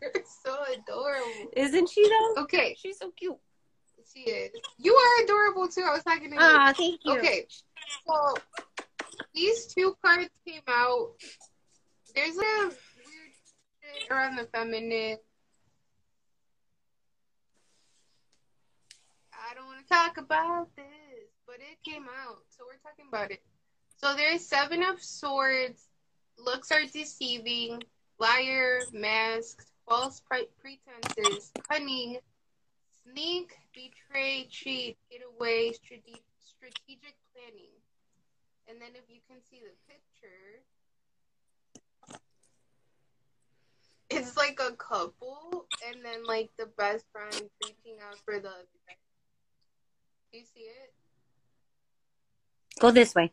You're 0.00 0.12
so 0.44 0.56
adorable. 0.72 1.50
Isn't 1.56 1.88
she 1.88 2.08
though? 2.08 2.42
Okay, 2.42 2.76
She's 2.78 2.98
so 2.98 3.10
cute. 3.10 3.36
she 4.12 4.20
is. 4.20 4.50
You 4.78 4.94
are 4.94 5.24
adorable 5.24 5.68
too. 5.68 5.82
I 5.82 5.92
was 5.94 6.04
talking 6.04 6.30
to 6.30 6.34
you. 6.36 6.40
Ah, 6.40 6.72
thank 6.76 7.00
you. 7.04 7.16
Okay, 7.18 7.46
so 8.06 8.34
these 9.34 9.66
two 9.66 9.96
cards 10.04 10.28
came 10.46 10.62
out. 10.68 11.10
There's 12.14 12.36
a 12.36 12.40
weird 12.64 12.72
shit 12.72 14.10
around 14.10 14.36
the 14.36 14.44
feminine. 14.44 15.18
I 19.32 19.54
don't 19.54 19.66
want 19.66 19.86
to 19.86 19.88
talk 19.92 20.16
about 20.18 20.74
this, 20.76 20.84
but 21.46 21.56
it 21.56 21.78
came 21.88 22.04
out, 22.04 22.38
so 22.48 22.64
we're 22.66 22.78
talking 22.88 23.06
about 23.08 23.30
it. 23.30 23.42
So 23.98 24.14
there's 24.14 24.44
seven 24.44 24.82
of 24.82 25.02
swords. 25.02 25.88
Looks 26.38 26.70
are 26.72 26.84
deceiving. 26.92 27.82
Liar, 28.18 28.80
masked, 28.92 29.66
false 29.88 30.20
pre- 30.28 30.48
pretenses, 30.60 31.52
cunning, 31.68 32.18
Sneak, 33.04 33.52
betray, 33.72 34.48
cheat, 34.50 34.98
get 35.10 35.20
away, 35.22 35.72
strate- 35.72 36.24
strategic 36.40 37.14
planning. 37.32 37.70
And 38.68 38.80
then 38.80 38.90
if 38.94 39.04
you 39.08 39.20
can 39.28 39.40
see 39.48 39.60
the 39.60 39.70
picture, 39.86 40.64
it's 44.10 44.36
like 44.36 44.58
a 44.60 44.72
couple, 44.72 45.66
and 45.86 46.04
then 46.04 46.26
like 46.26 46.50
the 46.58 46.66
best 46.76 47.04
friend 47.12 47.48
reaching 47.62 48.00
out 48.10 48.18
for 48.24 48.40
the. 48.40 48.50
Do 50.32 50.38
you 50.38 50.44
see 50.44 50.62
it? 50.62 50.92
Go 52.80 52.90
this 52.90 53.14
way. 53.14 53.32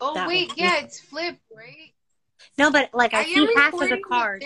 Oh 0.00 0.14
That 0.14 0.28
wait, 0.28 0.48
one. 0.50 0.56
yeah, 0.58 0.76
it's 0.84 1.00
flipped, 1.00 1.42
right? 1.54 1.95
No, 2.58 2.70
but 2.70 2.90
like 2.92 3.14
I, 3.14 3.20
am 3.20 3.26
see 3.26 3.48
half 3.54 3.74
of 3.74 3.88
the 3.88 3.98
card. 3.98 4.44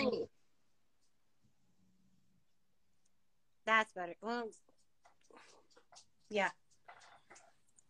That's 3.65 3.91
better. 3.93 4.15
Well, 4.21 4.49
yeah. 6.29 6.49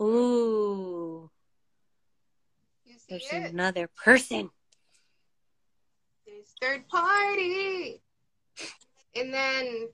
Ooh, 0.02 1.30
You 2.86 2.98
see 2.98 3.06
there's 3.10 3.46
it? 3.46 3.52
another 3.52 3.88
person. 4.04 4.50
There's 6.26 6.54
third 6.62 6.88
party. 6.88 8.02
And 9.16 9.34
then 9.34 9.90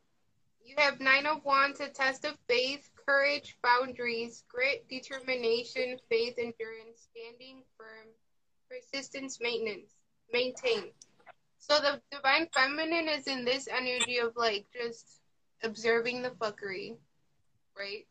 you 0.63 0.75
have 0.77 0.99
nine 0.99 1.25
of 1.25 1.43
wands, 1.43 1.79
a 1.79 1.89
test 1.89 2.23
of 2.25 2.37
faith, 2.47 2.89
courage, 3.05 3.57
boundaries, 3.63 4.43
grit, 4.47 4.87
determination, 4.89 5.97
faith, 6.09 6.35
endurance, 6.37 7.07
standing 7.11 7.63
firm, 7.77 8.07
persistence, 8.69 9.39
maintenance, 9.41 9.91
maintain. 10.31 10.91
So 11.59 11.79
the 11.79 12.01
divine 12.11 12.47
feminine 12.53 13.09
is 13.09 13.27
in 13.27 13.43
this 13.43 13.67
energy 13.67 14.19
of 14.19 14.33
like 14.35 14.65
just 14.73 15.19
observing 15.63 16.21
the 16.21 16.29
fuckery, 16.29 16.97
right? 17.77 18.05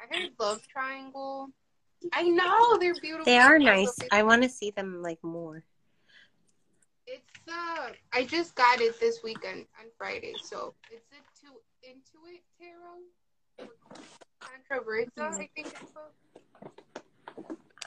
I 0.00 0.14
heard 0.14 0.30
love 0.38 0.60
triangle. 0.68 1.50
I 2.12 2.22
know 2.22 2.78
they're 2.78 2.94
beautiful. 2.94 3.24
They 3.24 3.38
are 3.38 3.58
nice. 3.58 3.96
I 4.10 4.24
want 4.24 4.42
to 4.42 4.48
see 4.48 4.70
them 4.72 5.02
like 5.02 5.22
more. 5.22 5.62
It's 7.06 7.30
uh, 7.48 7.90
I 8.12 8.24
just 8.24 8.54
got 8.54 8.80
it 8.80 8.98
this 8.98 9.20
weekend 9.22 9.66
on 9.78 9.86
Friday, 9.96 10.34
so 10.42 10.74
it's 10.90 11.06
it 11.12 11.22
too 11.40 11.52
into 11.82 12.00
Intuit 12.26 12.42
Tarot, 12.58 13.68
I 14.88 15.48
think 15.54 15.66
it's. 15.66 15.92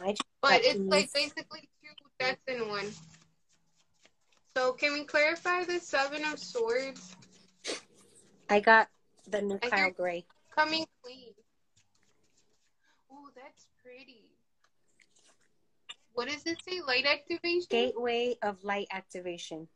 I 0.01 0.15
But 0.41 0.61
it's 0.63 0.80
like 0.80 1.11
basically 1.13 1.69
two 1.84 1.89
decks 2.19 2.41
in 2.47 2.67
one. 2.67 2.91
So 4.55 4.73
can 4.73 4.93
we 4.93 5.03
clarify 5.03 5.63
the 5.65 5.80
Seven 5.80 6.23
of 6.26 6.39
Swords 6.39 7.15
I 8.49 8.59
got 8.59 8.88
the 9.27 9.41
new 9.41 9.57
Kyle 9.59 9.91
Gray. 9.91 10.26
coming 10.55 10.85
clean? 11.03 11.34
Oh, 13.11 13.30
that's 13.35 13.67
pretty. 13.84 14.31
What 16.13 16.30
does 16.30 16.45
it 16.45 16.57
say? 16.67 16.81
Light 16.88 17.05
activation. 17.05 17.67
Gateway 17.69 18.35
of 18.41 18.63
Light 18.63 18.88
Activation. 18.91 19.67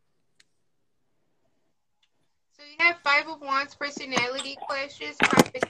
So 2.57 2.63
you 2.63 2.75
have 2.85 2.97
five 2.99 3.27
of 3.27 3.41
wands, 3.41 3.75
personality 3.75 4.57
clashes, 4.67 5.15
competition. 5.17 5.68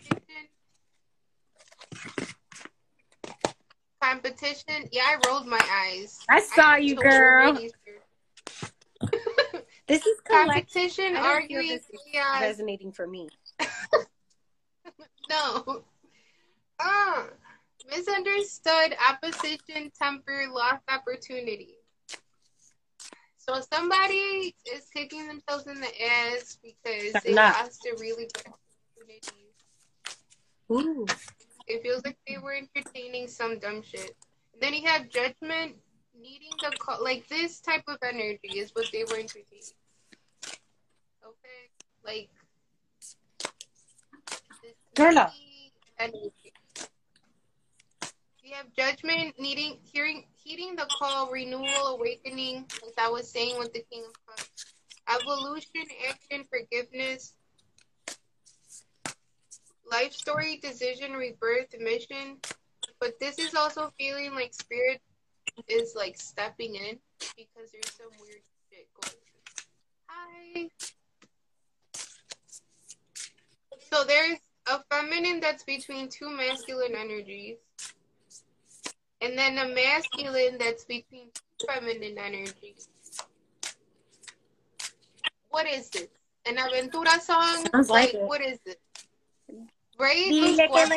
Competition. 4.02 4.88
Yeah, 4.92 5.04
I 5.06 5.18
rolled 5.28 5.46
my 5.48 5.62
eyes. 5.72 6.20
I 6.30 6.40
saw 6.42 6.76
you, 6.76 6.96
girl. 6.96 7.60
This 9.88 10.06
is. 10.06 10.20
Competition, 10.22 11.16
I 11.16 11.22
arguing, 11.22 11.72
is 11.72 11.86
resonating 12.40 12.92
for 12.92 13.08
me. 13.08 13.30
No. 15.30 15.84
Ah, 16.80 17.28
misunderstood, 17.88 18.96
opposition, 19.08 19.92
temper, 20.00 20.46
lost 20.52 20.82
opportunity. 20.90 21.76
So 23.38 23.62
somebody 23.72 24.56
is 24.74 24.86
kicking 24.94 25.28
themselves 25.28 25.68
in 25.68 25.80
the 25.80 26.04
ass 26.04 26.58
because 26.64 27.22
they 27.24 27.34
lost 27.36 27.86
a 27.86 27.96
really 28.00 28.28
good 28.34 28.54
opportunity. 29.08 29.50
Ooh. 30.72 31.06
It 31.70 31.84
feels 31.84 32.04
like 32.04 32.18
they 32.28 32.38
were 32.40 32.54
entertaining 32.54 33.28
some 33.28 33.60
dumb 33.60 33.84
shit. 33.84 34.16
And 34.54 34.62
then 34.62 34.74
you 34.74 34.88
have 34.88 35.08
judgment, 35.08 35.76
needing 36.20 36.50
the 36.62 36.76
call. 36.80 37.04
Like 37.04 37.28
this 37.28 37.60
type 37.60 37.84
of 37.88 37.98
energy 38.02 38.58
is 38.58 38.72
what 38.74 38.88
they 38.92 39.04
were 39.04 39.20
entertaining. 39.20 39.78
Okay, 41.24 41.70
like 42.04 42.30
needy 44.98 45.72
energy. 46.00 46.54
You 48.44 48.56
have 48.56 48.74
judgment, 48.76 49.36
needing, 49.40 49.78
hearing, 49.84 50.26
heeding 50.44 50.76
the 50.76 50.88
call, 50.98 51.30
renewal, 51.30 51.88
awakening. 51.88 52.66
As 52.88 52.94
I 52.98 53.08
was 53.10 53.30
saying 53.30 53.60
with 53.60 53.72
the 53.74 53.84
King 53.92 54.06
of 54.08 54.14
Cups, 54.26 54.74
evolution, 55.08 55.86
action, 56.10 56.46
forgiveness, 56.50 57.36
life 59.92 60.14
story, 60.14 60.60
decision, 60.62 61.14
rebirth, 61.14 61.76
mission. 61.80 62.38
But 63.00 63.20
this 63.20 63.40
is 63.40 63.56
also 63.56 63.92
feeling 63.98 64.34
like 64.34 64.54
spirit 64.54 65.02
is 65.68 65.94
like 65.96 66.20
stepping 66.20 66.76
in 66.76 66.98
because 67.36 67.72
there's 67.72 67.94
some 67.98 68.12
weird 68.22 68.42
shit 68.72 68.88
going 69.02 69.16
on. 69.26 69.70
Hi. 70.08 70.70
So 73.92 74.04
there's 74.04 74.40
a 74.68 74.80
feminine 74.92 75.40
that's 75.40 75.64
between 75.64 76.10
two 76.10 76.30
masculine 76.30 76.96
energies. 76.96 77.58
And 79.22 79.38
then 79.38 79.58
a 79.58 79.74
masculine 79.74 80.58
that's 80.58 80.86
between 80.86 81.30
two 81.58 81.68
feminine 81.68 82.18
energies. 82.18 82.88
What 85.50 85.68
is 85.68 85.90
this? 85.90 86.08
An 86.46 86.56
aventura 86.56 87.20
song? 87.20 87.66
Sounds 87.72 87.90
like 87.90 88.14
it. 88.14 88.22
what 88.22 88.42
is 88.42 88.60
it? 88.66 88.80
Right? 90.00 90.30
Dile 90.30 90.70
que 90.70 90.88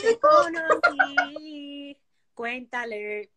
te 0.00 0.18
conocí. 0.18 1.96
Cuéntale. 2.34 3.30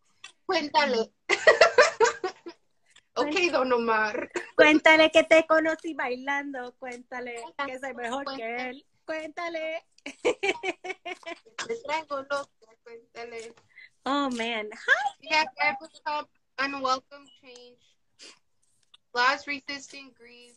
Cuéntale. 0.46 1.12
ok, 3.16 3.34
Don 3.52 3.72
Omar. 3.72 4.30
Cuéntale 4.56 5.10
que 5.10 5.24
te 5.24 5.46
conocí 5.46 5.92
bailando. 5.92 6.74
Cuéntale 6.78 7.44
que 7.66 7.78
soy 7.78 7.94
mejor 7.94 8.24
que 8.36 8.70
él. 8.70 8.86
Cuéntale. 9.04 9.84
Te 10.22 11.76
traigo 11.84 12.22
loca, 12.22 12.48
cuéntale. 12.82 13.54
oh 14.06 14.30
man. 14.30 14.70
Hi. 14.72 15.28
Yeah, 15.28 15.44
unwelcome 16.58 17.28
change. 17.40 17.96
Loss, 19.14 19.44
grief. 19.44 20.56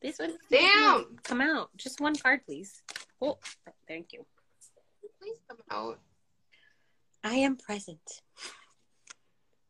This 0.00 0.18
one. 0.18 0.36
Damn! 0.50 1.16
Come 1.22 1.40
out. 1.40 1.70
Just 1.76 2.00
one 2.00 2.16
card, 2.16 2.40
please. 2.46 2.82
Oh, 3.20 3.38
oh, 3.68 3.72
thank 3.86 4.12
you. 4.12 4.24
Please 5.20 5.38
come 5.48 5.58
out. 5.70 5.98
I 7.22 7.34
am 7.34 7.56
present. 7.56 8.00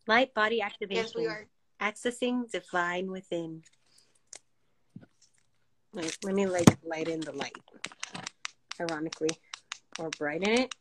Light 0.06 0.32
body 0.34 0.62
activation. 0.62 1.04
Yes, 1.04 1.14
we 1.16 1.26
are. 1.26 1.46
Accessing 1.80 2.50
divine 2.50 3.10
within. 3.10 3.62
Wait, 5.92 6.16
let 6.22 6.34
me 6.34 6.46
like 6.46 6.78
lighten 6.84 7.20
the 7.20 7.32
light. 7.32 7.56
Ironically. 8.80 9.30
Or 9.98 10.10
brighten 10.10 10.48
it. 10.48 10.74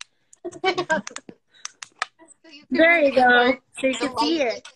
So 0.51 0.59
you 2.51 2.63
There 2.69 2.99
you 2.99 3.15
go. 3.15 3.53
So 3.79 3.87
you 3.87 3.95
can 3.95 4.17
see 4.19 4.41
it. 4.41 4.67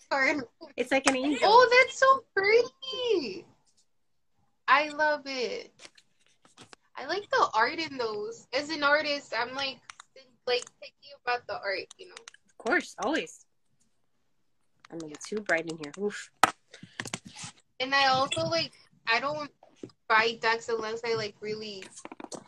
It's 0.76 0.92
like 0.92 1.06
an 1.08 1.16
oh, 1.16 1.26
angel. 1.26 1.40
Oh, 1.44 1.86
that's 1.86 2.00
so 2.00 2.24
pretty. 2.34 3.46
I 4.68 4.90
love 4.90 5.22
it. 5.26 5.72
I 6.96 7.06
like 7.08 7.30
the 7.30 7.48
art 7.54 7.80
in 7.80 7.98
those. 7.98 8.48
As 8.54 8.70
an 8.70 8.84
artist, 8.84 9.34
I'm 9.38 9.54
like 9.56 9.80
like 10.46 10.64
picky 10.82 11.10
about 11.26 11.46
the 11.48 11.54
art, 11.54 11.88
you 11.98 12.08
know. 12.08 12.16
Of 12.48 12.58
course, 12.58 12.96
always. 13.04 13.46
I'm 14.92 15.00
gonna 15.00 15.14
get 15.14 15.22
too 15.22 15.42
bright 15.42 15.70
in 15.70 15.78
here. 15.78 15.92
Oof. 16.00 16.30
And 17.80 17.94
I 17.94 18.08
also 18.08 18.42
like 18.46 18.74
I 19.08 19.20
don't 19.20 19.52
buy 20.08 20.38
decks 20.40 20.70
unless 20.70 21.02
I 21.06 21.16
like 21.16 21.36
really 21.42 21.84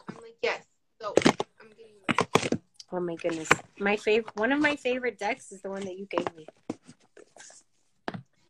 I'm 0.07 0.15
like, 0.21 0.37
yes, 0.41 0.63
so 1.01 1.13
I'm 1.59 1.69
getting 1.69 1.95
this. 2.07 2.59
Oh 2.91 2.99
my 2.99 3.15
goodness. 3.15 3.49
My 3.79 3.97
favorite 3.97 4.35
one 4.35 4.51
of 4.51 4.59
my 4.59 4.75
favorite 4.75 5.17
decks 5.17 5.51
is 5.51 5.61
the 5.61 5.69
one 5.69 5.83
that 5.85 5.97
you 5.97 6.05
gave 6.05 6.27
me. 6.35 6.45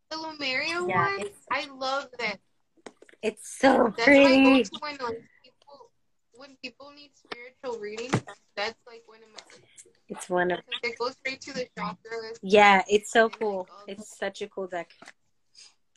The 0.09 0.17
Lumeria 0.17 0.87
Yeah, 0.87 1.17
one, 1.17 1.27
I 1.51 1.67
love 1.73 2.09
that. 2.19 2.39
It's 3.25 3.57
so 3.59 3.91
That's 3.97 3.97
my 3.97 4.03
pretty. 4.05 4.43
go-to 4.63 4.69
when 4.81 4.97
like 4.97 5.23
people 5.43 5.91
when 6.35 6.55
people 6.63 6.91
need 6.95 7.09
spiritual 7.15 7.79
readings. 7.81 8.21
That's 8.55 8.79
like 8.85 9.01
one 9.07 9.17
of 9.23 9.29
my. 9.33 9.41
It's 10.09 10.29
one 10.29 10.51
of 10.51 10.59
it 10.83 10.99
goes 10.99 11.13
straight 11.13 11.41
to 11.41 11.53
the 11.53 11.67
chakras. 11.75 12.37
yeah. 12.43 12.83
It's 12.87 13.11
so 13.11 13.23
like, 13.23 13.39
cool. 13.39 13.67
all 13.71 13.83
It's 13.87 14.15
such 14.15 14.43
a 14.43 14.47
cool 14.47 14.67
deck. 14.67 14.91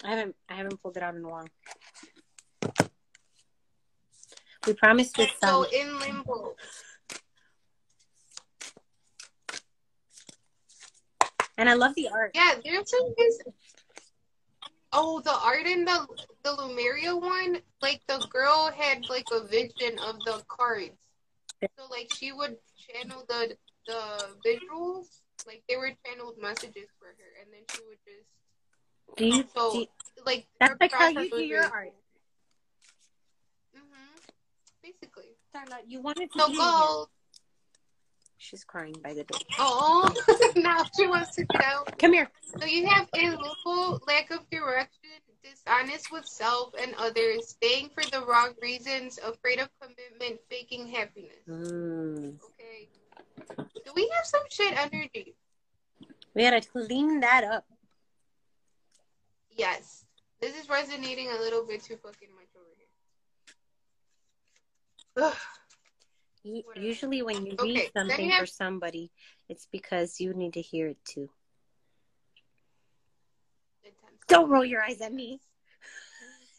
I 0.02 0.08
haven't 0.16 0.36
I 0.48 0.54
haven't 0.54 0.82
pulled 0.82 0.96
it 0.96 1.02
out 1.02 1.16
in 1.16 1.24
a 1.24 1.28
while. 1.28 1.46
We 4.66 4.72
promised 4.72 5.16
So 5.16 5.26
some. 5.40 5.66
in 5.70 5.98
limbo, 5.98 6.54
And 11.58 11.68
I 11.68 11.74
love 11.74 11.94
the 11.94 12.08
art. 12.08 12.30
yeah, 12.34 12.54
there's 12.64 12.88
some. 12.90 13.14
Oh, 14.92 15.20
the 15.20 15.32
art 15.34 15.66
in 15.66 15.84
the 15.84 16.06
the 16.44 16.50
Lumeria 16.56 17.18
one, 17.20 17.60
like 17.82 18.00
the 18.08 18.20
girl 18.30 18.70
had 18.74 19.08
like 19.08 19.26
a 19.30 19.44
vision 19.46 19.98
of 19.98 20.24
the 20.24 20.42
cards. 20.48 20.96
So 21.78 21.84
like 21.90 22.08
she 22.10 22.32
would 22.32 22.56
channel 22.88 23.24
the 23.28 23.56
the 23.86 24.00
visuals, 24.44 25.20
like 25.46 25.62
they 25.68 25.76
were 25.76 25.92
channeled 26.06 26.38
messages 26.40 26.88
for 26.98 27.08
her, 27.08 27.30
and 27.42 27.52
then 27.52 27.62
she 27.74 27.82
would 27.88 27.98
just 28.06 28.28
Do 29.16 29.24
you, 29.26 29.44
so 29.54 29.72
do 29.72 29.78
you- 29.80 29.86
like 30.24 30.46
that's 30.58 30.74
like 30.80 30.92
how 30.92 31.08
you 31.08 31.28
do 31.30 31.36
your 31.42 31.60
really 31.60 31.72
art. 31.72 31.92
cool. 33.74 33.82
Mhm. 33.82 34.20
Basically. 34.82 35.36
Darla, 35.54 35.78
you 35.86 36.00
wanted 36.00 36.32
to 36.32 36.38
So 36.38 36.48
be 36.48 36.56
gold. 36.56 37.08
She's 38.38 38.62
crying 38.62 38.94
by 39.02 39.14
the 39.14 39.24
door. 39.24 39.40
Oh, 39.58 40.14
now 40.56 40.84
she 40.96 41.08
wants 41.08 41.34
to 41.34 41.44
get 41.44 41.64
out. 41.64 41.98
Come 41.98 42.12
here. 42.12 42.30
So 42.58 42.66
you 42.66 42.86
have 42.86 43.08
illiberal, 43.12 44.00
lack 44.06 44.30
of 44.30 44.48
direction, 44.48 45.10
dishonest 45.42 46.12
with 46.12 46.24
self 46.24 46.72
and 46.80 46.94
others, 46.98 47.48
staying 47.48 47.90
for 47.90 48.04
the 48.04 48.24
wrong 48.24 48.54
reasons, 48.62 49.18
afraid 49.18 49.58
of 49.58 49.68
commitment, 49.80 50.40
faking 50.48 50.86
happiness. 50.86 51.32
Mm. 51.48 52.36
Okay. 52.44 52.88
Do 53.84 53.92
we 53.94 54.08
have 54.14 54.24
some 54.24 54.42
shit 54.50 54.72
energy? 54.78 55.34
We 56.34 56.42
gotta 56.42 56.60
clean 56.60 57.20
that 57.20 57.42
up. 57.42 57.64
Yes. 59.50 60.04
This 60.40 60.56
is 60.56 60.68
resonating 60.68 61.28
a 61.30 61.40
little 61.40 61.66
bit 61.66 61.82
too 61.82 61.96
fucking 61.96 62.28
much 62.36 62.48
over 62.56 62.70
here. 62.76 62.86
Ugh. 65.24 65.36
Usually, 66.76 67.22
when 67.22 67.46
you 67.46 67.52
Okay, 67.58 67.62
read 67.74 67.90
something 67.96 68.30
have- 68.30 68.40
for 68.40 68.46
somebody, 68.46 69.10
it's 69.48 69.66
because 69.70 70.20
you 70.20 70.32
need 70.34 70.54
to 70.54 70.60
hear 70.60 70.88
it 70.88 70.98
too. 71.04 71.30
Don't 74.28 74.50
roll 74.50 74.64
your 74.64 74.82
eyes 74.82 75.00
at 75.00 75.12
me. 75.12 75.40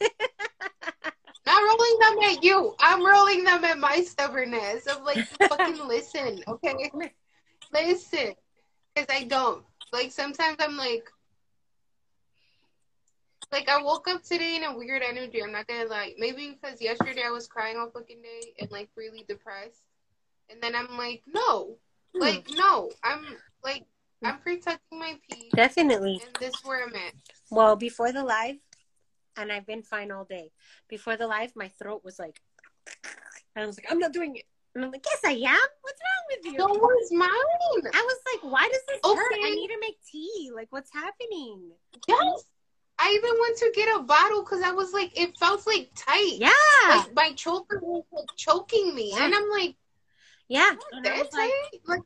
Not 1.46 1.62
rolling 1.62 1.98
them 2.00 2.18
at 2.36 2.44
you. 2.44 2.74
I'm 2.80 3.04
rolling 3.04 3.44
them 3.44 3.64
at 3.64 3.78
my 3.78 4.02
stubbornness 4.02 4.86
of 4.86 5.02
like 5.02 5.24
fucking 5.48 5.86
listen, 5.86 6.42
okay? 6.48 6.90
Listen. 7.72 8.34
Because 8.94 9.06
I 9.08 9.24
don't. 9.24 9.64
Like 9.92 10.12
sometimes 10.12 10.56
I'm 10.60 10.76
like 10.76 11.08
like 13.52 13.68
I 13.68 13.82
woke 13.82 14.08
up 14.08 14.22
today 14.22 14.56
in 14.56 14.64
a 14.64 14.76
weird 14.76 15.02
energy. 15.02 15.42
I'm 15.42 15.52
not 15.52 15.66
gonna 15.66 15.88
lie. 15.88 16.14
Maybe 16.18 16.58
because 16.60 16.80
yesterday 16.80 17.22
I 17.26 17.30
was 17.30 17.46
crying 17.46 17.76
all 17.76 17.90
fucking 17.90 18.22
day 18.22 18.52
and 18.60 18.70
like 18.70 18.88
really 18.96 19.24
depressed. 19.28 19.82
And 20.50 20.60
then 20.62 20.74
I'm 20.74 20.96
like, 20.96 21.22
no. 21.26 21.76
Hmm. 22.14 22.20
Like, 22.20 22.46
no. 22.50 22.90
I'm 23.02 23.24
like 23.62 23.84
I'm 24.22 24.38
protecting 24.38 24.98
my 24.98 25.18
peace 25.30 25.50
Definitely. 25.54 26.20
and 26.24 26.36
this 26.38 26.54
is 26.54 26.64
where 26.64 26.84
I'm 26.84 26.94
at. 26.94 27.14
Well, 27.50 27.76
before 27.76 28.12
the 28.12 28.22
live, 28.22 28.56
and 29.36 29.50
I've 29.50 29.66
been 29.66 29.82
fine 29.82 30.10
all 30.10 30.24
day. 30.24 30.50
Before 30.88 31.16
the 31.16 31.26
live, 31.26 31.52
my 31.56 31.68
throat 31.68 32.02
was 32.04 32.18
like, 32.18 32.40
and 33.56 33.64
I 33.64 33.66
was 33.66 33.78
like, 33.78 33.90
I'm 33.90 33.98
not 33.98 34.12
doing 34.12 34.36
it. 34.36 34.44
And 34.74 34.84
I'm 34.84 34.90
like, 34.90 35.04
yes, 35.04 35.20
I 35.24 35.32
am. 35.32 35.68
What's 35.80 36.00
wrong 36.00 36.24
with 36.28 36.52
you? 36.52 36.58
So 36.58 36.68
was 36.68 37.12
mine. 37.12 37.90
I 37.92 38.02
was 38.02 38.18
like, 38.32 38.52
why 38.52 38.68
does 38.68 38.82
this 38.86 39.00
hurt? 39.04 39.32
I 39.42 39.50
need 39.50 39.68
to 39.68 39.78
make 39.80 39.96
tea. 40.10 40.50
Like, 40.54 40.68
what's 40.70 40.92
happening? 40.92 41.70
Yes. 42.06 42.44
I 43.02 43.12
even 43.14 43.30
went 43.40 43.56
to 43.58 43.72
get 43.74 43.96
a 43.96 44.02
bottle 44.02 44.42
because 44.42 44.62
I 44.62 44.72
was 44.72 44.92
like, 44.92 45.18
it 45.18 45.36
felt 45.38 45.66
like 45.66 45.90
tight. 45.96 46.36
Yeah. 46.36 46.50
Like 46.88 47.14
my 47.14 47.32
choker 47.32 47.80
was 47.82 48.04
like 48.12 48.28
choking 48.36 48.94
me, 48.94 49.14
and 49.16 49.34
I'm 49.34 49.48
like, 49.50 49.74
Yeah. 50.48 50.70
I 50.92 51.18
was 51.18 51.32
like, 51.32 51.50
tight? 51.50 51.80
Like 51.86 52.02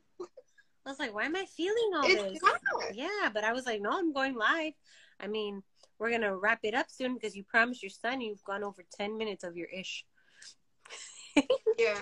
I 0.87 0.91
was 0.91 0.99
like, 1.01 1.15
why 1.15 1.25
am 1.25 1.35
I 1.35 1.47
feeling 1.47 1.91
all 1.97 2.07
it's 2.07 2.23
this? 2.23 2.43
not. 2.43 2.95
Yeah, 2.95 3.31
but 3.33 3.43
I 3.43 3.53
was 3.53 3.67
like, 3.67 3.81
no, 3.81 3.91
I'm 3.91 4.13
going 4.13 4.35
live. 4.35 4.75
I 5.19 5.27
mean, 5.27 5.63
we're 5.99 6.11
gonna 6.11 6.37
wrap 6.37 6.61
it 6.63 6.75
up 6.75 6.87
soon 6.91 7.15
because 7.15 7.35
you 7.35 7.43
promised 7.43 7.83
your 7.83 7.91
son 7.91 8.21
you've 8.21 8.45
gone 8.45 8.63
over 8.63 8.85
ten 8.97 9.19
minutes 9.19 9.43
of 9.45 9.57
your 9.57 9.69
ish. 9.69 10.05
Yeah, 11.77 11.99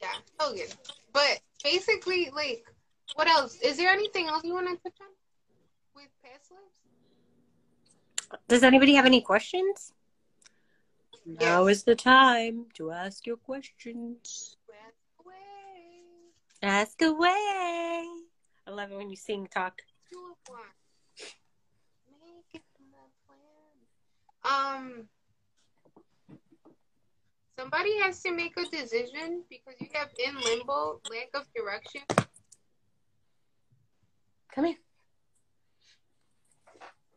yeah, 0.00 0.08
oh, 0.38 0.50
so 0.50 0.54
good. 0.54 0.72
But 1.12 1.40
basically, 1.64 2.30
like, 2.32 2.64
what 3.16 3.26
else? 3.26 3.56
Is 3.60 3.76
there 3.76 3.90
anything 3.90 4.28
else 4.28 4.44
you 4.44 4.54
want 4.54 4.68
to 4.68 4.76
touch 4.76 4.98
on 5.00 5.08
with 5.96 6.06
past 6.22 6.52
lives? 6.52 6.79
Does 8.48 8.62
anybody 8.62 8.94
have 8.94 9.06
any 9.06 9.20
questions? 9.20 9.92
Now 11.26 11.66
is 11.66 11.84
the 11.84 11.94
time 11.94 12.66
to 12.74 12.90
ask 12.90 13.26
your 13.26 13.36
questions. 13.36 14.56
Ask 14.86 14.94
away. 15.20 15.34
Ask 16.62 17.02
away. 17.02 18.06
I 18.66 18.70
love 18.70 18.90
it 18.92 18.96
when 18.96 19.10
you 19.10 19.16
sing 19.16 19.46
talk. 19.46 19.78
Do 20.10 20.18
it 20.18 20.50
one. 20.50 20.60
Make 22.22 22.54
it 22.54 22.62
my 22.90 23.06
plan. 23.26 24.78
Um, 24.78 25.08
somebody 27.58 27.98
has 28.00 28.22
to 28.22 28.32
make 28.32 28.56
a 28.56 28.64
decision 28.64 29.44
because 29.48 29.74
you 29.80 29.88
have 29.94 30.08
in 30.18 30.40
limbo, 30.40 31.00
lack 31.10 31.30
of 31.34 31.46
direction. 31.54 32.02
Come 34.54 34.64
here. 34.64 34.76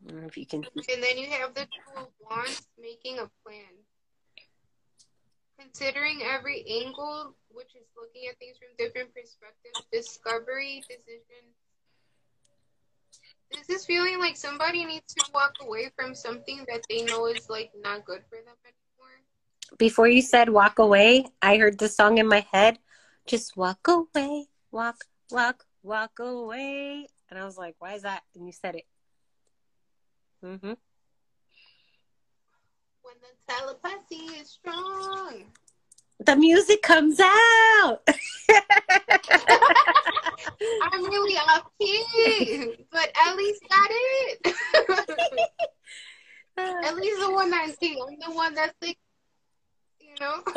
I 0.06 0.10
don't 0.10 0.20
know 0.20 0.26
if 0.26 0.36
you 0.36 0.46
can. 0.46 0.64
And 0.64 1.02
then 1.02 1.16
you 1.16 1.28
have 1.30 1.54
the 1.54 1.62
two 1.62 1.96
of 1.96 2.08
wands 2.20 2.66
making 2.80 3.18
a 3.18 3.30
plan. 3.44 3.72
Considering 5.58 6.20
every 6.22 6.64
angle, 6.68 7.34
which 7.50 7.74
is 7.74 7.86
looking 7.96 8.28
at 8.28 8.38
things 8.38 8.56
from 8.58 8.68
different 8.76 9.14
perspectives, 9.14 9.86
discovery, 9.92 10.84
decision. 10.88 11.54
This 13.50 13.62
Is 13.62 13.66
this 13.66 13.86
feeling 13.86 14.18
like 14.18 14.36
somebody 14.36 14.84
needs 14.84 15.14
to 15.14 15.24
walk 15.32 15.54
away 15.60 15.90
from 15.96 16.14
something 16.14 16.64
that 16.68 16.82
they 16.90 17.04
know 17.04 17.26
is 17.26 17.48
like 17.48 17.70
not 17.82 18.04
good 18.04 18.22
for 18.28 18.36
them 18.36 18.56
anymore? 18.64 19.22
Before 19.78 20.08
you 20.08 20.22
said 20.22 20.48
walk 20.50 20.78
away, 20.78 21.26
I 21.40 21.56
heard 21.56 21.78
the 21.78 21.88
song 21.88 22.18
in 22.18 22.26
my 22.26 22.44
head. 22.52 22.78
Just 23.26 23.56
walk 23.56 23.86
away, 23.88 24.48
walk, 24.70 24.96
walk, 25.30 25.64
walk 25.82 26.18
away. 26.18 27.06
And 27.30 27.38
I 27.38 27.44
was 27.44 27.56
like, 27.56 27.76
why 27.78 27.94
is 27.94 28.02
that? 28.02 28.22
And 28.34 28.44
you 28.46 28.52
said 28.52 28.74
it. 28.74 28.84
Mm-hmm. 30.44 30.74
When 33.02 33.16
the 33.22 33.32
telepathy 33.48 34.26
is 34.38 34.50
strong. 34.50 35.44
The 36.20 36.36
music 36.36 36.82
comes 36.82 37.18
out. 37.18 38.00
I'm 40.82 41.04
really 41.04 41.36
off 41.38 41.70
key, 41.80 42.76
but 42.92 43.10
at 43.26 43.36
least 43.36 43.62
got 43.70 43.88
it. 43.90 44.54
at 46.84 46.94
least 46.96 47.20
the 47.20 47.32
one 47.32 47.50
that's 47.50 47.76
key. 47.76 47.98
I'm 48.06 48.18
the 48.18 48.36
one 48.36 48.54
that's 48.54 48.74
like, 48.82 48.98
you 49.98 50.14
know. 50.20 50.42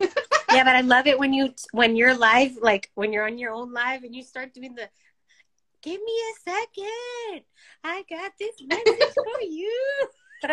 yeah, 0.00 0.64
but 0.64 0.74
I 0.74 0.80
love 0.80 1.06
it 1.06 1.16
when 1.16 1.32
you 1.32 1.54
when 1.70 1.94
you're 1.94 2.16
live, 2.16 2.56
like 2.60 2.90
when 2.96 3.12
you're 3.12 3.26
on 3.26 3.38
your 3.38 3.52
own 3.52 3.72
live 3.72 4.02
and 4.02 4.16
you 4.16 4.24
start 4.24 4.52
doing 4.52 4.74
the 4.74 4.88
give 5.86 6.00
me 6.00 6.16
a 6.30 6.50
second. 6.50 7.44
I 7.84 8.04
got 8.10 8.32
this 8.38 8.56
message 8.60 9.14
for 9.14 9.40
you. 9.42 10.08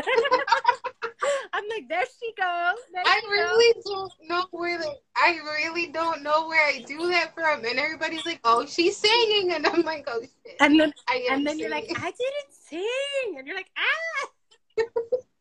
I'm 1.53 1.63
like, 1.69 1.89
there 1.89 2.05
she 2.05 2.33
goes. 2.37 2.79
There 2.93 3.03
I 3.05 3.19
she 3.21 3.27
really 3.27 3.73
don't 3.83 4.11
know 4.29 4.45
where 4.51 4.79
I 5.17 5.39
really 5.43 5.87
don't 5.87 6.23
know 6.23 6.47
where 6.47 6.65
I 6.65 6.83
do 6.87 7.09
that 7.09 7.33
from, 7.33 7.65
and 7.65 7.77
everybody's 7.77 8.25
like, 8.25 8.39
"Oh, 8.45 8.65
she's 8.65 8.95
singing," 8.95 9.51
and 9.51 9.67
I'm 9.67 9.81
like, 9.81 10.05
"Oh 10.07 10.21
shit!" 10.21 10.55
And 10.61 10.79
then 10.79 10.93
and 11.29 11.45
then 11.45 11.59
you're 11.59 11.69
like. 11.69 11.91
I 11.95 12.11
didn't 12.11 12.53
sing, 12.69 13.37
and 13.37 13.45
you're 13.45 13.57
like, 13.57 13.71
ah. 13.77 14.83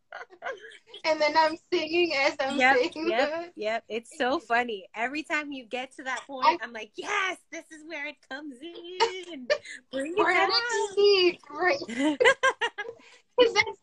and 1.04 1.20
then 1.20 1.34
I'm 1.36 1.56
singing 1.72 2.12
as 2.14 2.36
I'm 2.40 2.58
Yep, 2.58 2.76
singing. 2.76 3.08
yep, 3.08 3.52
yep. 3.56 3.84
It's 3.88 4.16
so 4.16 4.38
funny. 4.38 4.86
Every 4.94 5.22
time 5.22 5.52
you 5.52 5.64
get 5.64 5.94
to 5.96 6.04
that 6.04 6.20
point, 6.26 6.60
I'm 6.62 6.72
like, 6.72 6.92
yes, 6.96 7.38
this 7.50 7.70
is 7.72 7.84
where 7.86 8.06
it 8.06 8.16
comes 8.30 8.56
in. 8.60 9.48
Bring 9.92 10.14
it 10.16 10.24
down. 10.24 10.50
Right, 11.50 12.18
that's 13.38 13.78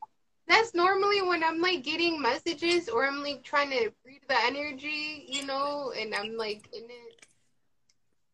that's 0.47 0.73
normally 0.73 1.21
when 1.21 1.43
I'm 1.43 1.61
like 1.61 1.83
getting 1.83 2.21
messages 2.21 2.89
or 2.89 3.05
I'm 3.05 3.21
like 3.21 3.43
trying 3.43 3.69
to 3.69 3.91
read 4.05 4.21
the 4.27 4.35
energy, 4.45 5.25
you 5.27 5.45
know, 5.45 5.93
and 5.97 6.13
I'm 6.15 6.35
like 6.37 6.67
in 6.73 6.83
it. 6.85 7.25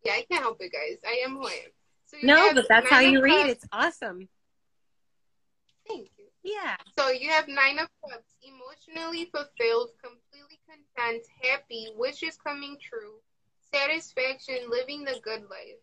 Yeah, 0.05 0.13
I 0.13 0.25
can't 0.29 0.43
help 0.43 0.61
it, 0.61 0.71
guys. 0.71 0.97
I 1.05 1.23
am 1.25 1.35
who 1.35 1.47
I 1.47 1.51
am. 1.65 1.71
So 2.05 2.17
No, 2.23 2.53
but 2.53 2.67
that's 2.69 2.89
how 2.89 2.99
you 2.99 3.21
read. 3.21 3.47
It's 3.47 3.65
awesome. 3.71 4.29
Yeah. 6.45 6.75
So 6.97 7.09
you 7.09 7.29
have 7.31 7.47
Nine 7.47 7.79
of 7.79 7.87
Cups, 8.07 8.35
emotionally 8.43 9.25
fulfilled, 9.33 9.89
completely 9.99 10.59
content, 10.69 11.25
happy, 11.41 11.87
wishes 11.97 12.37
coming 12.37 12.77
true, 12.79 13.15
satisfaction 13.73 14.69
living 14.69 15.03
the 15.03 15.19
good 15.23 15.41
life. 15.49 15.81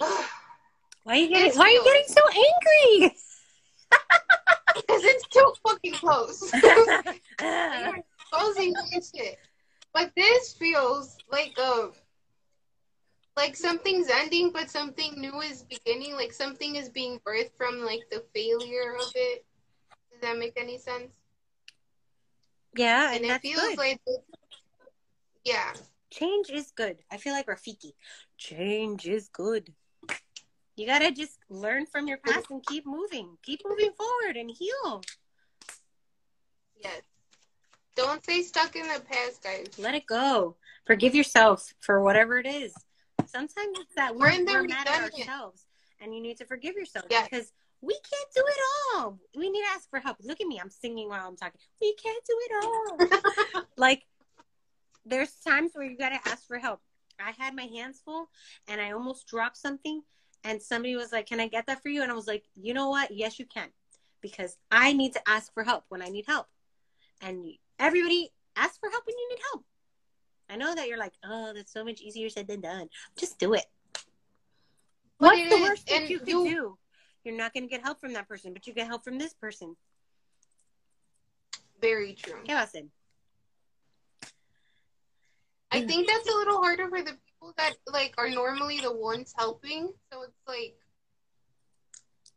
Why 1.04 1.12
are 1.12 1.16
you 1.16 1.28
getting 1.28 1.56
Why 1.56 1.66
are 1.66 1.70
you 1.70 1.84
getting 1.84 2.08
so 2.08 2.22
angry? 2.28 3.14
Because 4.74 5.04
it's 5.04 5.26
too 5.28 5.52
fucking 5.66 5.94
close. 5.94 6.52
You're 6.62 7.96
exposing 8.20 8.74
shit. 9.14 9.38
But 9.92 10.12
this 10.16 10.54
feels 10.54 11.16
like 11.30 11.56
a 11.58 11.90
like 13.36 13.56
something's 13.56 14.08
ending, 14.08 14.50
but 14.52 14.70
something 14.70 15.14
new 15.20 15.40
is 15.40 15.62
beginning. 15.62 16.14
Like 16.14 16.32
something 16.32 16.76
is 16.76 16.88
being 16.88 17.20
birthed 17.20 17.52
from 17.56 17.80
like 17.84 18.02
the 18.10 18.24
failure 18.34 18.94
of 19.00 19.12
it. 19.14 19.44
Does 20.10 20.20
that 20.20 20.38
make 20.38 20.54
any 20.56 20.78
sense? 20.78 21.12
yeah, 22.76 23.12
And 23.12 23.24
and 23.24 23.32
it 23.36 23.40
feels 23.42 23.60
good. 23.62 23.78
like 23.78 24.00
yeah, 25.44 25.72
Change 26.10 26.50
is 26.50 26.72
good. 26.72 26.98
I 27.10 27.16
feel 27.16 27.32
like 27.32 27.46
Rafiki. 27.46 27.92
Change 28.36 29.06
is 29.06 29.28
good. 29.28 29.72
You 30.76 30.86
gotta 30.86 31.10
just 31.12 31.38
learn 31.48 31.86
from 31.86 32.08
your 32.08 32.18
past 32.18 32.46
and 32.50 32.62
keep 32.64 32.86
moving. 32.86 33.36
Keep 33.42 33.60
moving 33.66 33.92
forward 33.96 34.36
and 34.36 34.50
heal. 34.50 35.02
yes. 36.82 37.02
Don't 37.96 38.22
stay 38.22 38.42
stuck 38.42 38.76
in 38.76 38.82
the 38.88 39.00
past, 39.00 39.42
guys. 39.42 39.66
Let 39.78 39.94
it 39.94 40.06
go. 40.06 40.56
Forgive 40.86 41.14
yourself 41.14 41.74
for 41.80 42.02
whatever 42.02 42.38
it 42.38 42.46
is. 42.46 42.72
Sometimes 43.30 43.78
it's 43.78 43.94
that 43.96 44.14
We're 44.14 44.30
in 44.30 44.44
the 44.44 44.52
we're 44.52 44.62
mad 44.64 44.86
at 44.88 45.12
ourselves 45.12 45.66
and 46.00 46.14
you 46.14 46.20
need 46.20 46.36
to 46.38 46.44
forgive 46.44 46.74
yourself 46.74 47.06
Yes. 47.10 47.28
because 47.30 47.52
we 47.80 47.94
can't 47.94 48.30
do 48.34 48.42
it 48.46 48.60
all. 48.96 49.18
We 49.36 49.48
need 49.50 49.62
to 49.62 49.70
ask 49.74 49.88
for 49.88 50.00
help. 50.00 50.18
Look 50.22 50.40
at 50.40 50.46
me. 50.46 50.60
I'm 50.60 50.70
singing 50.70 51.08
while 51.08 51.26
I'm 51.26 51.36
talking. 51.36 51.60
We 51.80 51.94
can't 51.94 52.24
do 52.26 52.38
it 52.42 53.52
all. 53.54 53.62
like 53.76 54.02
there's 55.06 55.32
times 55.46 55.72
where 55.74 55.86
you 55.86 55.96
got 55.96 56.10
to 56.10 56.30
ask 56.30 56.46
for 56.46 56.58
help. 56.58 56.80
I 57.18 57.32
had 57.38 57.54
my 57.54 57.64
hands 57.64 58.00
full 58.04 58.28
and 58.68 58.80
I 58.80 58.92
almost 58.92 59.26
dropped 59.26 59.56
something 59.56 60.02
and 60.44 60.62
somebody 60.62 60.96
was 60.96 61.12
like, 61.12 61.26
"Can 61.26 61.38
I 61.40 61.48
get 61.48 61.66
that 61.66 61.82
for 61.82 61.90
you?" 61.90 62.02
And 62.02 62.10
I 62.10 62.14
was 62.14 62.26
like, 62.26 62.44
"You 62.54 62.72
know 62.72 62.88
what? 62.88 63.10
Yes, 63.10 63.38
you 63.38 63.44
can." 63.44 63.68
Because 64.22 64.56
I 64.70 64.92
need 64.94 65.12
to 65.14 65.20
ask 65.28 65.52
for 65.52 65.64
help 65.64 65.84
when 65.90 66.02
I 66.02 66.08
need 66.08 66.24
help. 66.26 66.46
And 67.20 67.46
everybody 67.78 68.30
ask 68.56 68.80
for 68.80 68.88
help 68.90 69.04
when 69.06 69.16
you 69.18 69.28
need 69.30 69.38
help. 69.52 69.64
I 70.50 70.56
know 70.56 70.74
that 70.74 70.88
you're 70.88 70.98
like, 70.98 71.14
"Oh, 71.24 71.52
that's 71.54 71.72
so 71.72 71.84
much 71.84 72.00
easier 72.00 72.28
said 72.28 72.48
than 72.48 72.60
done." 72.60 72.88
Just 73.16 73.38
do 73.38 73.54
it. 73.54 73.66
But 75.18 75.26
What's 75.26 75.40
it 75.42 75.50
the 75.50 75.56
worst 75.62 75.86
thing 75.88 76.08
you 76.08 76.18
could 76.18 76.28
you- 76.28 76.50
do? 76.50 76.78
You're 77.24 77.36
not 77.36 77.52
going 77.52 77.64
to 77.64 77.68
get 77.68 77.82
help 77.82 78.00
from 78.00 78.14
that 78.14 78.26
person, 78.26 78.54
but 78.54 78.66
you 78.66 78.72
get 78.72 78.86
help 78.86 79.04
from 79.04 79.18
this 79.18 79.34
person. 79.34 79.76
Very 81.80 82.14
true. 82.14 82.42
¿Qué 82.44 82.54
va? 82.54 82.66
I 85.70 85.82
think 85.86 86.08
that's 86.08 86.28
a 86.28 86.32
little 86.34 86.56
harder 86.56 86.88
for 86.88 87.02
the 87.02 87.12
people 87.12 87.54
that 87.58 87.74
like 87.86 88.14
are 88.18 88.28
normally 88.30 88.80
the 88.80 88.92
ones 88.92 89.34
helping. 89.36 89.92
So 90.10 90.22
it's 90.22 90.40
like 90.48 90.76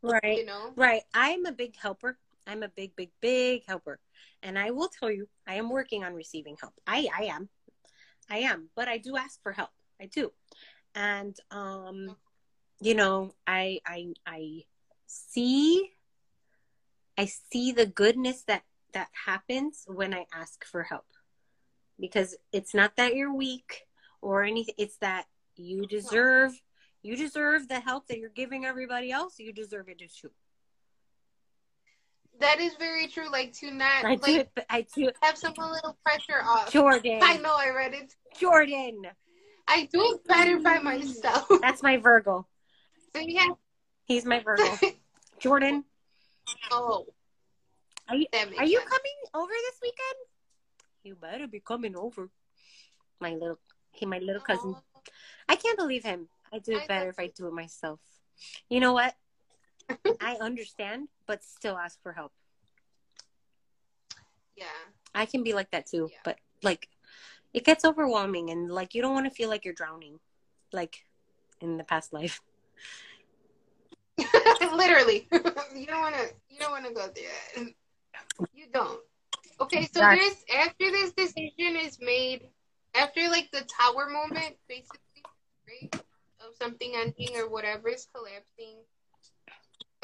Right. 0.02 0.38
you 0.38 0.44
know. 0.44 0.72
Right. 0.76 1.02
I'm 1.14 1.46
a 1.46 1.52
big 1.52 1.76
helper. 1.76 2.18
I'm 2.46 2.62
a 2.62 2.68
big, 2.68 2.94
big, 2.94 3.10
big 3.20 3.64
helper. 3.66 3.98
And 4.42 4.58
I 4.58 4.70
will 4.70 4.88
tell 4.88 5.10
you, 5.10 5.26
I 5.46 5.54
am 5.54 5.70
working 5.70 6.04
on 6.04 6.12
receiving 6.12 6.56
help. 6.60 6.74
I, 6.86 7.08
I 7.18 7.24
am. 7.24 7.48
I 8.30 8.38
am. 8.38 8.68
But 8.74 8.88
I 8.88 8.98
do 8.98 9.16
ask 9.16 9.42
for 9.42 9.52
help. 9.52 9.70
I 10.00 10.06
do. 10.06 10.32
And 10.94 11.36
um, 11.50 12.16
you 12.80 12.94
know, 12.94 13.34
I 13.46 13.80
I 13.86 14.14
I 14.26 14.62
see 15.06 15.90
I 17.16 17.26
see 17.26 17.72
the 17.72 17.86
goodness 17.86 18.42
that 18.44 18.62
that 18.92 19.08
happens 19.26 19.84
when 19.86 20.14
I 20.14 20.26
ask 20.32 20.64
for 20.64 20.82
help. 20.82 21.06
Because 21.98 22.36
it's 22.52 22.74
not 22.74 22.96
that 22.96 23.14
you're 23.14 23.34
weak 23.34 23.82
or 24.20 24.42
anything, 24.42 24.74
it's 24.78 24.96
that 24.98 25.26
you 25.56 25.86
deserve 25.86 26.52
you 27.02 27.16
deserve 27.16 27.68
the 27.68 27.80
help 27.80 28.08
that 28.08 28.18
you're 28.18 28.30
giving 28.30 28.64
everybody 28.64 29.12
else. 29.12 29.38
You 29.38 29.52
deserve 29.52 29.88
it 29.88 30.02
too. 30.20 30.30
That 32.40 32.60
is 32.60 32.74
very 32.78 33.06
true. 33.06 33.30
Like 33.30 33.52
to 33.54 33.70
not 33.70 34.04
I 34.04 34.18
like. 34.20 34.48
I 34.68 34.86
do 34.94 35.10
have 35.22 35.38
some 35.38 35.54
little 35.56 35.96
pressure 36.04 36.42
off. 36.42 36.72
Jordan. 36.72 37.20
I 37.22 37.36
know 37.38 37.54
I 37.56 37.70
read 37.70 37.94
it. 37.94 38.14
Jordan. 38.38 39.02
I 39.66 39.88
do 39.92 40.00
it 40.02 40.26
better 40.26 40.58
by 40.58 40.78
myself. 40.78 41.48
That's 41.62 41.82
my 41.82 41.96
Virgo. 41.96 42.46
so 43.14 43.22
yeah. 43.24 43.48
He's 44.04 44.24
my 44.24 44.40
Virgo. 44.40 44.64
Jordan, 45.40 45.84
oh, 46.70 47.06
are 48.08 48.16
you 48.16 48.26
are 48.32 48.64
you 48.64 48.78
coming 48.78 49.18
over 49.34 49.52
this 49.52 49.78
weekend? 49.82 50.18
You 51.02 51.14
better 51.16 51.46
be 51.46 51.60
coming 51.60 51.96
over. 51.96 52.30
My 53.20 53.32
little 53.32 53.58
he 53.90 54.06
my 54.06 54.18
little 54.18 54.40
cousin. 54.40 54.74
Oh, 54.76 55.02
I 55.48 55.56
can't 55.56 55.78
believe 55.78 56.04
him. 56.04 56.28
I 56.52 56.58
do 56.58 56.76
I 56.76 56.82
it 56.82 56.88
better 56.88 57.10
if 57.10 57.18
I 57.18 57.28
do 57.34 57.46
it 57.48 57.52
myself. 57.52 58.00
You 58.68 58.80
know 58.80 58.92
what? 58.92 59.14
I 60.20 60.36
understand, 60.40 61.08
but 61.26 61.42
still 61.44 61.76
ask 61.76 62.00
for 62.02 62.12
help. 62.12 62.32
yeah. 64.56 64.66
I 65.14 65.26
can 65.26 65.42
be 65.42 65.52
like 65.52 65.70
that 65.70 65.86
too, 65.86 66.08
Yeah. 66.10 66.18
but 66.24 66.38
like 66.62 66.88
it 67.52 67.64
gets 67.64 67.84
overwhelming 67.84 68.50
and 68.50 68.70
like 68.70 68.94
you 68.94 69.02
don't 69.02 69.14
want 69.14 69.26
to 69.26 69.30
feel 69.30 69.48
like 69.48 69.64
you're 69.64 69.74
drowning 69.74 70.18
like 70.72 71.04
in 71.60 71.76
the 71.76 71.84
past 71.84 72.12
life. 72.12 72.40
Literally. 74.74 75.28
you 75.32 75.86
don't 75.86 76.00
wanna 76.00 76.24
you 76.48 76.58
don't 76.58 76.70
wanna 76.70 76.92
go 76.92 77.08
there. 77.14 77.66
You 78.52 78.66
don't. 78.72 79.00
Okay, 79.60 79.86
so 79.92 80.00
there's 80.00 80.44
after 80.54 80.90
this 80.90 81.12
decision 81.12 81.76
is 81.76 81.98
made, 82.00 82.48
after 82.94 83.28
like 83.28 83.50
the 83.52 83.62
tower 83.62 84.08
moment, 84.10 84.56
basically, 84.68 85.22
right? 85.68 85.94
Of 86.40 86.54
something 86.60 86.92
ending 86.96 87.36
or 87.36 87.48
whatever 87.48 87.88
is 87.88 88.06
collapsing. 88.12 88.78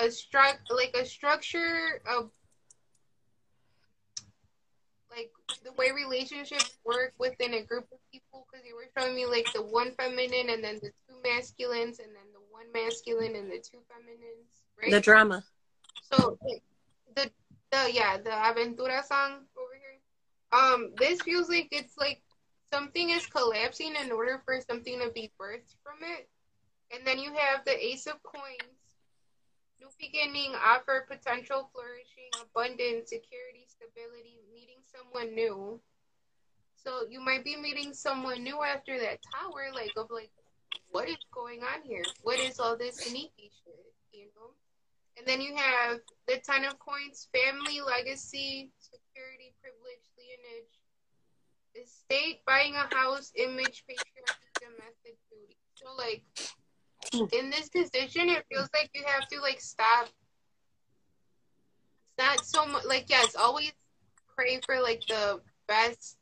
A 0.01 0.05
struct 0.05 0.70
like 0.70 0.97
a 0.97 1.05
structure 1.05 2.01
of 2.09 2.31
like 5.10 5.31
the 5.62 5.72
way 5.72 5.90
relationships 5.90 6.78
work 6.86 7.12
within 7.18 7.55
a 7.55 7.62
group 7.62 7.86
of 7.93 7.98
people 8.10 8.47
because 8.51 8.64
you 8.66 8.74
were 8.74 8.89
showing 8.97 9.14
me 9.14 9.27
like 9.27 9.47
the 9.52 9.60
one 9.60 9.93
feminine 9.98 10.48
and 10.48 10.64
then 10.64 10.77
the 10.77 10.90
two 11.06 11.16
masculines 11.22 11.98
and 11.98 12.09
then 12.09 12.24
the 12.32 12.40
one 12.51 12.66
masculine 12.72 13.36
and 13.36 13.51
the 13.51 13.59
two 13.59 13.81
feminines 13.89 14.62
right? 14.81 14.90
The 14.90 15.01
drama. 15.01 15.44
so 16.10 16.39
like, 16.43 16.62
the 17.14 17.31
the 17.70 17.93
yeah 17.93 18.16
the 18.16 18.31
aventura 18.31 19.05
song 19.05 19.44
over 19.56 19.77
here. 19.77 20.01
Um 20.52 20.93
this 20.97 21.20
feels 21.20 21.48
like 21.48 21.68
it's 21.72 21.98
like 21.98 22.22
something 22.72 23.10
is 23.10 23.27
collapsing 23.27 23.94
in 24.02 24.12
order 24.12 24.40
for 24.44 24.60
something 24.68 24.98
to 25.01 25.10
be 25.10 25.31
birthed 25.39 25.74
from 25.82 25.98
it. 26.02 26.28
And 26.93 27.06
then 27.06 27.18
you 27.18 27.32
have 27.35 27.64
the 27.64 27.77
ace 27.85 28.06
of 28.06 28.22
coins 28.22 28.80
new 29.81 29.89
beginning 29.98 30.52
offer 30.55 31.07
potential 31.09 31.70
flourishing 31.73 32.31
abundance 32.36 33.09
security 33.09 33.65
stability 33.66 34.39
meeting 34.52 34.85
someone 34.85 35.35
new. 35.35 35.81
So 36.77 37.05
you 37.09 37.20
might 37.20 37.44
be 37.44 37.57
meeting 37.57 37.93
someone 37.93 38.44
new 38.44 38.62
after 38.62 38.98
that 39.01 39.20
tower 39.35 39.73
like 39.74 39.93
of 39.97 40.11
like 40.11 40.31
what 40.93 41.09
is 41.09 41.16
going 41.32 41.62
on 41.62 41.82
here? 41.82 42.05
What 42.23 42.39
is 42.40 42.59
all 42.61 42.77
this 42.77 42.97
sneaky 42.97 43.51
shit 43.65 43.90
you 44.12 44.28
know? 44.36 44.52
And 45.19 45.27
then 45.27 45.40
you 45.40 45.55
have 45.57 46.01
the 46.28 46.39
Ten 46.39 46.65
of 46.65 46.78
Coins, 46.78 47.28
family, 47.32 47.81
legacy, 47.81 48.70
security, 48.78 49.52
privilege, 49.61 50.05
lineage, 50.16 50.74
estate, 51.77 52.40
buying 52.47 52.74
a 52.74 52.89
house, 52.94 53.32
image, 53.36 53.85
patriarchy, 53.85 54.48
domestic 54.57 55.16
duty. 55.28 55.57
So, 55.74 55.93
like, 55.97 56.24
in 57.12 57.51
this 57.51 57.69
position, 57.69 58.28
it 58.28 58.45
feels 58.51 58.69
like 58.73 58.91
you 58.95 59.03
have 59.07 59.27
to, 59.28 59.41
like, 59.41 59.61
stop. 59.61 60.09
It's 62.07 62.19
not 62.19 62.45
so 62.45 62.66
much, 62.66 62.85
like, 62.85 63.07
yes, 63.09 63.35
always 63.37 63.73
pray 64.37 64.61
for, 64.65 64.81
like, 64.81 65.03
the 65.09 65.41
best 65.66 66.16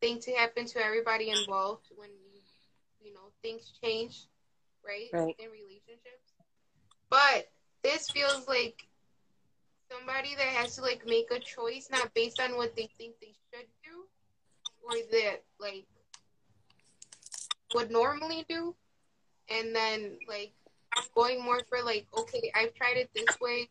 thing 0.00 0.20
to 0.20 0.32
happen 0.32 0.66
to 0.66 0.84
everybody 0.84 1.30
involved 1.30 1.86
when, 1.96 2.10
you, 2.10 2.40
you 3.00 3.14
know, 3.14 3.32
things 3.42 3.72
change, 3.82 4.26
right? 4.84 5.08
Right. 5.12 5.36
In 5.38 5.50
relationships. 5.50 6.32
But 7.10 7.50
this 7.82 8.10
feels 8.10 8.46
like 8.48 8.86
somebody 9.90 10.34
that 10.34 10.46
has 10.46 10.76
to 10.76 10.82
like 10.82 11.02
make 11.06 11.30
a 11.30 11.38
choice 11.38 11.88
not 11.90 12.12
based 12.14 12.40
on 12.40 12.56
what 12.56 12.74
they 12.74 12.88
think 12.96 13.14
they 13.20 13.34
should 13.52 13.66
do 13.84 14.04
or 14.82 14.94
that 15.10 15.42
like 15.60 15.84
would 17.74 17.90
normally 17.90 18.44
do 18.48 18.74
and 19.52 19.74
then 19.74 20.12
like 20.28 20.52
going 21.14 21.42
more 21.42 21.60
for 21.68 21.82
like 21.82 22.06
okay 22.16 22.50
i've 22.54 22.74
tried 22.74 22.96
it 22.96 23.10
this 23.14 23.38
way 23.40 23.68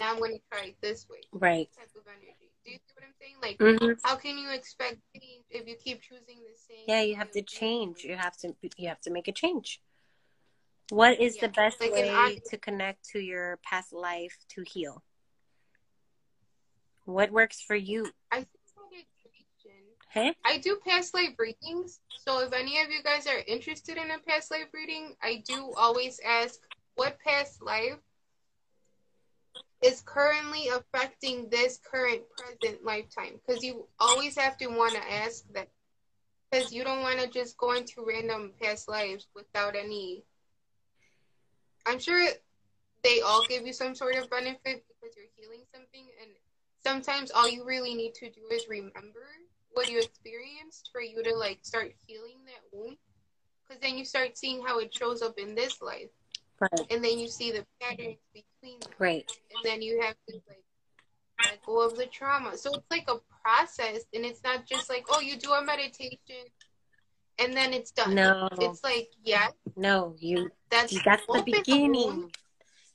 now 0.00 0.12
i'm 0.12 0.18
going 0.18 0.32
to 0.32 0.40
try 0.50 0.66
it 0.66 0.76
this 0.80 1.06
way 1.10 1.18
Right. 1.32 1.68
type 1.76 1.88
of 1.96 2.02
energy 2.08 2.50
do 2.64 2.70
you 2.72 2.78
see 2.78 2.94
what 2.94 3.04
i'm 3.04 3.14
saying 3.20 3.36
like 3.42 3.56
hmm 3.60 3.92
how 4.02 4.16
can 4.16 4.38
you 4.38 4.50
expect 4.50 4.96
change 5.14 5.44
if 5.50 5.66
you 5.68 5.76
keep 5.76 6.00
choosing 6.02 6.38
the 6.38 6.56
same 6.56 6.84
Yeah, 6.86 7.02
you 7.02 7.16
have 7.16 7.30
to 7.32 7.42
change. 7.42 8.04
You 8.04 8.16
have 8.16 8.36
to 8.38 8.54
you 8.76 8.88
have 8.88 9.00
to 9.02 9.10
make 9.10 9.28
a 9.28 9.32
change. 9.32 9.80
What 10.90 11.20
is 11.20 11.36
the 11.36 11.48
best 11.48 11.80
like 11.80 11.92
way 11.92 12.40
to 12.50 12.56
connect 12.58 13.08
to 13.10 13.20
your 13.20 13.58
past 13.62 13.92
life 13.92 14.36
to 14.54 14.62
heal? 14.62 15.02
What 17.04 17.30
works 17.30 17.60
for 17.60 17.76
you? 17.76 18.10
I. 18.32 18.46
Hey? 20.10 20.34
I 20.44 20.58
do 20.58 20.76
past 20.84 21.14
life 21.14 21.36
readings. 21.38 22.00
So 22.26 22.40
if 22.40 22.52
any 22.52 22.80
of 22.82 22.90
you 22.90 23.00
guys 23.02 23.28
are 23.28 23.44
interested 23.46 23.96
in 23.96 24.10
a 24.10 24.18
past 24.18 24.50
life 24.50 24.66
reading, 24.74 25.14
I 25.22 25.42
do 25.46 25.72
always 25.76 26.20
ask 26.26 26.58
what 26.96 27.18
past 27.20 27.62
life 27.62 27.98
is 29.82 30.02
currently 30.04 30.66
affecting 30.68 31.48
this 31.48 31.78
current 31.78 32.22
present 32.36 32.84
lifetime. 32.84 33.40
Because 33.46 33.62
you 33.62 33.86
always 34.00 34.36
have 34.36 34.56
to 34.58 34.66
want 34.66 34.94
to 34.94 35.12
ask 35.12 35.44
that. 35.54 35.68
Because 36.50 36.72
you 36.72 36.82
don't 36.82 37.02
want 37.02 37.20
to 37.20 37.28
just 37.28 37.56
go 37.56 37.74
into 37.74 38.04
random 38.04 38.50
past 38.60 38.88
lives 38.88 39.28
without 39.36 39.76
any. 39.76 40.24
I'm 41.86 42.00
sure 42.00 42.20
they 43.04 43.20
all 43.20 43.44
give 43.48 43.64
you 43.64 43.72
some 43.72 43.94
sort 43.94 44.16
of 44.16 44.28
benefit 44.28 44.84
because 44.88 45.16
you're 45.16 45.26
healing 45.36 45.62
something. 45.72 46.08
And 46.20 46.30
sometimes 46.82 47.30
all 47.30 47.48
you 47.48 47.64
really 47.64 47.94
need 47.94 48.14
to 48.14 48.28
do 48.28 48.40
is 48.50 48.68
remember 48.68 49.20
what 49.72 49.90
you 49.90 49.98
experienced 49.98 50.90
for 50.92 51.00
you 51.00 51.22
to 51.22 51.34
like 51.34 51.58
start 51.62 51.92
healing 52.06 52.38
that 52.46 52.60
wound 52.72 52.96
because 53.68 53.80
then 53.80 53.96
you 53.96 54.04
start 54.04 54.36
seeing 54.36 54.62
how 54.66 54.78
it 54.78 54.92
shows 54.92 55.22
up 55.22 55.38
in 55.38 55.54
this 55.54 55.80
life 55.80 56.08
Right. 56.60 56.86
and 56.90 57.02
then 57.02 57.18
you 57.18 57.26
see 57.28 57.50
the 57.52 57.64
patterns 57.80 58.18
between 58.34 58.80
them 58.80 58.90
Right. 58.98 59.30
and 59.50 59.60
then 59.64 59.80
you 59.80 60.00
have 60.02 60.14
to 60.28 60.34
like 60.48 60.64
let 61.46 61.62
go 61.64 61.80
of 61.80 61.96
the 61.96 62.06
trauma 62.06 62.56
so 62.56 62.74
it's 62.74 62.86
like 62.90 63.08
a 63.08 63.16
process 63.42 64.02
and 64.12 64.24
it's 64.26 64.42
not 64.44 64.66
just 64.66 64.90
like 64.90 65.06
oh 65.08 65.20
you 65.20 65.36
do 65.38 65.52
a 65.52 65.64
meditation 65.64 66.44
and 67.38 67.56
then 67.56 67.72
it's 67.72 67.92
done 67.92 68.14
No. 68.14 68.48
it's 68.60 68.84
like 68.84 69.08
yeah 69.24 69.48
No, 69.76 70.14
you 70.18 70.50
that's 70.70 71.00
that's 71.02 71.24
the 71.26 71.42
beginning. 71.42 71.92
wound. 71.92 72.36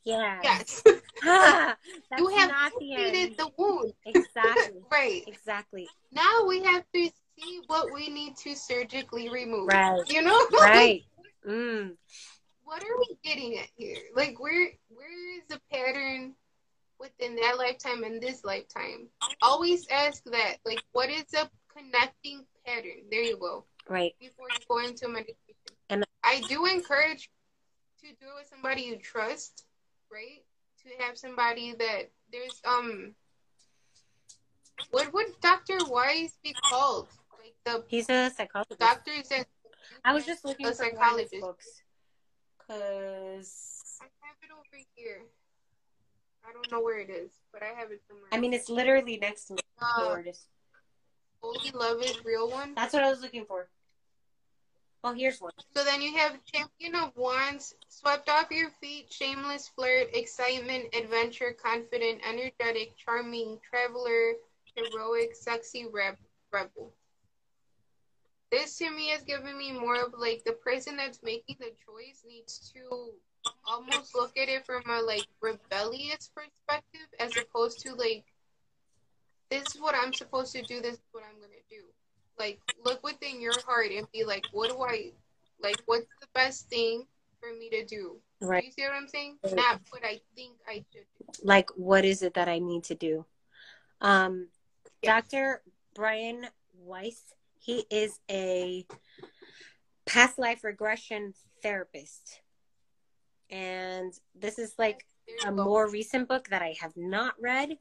Yeah. 0.06 0.40
yes 0.44 0.84
Ah, 1.23 1.76
that's 2.11 2.22
you 2.22 2.27
have 2.30 2.52
the 2.80 2.94
treated 2.95 3.15
end. 3.30 3.38
the 3.38 3.49
wound 3.57 3.94
Exactly. 4.06 4.82
right 4.91 5.23
Exactly. 5.27 5.90
now 6.11 6.45
we 6.48 6.64
have 6.64 6.84
to 6.94 7.10
see 7.36 7.60
what 7.68 7.91
we 7.91 8.10
need 8.10 8.38
to 8.38 8.56
surgically 8.56 9.30
remove 9.30 9.68
Right. 9.68 10.02
you 10.07 10.22
know 10.22 10.40
Right. 10.52 11.03
Mm. 11.48 11.95
what 12.64 12.82
are 12.84 12.98
we 12.99 13.18
getting 13.23 13.57
at 13.57 13.68
here? 13.76 13.98
Like 14.15 14.40
where 14.40 14.69
where 14.90 15.38
is 15.38 15.44
the 15.49 15.60
pattern 15.72 16.34
within 16.99 17.36
that 17.36 17.57
lifetime 17.57 18.03
and 18.03 18.22
this 18.22 18.44
lifetime? 18.44 19.10
Always 19.41 19.86
ask 19.91 20.23
that. 20.26 20.57
Like 20.65 20.84
what 20.94 21.10
is 21.10 21.26
a 21.36 21.49
connecting 21.76 22.45
pattern? 22.65 23.03
There 23.11 23.22
you 23.22 23.38
go. 23.38 23.65
Right. 23.88 24.14
Before 24.19 24.49
you 24.49 24.57
go 24.68 24.80
into 24.80 25.07
meditation. 25.07 25.56
And- 25.90 26.06
I 26.23 26.41
do 26.49 26.65
encourage 26.65 27.30
to 28.02 28.07
do 28.07 28.26
it 28.27 28.36
with 28.40 28.48
somebody 28.48 28.84
you 28.84 28.98
trust, 28.98 29.65
right? 30.16 30.44
To 30.84 31.04
have 31.04 31.18
somebody 31.18 31.74
that 31.78 32.10
there's 32.32 32.62
um 32.66 33.14
what 34.92 35.12
would 35.14 35.28
Dr. 35.42 35.84
Weiss 35.84 36.38
be 36.44 36.54
called? 36.54 37.08
Like 37.38 37.56
the 37.66 37.84
He's 37.88 38.10
a 38.10 38.30
psychologist. 38.30 38.80
doctors 38.80 39.28
that 39.30 39.46
I 40.06 40.14
was 40.14 40.26
just 40.26 40.46
looking 40.46 40.66
for 40.66 40.72
one 40.72 40.72
of 40.72 40.78
psychologist. 40.78 41.34
books. 41.42 41.82
Cause 42.66 44.00
I 44.02 44.06
have 44.26 44.36
it 44.42 44.50
over 44.54 44.84
here. 44.96 45.22
I 46.48 46.54
don't 46.54 46.72
know 46.72 46.82
where 46.82 47.00
it 47.00 47.10
is, 47.10 47.32
but 47.52 47.62
I 47.62 47.78
have 47.80 47.92
it 47.92 48.02
somewhere. 48.08 48.30
I 48.32 48.40
mean 48.40 48.54
it's 48.54 48.70
literally 48.70 49.18
next 49.18 49.46
to 49.46 49.54
me. 49.56 49.60
uh, 49.82 50.04
There 50.04 50.20
it 50.22 50.28
is. 50.28 50.48
Only 51.44 51.72
Love 51.72 52.02
is 52.02 52.24
Real 52.24 52.50
one. 52.50 52.74
That's 52.76 52.94
what 52.94 53.04
I 53.04 53.10
was 53.10 53.22
looking 53.22 53.46
for. 53.46 53.68
Oh, 55.07 55.14
here's 55.14 55.40
one. 55.40 55.52
So 55.77 55.84
then 55.84 56.02
you 56.02 56.18
have 56.18 56.44
Champion 56.52 56.95
of 56.95 57.15
Wands, 57.15 57.76
Swept 57.90 58.27
Off 58.27 58.49
Your 58.49 58.72
Feet, 58.82 59.14
Shameless 59.14 59.68
Flirt, 59.68 60.07
Excitement, 60.15 60.95
Adventure, 60.95 61.56
Confident, 61.64 62.22
Energetic, 62.27 62.98
Charming, 62.98 63.60
Traveler, 63.69 64.34
Heroic, 64.76 65.36
Sexy, 65.36 65.86
Reb- 65.94 66.18
Rebel. 66.52 66.91
This 68.52 68.80
to 68.80 68.90
me 68.90 69.10
has 69.10 69.22
given 69.22 69.56
me 69.56 69.73
more 69.73 70.02
of 70.02 70.15
like 70.18 70.41
the 70.44 70.53
person 70.53 70.98
that's 70.98 71.22
making 71.22 71.57
the 71.60 71.73
choice 71.86 72.23
needs 72.27 72.73
to 72.73 73.11
almost 73.68 74.15
look 74.15 74.36
at 74.36 74.49
it 74.49 74.65
from 74.65 74.82
a 74.90 75.02
like 75.03 75.27
rebellious 75.40 76.32
perspective 76.36 77.07
as 77.19 77.38
opposed 77.38 77.80
to 77.82 77.94
like 77.94 78.26
this 79.52 79.76
is 79.76 79.80
what 79.80 79.94
I'm 79.94 80.14
supposed 80.14 80.53
to 80.56 80.64
do, 80.64 80.82
this 80.82 80.95
is 80.95 81.10
what 81.11 81.23
I'm 81.30 81.40
gonna 81.40 81.61
do. 81.69 81.84
Like 82.38 82.60
look 82.84 83.03
within 83.03 83.41
your 83.41 83.60
heart 83.66 83.91
and 83.91 84.07
be 84.12 84.24
like, 84.24 84.45
what 84.52 84.70
do 84.70 84.82
I 84.82 85.12
like 85.62 85.82
what's 85.86 86.07
the 86.22 86.28
best 86.34 86.70
thing 86.70 87.06
for 87.40 87.53
me 87.57 87.70
to 87.70 87.86
do? 87.86 88.18
Right. 88.41 88.64
You 88.66 88.72
see 88.72 88.84
what 88.84 88.94
I'm 88.94 89.07
saying? 89.07 89.38
Right. 89.44 89.56
Not 89.56 89.82
what 89.90 90.03
I 90.03 90.20
think 90.36 90.53
I 90.68 90.84
should 90.91 91.06
do. 91.18 91.26
Like 91.44 91.70
what 91.76 92.06
is 92.06 92.22
it 92.22 92.34
that 92.34 92.48
I 92.49 92.60
need 92.60 92.84
to 92.86 92.95
do? 92.95 93.26
Um. 94.02 94.48
Dr. 95.03 95.62
Brian 95.94 96.48
Weiss, 96.80 97.22
he 97.60 97.86
is 97.91 98.20
a 98.30 98.86
past 100.06 100.40
life 100.40 100.64
regression 100.64 101.34
therapist. 101.62 102.41
And 103.49 104.14
this 104.34 104.57
is 104.57 104.74
like 104.80 105.06
a 105.45 105.52
more 105.52 105.88
recent 105.90 106.28
book 106.28 106.48
that 106.49 106.62
I 106.62 106.76
have 106.82 106.94
not 106.95 107.36
read, 107.40 107.78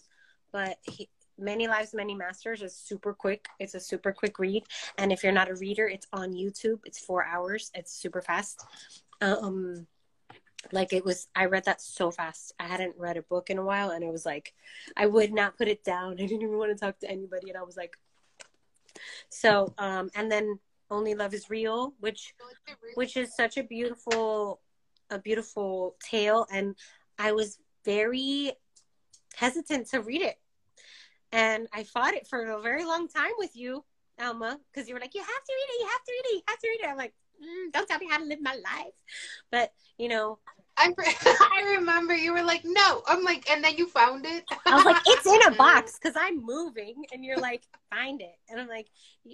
but 0.53 0.79
he, 0.83 1.09
Many 1.39 1.67
Lives, 1.67 1.95
Many 1.95 2.15
Masters 2.15 2.63
is 2.63 2.75
super 2.75 3.13
quick. 3.13 3.47
It's 3.59 3.75
a 3.75 3.81
super 3.81 4.13
quick 4.13 4.39
read. 4.39 4.65
And 4.99 5.13
if 5.13 5.23
you're 5.23 5.33
not 5.33 5.51
a 5.51 5.55
reader, 5.55 5.89
it's 5.89 6.07
on 6.13 6.33
YouTube. 6.33 6.81
It's 6.85 6.99
four 6.99 7.25
hours. 7.25 7.71
It's 7.75 7.93
super 7.93 8.23
fast. 8.23 8.65
Um, 9.21 9.87
like 10.73 10.93
it 10.93 11.05
was, 11.05 11.29
I 11.35 11.47
read 11.47 11.65
that 11.65 11.81
so 11.81 12.11
fast. 12.11 12.53
I 12.59 12.65
hadn't 12.65 12.95
read 12.97 13.17
a 13.17 13.23
book 13.23 13.51
in 13.51 13.59
a 13.59 13.65
while, 13.65 13.91
and 13.91 14.03
it 14.03 14.11
was 14.11 14.25
like, 14.25 14.55
I 14.97 15.07
would 15.07 15.33
not 15.33 15.59
put 15.59 15.69
it 15.69 15.85
down. 15.85 16.13
I 16.21 16.27
didn't 16.27 16.43
even 16.43 16.59
want 16.59 16.77
to 16.77 16.85
talk 16.85 16.99
to 17.01 17.11
anybody, 17.11 17.51
and 17.51 17.59
I 17.59 17.63
was 17.63 17.77
like, 17.77 17.97
so. 19.29 19.75
Um, 19.79 20.11
and 20.15 20.31
then 20.31 20.59
Only 20.91 21.15
Love 21.15 21.35
Is 21.35 21.51
Real, 21.51 21.95
which 22.01 22.35
which 22.95 23.17
is 23.17 23.35
such 23.35 23.57
a 23.57 23.63
beautiful 23.65 24.61
a 25.11 25.19
beautiful 25.19 25.97
tale 26.03 26.47
and 26.51 26.75
i 27.19 27.33
was 27.33 27.59
very 27.85 28.53
hesitant 29.37 29.89
to 29.89 30.01
read 30.01 30.23
it 30.23 30.39
and 31.35 31.67
i 31.73 31.83
fought 31.83 32.15
it 32.15 32.27
for 32.27 32.41
a 32.53 32.63
very 32.63 32.85
long 32.85 33.09
time 33.09 33.33
with 33.39 33.55
you 33.55 33.85
alma 34.21 34.59
because 34.73 34.89
you 34.89 34.95
were 34.95 35.01
like 35.01 35.15
you 35.15 35.21
have 35.21 35.29
to 35.29 35.53
read 35.53 35.75
it 35.75 35.81
you 35.81 35.87
have 35.89 36.05
to 36.05 36.13
read 36.13 36.25
it 36.25 36.35
you 36.35 36.43
have 36.49 36.59
to 36.59 36.69
read 36.69 36.81
it. 36.81 36.89
I'm 36.89 36.97
like 36.97 37.15
mm, 37.43 37.73
don't 37.73 37.89
tell 37.89 37.99
me 37.99 38.09
how 38.09 38.19
to 38.19 38.25
live 38.25 38.41
my 38.41 38.55
life. 38.55 38.95
But 39.51 39.73
you 39.99 40.09
know. 40.09 40.39
I, 40.77 40.93
I 40.99 41.77
remember 41.77 42.17
you 42.17 42.33
were 42.33 42.43
like, 42.43 42.63
no. 42.65 43.03
I'm 43.07 43.23
like, 43.23 43.49
and 43.49 43.63
then 43.63 43.77
you 43.77 43.89
found 43.89 44.27
it. 44.27 44.43
i 44.67 44.75
was 44.75 44.85
like 44.85 44.97
it's 45.07 45.25
in 45.25 45.53
a 45.53 45.55
box 45.57 45.97
because 46.01 46.17
i'm 46.19 46.45
moving. 46.45 47.05
And 47.13 47.25
you're 47.25 47.39
like 47.39 47.63
find 47.91 48.21
it. 48.21 48.37
And 48.49 48.61
i'm 48.61 48.69
like 48.69 48.89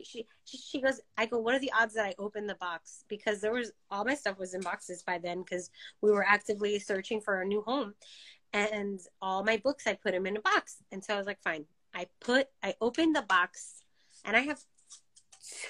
she, 0.04 0.26
she 0.44 0.58
she 0.58 0.80
goes 0.82 1.00
i 1.16 1.24
go 1.24 1.38
what 1.38 1.54
are 1.54 1.58
the 1.58 1.72
odds 1.72 1.94
that 1.94 2.04
i 2.04 2.14
open 2.18 2.46
the 2.46 2.56
box? 2.56 3.04
Because 3.08 3.40
there 3.40 3.52
was 3.52 3.72
all 3.90 4.04
my 4.04 4.14
stuff 4.14 4.38
was 4.38 4.52
in 4.52 4.60
boxes 4.60 5.02
by 5.02 5.16
then 5.18 5.38
because 5.38 5.70
we 6.02 6.10
were 6.10 6.26
actively 6.26 6.78
searching 6.78 7.20
for 7.20 7.40
a 7.40 7.46
new 7.46 7.62
home. 7.62 7.94
And 8.52 9.00
all 9.22 9.42
my 9.42 9.56
books 9.56 9.86
i 9.86 9.94
put 9.94 10.12
them 10.12 10.26
in 10.26 10.36
a 10.36 10.40
box. 10.40 10.76
And 10.92 11.02
so 11.02 11.14
i 11.14 11.18
was 11.18 11.26
like 11.26 11.42
fine 11.42 11.64
i 11.94 12.06
put 12.20 12.48
i 12.62 12.74
opened 12.80 13.14
the 13.14 13.22
box 13.22 13.82
and 14.24 14.36
i 14.36 14.40
have 14.40 14.60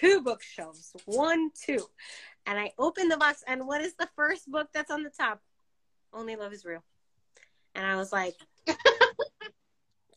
two 0.00 0.20
bookshelves 0.20 0.92
one 1.06 1.50
two. 1.54 1.86
And 2.46 2.58
i 2.58 2.72
opened 2.78 3.10
the 3.10 3.16
box 3.16 3.44
and 3.46 3.66
what 3.66 3.80
is 3.80 3.94
the 3.94 4.08
first 4.16 4.50
book 4.50 4.68
that's 4.72 4.90
on 4.90 5.02
the 5.02 5.10
top? 5.10 5.40
Only 6.12 6.36
love 6.36 6.52
is 6.52 6.64
real. 6.64 6.82
And 7.74 7.86
i 7.86 7.96
was 7.96 8.12
like 8.12 8.34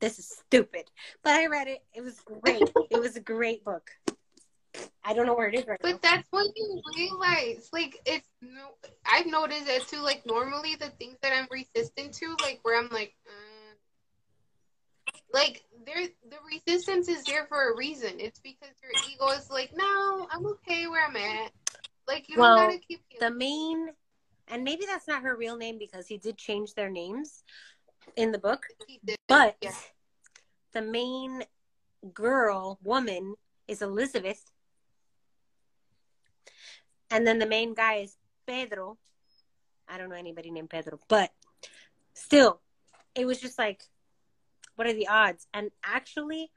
this 0.01 0.19
is 0.19 0.27
stupid. 0.27 0.83
But 1.23 1.33
i 1.33 1.47
read 1.47 1.67
it. 1.67 1.83
It 1.93 2.01
was 2.01 2.19
great. 2.41 2.69
It 2.91 2.99
was 2.99 3.15
a 3.15 3.21
great 3.21 3.63
book. 3.63 3.89
I 5.05 5.13
don't 5.13 5.25
know 5.25 5.35
where 5.35 5.47
it 5.47 5.55
is 5.55 5.67
right 5.67 5.79
now. 5.83 5.91
But 5.91 6.01
that's 6.01 6.27
when 6.31 6.45
you 6.55 6.81
realize, 6.97 7.69
like, 7.71 7.99
it's 8.05 8.27
no. 8.41 8.69
I've 9.05 9.27
noticed 9.27 9.67
that 9.67 9.87
too. 9.87 10.01
Like, 10.01 10.25
normally 10.25 10.75
the 10.75 10.89
things 10.89 11.17
that 11.21 11.33
I'm 11.33 11.47
resistant 11.51 12.13
to, 12.15 12.35
like, 12.41 12.59
where 12.63 12.77
I'm 12.77 12.89
like, 12.89 13.13
uh, 13.27 13.52
like, 15.33 15.63
there, 15.85 16.07
the 16.29 16.37
resistance 16.49 17.07
is 17.09 17.23
there 17.23 17.45
for 17.47 17.71
a 17.71 17.75
reason. 17.75 18.11
It's 18.19 18.39
because 18.39 18.69
your 18.81 18.91
ego 19.11 19.27
is 19.37 19.49
like, 19.49 19.71
no, 19.75 20.27
I'm 20.31 20.45
okay 20.45 20.87
where 20.87 21.05
I'm 21.05 21.15
at. 21.15 21.51
Like, 22.07 22.29
you 22.29 22.37
Well, 22.37 22.55
don't 22.57 22.67
gotta 22.67 22.79
keep. 22.79 23.01
the 23.19 23.31
main 23.31 23.89
and 24.47 24.63
maybe 24.63 24.85
that's 24.85 25.07
not 25.07 25.23
her 25.23 25.35
real 25.35 25.55
name 25.57 25.77
because 25.77 26.07
he 26.07 26.17
did 26.17 26.37
change 26.37 26.73
their 26.73 26.89
names 26.89 27.43
in 28.15 28.31
the 28.31 28.37
book 28.37 28.65
did. 29.05 29.15
but 29.27 29.55
yeah. 29.61 29.71
the 30.73 30.81
main 30.81 31.43
girl 32.13 32.77
woman 32.83 33.35
is 33.67 33.81
elizabeth 33.81 34.51
and 37.09 37.25
then 37.25 37.39
the 37.39 37.45
main 37.45 37.73
guy 37.73 37.95
is 37.95 38.17
pedro 38.45 38.97
i 39.87 39.97
don't 39.97 40.09
know 40.09 40.15
anybody 40.15 40.51
named 40.51 40.69
pedro 40.69 40.99
but 41.07 41.31
still 42.13 42.59
it 43.15 43.25
was 43.25 43.39
just 43.39 43.57
like 43.57 43.83
what 44.75 44.87
are 44.87 44.93
the 44.93 45.07
odds 45.07 45.47
and 45.53 45.71
actually 45.83 46.51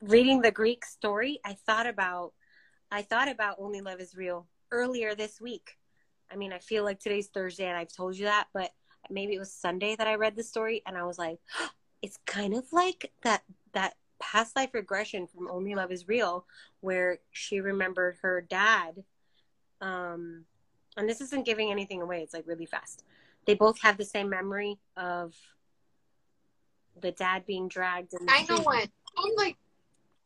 reading 0.00 0.40
the 0.40 0.50
greek 0.50 0.84
story 0.84 1.40
i 1.44 1.54
thought 1.66 1.86
about 1.86 2.32
i 2.90 3.02
thought 3.02 3.28
about 3.28 3.56
only 3.58 3.80
love 3.80 4.00
is 4.00 4.16
real 4.16 4.46
earlier 4.70 5.14
this 5.14 5.40
week 5.40 5.76
i 6.30 6.36
mean 6.36 6.52
i 6.52 6.58
feel 6.58 6.84
like 6.84 6.98
today's 6.98 7.28
thursday 7.28 7.66
and 7.66 7.76
i've 7.76 7.92
told 7.92 8.16
you 8.16 8.24
that 8.24 8.46
but 8.54 8.70
maybe 9.10 9.34
it 9.34 9.38
was 9.38 9.52
sunday 9.52 9.94
that 9.94 10.06
i 10.06 10.14
read 10.14 10.36
the 10.36 10.42
story 10.42 10.82
and 10.86 10.96
i 10.96 11.04
was 11.04 11.18
like 11.18 11.38
it's 12.02 12.18
kind 12.26 12.54
of 12.54 12.64
like 12.72 13.12
that 13.22 13.42
that 13.72 13.94
past 14.18 14.56
life 14.56 14.74
regression 14.74 15.26
from 15.26 15.48
Only 15.50 15.74
Love 15.74 15.92
Is 15.92 16.08
Real, 16.08 16.44
where 16.80 17.18
she 17.30 17.60
remembered 17.60 18.16
her 18.22 18.40
dad. 18.40 19.04
Um, 19.80 20.44
and 20.96 21.08
this 21.08 21.20
isn't 21.20 21.46
giving 21.46 21.70
anything 21.70 22.02
away. 22.02 22.22
It's 22.22 22.34
like 22.34 22.46
really 22.46 22.66
fast. 22.66 23.04
They 23.46 23.54
both 23.54 23.80
have 23.80 23.96
the 23.96 24.04
same 24.04 24.28
memory 24.28 24.78
of 24.96 25.34
the 27.00 27.12
dad 27.12 27.44
being 27.46 27.68
dragged. 27.68 28.14
In 28.14 28.26
the 28.26 28.32
I 28.32 28.42
know 28.48 28.62
one. 28.62 28.88
I'm 29.16 29.34
like, 29.36 29.56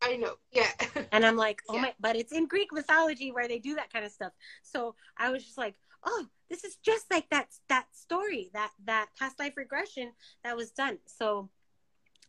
I 0.02 0.16
know. 0.16 0.34
Yeah. 0.52 0.70
And 1.12 1.26
I'm 1.26 1.36
like, 1.36 1.62
oh 1.68 1.74
Yeah. 1.74 1.82
my, 1.82 1.94
but 2.00 2.16
it's 2.16 2.32
in 2.32 2.46
Greek 2.46 2.72
mythology 2.72 3.32
where 3.32 3.46
they 3.46 3.58
do 3.58 3.74
that 3.74 3.92
kind 3.92 4.04
of 4.04 4.12
stuff. 4.12 4.32
So 4.62 4.94
I 5.16 5.30
was 5.30 5.44
just 5.44 5.58
like, 5.58 5.74
oh, 6.04 6.26
this 6.48 6.64
is 6.64 6.76
just 6.76 7.10
like 7.10 7.28
that 7.30 7.48
that 7.68 7.86
story, 7.92 8.50
that 8.54 8.70
that 8.86 9.08
past 9.18 9.38
life 9.38 9.56
regression 9.56 10.12
that 10.42 10.56
was 10.56 10.70
done. 10.70 10.98
So, 11.06 11.48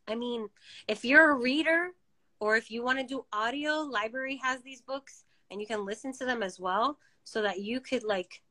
I 0.07 0.15
mean, 0.15 0.49
if 0.88 1.03
you're 1.06 1.32
a 1.32 1.36
reader 1.36 1.91
or 2.40 2.57
if 2.57 2.70
you 2.70 2.84
want 2.84 2.99
to 2.99 3.06
do 3.06 3.26
audio, 3.32 3.80
library 3.82 4.40
has 4.44 4.61
these 4.61 4.82
books 4.82 5.24
and 5.49 5.61
you 5.61 5.68
can 5.68 5.86
listen 5.86 6.11
to 6.14 6.26
them 6.26 6.44
as 6.44 6.60
well, 6.60 6.98
so 7.24 7.41
that 7.41 7.61
you 7.61 7.80
could 7.80 8.03
like 8.03 8.41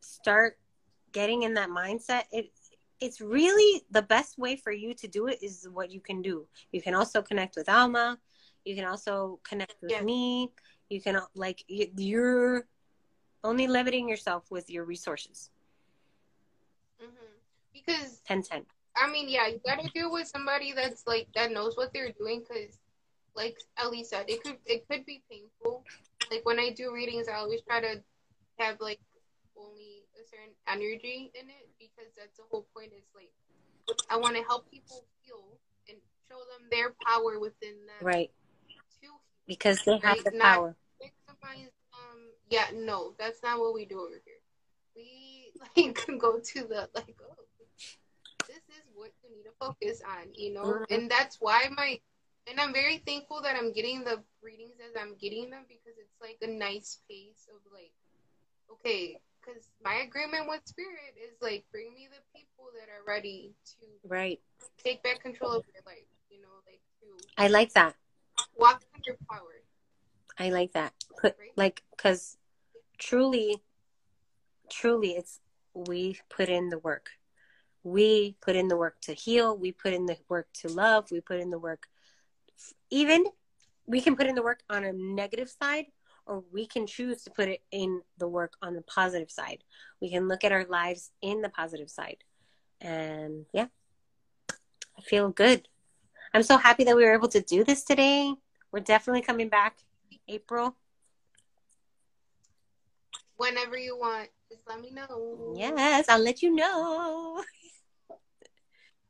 start 0.00 0.58
getting 1.12 1.42
in 1.42 1.54
that 1.54 1.70
mindset. 1.70 2.24
It 2.30 2.50
it's 3.00 3.20
really 3.20 3.82
the 3.90 4.02
best 4.02 4.38
way 4.38 4.56
for 4.56 4.72
you 4.72 4.94
to 4.94 5.08
do 5.08 5.26
it 5.26 5.42
is 5.42 5.68
what 5.72 5.90
you 5.90 6.00
can 6.00 6.22
do. 6.22 6.46
You 6.72 6.82
can 6.82 6.94
also 6.94 7.22
connect 7.22 7.56
with 7.56 7.68
Alma. 7.68 8.18
You 8.64 8.74
can 8.76 8.84
also 8.84 9.40
connect 9.42 9.82
with 9.82 9.90
Yeah. 9.92 10.02
me. 10.02 10.50
You 10.88 11.00
can 11.00 11.20
like 11.34 11.64
you- 11.68 11.92
you're 11.96 12.68
only 13.42 13.66
limiting 13.66 14.08
yourself 14.08 14.50
with 14.50 14.70
your 14.70 14.84
resources. 14.84 15.50
hmm 17.00 17.06
Because 17.72 18.20
10 18.24 18.42
10. 18.42 18.66
I 18.96 19.10
mean, 19.10 19.28
yeah, 19.28 19.46
you 19.46 19.60
gotta 19.64 19.88
deal 19.94 20.10
with 20.12 20.26
somebody 20.26 20.72
that's 20.72 21.06
like 21.06 21.28
that 21.34 21.52
knows 21.52 21.76
what 21.76 21.92
they're 21.92 22.12
doing. 22.12 22.40
Because, 22.46 22.78
like 23.34 23.56
Eli 23.82 24.02
said, 24.02 24.26
it 24.28 24.42
could 24.42 24.58
it 24.66 24.86
could 24.88 25.06
be 25.06 25.22
painful. 25.30 25.84
Like 26.30 26.44
when 26.44 26.58
I 26.58 26.70
do 26.70 26.92
readings, 26.92 27.28
I 27.28 27.34
always 27.34 27.62
try 27.62 27.80
to 27.80 28.02
have 28.58 28.80
like 28.80 29.00
only 29.56 29.99
a 30.20 30.26
certain 30.28 30.54
energy 30.68 31.30
in 31.34 31.48
it 31.48 31.68
because 31.78 32.12
that's 32.16 32.36
the 32.36 32.44
whole 32.50 32.66
point. 32.76 32.92
Is 32.96 33.08
like 33.14 33.32
I 34.10 34.16
want 34.16 34.36
to 34.36 34.42
help 34.42 34.70
people 34.70 35.04
feel 35.24 35.58
and 35.88 35.98
show 36.28 36.38
them 36.52 36.68
their 36.70 36.94
power 37.04 37.38
within 37.38 37.74
them 37.86 38.06
Right. 38.06 38.30
to 39.02 39.08
Because 39.46 39.82
they 39.84 39.92
have 39.98 40.02
Right, 40.20 40.24
the 40.24 40.30
not- 40.36 40.54
power. 40.56 40.76
um 41.92 42.30
yeah 42.50 42.66
no 42.72 43.14
that's 43.18 43.42
not 43.42 43.58
what 43.58 43.74
we 43.74 43.84
do 43.84 43.98
over 44.00 44.20
here 44.24 44.40
we 44.94 45.52
like 45.76 46.06
go 46.18 46.38
to 46.38 46.60
the 46.64 46.88
like 46.94 47.16
oh 47.20 47.44
this 48.46 48.62
is 48.78 48.84
what 48.94 49.10
you 49.22 49.30
need 49.36 49.42
to 49.42 49.52
focus 49.58 50.02
on 50.06 50.32
you 50.34 50.52
know 50.54 50.64
Mhm. 50.64 50.86
and 50.90 51.10
that's 51.10 51.36
why 51.40 51.68
my 51.76 52.00
and 52.46 52.60
i'm 52.60 52.72
very 52.72 52.98
thankful 52.98 53.40
that 53.42 53.56
i'm 53.56 53.72
getting 53.72 54.04
the 54.04 54.22
readings 54.42 54.78
as 54.80 54.94
i'm 55.00 55.14
getting 55.16 55.50
them 55.50 55.64
because 55.68 55.98
it's 55.98 56.18
like 56.20 56.38
a 56.42 56.46
nice 56.46 57.00
pace 57.08 57.48
of 57.54 57.60
like 57.72 57.92
okay 58.70 59.20
because 59.50 59.68
my 59.84 59.94
agreement 60.06 60.48
with 60.48 60.60
spirit 60.64 61.14
is 61.22 61.36
like 61.40 61.64
bring 61.72 61.92
me 61.94 62.08
the 62.10 62.20
people 62.38 62.66
that 62.78 62.88
are 62.88 63.04
ready 63.06 63.52
to 63.66 63.86
Right. 64.08 64.40
take 64.82 65.02
back 65.02 65.20
control 65.22 65.52
of 65.52 65.64
your 65.72 65.82
life 65.86 66.06
you 66.30 66.40
know 66.40 66.48
like 66.66 66.80
to 67.00 67.06
I 67.36 67.48
like 67.48 67.72
that. 67.74 67.94
walk 68.56 68.82
in 68.94 69.02
your 69.06 69.16
power 69.30 69.62
I 70.38 70.50
like 70.50 70.72
that. 70.72 70.94
Put 71.20 71.36
like 71.56 71.82
cuz 71.98 72.36
truly 72.98 73.62
truly 74.70 75.10
it's 75.10 75.40
we 75.74 76.18
put 76.28 76.48
in 76.48 76.68
the 76.68 76.78
work. 76.78 77.10
We 77.82 78.36
put 78.40 78.56
in 78.56 78.68
the 78.68 78.76
work 78.76 79.00
to 79.02 79.14
heal, 79.14 79.56
we 79.56 79.72
put 79.72 79.92
in 79.92 80.06
the 80.06 80.18
work 80.28 80.48
to 80.60 80.68
love, 80.68 81.10
we 81.10 81.20
put 81.20 81.40
in 81.40 81.50
the 81.50 81.58
work 81.58 81.88
even 82.90 83.24
we 83.86 84.00
can 84.00 84.14
put 84.16 84.26
in 84.26 84.34
the 84.34 84.42
work 84.42 84.62
on 84.68 84.84
a 84.84 84.92
negative 84.92 85.50
side 85.50 85.86
or 86.26 86.44
we 86.52 86.66
can 86.66 86.86
choose 86.86 87.22
to 87.22 87.30
put 87.30 87.48
it 87.48 87.62
in 87.70 88.02
the 88.18 88.28
work 88.28 88.54
on 88.62 88.74
the 88.74 88.82
positive 88.82 89.30
side. 89.30 89.64
We 90.00 90.10
can 90.10 90.28
look 90.28 90.44
at 90.44 90.52
our 90.52 90.64
lives 90.64 91.10
in 91.22 91.42
the 91.42 91.48
positive 91.48 91.90
side. 91.90 92.18
And 92.80 93.46
yeah. 93.52 93.66
I 94.50 95.02
feel 95.02 95.30
good. 95.30 95.68
I'm 96.34 96.42
so 96.42 96.56
happy 96.56 96.84
that 96.84 96.96
we 96.96 97.04
were 97.04 97.14
able 97.14 97.28
to 97.28 97.40
do 97.40 97.64
this 97.64 97.84
today. 97.84 98.34
We're 98.72 98.80
definitely 98.80 99.22
coming 99.22 99.48
back 99.48 99.78
April. 100.28 100.76
whenever 103.36 103.76
you 103.76 103.96
want. 103.96 104.28
Just 104.50 104.68
let 104.68 104.80
me 104.80 104.90
know. 104.90 105.54
Yes, 105.56 106.08
I'll 106.08 106.22
let 106.22 106.42
you 106.42 106.54
know. 106.54 107.42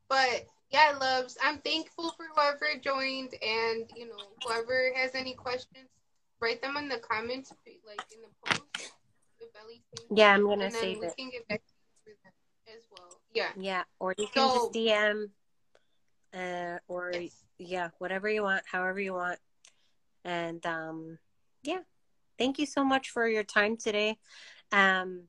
But 0.09 0.47
yeah, 0.73 0.97
loves. 1.01 1.39
I'm 1.41 1.59
thankful 1.59 2.11
for 2.17 2.27
whoever 2.35 2.67
joined, 2.83 3.33
and 3.41 3.89
you 3.95 4.09
know, 4.09 4.17
whoever 4.45 4.93
has 4.97 5.15
any 5.15 5.35
questions, 5.35 5.89
write 6.41 6.63
them 6.63 6.77
in 6.77 6.89
the 6.89 6.99
comments, 6.99 7.53
like 7.87 8.01
in 8.13 8.21
the 8.23 8.29
post. 8.45 8.93
If 9.39 9.49
Eli 9.55 9.79
thinks- 9.95 10.13
Yeah, 10.15 10.35
I'm 10.35 10.43
gonna 10.43 10.65
and 10.65 10.75
then 10.75 10.81
save 10.81 10.99
we 11.01 11.07
it. 11.07 11.17
can 11.17 11.31
get 11.31 11.49
back 11.49 11.63
to 11.67 11.73
you 11.73 12.15
for 12.15 12.19
that 12.25 12.73
as 12.75 12.83
well. 12.91 13.21
Yeah. 13.33 13.53
Yeah, 13.57 13.85
or 13.99 14.15
you 14.19 14.27
can 14.27 14.49
So- 14.49 14.55
just 14.55 14.73
DM, 14.73 15.33
uh, 16.33 16.79
or 16.89 17.13
Yes. 17.13 17.45
yeah, 17.59 17.91
whatever 17.99 18.29
you 18.29 18.43
want, 18.43 18.65
however 18.67 19.01
you 19.01 19.13
want. 19.15 19.41
And 20.25 20.65
um, 20.67 21.19
yeah, 21.63 21.83
thank 22.39 22.59
you 22.59 22.67
so 22.67 22.85
much 22.85 23.11
for 23.11 23.29
your 23.29 23.45
time 23.45 23.77
today. 23.77 24.19
Um, 24.73 25.29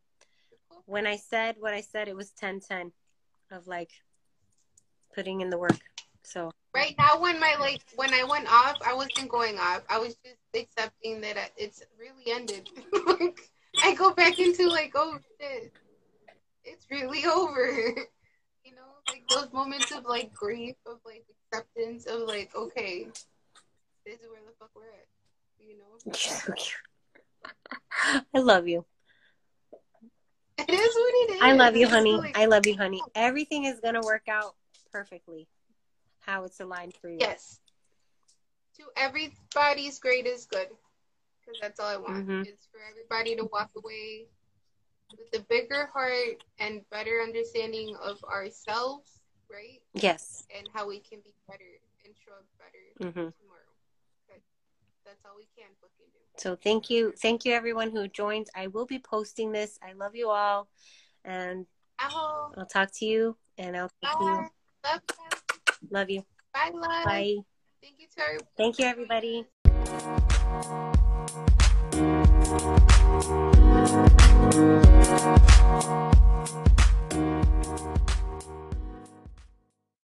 when 0.86 1.08
I 1.08 1.16
said 1.18 1.58
what 1.60 1.74
I 1.74 1.82
said, 1.82 2.08
it 2.08 2.16
was 2.16 2.32
10-10 2.32 2.92
of 3.50 3.68
like 3.68 3.92
putting 5.14 5.42
in 5.42 5.50
the 5.50 5.58
work. 5.58 5.80
So 6.24 6.52
Right 6.74 6.96
now, 6.98 7.20
when 7.20 7.40
my 7.40 7.56
like 7.60 7.82
when 7.96 8.14
I 8.14 8.24
went 8.24 8.52
off, 8.52 8.78
I 8.86 8.94
wasn't 8.94 9.30
going 9.30 9.58
off. 9.60 9.82
I 9.90 9.98
was 10.00 10.16
just 10.24 10.38
accepting 10.56 11.20
that 11.22 11.38
I- 11.38 11.52
it's 11.58 11.84
really 12.00 12.32
ended. 12.32 12.70
like 13.20 13.40
I 13.84 13.94
go 13.94 14.14
back 14.14 14.40
into 14.40 14.70
like, 14.70 14.94
oh 14.96 15.18
shit, 15.40 15.74
it's 16.64 16.86
really 16.90 17.26
over. 17.36 17.68
you 18.64 18.74
know, 18.76 18.88
like 19.10 19.24
those 19.30 19.52
moments 19.52 19.92
of 19.92 20.06
like 20.06 20.34
grief, 20.34 20.76
of 20.86 21.00
like 21.06 21.26
acceptance, 21.52 22.06
of 22.06 22.22
like, 22.22 22.56
okay, 22.56 23.08
this 24.06 24.20
is 24.22 24.28
where 24.30 24.40
the 24.46 24.54
fuck 24.58 24.70
we're 24.74 24.84
at. 24.84 25.08
You 25.60 25.78
know, 25.78 25.86
you're 26.06 26.14
so 26.14 26.54
cute. 26.54 28.24
I 28.34 28.40
love 28.40 28.68
you. 28.68 28.86
it 30.58 30.70
is 30.70 30.96
what 30.96 31.30
it 31.30 31.32
is. 31.36 31.42
I 31.42 31.52
love 31.52 31.76
you, 31.76 31.88
honey. 31.90 32.16
like- 32.16 32.38
I 32.38 32.46
love 32.46 32.66
you, 32.66 32.78
honey. 32.78 33.02
Everything 33.14 33.66
is 33.66 33.80
gonna 33.82 34.02
work 34.02 34.30
out 34.30 34.56
perfectly. 34.94 35.48
How 36.22 36.44
it's 36.44 36.60
aligned 36.60 36.96
for 36.96 37.10
you. 37.10 37.18
yes. 37.20 37.60
To 38.78 38.84
everybody's 38.96 40.00
greatest 40.00 40.50
good, 40.50 40.70
because 41.40 41.60
that's 41.60 41.80
all 41.80 41.88
I 41.88 41.98
want. 41.98 42.28
Mhm. 42.28 42.48
Is 42.48 42.68
for 42.72 42.80
everybody 42.90 43.36
to 43.36 43.44
walk 43.46 43.70
away 43.76 44.28
with 45.18 45.34
a 45.40 45.44
bigger 45.44 45.88
heart 45.88 46.44
and 46.60 46.88
better 46.90 47.22
understanding 47.22 47.96
of 47.98 48.24
ourselves, 48.24 49.22
right? 49.50 49.82
Yes. 49.94 50.48
And 50.56 50.68
how 50.74 50.88
we 50.88 51.00
can 51.00 51.20
be 51.22 51.34
better 51.48 51.80
and 52.06 52.16
show 52.18 52.32
up 52.34 52.46
better 52.58 53.12
hmm 53.14 53.30
tomorrow. 53.38 53.62
That's 55.04 55.26
all 55.26 55.36
we 55.36 55.48
can 55.58 55.70
fucking 55.82 56.06
do. 56.14 56.20
So 56.38 56.56
thank 56.56 56.90
you, 56.90 57.12
thank 57.14 57.44
you 57.44 57.54
everyone 57.54 57.92
who 57.92 58.08
joined. 58.08 58.50
I 58.56 58.68
will 58.68 58.86
be 58.86 59.00
posting 59.00 59.52
this. 59.52 59.78
I 59.84 59.94
love 59.94 60.16
you 60.16 60.30
all, 60.30 60.70
and 61.26 61.68
Aho. 62.00 62.54
I'll 62.58 62.66
talk 62.66 62.92
to 62.94 63.06
you. 63.06 63.38
And 63.58 63.76
I'll 63.76 63.90
to 63.90 64.24
you. 64.24 64.50
Love 64.84 65.02
you. 65.10 65.31
Love 65.90 66.10
you. 66.10 66.24
Bye, 66.54 66.72
love. 66.74 67.06
Bye. 67.06 67.38
Thank 67.82 67.96
you 68.00 68.08
everybody. 68.16 68.38
Thank 68.58 68.80
you, 68.80 68.86
everybody. 68.86 69.48